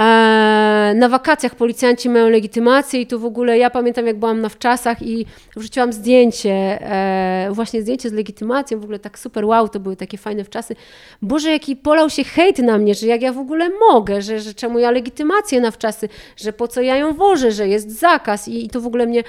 na 0.96 1.08
wakacjach 1.08 1.54
policjanci 1.54 2.08
mają 2.08 2.28
legitymację 2.28 3.00
i 3.00 3.06
tu 3.06 3.18
w 3.20 3.24
ogóle 3.24 3.58
ja 3.58 3.70
pamiętam 3.70 4.06
jak 4.06 4.18
byłam 4.18 4.40
na 4.40 4.48
wczasach 4.48 5.02
i 5.02 5.26
wrzuciłam 5.56 5.92
zdjęcie, 5.92 6.52
e, 6.52 7.48
właśnie 7.52 7.82
zdjęcie 7.82 8.08
z 8.08 8.12
legitymacją, 8.12 8.80
w 8.80 8.84
ogóle 8.84 8.98
tak 8.98 9.18
super 9.18 9.44
wow, 9.44 9.68
to 9.68 9.80
były 9.80 9.96
takie 9.96 10.18
fajne 10.18 10.44
wczasy. 10.44 10.76
Boże, 11.22 11.50
jaki 11.50 11.76
polał 11.76 12.10
się 12.10 12.24
hejt 12.24 12.58
na 12.58 12.78
mnie, 12.78 12.94
że 12.94 13.06
jak 13.06 13.22
ja 13.22 13.32
w 13.32 13.38
ogóle 13.38 13.70
mogę, 13.90 14.22
że, 14.22 14.40
że 14.40 14.54
czemu 14.54 14.78
ja 14.78 14.90
legitymację 14.90 15.60
na 15.60 15.70
wczasy, 15.70 16.08
że 16.36 16.52
po 16.52 16.68
co 16.68 16.80
ja 16.80 16.96
ją 16.96 17.14
wożę, 17.14 17.52
że 17.52 17.68
jest 17.68 17.98
zakaz 18.00 18.48
i, 18.48 18.64
i 18.64 18.70
to 18.70 18.80
w 18.80 18.86
ogóle 18.86 19.06
mnie 19.06 19.22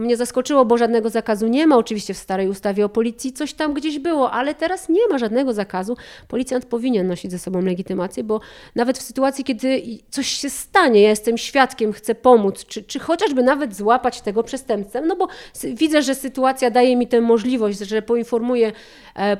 mnie 0.00 0.16
zaskoczyło, 0.16 0.64
bo 0.64 0.78
żadnego 0.78 1.10
zakazu 1.10 1.46
nie 1.48 1.66
ma. 1.66 1.76
Oczywiście 1.76 2.14
w 2.14 2.18
starej 2.18 2.48
ustawie 2.48 2.84
o 2.84 2.88
policji 2.88 3.32
coś 3.32 3.54
tam 3.54 3.74
gdzieś 3.74 3.98
było, 3.98 4.30
ale 4.30 4.54
teraz 4.54 4.88
nie 4.88 5.08
ma 5.10 5.18
żadnego 5.18 5.52
zakazu. 5.52 5.96
Policjant 6.28 6.64
powinien 6.64 7.06
nosić 7.06 7.30
ze 7.30 7.38
sobą 7.38 7.60
legitymację, 7.60 8.24
bo 8.24 8.40
nawet 8.74 8.98
w 8.98 9.02
sytuacji, 9.02 9.44
kiedy 9.44 9.82
coś 10.10 10.26
się 10.26 10.50
stanie, 10.50 11.02
ja 11.02 11.08
jestem 11.08 11.38
świadkiem, 11.38 11.92
chcę 11.92 12.14
pomóc, 12.14 12.64
czy, 12.66 12.82
czy 12.82 12.98
chociażby 12.98 13.42
nawet 13.42 13.76
złapać 13.76 14.20
tego 14.20 14.42
przestępcę, 14.42 15.00
no 15.00 15.16
bo 15.16 15.28
widzę, 15.64 16.02
że 16.02 16.14
sytuacja 16.14 16.70
daje 16.70 16.96
mi 16.96 17.06
tę 17.06 17.20
możliwość, 17.20 17.78
że 17.78 18.02
poinformuję 18.02 18.72
e, 19.16 19.36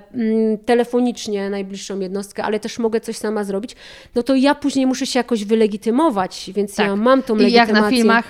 telefonicznie 0.66 1.51
najbliższą 1.51 2.01
jednostkę, 2.01 2.45
ale 2.45 2.61
też 2.61 2.79
mogę 2.79 3.01
coś 3.01 3.16
sama 3.16 3.45
zrobić, 3.45 3.77
no 4.15 4.23
to 4.23 4.35
ja 4.35 4.55
później 4.55 4.87
muszę 4.87 5.07
się 5.07 5.19
jakoś 5.19 5.45
wylegitymować, 5.45 6.51
więc 6.55 6.74
tak. 6.74 6.87
ja 6.87 6.97
mam 6.97 7.23
tą 7.23 7.35
legitymację. 7.35 7.73
I 7.73 7.74
jak 7.74 7.83
na 7.83 7.91
filmach 7.91 8.24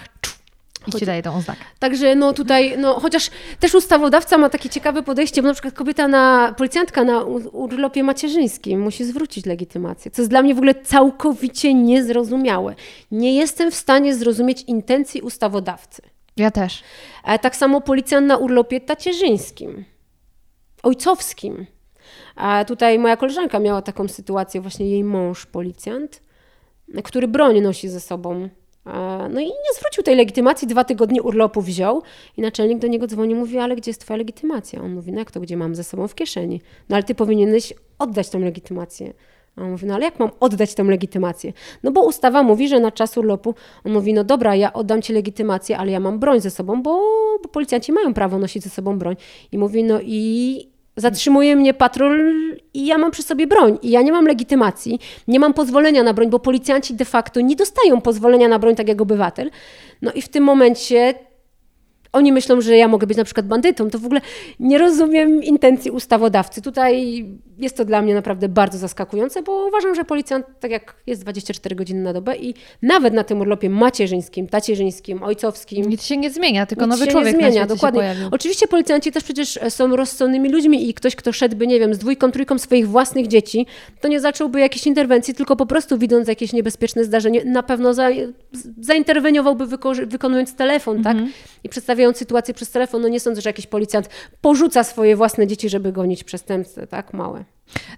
i 0.87 0.93
ci 0.93 1.07
daje 1.07 1.23
tą 1.23 1.35
oznakę. 1.37 1.61
Także 1.79 2.15
no 2.15 2.33
tutaj, 2.33 2.79
no 2.79 3.01
chociaż 3.01 3.31
też 3.61 3.75
ustawodawca 3.75 4.39
ma 4.39 4.49
takie 4.49 4.69
ciekawe 4.69 5.03
podejście, 5.03 5.43
bo 5.43 5.49
na 5.49 5.55
przykład 5.55 5.75
kobieta 5.75 6.09
na, 6.09 6.55
policjantka 6.59 7.05
na 7.05 7.23
urlopie 7.53 8.03
macierzyńskim 8.03 8.81
musi 8.81 9.05
zwrócić 9.05 9.47
legitymację, 9.47 10.11
co 10.11 10.23
jest 10.23 10.31
dla 10.31 10.43
mnie 10.43 10.55
w 10.55 10.59
ogóle 10.59 10.75
całkowicie 10.75 11.75
niezrozumiałe. 11.75 12.75
Nie 13.11 13.35
jestem 13.37 13.71
w 13.71 13.75
stanie 13.75 14.15
zrozumieć 14.15 14.63
intencji 14.63 15.21
ustawodawcy. 15.21 16.03
Ja 16.37 16.51
też. 16.51 16.83
E, 17.25 17.39
tak 17.39 17.57
samo 17.57 17.81
policjant 17.81 18.27
na 18.27 18.37
urlopie 18.37 18.81
tacierzyńskim, 18.81 19.85
ojcowskim. 20.83 21.67
A 22.37 22.65
tutaj 22.65 22.99
moja 22.99 23.17
koleżanka 23.17 23.59
miała 23.59 23.83
taką 23.83 24.09
sytuację, 24.09 24.61
właśnie 24.61 24.91
jej 24.91 25.05
mąż 25.05 25.47
policjant, 25.47 26.23
który 27.05 27.29
broń 27.29 27.61
nosi 27.61 27.89
ze 27.89 28.01
sobą 28.01 28.49
no 29.31 29.41
i 29.41 29.47
nie 29.47 29.75
zwrócił 29.77 30.03
tej 30.03 30.17
legitymacji, 30.17 30.69
dwa 30.69 30.85
tygodnie 30.85 31.23
urlopu 31.23 31.63
wziął 31.63 32.03
i 32.37 32.41
naczelnik 32.41 32.79
do 32.79 32.87
niego 32.87 33.07
dzwoni, 33.07 33.35
mówi, 33.35 33.59
ale 33.59 33.77
gdzie 33.77 33.91
jest 33.91 34.01
twoja 34.01 34.17
legitymacja? 34.17 34.83
On 34.83 34.95
mówi, 34.95 35.13
no 35.13 35.19
jak 35.19 35.31
to, 35.31 35.41
gdzie 35.41 35.57
mam 35.57 35.75
ze 35.75 35.85
sobą 35.85 36.09
w 36.09 36.15
kieszeni? 36.15 36.61
No 36.89 36.97
ale 36.97 37.03
ty 37.03 37.15
powinieneś 37.15 37.73
oddać 37.99 38.31
tą 38.31 38.39
legitymację. 38.39 39.13
A 39.57 39.63
on 39.63 39.71
mówi, 39.71 39.87
no 39.87 39.95
ale 39.95 40.05
jak 40.05 40.19
mam 40.19 40.31
oddać 40.41 40.75
tę 40.75 40.83
legitymację? 40.85 41.53
No 41.83 41.91
bo 41.91 42.05
ustawa 42.05 42.43
mówi, 42.43 42.69
że 42.69 42.81
na 42.81 42.93
czas 42.93 43.17
urlopu, 43.17 43.55
on 43.85 43.93
mówi, 43.93 44.15
no 44.15 44.25
dobra, 44.25 44.55
ja 44.55 44.73
oddam 44.73 45.03
ci 45.03 45.13
legitymację, 45.13 45.79
ale 45.79 45.93
ja 45.93 46.01
mam 46.01 46.19
broń 46.19 46.41
ze 46.41 46.51
sobą, 46.51 46.83
bo, 46.83 47.01
bo 47.43 47.49
policjanci 47.49 47.93
mają 47.93 48.15
prawo 48.15 48.39
nosić 48.39 48.63
ze 48.63 48.71
sobą 48.71 48.99
broń. 48.99 49.17
I 49.53 49.59
mówi, 49.59 49.85
no 49.85 50.01
i 50.03 50.72
Zatrzymuje 50.97 51.57
mnie 51.57 51.75
patrol 51.75 52.33
i 52.75 52.87
ja 52.87 52.99
mam 52.99 53.11
przy 53.11 53.23
sobie 53.23 53.47
broń. 53.47 53.79
I 53.83 53.91
ja 53.91 54.03
nie 54.03 54.13
mam 54.13 54.27
legitymacji, 54.27 55.01
nie 55.29 55.41
mam 55.41 55.55
pozwolenia 55.55 56.03
na 56.03 56.15
broń, 56.15 56.31
bo 56.31 56.39
policjanci 56.39 56.95
de 56.95 57.05
facto 57.05 57.41
nie 57.41 57.57
dostają 57.57 58.01
pozwolenia 58.01 58.49
na 58.49 58.59
broń 58.59 58.75
tak 58.75 58.89
jak 58.89 59.01
obywatel. 59.01 59.51
No 60.03 60.13
i 60.13 60.23
w 60.23 60.29
tym 60.29 60.45
momencie 60.45 61.15
oni 62.13 62.33
myślą, 62.33 62.61
że 62.61 62.77
ja 62.77 62.89
mogę 62.89 63.07
być 63.07 63.17
na 63.17 63.25
przykład 63.25 63.47
bandytą. 63.47 63.91
To 63.91 63.99
w 63.99 64.07
ogóle 64.07 64.21
nie 64.61 64.79
rozumiem 64.79 65.43
intencji 65.43 65.91
ustawodawcy. 65.91 66.63
Tutaj 66.63 67.25
jest 67.59 67.77
to 67.77 67.85
dla 67.85 68.03
mnie 68.03 68.15
naprawdę 68.15 68.49
bardzo 68.49 68.79
zaskakujące, 68.79 69.43
bo 69.43 69.67
uważam, 69.67 69.95
że 69.95 70.05
policjant, 70.05 70.47
tak 70.61 70.71
jak 70.71 70.95
jest 71.07 71.23
24 71.23 71.77
godziny 71.77 72.03
na 72.03 72.13
dobę 72.13 72.37
i 72.37 72.55
nawet 72.83 73.15
na 73.15 73.25
tym 73.25 73.41
urlopie 73.41 73.71
macierzyńskim, 73.71 74.49
tacierzyńskim, 74.49 75.23
ojcowskim. 75.23 75.89
Nic 75.89 76.05
się 76.05 76.17
nie 76.17 76.31
zmienia, 76.31 76.67
tylko 76.67 76.87
nowy 76.87 77.07
człowiek 77.07 77.35
nie 77.35 77.51
zmienia, 77.51 77.67
dokładnie. 77.67 78.15
Oczywiście 78.31 78.69
policjanci 78.69 79.13
też 79.13 79.25
przecież 79.25 79.59
są 79.69 79.97
rozsądnymi 79.97 80.49
ludźmi 80.49 80.89
i 80.89 80.95
ktoś, 80.95 81.17
kto 81.17 81.33
szedłby, 81.33 81.67
nie 81.67 81.81
wiem, 81.81 81.95
z 81.95 81.99
dwójką, 81.99 82.33
trójką 82.33 82.59
swoich 82.59 82.89
własnych 82.89 83.27
dzieci, 83.27 83.67
to 84.01 84.09
nie 84.09 84.21
zacząłby 84.21 84.61
jakiejś 84.61 84.87
interwencji, 84.87 85.35
tylko 85.35 85.57
po 85.57 85.67
prostu 85.67 85.99
widząc 85.99 86.29
jakieś 86.29 86.53
niebezpieczne 86.53 87.05
zdarzenie, 87.05 87.45
na 87.45 87.63
pewno 87.63 87.95
za, 87.95 88.09
zainterweniowałby 88.81 89.67
wykonując 90.07 90.55
telefon, 90.55 91.03
tak? 91.03 91.13
Mhm. 91.13 91.33
I 91.65 91.69
przedstawiając 91.69 92.02
sytuację 92.15 92.55
przez 92.55 92.71
telefon. 92.71 93.03
No 93.03 93.09
nie 93.09 93.21
sądzę, 93.21 93.41
że 93.41 93.49
jakiś 93.49 93.67
policjant 93.67 94.09
porzuca 94.41 94.85
swoje 94.85 95.17
własne 95.17 95.47
dzieci, 95.47 95.69
żeby 95.69 95.93
gonić 95.93 96.25
przestępcę, 96.25 96.87
tak? 96.87 97.13
Małe. 97.13 97.45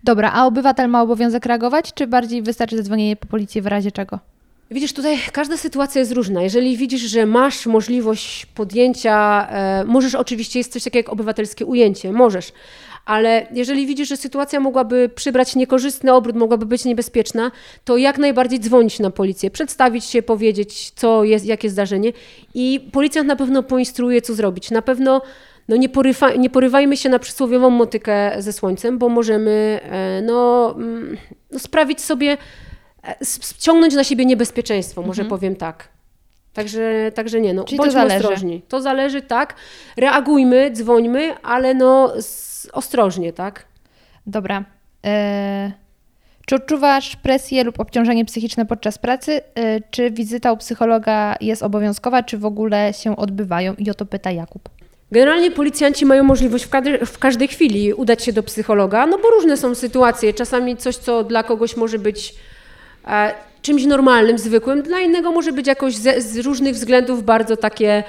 Dobra, 0.05 0.33
a 0.35 0.47
obywatel 0.47 0.91
ma 0.91 1.03
obowiązek 1.03 1.47
reagować, 1.47 1.93
czy 1.95 2.07
bardziej 2.07 2.43
wystarczy 2.43 2.77
zadzwonienie 2.77 3.17
po 3.17 3.27
policję 3.27 3.63
w 3.63 3.67
razie 3.67 3.93
czego? 3.93 4.19
Widzisz, 4.71 4.93
tutaj 4.93 5.19
każda 5.33 5.57
sytuacja 5.57 5.99
jest 5.99 6.13
różna. 6.13 6.43
Jeżeli 6.43 6.77
widzisz, 6.77 7.01
że 7.01 7.27
masz 7.27 7.67
możliwość 7.67 8.47
podjęcia, 8.47 9.49
e, 9.51 9.85
możesz 9.85 10.15
oczywiście, 10.15 10.59
jest 10.59 10.73
coś 10.73 10.85
takiego 10.85 10.99
jak 10.99 11.13
obywatelskie 11.13 11.67
ujęcie, 11.67 12.13
możesz, 12.13 12.53
ale 13.05 13.47
jeżeli 13.53 13.87
widzisz, 13.87 14.09
że 14.09 14.17
sytuacja 14.17 14.61
mogłaby 14.61 15.11
przybrać 15.15 15.57
niekorzystny 15.57 16.13
obrót, 16.13 16.37
mogłaby 16.37 16.67
być 16.67 16.85
niebezpieczna, 16.85 17.51
to 17.85 17.97
jak 17.97 18.19
najbardziej 18.19 18.61
dzwonić 18.61 18.99
na 18.99 19.11
policję, 19.11 19.51
przedstawić 19.51 20.05
się, 20.05 20.23
powiedzieć, 20.23 20.91
co 20.91 21.25
jest, 21.25 21.47
jakie 21.47 21.71
zdarzenie 21.71 22.13
i 22.55 22.89
policjant 22.93 23.29
na 23.29 23.37
pewno 23.37 23.63
poinstruuje, 23.63 24.23
co 24.23 24.35
zrobić. 24.35 24.71
Na 24.71 24.83
pewno 24.83 25.23
no 25.69 25.77
nie, 25.77 25.89
porywa, 25.89 26.35
nie 26.35 26.51
porywajmy 26.51 26.97
się 26.97 27.09
na 27.09 27.19
przysłowiową 27.19 27.71
motykę 27.71 28.33
ze 28.39 28.53
słońcem, 28.53 28.99
bo 28.99 29.09
możemy 29.09 29.81
e, 29.83 30.23
no, 30.23 30.71
mm, 30.77 31.17
no 31.51 31.59
sprawić 31.59 32.01
sobie, 32.01 32.37
e, 33.05 33.17
ściągnąć 33.43 33.95
na 33.95 34.05
siebie 34.05 34.25
niebezpieczeństwo, 34.25 35.03
może 35.03 35.23
mhm. 35.23 35.39
powiem 35.39 35.57
tak. 35.57 35.89
Także, 36.55 37.13
także 37.15 37.41
nie, 37.41 37.55
no, 37.55 37.65
Czyli 37.65 37.79
bądźmy 37.79 38.09
to 38.09 38.15
ostrożni. 38.17 38.63
To 38.69 38.81
zależy, 38.81 39.23
tak. 39.23 39.55
Reagujmy, 39.97 40.71
dzwońmy, 40.71 41.35
ale 41.43 41.75
no 41.75 42.13
ostrożnie, 42.73 43.33
tak. 43.33 43.65
Dobra. 44.27 44.65
E, 45.07 45.73
czy 46.47 46.55
odczuwasz 46.55 47.17
presję 47.17 47.65
lub 47.65 47.81
obciążenie 47.81 48.25
psychiczne 48.25 48.67
podczas 48.67 48.99
pracy? 48.99 49.41
E, 49.55 49.81
czy 49.91 50.11
wizyta 50.11 50.53
u 50.53 50.57
psychologa 50.57 51.37
jest 51.41 51.63
obowiązkowa, 51.63 52.23
czy 52.23 52.39
w 52.39 52.45
ogóle 52.45 52.93
się 52.93 53.17
odbywają? 53.17 53.75
I 53.75 53.91
o 53.91 53.95
to 53.95 54.07
pyta 54.07 54.31
Jakub. 54.31 54.69
Generalnie 55.13 55.51
policjanci 55.51 56.07
mają 56.07 56.25
możliwość 56.25 56.65
w, 56.65 56.69
każdej, 56.69 57.07
w 57.07 57.19
każdej 57.19 57.49
chwili 57.49 57.95
udać 57.95 58.25
się 58.25 58.33
do 58.33 58.43
psychologa, 58.43 59.07
no 59.07 59.19
bo 59.19 59.31
różne 59.31 59.57
są 59.57 59.75
sytuacje. 59.75 60.35
Czasami 60.35 60.77
coś, 60.77 60.97
co 60.97 61.25
dla 61.25 61.43
kogoś 61.43 61.77
może 61.77 61.99
być 61.99 62.35
e, 63.09 63.35
czymś 63.63 63.85
normalnym, 63.85 64.39
zwykłym, 64.39 64.83
dla 64.83 65.01
innego 65.01 65.33
może 65.33 65.53
być 65.53 65.67
jakoś 65.67 65.97
ze, 65.97 66.21
z 66.21 66.39
różnych 66.39 66.75
względów 66.75 67.25
bardzo 67.25 67.57
takie... 67.57 68.05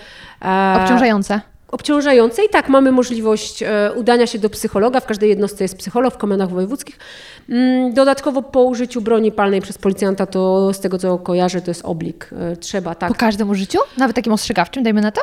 E, 0.45 0.77
obciążające 0.82 1.41
obciążające 1.76 2.45
i 2.45 2.49
tak 2.49 2.69
mamy 2.69 2.91
możliwość 2.91 3.64
e, 3.64 3.91
udania 3.95 4.27
się 4.27 4.39
do 4.39 4.49
psychologa. 4.49 4.99
W 4.99 5.06
każdej 5.06 5.30
jednostce 5.30 5.64
jest 5.64 5.77
psycholog 5.77 6.14
w 6.14 6.18
komendach 6.18 6.49
wojewódzkich. 6.49 6.99
Mm, 7.49 7.93
dodatkowo 7.93 8.41
po 8.41 8.64
użyciu 8.64 9.02
broni 9.02 9.31
palnej 9.31 9.61
przez 9.61 9.77
policjanta, 9.77 10.26
to 10.26 10.73
z 10.73 10.80
tego 10.80 10.97
co 10.97 11.18
kojarzę, 11.18 11.61
to 11.61 11.72
jest 11.72 11.85
oblik. 11.85 12.30
E, 12.39 12.56
trzeba 12.57 12.95
tak. 12.95 13.10
Po 13.10 13.15
każdym 13.15 13.49
użyciu? 13.49 13.80
Nawet 13.97 14.15
takim 14.15 14.34
ostrzegawczym, 14.34 14.84
dajmy 14.84 15.02
na 15.02 15.11
to? 15.11 15.22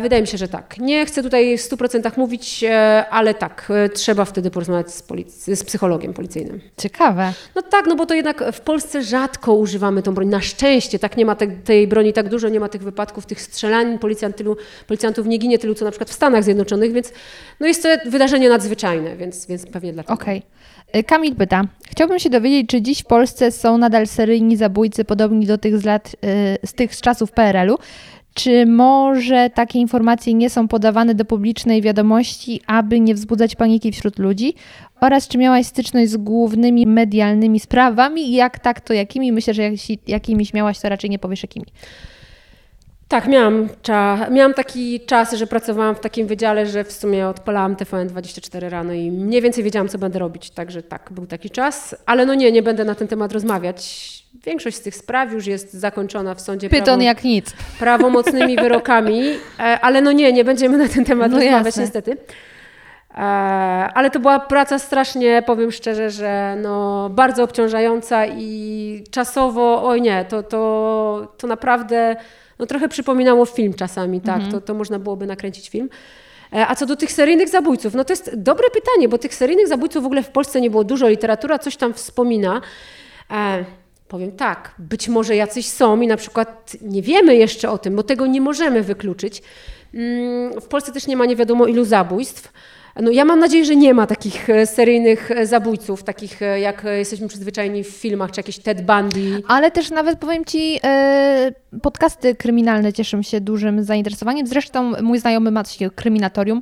Wydaje 0.00 0.22
mi 0.22 0.28
się, 0.28 0.38
że 0.38 0.48
tak. 0.48 0.78
Nie 0.78 1.06
chcę 1.06 1.22
tutaj 1.22 1.58
w 1.58 1.60
100% 1.60 2.18
mówić, 2.18 2.64
e, 2.64 3.04
ale 3.10 3.34
tak, 3.34 3.68
e, 3.70 3.88
trzeba 3.88 4.24
wtedy 4.24 4.50
porozmawiać 4.50 4.90
z, 4.90 5.02
polic- 5.02 5.54
z, 5.54 5.64
psychologiem 5.64 6.14
policyjnym. 6.14 6.60
Ciekawe. 6.78 7.32
No 7.54 7.62
tak, 7.62 7.86
no 7.86 7.96
bo 7.96 8.06
to 8.06 8.14
jednak 8.14 8.44
w 8.52 8.60
Polsce 8.60 9.02
rzadko 9.02 9.54
używamy 9.54 10.02
tą 10.02 10.14
broń. 10.14 10.28
Na 10.28 10.40
szczęście, 10.40 10.98
tak 10.98 11.16
nie 11.16 11.26
ma 11.26 11.34
te, 11.34 11.46
tej 11.46 11.86
broni 11.86 12.12
tak 12.12 12.28
dużo, 12.28 12.48
nie 12.48 12.60
ma 12.60 12.68
tych 12.68 12.82
wypadków, 12.82 13.26
tych 13.26 13.42
strzelanin, 13.42 13.98
policjant 13.98 14.36
tylu, 14.36 14.56
policjantów 14.86 15.26
nie 15.26 15.38
ginie 15.38 15.58
tylu, 15.58 15.74
co 15.74 15.84
na 15.84 15.90
przykład 15.90 16.10
w 16.10 16.12
Stanach 16.12 16.44
Zjednoczonych, 16.44 16.92
więc 16.92 17.12
no 17.60 17.66
jest 17.66 17.82
to 17.82 17.88
wydarzenie 18.10 18.48
nadzwyczajne, 18.48 19.16
więc, 19.16 19.46
więc 19.46 19.66
pewnie 19.66 19.92
dlatego. 19.92 20.14
Okej. 20.14 20.38
Okay. 20.38 21.00
E, 21.00 21.02
Kamil 21.02 21.36
pyta, 21.36 21.64
chciałbym 21.90 22.18
się 22.18 22.30
dowiedzieć, 22.30 22.70
czy 22.70 22.82
dziś 22.82 23.02
w 23.02 23.06
Polsce 23.06 23.52
są 23.52 23.78
nadal 23.78 24.06
seryjni 24.06 24.56
zabójcy 24.56 25.04
podobni 25.04 25.46
do 25.46 25.58
tych 25.58 25.78
z 25.78 25.84
lat, 25.84 26.16
z 26.64 26.72
tych 26.72 26.94
z 26.94 27.00
czasów 27.00 27.32
PRL-u, 27.32 27.78
czy 28.34 28.66
może 28.66 29.50
takie 29.50 29.78
informacje 29.78 30.34
nie 30.34 30.50
są 30.50 30.68
podawane 30.68 31.14
do 31.14 31.24
publicznej 31.24 31.82
wiadomości, 31.82 32.60
aby 32.66 33.00
nie 33.00 33.14
wzbudzać 33.14 33.56
paniki 33.56 33.92
wśród 33.92 34.18
ludzi? 34.18 34.54
Oraz 35.00 35.28
czy 35.28 35.38
miałaś 35.38 35.66
styczność 35.66 36.10
z 36.10 36.16
głównymi 36.16 36.86
medialnymi 36.86 37.60
sprawami 37.60 38.30
i 38.30 38.32
jak 38.32 38.58
tak, 38.58 38.80
to 38.80 38.94
jakimi? 38.94 39.32
Myślę, 39.32 39.54
że 39.54 39.62
jeśli 39.62 39.98
jakimiś 40.06 40.54
miałaś, 40.54 40.80
to 40.80 40.88
raczej 40.88 41.10
nie 41.10 41.18
powiesz 41.18 41.42
jakimi. 41.42 41.66
Tak, 43.08 43.28
miałam, 43.28 43.68
cza, 43.82 44.26
miałam 44.30 44.54
taki 44.54 45.00
czas, 45.00 45.32
że 45.32 45.46
pracowałam 45.46 45.94
w 45.94 46.00
takim 46.00 46.26
wydziale, 46.26 46.66
że 46.66 46.84
w 46.84 46.92
sumie 46.92 47.28
odpalałam 47.28 47.76
TVN24 47.76 48.68
rano 48.68 48.92
i 48.92 49.10
mniej 49.10 49.42
więcej 49.42 49.64
wiedziałam, 49.64 49.88
co 49.88 49.98
będę 49.98 50.18
robić. 50.18 50.50
Także 50.50 50.82
tak, 50.82 51.10
był 51.12 51.26
taki 51.26 51.50
czas. 51.50 51.96
Ale 52.06 52.26
no 52.26 52.34
nie, 52.34 52.52
nie 52.52 52.62
będę 52.62 52.84
na 52.84 52.94
ten 52.94 53.08
temat 53.08 53.32
rozmawiać. 53.32 54.21
Większość 54.34 54.76
z 54.76 54.80
tych 54.80 54.96
spraw 54.96 55.32
już 55.32 55.46
jest 55.46 55.72
zakończona 55.72 56.34
w 56.34 56.40
sądzie. 56.40 56.68
Pyton 56.68 56.84
prawo, 56.84 57.02
jak 57.02 57.24
nic. 57.24 57.52
Prawomocnymi 57.78 58.56
wyrokami, 58.56 59.22
e, 59.58 59.62
ale 59.80 60.00
no 60.00 60.12
nie, 60.12 60.32
nie 60.32 60.44
będziemy 60.44 60.78
na 60.78 60.88
ten 60.88 61.04
temat 61.04 61.32
no 61.32 61.38
rozmawiać 61.38 61.66
jasne. 61.66 61.82
niestety. 61.82 62.16
E, 63.14 63.18
ale 63.94 64.10
to 64.10 64.20
była 64.20 64.40
praca 64.40 64.78
strasznie, 64.78 65.42
powiem 65.46 65.72
szczerze, 65.72 66.10
że 66.10 66.56
no, 66.62 67.10
bardzo 67.10 67.44
obciążająca 67.44 68.26
i 68.26 69.04
czasowo, 69.10 69.84
oj 69.84 70.02
nie, 70.02 70.24
to, 70.24 70.42
to, 70.42 71.32
to 71.38 71.46
naprawdę 71.46 72.16
no, 72.58 72.66
trochę 72.66 72.88
przypominało 72.88 73.46
film 73.46 73.74
czasami, 73.74 74.20
tak, 74.20 74.36
mhm. 74.36 74.52
to, 74.52 74.60
to 74.60 74.74
można 74.74 74.98
byłoby 74.98 75.26
nakręcić 75.26 75.68
film. 75.68 75.88
E, 76.52 76.66
a 76.66 76.74
co 76.74 76.86
do 76.86 76.96
tych 76.96 77.12
seryjnych 77.12 77.48
zabójców, 77.48 77.94
no 77.94 78.04
to 78.04 78.12
jest 78.12 78.36
dobre 78.36 78.70
pytanie, 78.70 79.08
bo 79.08 79.18
tych 79.18 79.34
seryjnych 79.34 79.68
zabójców 79.68 80.02
w 80.02 80.06
ogóle 80.06 80.22
w 80.22 80.30
Polsce 80.30 80.60
nie 80.60 80.70
było 80.70 80.84
dużo, 80.84 81.08
literatura 81.08 81.58
coś 81.58 81.76
tam 81.76 81.94
wspomina. 81.94 82.60
Powiem 84.12 84.32
tak, 84.32 84.74
być 84.78 85.08
może 85.08 85.36
jacyś 85.36 85.66
są 85.66 86.00
i 86.00 86.06
na 86.06 86.16
przykład 86.16 86.76
nie 86.82 87.02
wiemy 87.02 87.36
jeszcze 87.36 87.70
o 87.70 87.78
tym, 87.78 87.96
bo 87.96 88.02
tego 88.02 88.26
nie 88.26 88.40
możemy 88.40 88.82
wykluczyć. 88.82 89.42
Mm, 89.94 90.60
W 90.60 90.68
Polsce 90.68 90.92
też 90.92 91.06
nie 91.06 91.16
ma 91.16 91.26
nie 91.26 91.36
wiadomo 91.36 91.66
ilu 91.66 91.84
zabójstw. 91.84 92.52
No, 93.00 93.10
ja 93.10 93.24
mam 93.24 93.38
nadzieję, 93.38 93.64
że 93.64 93.76
nie 93.76 93.94
ma 93.94 94.06
takich 94.06 94.50
e, 94.50 94.66
seryjnych 94.66 95.30
e, 95.30 95.46
zabójców, 95.46 96.02
takich 96.02 96.42
e, 96.42 96.60
jak 96.60 96.84
jesteśmy 96.98 97.28
przyzwyczajeni 97.28 97.84
w 97.84 97.88
filmach, 97.88 98.30
czy 98.30 98.40
jakiś 98.40 98.58
Ted 98.58 98.86
Bundy. 98.86 99.42
Ale 99.48 99.70
też 99.70 99.90
nawet 99.90 100.18
powiem 100.18 100.44
Ci, 100.44 100.80
podcasty 101.82 102.34
kryminalne 102.34 102.92
cieszą 102.92 103.22
się 103.22 103.40
dużym 103.40 103.84
zainteresowaniem. 103.84 104.46
Zresztą 104.46 104.92
mój 105.02 105.18
znajomy 105.18 105.50
ma 105.50 105.64
takie 105.64 105.90
kryminatorium. 105.90 106.60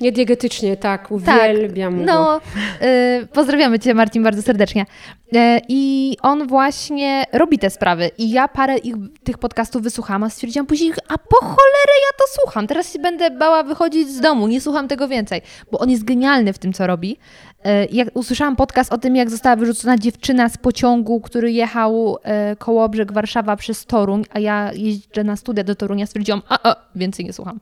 Niediegetycznie, 0.00 0.76
tak, 0.76 1.10
uwielbiam 1.10 1.98
go. 1.98 2.04
No, 2.04 2.40
e, 2.80 3.26
pozdrawiamy 3.32 3.78
Cię 3.78 3.94
Marcin 3.94 4.22
bardzo 4.22 4.42
serdecznie. 4.42 4.86
E, 5.34 5.60
I 5.68 6.16
on 6.22 6.46
właśnie 6.46 7.24
robi 7.32 7.58
te 7.58 7.70
sprawy. 7.70 8.10
I 8.18 8.30
ja 8.30 8.48
parę 8.48 8.78
ich, 8.78 8.94
tych 9.24 9.38
podcastów 9.38 9.82
wysłuchałam, 9.82 10.24
a 10.24 10.30
stwierdziłam 10.30 10.66
później, 10.66 10.92
a 11.08 11.18
po 11.18 11.36
cholerę 11.36 11.94
ja 12.06 12.18
to 12.18 12.24
słucham. 12.40 12.66
Teraz 12.66 12.92
się 12.92 12.98
będę 12.98 13.30
bała 13.30 13.62
wychodzić 13.62 14.08
z 14.08 14.20
domu, 14.20 14.48
nie 14.48 14.60
słucham 14.60 14.88
tego 14.88 15.08
więcej. 15.08 15.40
Bo 15.72 15.78
on 15.78 15.90
jest 15.90 16.04
genialny 16.04 16.52
w 16.52 16.58
tym, 16.58 16.72
co 16.72 16.86
robi. 16.86 17.18
E, 17.66 17.84
Jak 17.92 18.08
usłyszałam 18.14 18.56
podcast 18.56 18.92
o 18.92 18.98
tym, 18.98 19.16
jak 19.16 19.30
została 19.30 19.56
wyrzucona 19.56 19.98
dziewczyna 19.98 20.48
z 20.48 20.56
pociągu, 20.58 21.20
który 21.20 21.52
jechał 21.52 22.18
e, 22.22 22.56
koło 22.56 22.88
brzeg 22.88 23.12
Warszawa 23.12 23.56
przez 23.56 23.86
Toruń, 23.86 24.24
a 24.32 24.38
ja 24.38 24.70
jeżdżę 24.74 25.24
na 25.24 25.36
studia 25.36 25.64
do 25.64 25.74
Torunia, 25.74 26.06
stwierdziłam, 26.06 26.42
a, 26.48 26.58
a 26.70 26.76
więcej 26.94 27.24
nie 27.24 27.32
słucham. 27.32 27.60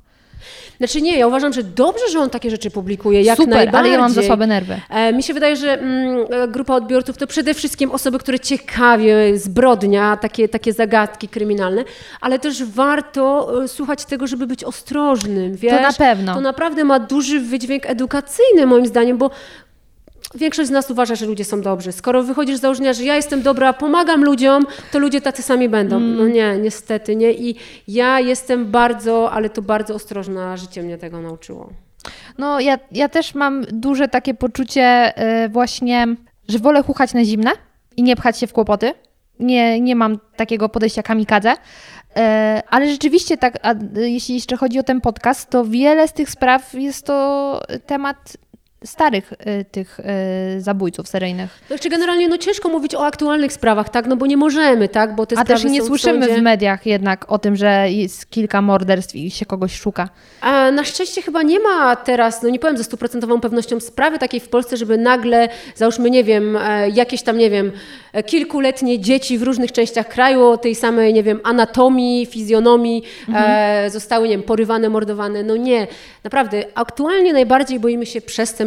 Znaczy 0.78 1.02
nie, 1.02 1.18
ja 1.18 1.26
uważam, 1.26 1.52
że 1.52 1.62
dobrze, 1.62 2.04
że 2.12 2.18
on 2.18 2.30
takie 2.30 2.50
rzeczy 2.50 2.70
publikuje, 2.70 3.22
jak 3.22 3.36
Super, 3.36 3.54
najbardziej. 3.54 3.78
ale 3.80 3.88
ja 3.88 3.98
mam 3.98 4.12
za 4.12 4.22
słabe 4.22 4.46
nerwy. 4.46 4.80
E, 4.90 5.12
mi 5.12 5.22
się 5.22 5.34
wydaje, 5.34 5.56
że 5.56 5.80
mm, 5.80 6.18
grupa 6.52 6.74
odbiorców 6.74 7.16
to 7.16 7.26
przede 7.26 7.54
wszystkim 7.54 7.90
osoby, 7.90 8.18
które 8.18 8.40
ciekawie 8.40 9.38
zbrodnia, 9.38 10.16
takie, 10.16 10.48
takie 10.48 10.72
zagadki 10.72 11.28
kryminalne, 11.28 11.84
ale 12.20 12.38
też 12.38 12.64
warto 12.64 13.50
e, 13.64 13.68
słuchać 13.68 14.04
tego, 14.04 14.26
żeby 14.26 14.46
być 14.46 14.64
ostrożnym, 14.64 15.56
wiesz? 15.56 15.82
na 15.82 15.92
pewno. 15.92 16.34
To 16.34 16.40
naprawdę 16.40 16.84
ma 16.84 16.98
duży 16.98 17.40
wydźwięk 17.40 17.86
edukacyjny 17.86 18.66
moim 18.66 18.86
zdaniem, 18.86 19.18
bo 19.18 19.30
Większość 20.34 20.68
z 20.68 20.72
nas 20.72 20.90
uważa, 20.90 21.14
że 21.14 21.26
ludzie 21.26 21.44
są 21.44 21.60
dobrzy. 21.60 21.92
Skoro 21.92 22.22
wychodzisz 22.22 22.56
z 22.56 22.60
założenia, 22.60 22.92
że 22.92 23.04
ja 23.04 23.16
jestem 23.16 23.42
dobra, 23.42 23.72
pomagam 23.72 24.24
ludziom, 24.24 24.66
to 24.92 24.98
ludzie 24.98 25.20
tacy 25.20 25.42
sami 25.42 25.68
będą. 25.68 25.96
Mm. 25.96 26.16
No 26.16 26.28
nie, 26.28 26.58
niestety 26.58 27.16
nie. 27.16 27.32
I 27.32 27.56
ja 27.88 28.20
jestem 28.20 28.70
bardzo, 28.70 29.30
ale 29.30 29.50
to 29.50 29.62
bardzo 29.62 29.94
ostrożna. 29.94 30.56
Życie 30.56 30.82
mnie 30.82 30.98
tego 30.98 31.20
nauczyło. 31.20 31.70
No, 32.38 32.60
ja, 32.60 32.78
ja 32.92 33.08
też 33.08 33.34
mam 33.34 33.64
duże 33.72 34.08
takie 34.08 34.34
poczucie 34.34 35.12
y, 35.44 35.48
właśnie, 35.48 36.06
że 36.48 36.58
wolę 36.58 36.82
chuchać 36.82 37.14
na 37.14 37.24
zimne 37.24 37.50
i 37.96 38.02
nie 38.02 38.16
pchać 38.16 38.38
się 38.38 38.46
w 38.46 38.52
kłopoty. 38.52 38.92
Nie, 39.40 39.80
nie 39.80 39.96
mam 39.96 40.18
takiego 40.36 40.68
podejścia 40.68 41.02
kamikadze. 41.02 41.52
Y, 41.52 41.56
ale 42.70 42.90
rzeczywiście 42.90 43.36
tak, 43.36 43.58
y, 43.96 44.10
jeśli 44.10 44.34
jeszcze 44.34 44.56
chodzi 44.56 44.78
o 44.78 44.82
ten 44.82 45.00
podcast, 45.00 45.50
to 45.50 45.64
wiele 45.64 46.08
z 46.08 46.12
tych 46.12 46.30
spraw 46.30 46.74
jest 46.74 47.06
to 47.06 47.60
temat 47.86 48.36
starych 48.84 49.32
y, 49.32 49.64
tych 49.64 50.00
y, 50.00 50.60
zabójców 50.60 51.08
seryjnych. 51.08 51.60
Znaczy 51.68 51.88
generalnie 51.88 52.28
no 52.28 52.38
ciężko 52.38 52.68
mówić 52.68 52.94
o 52.94 53.06
aktualnych 53.06 53.52
sprawach, 53.52 53.88
tak? 53.88 54.06
No 54.06 54.16
bo 54.16 54.26
nie 54.26 54.36
możemy, 54.36 54.88
tak? 54.88 55.14
Bo 55.14 55.26
te 55.26 55.38
A 55.38 55.44
też 55.44 55.64
nie 55.64 55.80
są 55.80 55.86
słyszymy 55.86 56.18
w, 56.18 56.24
sądzie. 56.24 56.40
w 56.40 56.42
mediach 56.42 56.86
jednak 56.86 57.32
o 57.32 57.38
tym, 57.38 57.56
że 57.56 57.90
jest 57.90 58.30
kilka 58.30 58.62
morderstw 58.62 59.14
i 59.14 59.30
się 59.30 59.46
kogoś 59.46 59.74
szuka. 59.74 60.08
A 60.40 60.70
na 60.70 60.84
szczęście 60.84 61.22
chyba 61.22 61.42
nie 61.42 61.60
ma 61.60 61.96
teraz, 61.96 62.42
no 62.42 62.48
nie 62.48 62.58
powiem 62.58 62.76
ze 62.76 62.84
stuprocentową 62.84 63.40
pewnością 63.40 63.80
sprawy 63.80 64.18
takiej 64.18 64.40
w 64.40 64.48
Polsce, 64.48 64.76
żeby 64.76 64.98
nagle, 64.98 65.48
załóżmy, 65.74 66.10
nie 66.10 66.24
wiem, 66.24 66.56
e, 66.56 66.90
jakieś 66.90 67.22
tam, 67.22 67.38
nie 67.38 67.50
wiem, 67.50 67.72
e, 68.12 68.22
kilkuletnie 68.22 69.00
dzieci 69.00 69.38
w 69.38 69.42
różnych 69.42 69.72
częściach 69.72 70.08
kraju 70.08 70.46
o 70.46 70.58
tej 70.58 70.74
samej, 70.74 71.14
nie 71.14 71.22
wiem, 71.22 71.40
anatomii, 71.44 72.26
fizjonomii 72.26 73.02
e, 73.34 73.90
zostały, 73.90 74.28
nie 74.28 74.34
wiem, 74.34 74.42
porywane, 74.42 74.88
mordowane. 74.88 75.42
No 75.42 75.56
nie. 75.56 75.86
Naprawdę, 76.24 76.64
aktualnie 76.74 77.32
najbardziej 77.32 77.80
boimy 77.80 78.06
się 78.06 78.20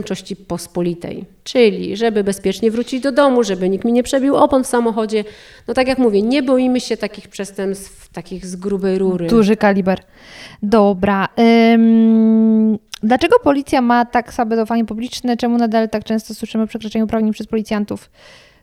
przestępczości 0.07 0.35
pospolitej. 0.35 1.25
Czyli, 1.43 1.97
żeby 1.97 2.23
bezpiecznie 2.23 2.71
wrócić 2.71 3.01
do 3.01 3.11
domu, 3.11 3.43
żeby 3.43 3.69
nikt 3.69 3.85
mi 3.85 3.91
nie 3.91 4.03
przebił 4.03 4.35
opon 4.35 4.63
w 4.63 4.67
samochodzie. 4.67 5.23
No 5.67 5.73
tak 5.73 5.87
jak 5.87 5.97
mówię, 5.97 6.21
nie 6.21 6.43
boimy 6.43 6.79
się 6.79 6.97
takich 6.97 7.27
przestępstw, 7.27 8.09
takich 8.09 8.45
z 8.45 8.55
grubej 8.55 8.97
rury. 8.97 9.27
Duży 9.27 9.55
kaliber. 9.55 9.99
Dobra. 10.63 11.27
Ym, 11.73 12.77
dlaczego 13.03 13.39
policja 13.39 13.81
ma 13.81 14.05
tak 14.05 14.33
słabe 14.33 14.55
zaufanie 14.55 14.85
publiczne? 14.85 15.37
Czemu 15.37 15.57
nadal 15.57 15.89
tak 15.89 16.03
często 16.03 16.33
słyszymy 16.33 16.63
o 16.63 16.67
przekroczeniu 16.67 17.05
uprawnień 17.05 17.33
przez 17.33 17.47
policjantów? 17.47 18.09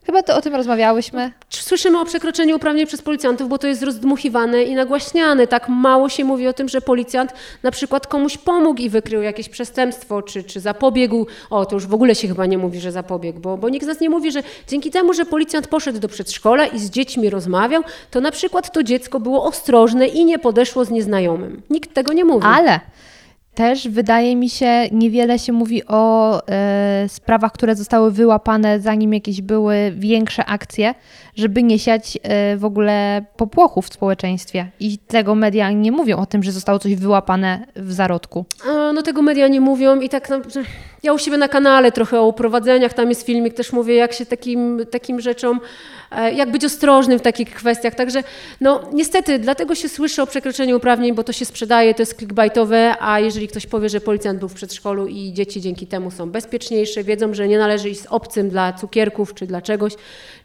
Chyba 0.05 0.23
to 0.23 0.35
o 0.35 0.41
tym 0.41 0.55
rozmawiałyśmy. 0.55 1.31
Słyszymy 1.49 1.99
o 1.99 2.05
przekroczeniu 2.05 2.55
uprawnień 2.55 2.87
przez 2.87 3.01
policjantów, 3.01 3.49
bo 3.49 3.57
to 3.57 3.67
jest 3.67 3.83
rozdmuchiwane 3.83 4.63
i 4.63 4.75
nagłaśniane. 4.75 5.47
Tak 5.47 5.69
mało 5.69 6.09
się 6.09 6.25
mówi 6.25 6.47
o 6.47 6.53
tym, 6.53 6.69
że 6.69 6.81
policjant 6.81 7.33
na 7.63 7.71
przykład 7.71 8.07
komuś 8.07 8.37
pomógł 8.37 8.81
i 8.81 8.89
wykrył 8.89 9.21
jakieś 9.21 9.49
przestępstwo, 9.49 10.21
czy, 10.21 10.43
czy 10.43 10.59
zapobiegł. 10.59 11.27
O, 11.49 11.65
to 11.65 11.75
już 11.75 11.87
w 11.87 11.93
ogóle 11.93 12.15
się 12.15 12.27
chyba 12.27 12.45
nie 12.45 12.57
mówi, 12.57 12.79
że 12.79 12.91
zapobiegł, 12.91 13.39
bo, 13.39 13.57
bo 13.57 13.69
nikt 13.69 13.85
z 13.85 13.87
nas 13.87 13.99
nie 13.99 14.09
mówi, 14.09 14.31
że 14.31 14.43
dzięki 14.67 14.91
temu, 14.91 15.13
że 15.13 15.25
policjant 15.25 15.67
poszedł 15.67 15.99
do 15.99 16.07
przedszkola 16.07 16.65
i 16.65 16.79
z 16.79 16.89
dziećmi 16.89 17.29
rozmawiał, 17.29 17.83
to 18.11 18.21
na 18.21 18.31
przykład 18.31 18.71
to 18.71 18.83
dziecko 18.83 19.19
było 19.19 19.43
ostrożne 19.43 20.07
i 20.07 20.25
nie 20.25 20.39
podeszło 20.39 20.85
z 20.85 20.89
nieznajomym. 20.89 21.61
Nikt 21.69 21.93
tego 21.93 22.13
nie 22.13 22.25
mówi. 22.25 22.47
Ale 22.47 22.79
też 23.55 23.87
wydaje 23.87 24.35
mi 24.35 24.49
się, 24.49 24.89
niewiele 24.91 25.39
się 25.39 25.53
mówi 25.53 25.87
o 25.87 26.41
e, 26.47 27.05
sprawach, 27.09 27.51
które 27.51 27.75
zostały 27.75 28.11
wyłapane, 28.11 28.79
zanim 28.79 29.13
jakieś 29.13 29.41
były 29.41 29.93
większe 29.95 30.45
akcje, 30.45 30.95
żeby 31.35 31.63
nie 31.63 31.79
siać 31.79 32.17
e, 32.23 32.57
w 32.57 32.65
ogóle 32.65 33.25
popłochu 33.37 33.81
w 33.81 33.93
społeczeństwie. 33.93 34.71
I 34.79 34.97
tego 34.97 35.35
media 35.35 35.71
nie 35.71 35.91
mówią 35.91 36.17
o 36.17 36.25
tym, 36.25 36.43
że 36.43 36.51
zostało 36.51 36.79
coś 36.79 36.95
wyłapane 36.95 37.65
w 37.75 37.93
zarodku. 37.93 38.45
A, 38.69 38.91
No 38.93 39.01
tego 39.01 39.21
media 39.21 39.47
nie 39.47 39.61
mówią 39.61 39.99
i 39.99 40.09
tak 40.09 40.29
naprawdę 40.29 40.63
ja 41.05 41.13
u 41.13 41.17
siebie 41.17 41.37
na 41.37 41.47
kanale 41.47 41.91
trochę 41.91 42.19
o 42.19 42.27
uprowadzeniach, 42.27 42.93
tam 42.93 43.09
jest 43.09 43.25
filmik, 43.25 43.53
też 43.53 43.73
mówię 43.73 43.95
jak 43.95 44.13
się 44.13 44.25
takim, 44.25 44.85
takim 44.91 45.21
rzeczom, 45.21 45.61
e, 46.11 46.33
jak 46.33 46.51
być 46.51 46.65
ostrożnym 46.65 47.19
w 47.19 47.21
takich 47.21 47.53
kwestiach, 47.53 47.95
także 47.95 48.23
no 48.61 48.81
niestety 48.93 49.39
dlatego 49.39 49.75
się 49.75 49.89
słyszy 49.89 50.21
o 50.21 50.27
przekroczeniu 50.27 50.77
uprawnień, 50.77 51.15
bo 51.15 51.23
to 51.23 51.33
się 51.33 51.45
sprzedaje, 51.45 51.93
to 51.93 52.01
jest 52.01 52.17
clickbaitowe, 52.17 52.95
a 52.99 53.19
jeżeli 53.19 53.47
ktoś 53.47 53.65
powie, 53.65 53.89
że 53.89 54.01
policjant 54.01 54.39
był 54.39 54.49
w 54.49 54.53
przedszkolu 54.53 55.07
i 55.07 55.33
dzieci 55.33 55.61
dzięki 55.61 55.87
temu 55.87 56.11
są 56.11 56.29
bezpieczniejsze, 56.29 57.03
wiedzą, 57.03 57.33
że 57.33 57.47
nie 57.47 57.57
należy 57.57 57.89
iść 57.89 58.01
z 58.01 58.05
obcym 58.05 58.49
dla 58.49 58.73
cukierków 58.73 59.33
czy 59.33 59.47
dla 59.47 59.61
czegoś, 59.61 59.93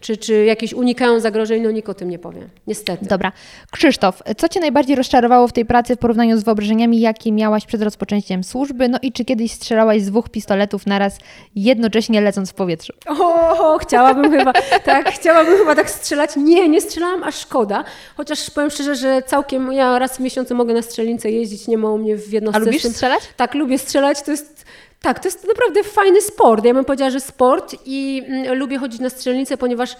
czy, 0.00 0.16
czy 0.16 0.44
jakieś 0.44 0.72
unikają 0.72 1.20
zagrożeń, 1.20 1.62
no 1.62 1.70
nikt 1.70 1.88
o 1.88 1.94
tym 1.94 2.10
nie 2.10 2.18
powie, 2.18 2.48
niestety. 2.66 3.06
Dobra. 3.06 3.32
Krzysztof, 3.70 4.22
co 4.36 4.48
Cię 4.48 4.60
najbardziej 4.60 4.96
rozczarowało 4.96 5.48
w 5.48 5.52
tej 5.52 5.64
pracy 5.64 5.96
w 5.96 5.98
porównaniu 5.98 6.38
z 6.38 6.42
wyobrażeniami, 6.42 7.00
jakie 7.00 7.32
miałaś 7.32 7.66
przed 7.66 7.82
rozpoczęciem 7.82 8.44
służby? 8.44 8.88
No 8.88 8.98
i 9.02 9.12
czy 9.12 9.24
kiedyś 9.24 9.52
strzelałaś 9.52 10.02
z 10.02 10.06
dwóch 10.06 10.28
pistoletów 10.50 10.86
naraz, 10.86 11.18
jednocześnie 11.54 12.20
lecąc 12.20 12.50
w 12.50 12.54
powietrzu? 12.54 12.92
O, 13.06 13.78
chciałabym 13.78 14.30
chyba, 14.38 14.52
tak, 14.84 15.10
chciałabym 15.12 15.58
chyba 15.58 15.74
tak 15.74 15.90
strzelać. 15.90 16.30
Nie, 16.36 16.68
nie 16.68 16.80
strzelałam, 16.80 17.24
a 17.24 17.32
szkoda. 17.32 17.84
Chociaż 18.16 18.50
powiem 18.50 18.70
szczerze, 18.70 18.94
że 18.94 19.22
całkiem, 19.26 19.72
ja 19.72 19.98
raz 19.98 20.16
w 20.16 20.20
miesiącu 20.20 20.54
mogę 20.54 20.74
na 20.74 20.82
strzelnicę 20.82 21.30
jeździć, 21.30 21.68
nie 21.68 21.78
ma 21.78 21.90
u 21.90 21.98
mnie 21.98 22.16
w 22.16 22.32
jednostce. 22.32 22.62
A 22.62 22.64
lubisz 22.64 22.82
strzelać? 22.82 23.20
Tak, 23.36 23.54
lubię 23.54 23.78
strzelać, 23.78 24.22
to 24.22 24.30
jest, 24.30 24.64
tak, 25.02 25.20
to 25.20 25.28
jest 25.28 25.46
naprawdę 25.48 25.84
fajny 25.84 26.20
sport. 26.22 26.64
Ja 26.64 26.74
bym 26.74 26.84
powiedziała, 26.84 27.10
że 27.10 27.20
sport 27.20 27.76
i 27.86 28.22
mm, 28.28 28.58
lubię 28.58 28.78
chodzić 28.78 29.00
na 29.00 29.10
strzelnicę, 29.10 29.56
ponieważ 29.56 29.96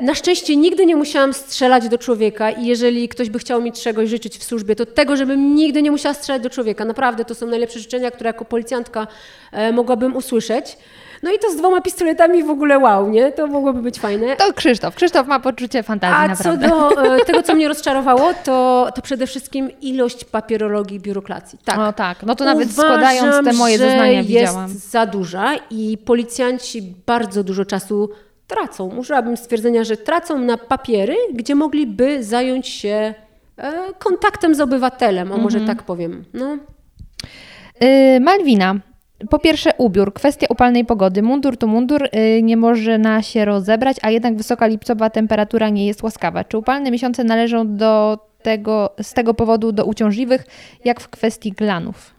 Na 0.00 0.14
szczęście 0.14 0.56
nigdy 0.56 0.86
nie 0.86 0.96
musiałam 0.96 1.32
strzelać 1.32 1.88
do 1.88 1.98
człowieka 1.98 2.50
i 2.50 2.66
jeżeli 2.66 3.08
ktoś 3.08 3.30
by 3.30 3.38
chciał 3.38 3.62
mi 3.62 3.72
czegoś 3.72 4.08
życzyć 4.08 4.38
w 4.38 4.44
służbie, 4.44 4.76
to 4.76 4.86
tego, 4.86 5.16
żebym 5.16 5.54
nigdy 5.54 5.82
nie 5.82 5.90
musiała 5.90 6.14
strzelać 6.14 6.42
do 6.42 6.50
człowieka. 6.50 6.84
Naprawdę 6.84 7.24
to 7.24 7.34
są 7.34 7.46
najlepsze 7.46 7.78
życzenia, 7.78 8.10
które 8.10 8.28
jako 8.28 8.44
policjantka 8.44 9.06
e, 9.52 9.72
mogłabym 9.72 10.16
usłyszeć. 10.16 10.76
No 11.22 11.32
i 11.32 11.38
to 11.38 11.50
z 11.50 11.56
dwoma 11.56 11.80
pistoletami 11.80 12.42
w 12.42 12.50
ogóle 12.50 12.78
wow, 12.78 13.10
nie? 13.10 13.32
To 13.32 13.46
mogłoby 13.46 13.82
być 13.82 13.98
fajne. 13.98 14.36
To 14.36 14.52
Krzysztof. 14.52 14.94
Krzysztof 14.94 15.26
ma 15.26 15.40
poczucie 15.40 15.82
fantazji, 15.82 16.16
A 16.16 16.28
naprawdę. 16.28 16.68
co 16.68 16.94
do 16.94 17.14
e, 17.14 17.24
tego, 17.26 17.42
co 17.42 17.54
mnie 17.54 17.68
rozczarowało, 17.68 18.30
to, 18.44 18.88
to 18.94 19.02
przede 19.02 19.26
wszystkim 19.26 19.70
ilość 19.80 20.24
papierologii 20.24 20.96
i 20.96 21.00
biurokracji. 21.00 21.58
Tak. 21.64 21.78
O 21.78 21.92
tak, 21.92 22.22
no 22.22 22.34
to 22.34 22.44
nawet 22.44 22.68
Uważam, 22.68 22.84
składając 22.84 23.46
te 23.46 23.52
moje 23.52 23.78
zeznania 23.78 24.12
jest 24.12 24.28
widziałam. 24.28 24.68
za 24.68 25.06
duża 25.06 25.54
i 25.70 25.98
policjanci 26.04 26.82
bardzo 27.06 27.44
dużo 27.44 27.64
czasu 27.64 28.10
tracą. 28.50 28.96
Użyłabym 28.96 29.36
stwierdzenia, 29.36 29.84
że 29.84 29.96
tracą 29.96 30.38
na 30.38 30.56
papiery, 30.58 31.16
gdzie 31.34 31.54
mogliby 31.54 32.24
zająć 32.24 32.68
się 32.68 33.14
e, 33.58 33.72
kontaktem 33.98 34.54
z 34.54 34.60
obywatelem, 34.60 35.32
o 35.32 35.36
może 35.36 35.58
Mhm. 35.58 35.76
tak 35.76 35.86
powiem. 35.86 36.24
No. 36.34 36.58
Yy, 37.80 38.20
Malwina. 38.20 38.74
Po 39.30 39.38
pierwsze 39.38 39.70
ubiór, 39.78 40.12
kwestia 40.12 40.46
upalnej 40.50 40.84
pogody. 40.84 41.22
Mundur 41.22 41.56
to 41.56 41.66
mundur, 41.66 42.08
yy, 42.12 42.42
nie 42.42 42.56
można 42.56 43.22
się 43.22 43.44
rozebrać, 43.44 43.96
a 44.02 44.10
jednak 44.10 44.36
wysoka 44.36 44.66
lipcowa 44.66 45.10
temperatura 45.10 45.68
nie 45.68 45.86
jest 45.86 46.02
łaskawa. 46.02 46.44
Czy 46.44 46.58
upalne 46.58 46.90
miesiące 46.90 47.24
należą 47.24 47.76
do 47.76 48.18
tego, 48.42 48.90
z 49.02 49.12
tego 49.14 49.34
powodu 49.34 49.72
do 49.72 49.84
uciążliwych, 49.84 50.44
jak 50.84 51.00
w 51.00 51.08
kwestii 51.08 51.52
glanów? 51.52 52.14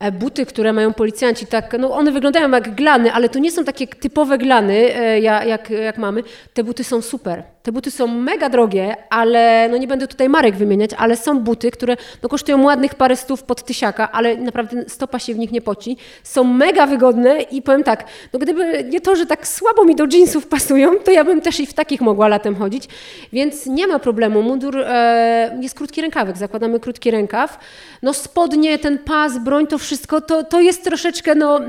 E, 0.00 0.12
Buty, 0.12 0.46
które 0.46 0.72
mają 0.72 0.92
policjanci, 0.94 1.46
tak, 1.46 1.76
no 1.78 1.90
one 1.90 2.12
wyglądają 2.12 2.50
jak 2.50 2.74
glany, 2.74 3.12
ale 3.12 3.28
to 3.28 3.38
nie 3.38 3.50
są 3.52 3.64
takie 3.64 3.86
typowe 3.86 4.38
glany, 4.38 4.94
e, 4.96 5.20
ja- 5.20 5.44
jak, 5.44 5.70
jak 5.70 5.98
mamy. 5.98 6.22
Te 6.54 6.64
buty 6.64 6.84
są 6.84 7.02
super. 7.02 7.42
Te 7.62 7.72
buty 7.72 7.90
są 7.90 8.06
mega 8.06 8.48
drogie, 8.48 8.96
ale 9.10 9.68
no 9.70 9.76
nie 9.76 9.86
będę 9.88 10.08
tutaj 10.08 10.28
marek 10.28 10.56
wymieniać, 10.56 10.90
ale 10.98 11.16
są 11.16 11.40
buty, 11.40 11.70
które 11.70 11.96
no 12.22 12.28
kosztują 12.28 12.62
ładnych 12.62 12.94
parę 12.94 13.16
stów 13.16 13.42
pod 13.42 13.62
tysiaka, 13.64 14.12
ale 14.12 14.36
naprawdę 14.36 14.84
stopa 14.88 15.18
się 15.18 15.34
w 15.34 15.38
nich 15.38 15.52
nie 15.52 15.60
poci. 15.60 15.96
Są 16.22 16.44
mega 16.44 16.86
wygodne 16.86 17.42
i 17.42 17.62
powiem 17.62 17.82
tak, 17.82 18.04
no 18.32 18.38
gdyby 18.38 18.84
nie 18.84 19.00
to, 19.00 19.16
że 19.16 19.26
tak 19.26 19.48
słabo 19.48 19.84
mi 19.84 19.96
do 19.96 20.06
jeansów 20.12 20.46
pasują, 20.46 20.96
to 21.04 21.10
ja 21.10 21.24
bym 21.24 21.40
też 21.40 21.60
i 21.60 21.66
w 21.66 21.74
takich 21.74 22.00
mogła 22.00 22.28
latem 22.28 22.54
chodzić, 22.54 22.88
więc 23.32 23.66
nie 23.66 23.86
ma 23.86 23.98
problemu. 23.98 24.42
Mundur 24.42 24.78
e, 24.78 25.58
jest 25.60 25.74
krótki 25.74 26.02
rękawek, 26.02 26.36
zakładamy 26.36 26.80
krótki 26.80 27.10
rękaw. 27.10 27.58
No 28.02 28.12
spodnie, 28.12 28.78
ten 28.78 28.98
pas, 28.98 29.38
broń, 29.38 29.66
to 29.66 29.78
wszystko, 29.78 30.20
to, 30.20 30.44
to 30.44 30.60
jest 30.60 30.84
troszeczkę, 30.84 31.34
no 31.34 31.60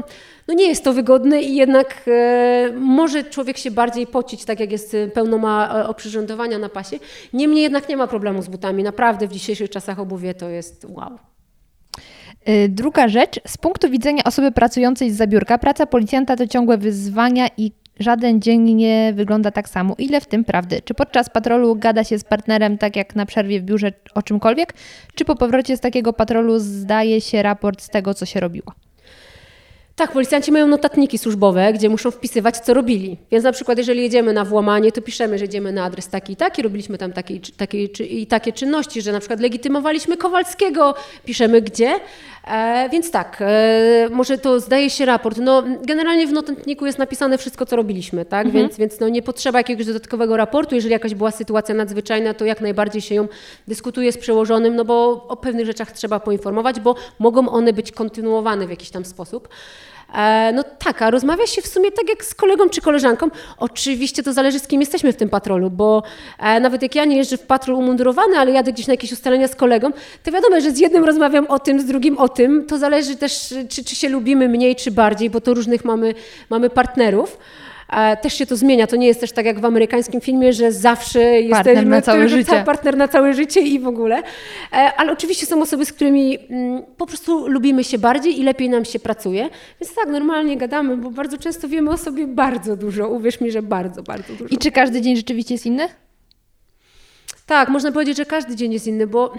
no 0.51 0.57
nie 0.57 0.67
jest 0.67 0.83
to 0.83 0.93
wygodne 0.93 1.41
i 1.41 1.55
jednak 1.55 2.03
e, 2.07 2.71
może 2.75 3.23
człowiek 3.23 3.57
się 3.57 3.71
bardziej 3.71 4.07
pocić, 4.07 4.45
tak 4.45 4.59
jak 4.59 4.71
jest 4.71 4.93
e, 4.93 5.07
pełno 5.07 5.37
ma 5.37 5.79
e, 5.79 5.87
oprzyrządowania 5.87 6.59
na 6.59 6.69
pasie. 6.69 6.99
Niemniej 7.33 7.63
jednak 7.63 7.89
nie 7.89 7.97
ma 7.97 8.07
problemu 8.07 8.41
z 8.41 8.47
butami. 8.47 8.83
Naprawdę 8.83 9.27
w 9.27 9.31
dzisiejszych 9.31 9.69
czasach 9.69 9.99
obuwie 9.99 10.33
to 10.33 10.49
jest 10.49 10.85
wow. 10.89 11.19
Y, 12.49 12.69
druga 12.69 13.07
rzecz, 13.07 13.39
z 13.47 13.57
punktu 13.57 13.89
widzenia 13.89 14.23
osoby 14.23 14.51
pracującej 14.51 15.11
z 15.11 15.15
zabiórka, 15.15 15.57
praca 15.57 15.85
policjanta 15.85 16.35
to 16.35 16.47
ciągłe 16.47 16.77
wyzwania 16.77 17.47
i 17.57 17.71
żaden 17.99 18.41
dzień 18.41 18.73
nie 18.73 19.13
wygląda 19.15 19.51
tak 19.51 19.69
samo. 19.69 19.95
Ile 19.97 20.21
w 20.21 20.27
tym 20.27 20.43
prawdy? 20.43 20.81
Czy 20.85 20.93
podczas 20.93 21.29
patrolu 21.29 21.75
gada 21.75 22.03
się 22.03 22.19
z 22.19 22.23
partnerem 22.23 22.77
tak 22.77 22.95
jak 22.95 23.15
na 23.15 23.25
przerwie 23.25 23.61
w 23.61 23.63
biurze 23.63 23.93
o 24.15 24.21
czymkolwiek, 24.21 24.73
czy 25.15 25.25
po 25.25 25.35
powrocie 25.35 25.77
z 25.77 25.79
takiego 25.79 26.13
patrolu 26.13 26.59
zdaje 26.59 27.21
się 27.21 27.43
raport 27.43 27.81
z 27.81 27.89
tego, 27.89 28.13
co 28.13 28.25
się 28.25 28.39
robiło? 28.39 28.73
Tak, 29.95 30.11
policjanci 30.11 30.51
mają 30.51 30.68
notatniki 30.68 31.18
służbowe, 31.18 31.73
gdzie 31.73 31.89
muszą 31.89 32.11
wpisywać, 32.11 32.57
co 32.57 32.73
robili. 32.73 33.18
Więc 33.31 33.43
na 33.43 33.51
przykład, 33.51 33.77
jeżeli 33.77 34.01
jedziemy 34.01 34.34
na 34.34 34.45
włamanie, 34.45 34.91
to 34.91 35.01
piszemy, 35.01 35.38
że 35.38 35.43
jedziemy 35.45 35.72
na 35.72 35.84
adres 35.84 36.07
taki 36.07 36.34
i 36.34 36.35
taki, 36.35 36.61
robiliśmy 36.61 36.97
tam 36.97 37.13
takie, 37.13 37.39
takie 37.57 37.84
i 38.03 38.27
takie 38.27 38.53
czynności, 38.53 39.01
że 39.01 39.11
na 39.11 39.19
przykład 39.19 39.39
legitymowaliśmy 39.39 40.18
Kowalskiego, 40.18 40.95
piszemy 41.26 41.61
gdzie. 41.61 41.99
E, 42.47 42.89
więc 42.91 43.11
tak, 43.11 43.38
e, 43.41 44.09
może 44.11 44.38
to 44.38 44.59
zdaje 44.59 44.89
się 44.89 45.05
raport. 45.05 45.38
No, 45.41 45.63
generalnie 45.84 46.27
w 46.27 46.34
notatniku 46.34 46.85
jest 46.85 46.97
napisane 46.97 47.38
wszystko, 47.38 47.65
co 47.65 47.76
robiliśmy, 47.76 48.26
tak? 48.26 48.45
Mhm. 48.45 48.63
Więc, 48.63 48.77
więc 48.77 48.99
no, 48.99 49.09
nie 49.09 49.22
potrzeba 49.22 49.59
jakiegoś 49.59 49.85
dodatkowego 49.85 50.38
raportu. 50.38 50.76
Jeżeli 50.76 50.91
jakaś 50.91 51.15
była 51.15 51.31
sytuacja 51.31 51.76
nadzwyczajna, 51.76 52.34
to 52.34 52.45
jak 52.45 52.61
najbardziej 52.61 53.01
się 53.01 53.15
ją 53.15 53.27
dyskutuje 53.68 54.11
z 54.11 54.18
przełożonym, 54.18 54.76
no 54.76 54.85
bo 54.85 55.26
o 55.27 55.38
pewnych 55.38 55.65
rzeczach 55.65 55.91
trzeba 55.91 56.19
poinformować, 56.19 56.80
bo 56.80 56.95
mogą 57.19 57.49
one 57.49 57.73
być 57.73 57.91
kontynuowane 57.91 58.68
w 58.68 58.69
jakiś 58.69 58.89
tam 58.89 59.05
sposób. 59.05 59.47
E, 60.15 60.51
no 60.53 60.63
tak, 60.63 61.01
a 61.01 61.11
rozmawia 61.11 61.47
się 61.47 61.61
w 61.61 61.67
sumie 61.67 61.91
tak 61.91 62.09
jak 62.09 62.25
z 62.25 62.35
kolegą 62.35 62.69
czy 62.69 62.81
koleżanką. 62.81 63.29
Oczywiście 63.57 64.23
to 64.23 64.33
zależy 64.33 64.59
z 64.59 64.67
kim 64.67 64.81
jesteśmy 64.81 65.13
w 65.13 65.15
tym 65.15 65.29
patrolu, 65.29 65.69
bo 65.69 66.03
e, 66.39 66.59
nawet 66.59 66.81
jak 66.81 66.95
ja 66.95 67.05
nie 67.05 67.17
jeżdżę 67.17 67.38
w 67.38 67.45
patrol 67.45 67.77
umundurowany, 67.77 68.38
ale 68.38 68.51
jadę 68.51 68.73
gdzieś 68.73 68.88
na 68.88 68.93
jakieś 68.93 69.11
ustalenia 69.11 69.47
z 69.47 69.55
kolegą, 69.55 69.91
to 70.23 70.31
wiadomo, 70.31 70.61
że 70.61 70.71
z 70.71 70.79
jednym 70.79 71.03
rozmawiam 71.03 71.47
o 71.47 71.59
tym, 71.59 71.79
z 71.81 71.85
drugim 71.85 72.17
o 72.17 72.29
tym. 72.29 72.65
To 72.65 72.77
zależy 72.77 73.15
też, 73.15 73.53
czy, 73.69 73.83
czy 73.83 73.95
się 73.95 74.09
lubimy 74.09 74.49
mniej 74.49 74.75
czy 74.75 74.91
bardziej, 74.91 75.29
bo 75.29 75.41
to 75.41 75.53
różnych 75.53 75.85
mamy, 75.85 76.13
mamy 76.49 76.69
partnerów 76.69 77.38
też 78.22 78.34
się 78.34 78.45
to 78.45 78.55
zmienia. 78.55 78.88
To 78.88 78.95
nie 78.95 79.07
jest 79.07 79.19
też 79.19 79.31
tak 79.31 79.45
jak 79.45 79.59
w 79.59 79.65
amerykańskim 79.65 80.22
filmie, 80.22 80.53
że 80.53 80.72
zawsze 80.72 81.19
partner 81.19 81.68
jesteśmy 81.68 81.85
na 81.89 82.01
całe 82.01 82.30
życie. 82.30 82.63
partner 82.65 82.97
na 82.97 83.07
całe 83.07 83.34
życie 83.34 83.61
i 83.61 83.80
w 83.80 83.88
ogóle. 83.88 84.18
E, 84.73 84.76
ale 84.97 85.11
oczywiście 85.11 85.45
są 85.45 85.61
osoby, 85.61 85.85
z 85.85 85.93
którymi 85.93 86.38
mm, 86.49 86.84
po 86.97 87.05
prostu 87.05 87.47
lubimy 87.47 87.84
się 87.84 87.97
bardziej 87.97 88.39
i 88.39 88.43
lepiej 88.43 88.69
nam 88.69 88.85
się 88.85 88.99
pracuje. 88.99 89.49
Więc 89.81 89.95
tak, 89.95 90.07
normalnie 90.07 90.57
gadamy, 90.57 90.97
bo 90.97 91.11
bardzo 91.11 91.38
często 91.38 91.68
wiemy 91.68 91.91
o 91.91 91.97
sobie 91.97 92.27
bardzo 92.27 92.76
dużo. 92.76 93.09
Uwierz 93.09 93.41
mi, 93.41 93.51
że 93.51 93.61
bardzo, 93.61 94.03
bardzo 94.03 94.34
dużo. 94.34 94.55
I 94.55 94.57
czy 94.57 94.72
każdy 94.72 95.01
dzień 95.01 95.15
rzeczywiście 95.15 95.53
jest 95.53 95.65
inny? 95.65 95.88
Tak, 97.45 97.69
można 97.69 97.91
powiedzieć, 97.91 98.18
że 98.18 98.26
każdy 98.26 98.55
dzień 98.55 98.73
jest 98.73 98.88
inny, 98.88 99.07
bo 99.07 99.34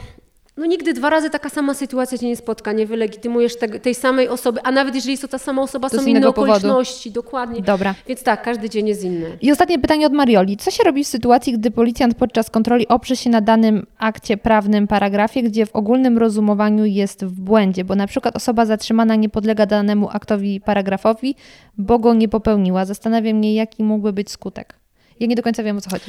no 0.56 0.66
nigdy 0.66 0.92
dwa 0.92 1.10
razy 1.10 1.30
taka 1.30 1.48
sama 1.48 1.74
sytuacja 1.74 2.18
cię 2.18 2.26
nie 2.26 2.36
spotka, 2.36 2.72
nie 2.72 2.86
wylegitymujesz 2.86 3.56
te, 3.56 3.68
tej 3.68 3.94
samej 3.94 4.28
osoby, 4.28 4.60
a 4.62 4.72
nawet 4.72 4.94
jeżeli 4.94 5.12
jest 5.12 5.22
to 5.22 5.28
ta 5.28 5.38
sama 5.38 5.62
osoba, 5.62 5.90
to 5.90 5.98
są 5.98 6.06
inne 6.06 6.28
okoliczności, 6.28 7.10
powodu. 7.10 7.24
dokładnie. 7.26 7.62
Dobra. 7.62 7.94
Więc 8.08 8.22
tak, 8.22 8.42
każdy 8.42 8.70
dzień 8.70 8.88
jest 8.88 9.04
inny. 9.04 9.38
I 9.40 9.52
ostatnie 9.52 9.78
pytanie 9.78 10.06
od 10.06 10.12
Marioli. 10.12 10.56
Co 10.56 10.70
się 10.70 10.84
robi 10.84 11.04
w 11.04 11.08
sytuacji, 11.08 11.52
gdy 11.52 11.70
policjant 11.70 12.14
podczas 12.14 12.50
kontroli 12.50 12.88
oprze 12.88 13.16
się 13.16 13.30
na 13.30 13.40
danym 13.40 13.86
akcie 13.98 14.36
prawnym, 14.36 14.86
paragrafie, 14.86 15.42
gdzie 15.42 15.66
w 15.66 15.76
ogólnym 15.76 16.18
rozumowaniu 16.18 16.84
jest 16.84 17.24
w 17.24 17.40
błędzie, 17.40 17.84
bo 17.84 17.94
na 17.94 18.06
przykład 18.06 18.36
osoba 18.36 18.66
zatrzymana 18.66 19.16
nie 19.16 19.28
podlega 19.28 19.66
danemu 19.66 20.08
aktowi, 20.12 20.60
paragrafowi, 20.60 21.34
bo 21.78 21.98
go 21.98 22.14
nie 22.14 22.28
popełniła. 22.28 22.84
Zastanawia 22.84 23.34
mnie, 23.34 23.54
jaki 23.54 23.84
mógłby 23.84 24.12
być 24.12 24.30
skutek. 24.30 24.74
Ja 25.20 25.26
nie 25.26 25.36
do 25.36 25.42
końca 25.42 25.62
wiem, 25.62 25.76
o 25.76 25.80
co 25.80 25.90
chodzi. 25.90 26.04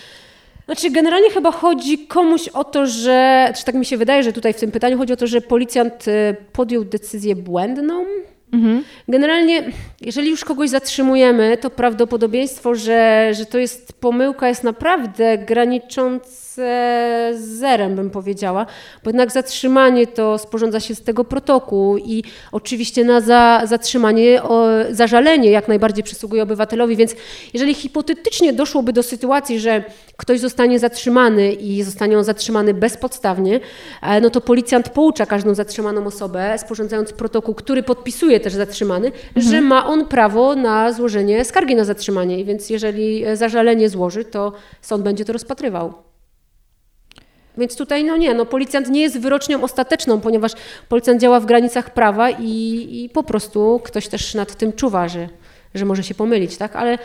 Znaczy, 0.65 0.91
generalnie 0.91 1.30
chyba 1.30 1.52
chodzi 1.52 2.07
komuś 2.07 2.48
o 2.48 2.64
to, 2.64 2.88
że, 2.88 3.53
czy 3.57 3.65
tak 3.65 3.76
mi 3.76 3.85
się 3.85 3.98
wydaje, 3.98 4.23
że 4.23 4.34
tutaj 4.34 4.53
w 4.53 4.60
tym 4.60 4.72
pytaniu 4.72 4.98
chodzi 4.98 5.14
o 5.14 5.18
to, 5.18 5.27
że 5.27 5.41
policjant 5.41 6.07
y, 6.07 6.35
podjął 6.53 6.85
decyzję 6.85 7.35
błędną. 7.35 8.06
Mhm. 8.53 8.84
Generalnie, 9.07 9.64
jeżeli 10.02 10.30
już 10.30 10.45
kogoś 10.45 10.69
zatrzymujemy, 10.69 11.57
to 11.57 11.69
prawdopodobieństwo, 11.69 12.76
że, 12.76 13.30
że 13.34 13.45
to 13.45 13.57
jest 13.57 13.94
pomyłka, 13.94 14.48
jest 14.49 14.64
naprawdę 14.64 15.38
graniczące 15.38 16.43
z 16.55 17.39
zerem, 17.39 17.95
bym 17.95 18.09
powiedziała, 18.09 18.65
bo 19.03 19.09
jednak 19.09 19.31
zatrzymanie 19.31 20.07
to 20.07 20.38
sporządza 20.38 20.80
się 20.80 20.95
z 20.95 21.01
tego 21.01 21.23
protokół 21.23 21.97
i 21.97 22.23
oczywiście 22.51 23.03
na 23.03 23.21
za, 23.21 23.61
zatrzymanie, 23.65 24.43
o, 24.43 24.67
zażalenie 24.91 25.51
jak 25.51 25.67
najbardziej 25.67 26.03
przysługuje 26.03 26.43
obywatelowi, 26.43 26.95
więc 26.95 27.15
jeżeli 27.53 27.73
hipotetycznie 27.73 28.53
doszłoby 28.53 28.93
do 28.93 29.03
sytuacji, 29.03 29.59
że 29.59 29.84
ktoś 30.17 30.39
zostanie 30.39 30.80
zatrzymany 30.80 31.53
i 31.53 31.84
zostanie 31.84 32.17
on 32.17 32.23
zatrzymany 32.23 32.73
bezpodstawnie, 32.73 33.59
e, 34.01 34.21
no 34.21 34.30
to 34.30 34.41
policjant 34.41 34.89
poucza 34.89 35.25
każdą 35.25 35.55
zatrzymaną 35.55 36.05
osobę, 36.05 36.57
sporządzając 36.57 37.13
protokół, 37.13 37.55
który 37.55 37.84
podpisuje 37.84 38.39
też 38.39 38.53
zatrzymany, 38.53 39.07
mhm. 39.07 39.45
że 39.45 39.61
ma 39.61 39.85
on 39.85 40.05
prawo 40.05 40.55
na 40.55 40.93
złożenie 40.93 41.45
skargi 41.45 41.75
na 41.75 41.85
zatrzymanie, 41.85 42.45
więc 42.45 42.69
jeżeli 42.69 43.23
zażalenie 43.34 43.89
złoży, 43.89 44.25
to 44.25 44.51
sąd 44.81 45.03
będzie 45.03 45.25
to 45.25 45.34
rozpatrywał. 45.34 46.12
Więc 47.57 47.75
tutaj, 47.75 48.03
no 48.03 48.17
nie, 48.17 48.34
no 48.34 48.45
policjant 48.45 48.89
nie 48.89 49.01
jest 49.01 49.19
wyrocznią 49.19 49.63
ostateczną, 49.63 50.21
ponieważ 50.21 50.51
policjant 50.89 51.21
działa 51.21 51.39
w 51.39 51.45
granicach 51.45 51.93
prawa 51.93 52.30
i, 52.30 52.88
i 52.91 53.09
po 53.09 53.23
prostu 53.23 53.81
ktoś 53.84 54.07
też 54.07 54.35
nad 54.35 54.55
tym 54.55 54.73
czuwa, 54.73 55.07
że, 55.07 55.30
że 55.75 55.85
może 55.85 56.03
się 56.03 56.15
pomylić, 56.15 56.57
tak? 56.57 56.75
Ale 56.75 56.97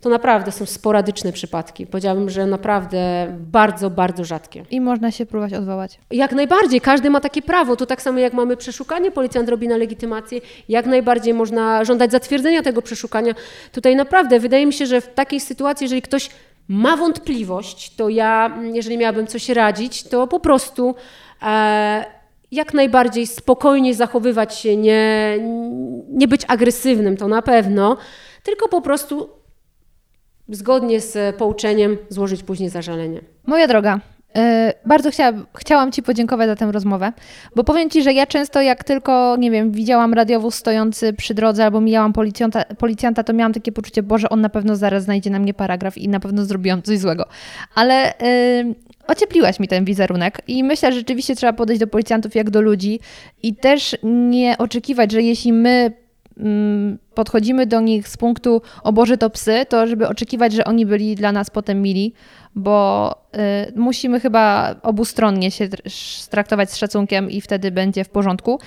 to 0.00 0.08
naprawdę 0.08 0.52
są 0.52 0.66
sporadyczne 0.66 1.32
przypadki. 1.32 1.86
Powiedziałabym, 1.86 2.30
że 2.30 2.46
naprawdę 2.46 3.26
bardzo, 3.38 3.90
bardzo 3.90 4.24
rzadkie. 4.24 4.64
I 4.70 4.80
można 4.80 5.10
się 5.10 5.26
próbować 5.26 5.54
odwołać. 5.54 5.98
Jak 6.10 6.32
najbardziej, 6.32 6.80
każdy 6.80 7.10
ma 7.10 7.20
takie 7.20 7.42
prawo. 7.42 7.76
To 7.76 7.86
tak 7.86 8.02
samo 8.02 8.18
jak 8.18 8.32
mamy 8.32 8.56
przeszukanie, 8.56 9.10
policjant 9.10 9.48
robi 9.48 9.68
na 9.68 9.76
legitymację, 9.76 10.40
jak 10.68 10.86
najbardziej 10.86 11.34
można 11.34 11.84
żądać 11.84 12.12
zatwierdzenia 12.12 12.62
tego 12.62 12.82
przeszukania. 12.82 13.34
Tutaj 13.72 13.96
naprawdę 13.96 14.40
wydaje 14.40 14.66
mi 14.66 14.72
się, 14.72 14.86
że 14.86 15.00
w 15.00 15.14
takiej 15.14 15.40
sytuacji, 15.40 15.84
jeżeli 15.84 16.02
ktoś 16.02 16.30
ma 16.70 16.96
wątpliwość, 16.96 17.96
to 17.96 18.08
ja, 18.08 18.58
jeżeli 18.72 18.98
miałabym 18.98 19.26
coś 19.26 19.48
radzić, 19.48 20.02
to 20.02 20.26
po 20.26 20.40
prostu 20.40 20.94
e, 21.42 22.04
jak 22.50 22.74
najbardziej 22.74 23.26
spokojnie 23.26 23.94
zachowywać 23.94 24.58
się, 24.58 24.76
nie, 24.76 25.38
nie 26.08 26.28
być 26.28 26.42
agresywnym, 26.48 27.16
to 27.16 27.28
na 27.28 27.42
pewno, 27.42 27.96
tylko 28.42 28.68
po 28.68 28.80
prostu 28.80 29.30
zgodnie 30.48 31.00
z 31.00 31.36
pouczeniem 31.36 31.98
złożyć 32.08 32.42
później 32.42 32.68
zażalenie. 32.68 33.20
Moja 33.46 33.68
droga, 33.68 34.00
bardzo 34.86 35.10
chcia, 35.10 35.32
chciałam 35.56 35.92
Ci 35.92 36.02
podziękować 36.02 36.48
za 36.48 36.56
tę 36.56 36.72
rozmowę, 36.72 37.12
bo 37.56 37.64
powiem 37.64 37.90
Ci, 37.90 38.02
że 38.02 38.12
ja 38.12 38.26
często 38.26 38.60
jak 38.60 38.84
tylko, 38.84 39.36
nie 39.38 39.50
wiem, 39.50 39.72
widziałam 39.72 40.14
radiowóz 40.14 40.54
stojący 40.54 41.12
przy 41.12 41.34
drodze 41.34 41.64
albo 41.64 41.80
mijałam 41.80 42.12
policjanta, 42.12 42.64
policjanta, 42.64 43.24
to 43.24 43.32
miałam 43.32 43.52
takie 43.52 43.72
poczucie, 43.72 44.02
Boże, 44.02 44.28
on 44.28 44.40
na 44.40 44.48
pewno 44.48 44.76
zaraz 44.76 45.04
znajdzie 45.04 45.30
na 45.30 45.38
mnie 45.38 45.54
paragraf 45.54 45.98
i 45.98 46.08
na 46.08 46.20
pewno 46.20 46.44
zrobiłam 46.44 46.82
coś 46.82 46.98
złego. 46.98 47.26
Ale 47.74 48.14
yy, 48.66 48.74
ociepliłaś 49.06 49.60
mi 49.60 49.68
ten 49.68 49.84
wizerunek 49.84 50.42
i 50.48 50.64
myślę, 50.64 50.92
że 50.92 50.98
rzeczywiście 50.98 51.36
trzeba 51.36 51.52
podejść 51.52 51.80
do 51.80 51.86
policjantów 51.86 52.34
jak 52.34 52.50
do 52.50 52.60
ludzi 52.60 53.00
i 53.42 53.54
też 53.54 53.96
nie 54.02 54.58
oczekiwać, 54.58 55.12
że 55.12 55.22
jeśli 55.22 55.52
my 55.52 55.92
podchodzimy 57.14 57.66
do 57.66 57.80
nich 57.80 58.08
z 58.08 58.16
punktu 58.16 58.62
o 58.82 58.92
Boże 58.92 59.16
to 59.16 59.30
psy, 59.30 59.66
to 59.68 59.86
żeby 59.86 60.08
oczekiwać, 60.08 60.52
że 60.52 60.64
oni 60.64 60.86
byli 60.86 61.14
dla 61.14 61.32
nas 61.32 61.50
potem 61.50 61.82
mili, 61.82 62.12
bo 62.54 63.14
y, 63.68 63.72
musimy 63.76 64.20
chyba 64.20 64.74
obustronnie 64.82 65.50
się 65.50 65.68
traktować 66.30 66.70
z 66.70 66.76
szacunkiem 66.76 67.30
i 67.30 67.40
wtedy 67.40 67.70
będzie 67.70 68.04
w 68.04 68.08
porządku. 68.08 68.60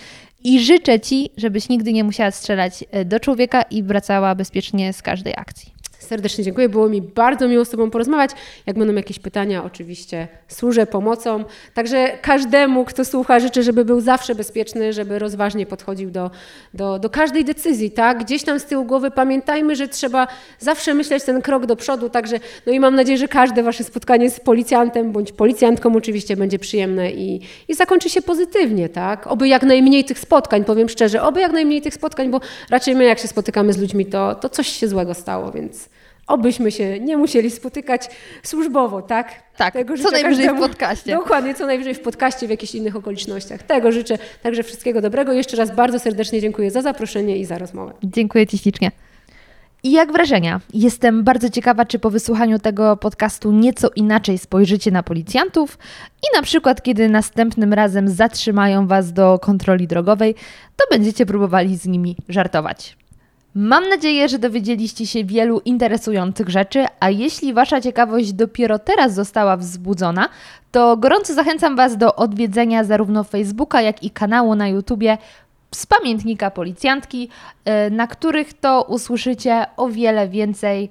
I 0.44 0.60
życzę 0.60 1.00
Ci, 1.00 1.30
żebyś 1.38 1.70
nigdy 1.70 1.94
nie 1.94 2.04
musiała 2.04 2.32
strzelać 2.32 2.84
y, 2.96 3.06
do 3.06 3.20
człowieka 3.20 3.62
i 3.62 3.84
wracała 3.84 4.36
bezpiecznie 4.36 4.94
z 4.94 5.02
każdej 5.02 5.34
akcji. 5.38 5.74
Serdecznie 6.04 6.44
dziękuję, 6.44 6.70
było 6.70 6.90
mi 6.90 7.02
bardzo 7.02 7.48
miło 7.48 7.66
z 7.66 7.70
Tobą 7.70 7.90
porozmawiać. 7.90 8.32
Jak 8.66 8.78
będą 8.78 8.94
jakieś 8.94 9.20
pytania, 9.20 9.64
oczywiście 9.64 10.28
służę 10.48 10.88
pomocą. 10.88 11.46
Także 11.74 12.18
każdemu, 12.22 12.86
kto 12.86 13.06
słucha, 13.06 13.40
życzę, 13.40 13.64
żeby 13.64 13.86
był 13.86 14.02
zawsze 14.02 14.36
bezpieczny, 14.36 14.94
żeby 14.94 15.20
rozważnie 15.20 15.66
podchodził 15.66 16.12
do, 16.12 16.32
do, 16.74 17.00
do 17.00 17.10
każdej 17.10 17.46
decyzji. 17.46 17.92
Tak? 17.92 18.24
Gdzieś 18.24 18.44
tam 18.44 18.60
z 18.60 18.66
tyłu 18.66 18.86
głowy 18.86 19.12
pamiętajmy, 19.12 19.76
że 19.76 19.88
trzeba 19.88 20.28
zawsze 20.60 20.94
myśleć 20.94 21.24
ten 21.24 21.42
krok 21.42 21.66
do 21.66 21.76
przodu. 21.76 22.10
Także, 22.10 22.40
no 22.66 22.74
i 22.74 22.80
mam 22.80 22.96
nadzieję, 22.96 23.18
że 23.18 23.28
każde 23.28 23.64
Wasze 23.64 23.84
spotkanie 23.84 24.30
z 24.30 24.40
policjantem 24.40 25.12
bądź 25.12 25.32
policjantką 25.32 25.96
oczywiście 25.96 26.38
będzie 26.38 26.60
przyjemne 26.60 27.12
i, 27.12 27.42
i 27.68 27.74
zakończy 27.74 28.10
się 28.10 28.22
pozytywnie. 28.22 28.90
Tak? 28.90 29.28
Oby 29.28 29.48
jak 29.48 29.64
najmniej 29.64 30.04
tych 30.04 30.20
spotkań, 30.20 30.64
powiem 30.64 30.90
szczerze, 30.90 31.22
oby 31.22 31.42
jak 31.42 31.52
najmniej 31.52 31.82
tych 31.82 31.94
spotkań, 31.94 32.32
bo 32.32 32.40
raczej 32.70 32.96
my, 32.96 33.04
jak 33.04 33.20
się 33.20 33.28
spotykamy 33.28 33.74
z 33.74 33.78
ludźmi, 33.78 34.06
to, 34.06 34.36
to 34.36 34.50
coś 34.50 34.68
się 34.68 34.88
złego 34.88 35.14
stało, 35.14 35.52
więc 35.52 35.90
obyśmy 36.28 36.72
się 36.72 37.00
nie 37.00 37.18
musieli 37.18 37.52
spotykać 37.52 38.10
służbowo, 38.44 39.02
tak? 39.02 39.44
Tak, 39.58 39.74
Tego 39.74 39.98
co 39.98 40.12
najwyżej 40.12 40.46
każdemu, 40.46 40.66
w 40.66 40.70
podcaście. 40.70 41.16
Dokładnie, 41.16 41.54
co 41.56 41.66
najwyżej 41.66 41.96
w 41.96 42.00
podcaście, 42.00 42.48
w 42.48 42.50
jakichś 42.50 42.76
innych 42.76 42.96
okolicznościach. 42.96 43.64
Tego 43.64 43.92
życzę. 43.92 44.18
Także 44.44 44.64
wszystkiego 44.64 45.02
dobrego. 45.02 45.34
Jeszcze 45.34 45.58
raz 45.58 45.76
bardzo 45.76 46.00
serdecznie 46.00 46.42
dziękuję 46.42 46.72
za 46.72 46.82
zaproszenie 46.82 47.38
i 47.38 47.46
za 47.46 47.58
rozmowę. 47.58 47.94
Dziękuję 48.04 48.48
Ci 48.48 48.58
ślicznie. 48.58 48.92
I 49.84 49.92
jak 49.92 50.12
wrażenia? 50.12 50.62
Jestem 50.74 51.24
bardzo 51.24 51.50
ciekawa, 51.50 51.86
czy 51.86 52.00
po 52.00 52.10
wysłuchaniu 52.10 52.60
tego 52.60 52.98
podcastu 52.98 53.52
nieco 53.52 53.90
inaczej 53.96 54.38
spojrzycie 54.38 54.92
na 54.92 55.04
policjantów 55.04 55.78
i 56.24 56.38
na 56.38 56.42
przykład, 56.42 56.82
kiedy 56.82 57.10
następnym 57.10 57.74
razem 57.74 58.10
zatrzymają 58.10 58.88
Was 58.88 59.14
do 59.14 59.40
kontroli 59.40 59.88
drogowej, 59.88 60.36
to 60.76 60.86
będziecie 60.92 61.26
próbowali 61.26 61.78
z 61.78 61.86
nimi 61.86 62.16
żartować. 62.30 62.98
Mam 63.56 63.90
nadzieję, 63.90 64.30
że 64.30 64.40
dowiedzieliście 64.40 65.08
się 65.08 65.24
wielu 65.24 65.60
interesujących 65.60 66.50
rzeczy, 66.50 66.86
a 67.00 67.10
jeśli 67.10 67.54
Wasza 67.54 67.82
ciekawość 67.82 68.34
dopiero 68.34 68.80
teraz 68.80 69.14
została 69.14 69.58
wzbudzona, 69.58 70.30
to 70.72 70.98
gorąco 70.98 71.34
zachęcam 71.34 71.76
Was 71.76 71.98
do 71.98 72.16
odwiedzenia 72.16 72.84
zarówno 72.84 73.24
Facebooka, 73.24 73.82
jak 73.82 74.04
i 74.04 74.10
kanału 74.10 74.56
na 74.56 74.68
YouTubie 74.68 75.18
z 75.76 75.86
pamiętnika 75.86 76.52
policjantki, 76.52 77.30
y, 77.88 77.92
na 77.92 78.08
których 78.08 78.54
to 78.54 78.84
usłyszycie 78.84 79.66
o 79.78 79.88
wiele 79.88 80.28
więcej 80.28 80.90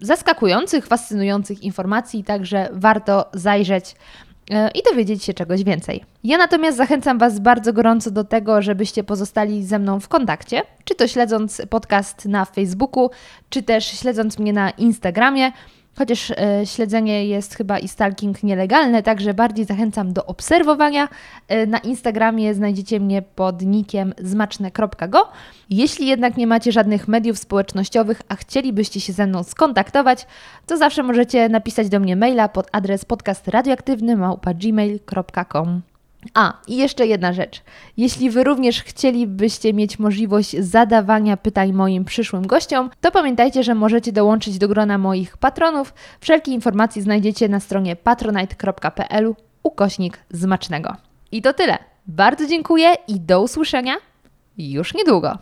zaskakujących, 0.00 0.86
fascynujących 0.86 1.62
informacji, 1.62 2.24
także 2.24 2.68
warto 2.72 3.24
zajrzeć. 3.32 3.90
E, 3.90 4.33
i 4.50 4.82
dowiedzieć 4.90 5.24
się 5.24 5.34
czegoś 5.34 5.64
więcej. 5.64 6.04
Ja 6.24 6.38
natomiast 6.38 6.76
zachęcam 6.76 7.18
Was 7.18 7.40
bardzo 7.40 7.72
gorąco 7.72 8.10
do 8.10 8.24
tego, 8.24 8.62
żebyście 8.62 9.04
pozostali 9.04 9.64
ze 9.64 9.78
mną 9.78 10.00
w 10.00 10.08
kontakcie, 10.08 10.62
czy 10.84 10.94
to 10.94 11.08
śledząc 11.08 11.62
podcast 11.70 12.24
na 12.24 12.44
Facebooku, 12.44 13.10
czy 13.50 13.62
też 13.62 13.86
śledząc 13.86 14.38
mnie 14.38 14.52
na 14.52 14.70
Instagramie. 14.70 15.52
Chociaż 15.98 16.30
e, 16.30 16.36
śledzenie 16.64 17.26
jest 17.26 17.54
chyba 17.54 17.78
i 17.78 17.88
stalking 17.88 18.42
nielegalne, 18.42 19.02
także 19.02 19.34
bardziej 19.34 19.64
zachęcam 19.64 20.12
do 20.12 20.26
obserwowania. 20.26 21.08
E, 21.48 21.66
na 21.66 21.78
Instagramie 21.78 22.54
znajdziecie 22.54 23.00
mnie 23.00 23.22
pod 23.22 23.62
nickiem 23.62 24.14
zmaczne.go. 24.18 25.28
Jeśli 25.70 26.06
jednak 26.06 26.36
nie 26.36 26.46
macie 26.46 26.72
żadnych 26.72 27.08
mediów 27.08 27.38
społecznościowych, 27.38 28.22
a 28.28 28.36
chcielibyście 28.36 29.00
się 29.00 29.12
ze 29.12 29.26
mną 29.26 29.42
skontaktować, 29.42 30.26
to 30.66 30.76
zawsze 30.76 31.02
możecie 31.02 31.48
napisać 31.48 31.88
do 31.88 32.00
mnie 32.00 32.16
maila 32.16 32.48
pod 32.48 32.68
adres 32.72 33.04
podcastradioaktywny.gmail.com. 33.04 35.93
A, 36.34 36.60
i 36.68 36.76
jeszcze 36.76 37.06
jedna 37.06 37.32
rzecz. 37.32 37.62
Jeśli 37.96 38.30
Wy 38.30 38.44
również 38.44 38.82
chcielibyście 38.82 39.74
mieć 39.74 39.98
możliwość 39.98 40.56
zadawania 40.58 41.36
pytań 41.36 41.72
moim 41.72 42.04
przyszłym 42.04 42.46
gościom, 42.46 42.90
to 43.00 43.10
pamiętajcie, 43.10 43.62
że 43.62 43.74
możecie 43.74 44.12
dołączyć 44.12 44.58
do 44.58 44.68
grona 44.68 44.98
moich 44.98 45.36
patronów. 45.36 45.94
Wszelkie 46.20 46.52
informacje 46.52 47.02
znajdziecie 47.02 47.48
na 47.48 47.60
stronie 47.60 47.96
patronite.pl 47.96 49.34
ukośnik 49.62 50.18
zmacznego. 50.30 50.96
I 51.32 51.42
to 51.42 51.52
tyle. 51.52 51.78
Bardzo 52.06 52.46
dziękuję 52.46 52.94
i 53.08 53.20
do 53.20 53.42
usłyszenia 53.42 53.94
już 54.58 54.94
niedługo. 54.94 55.38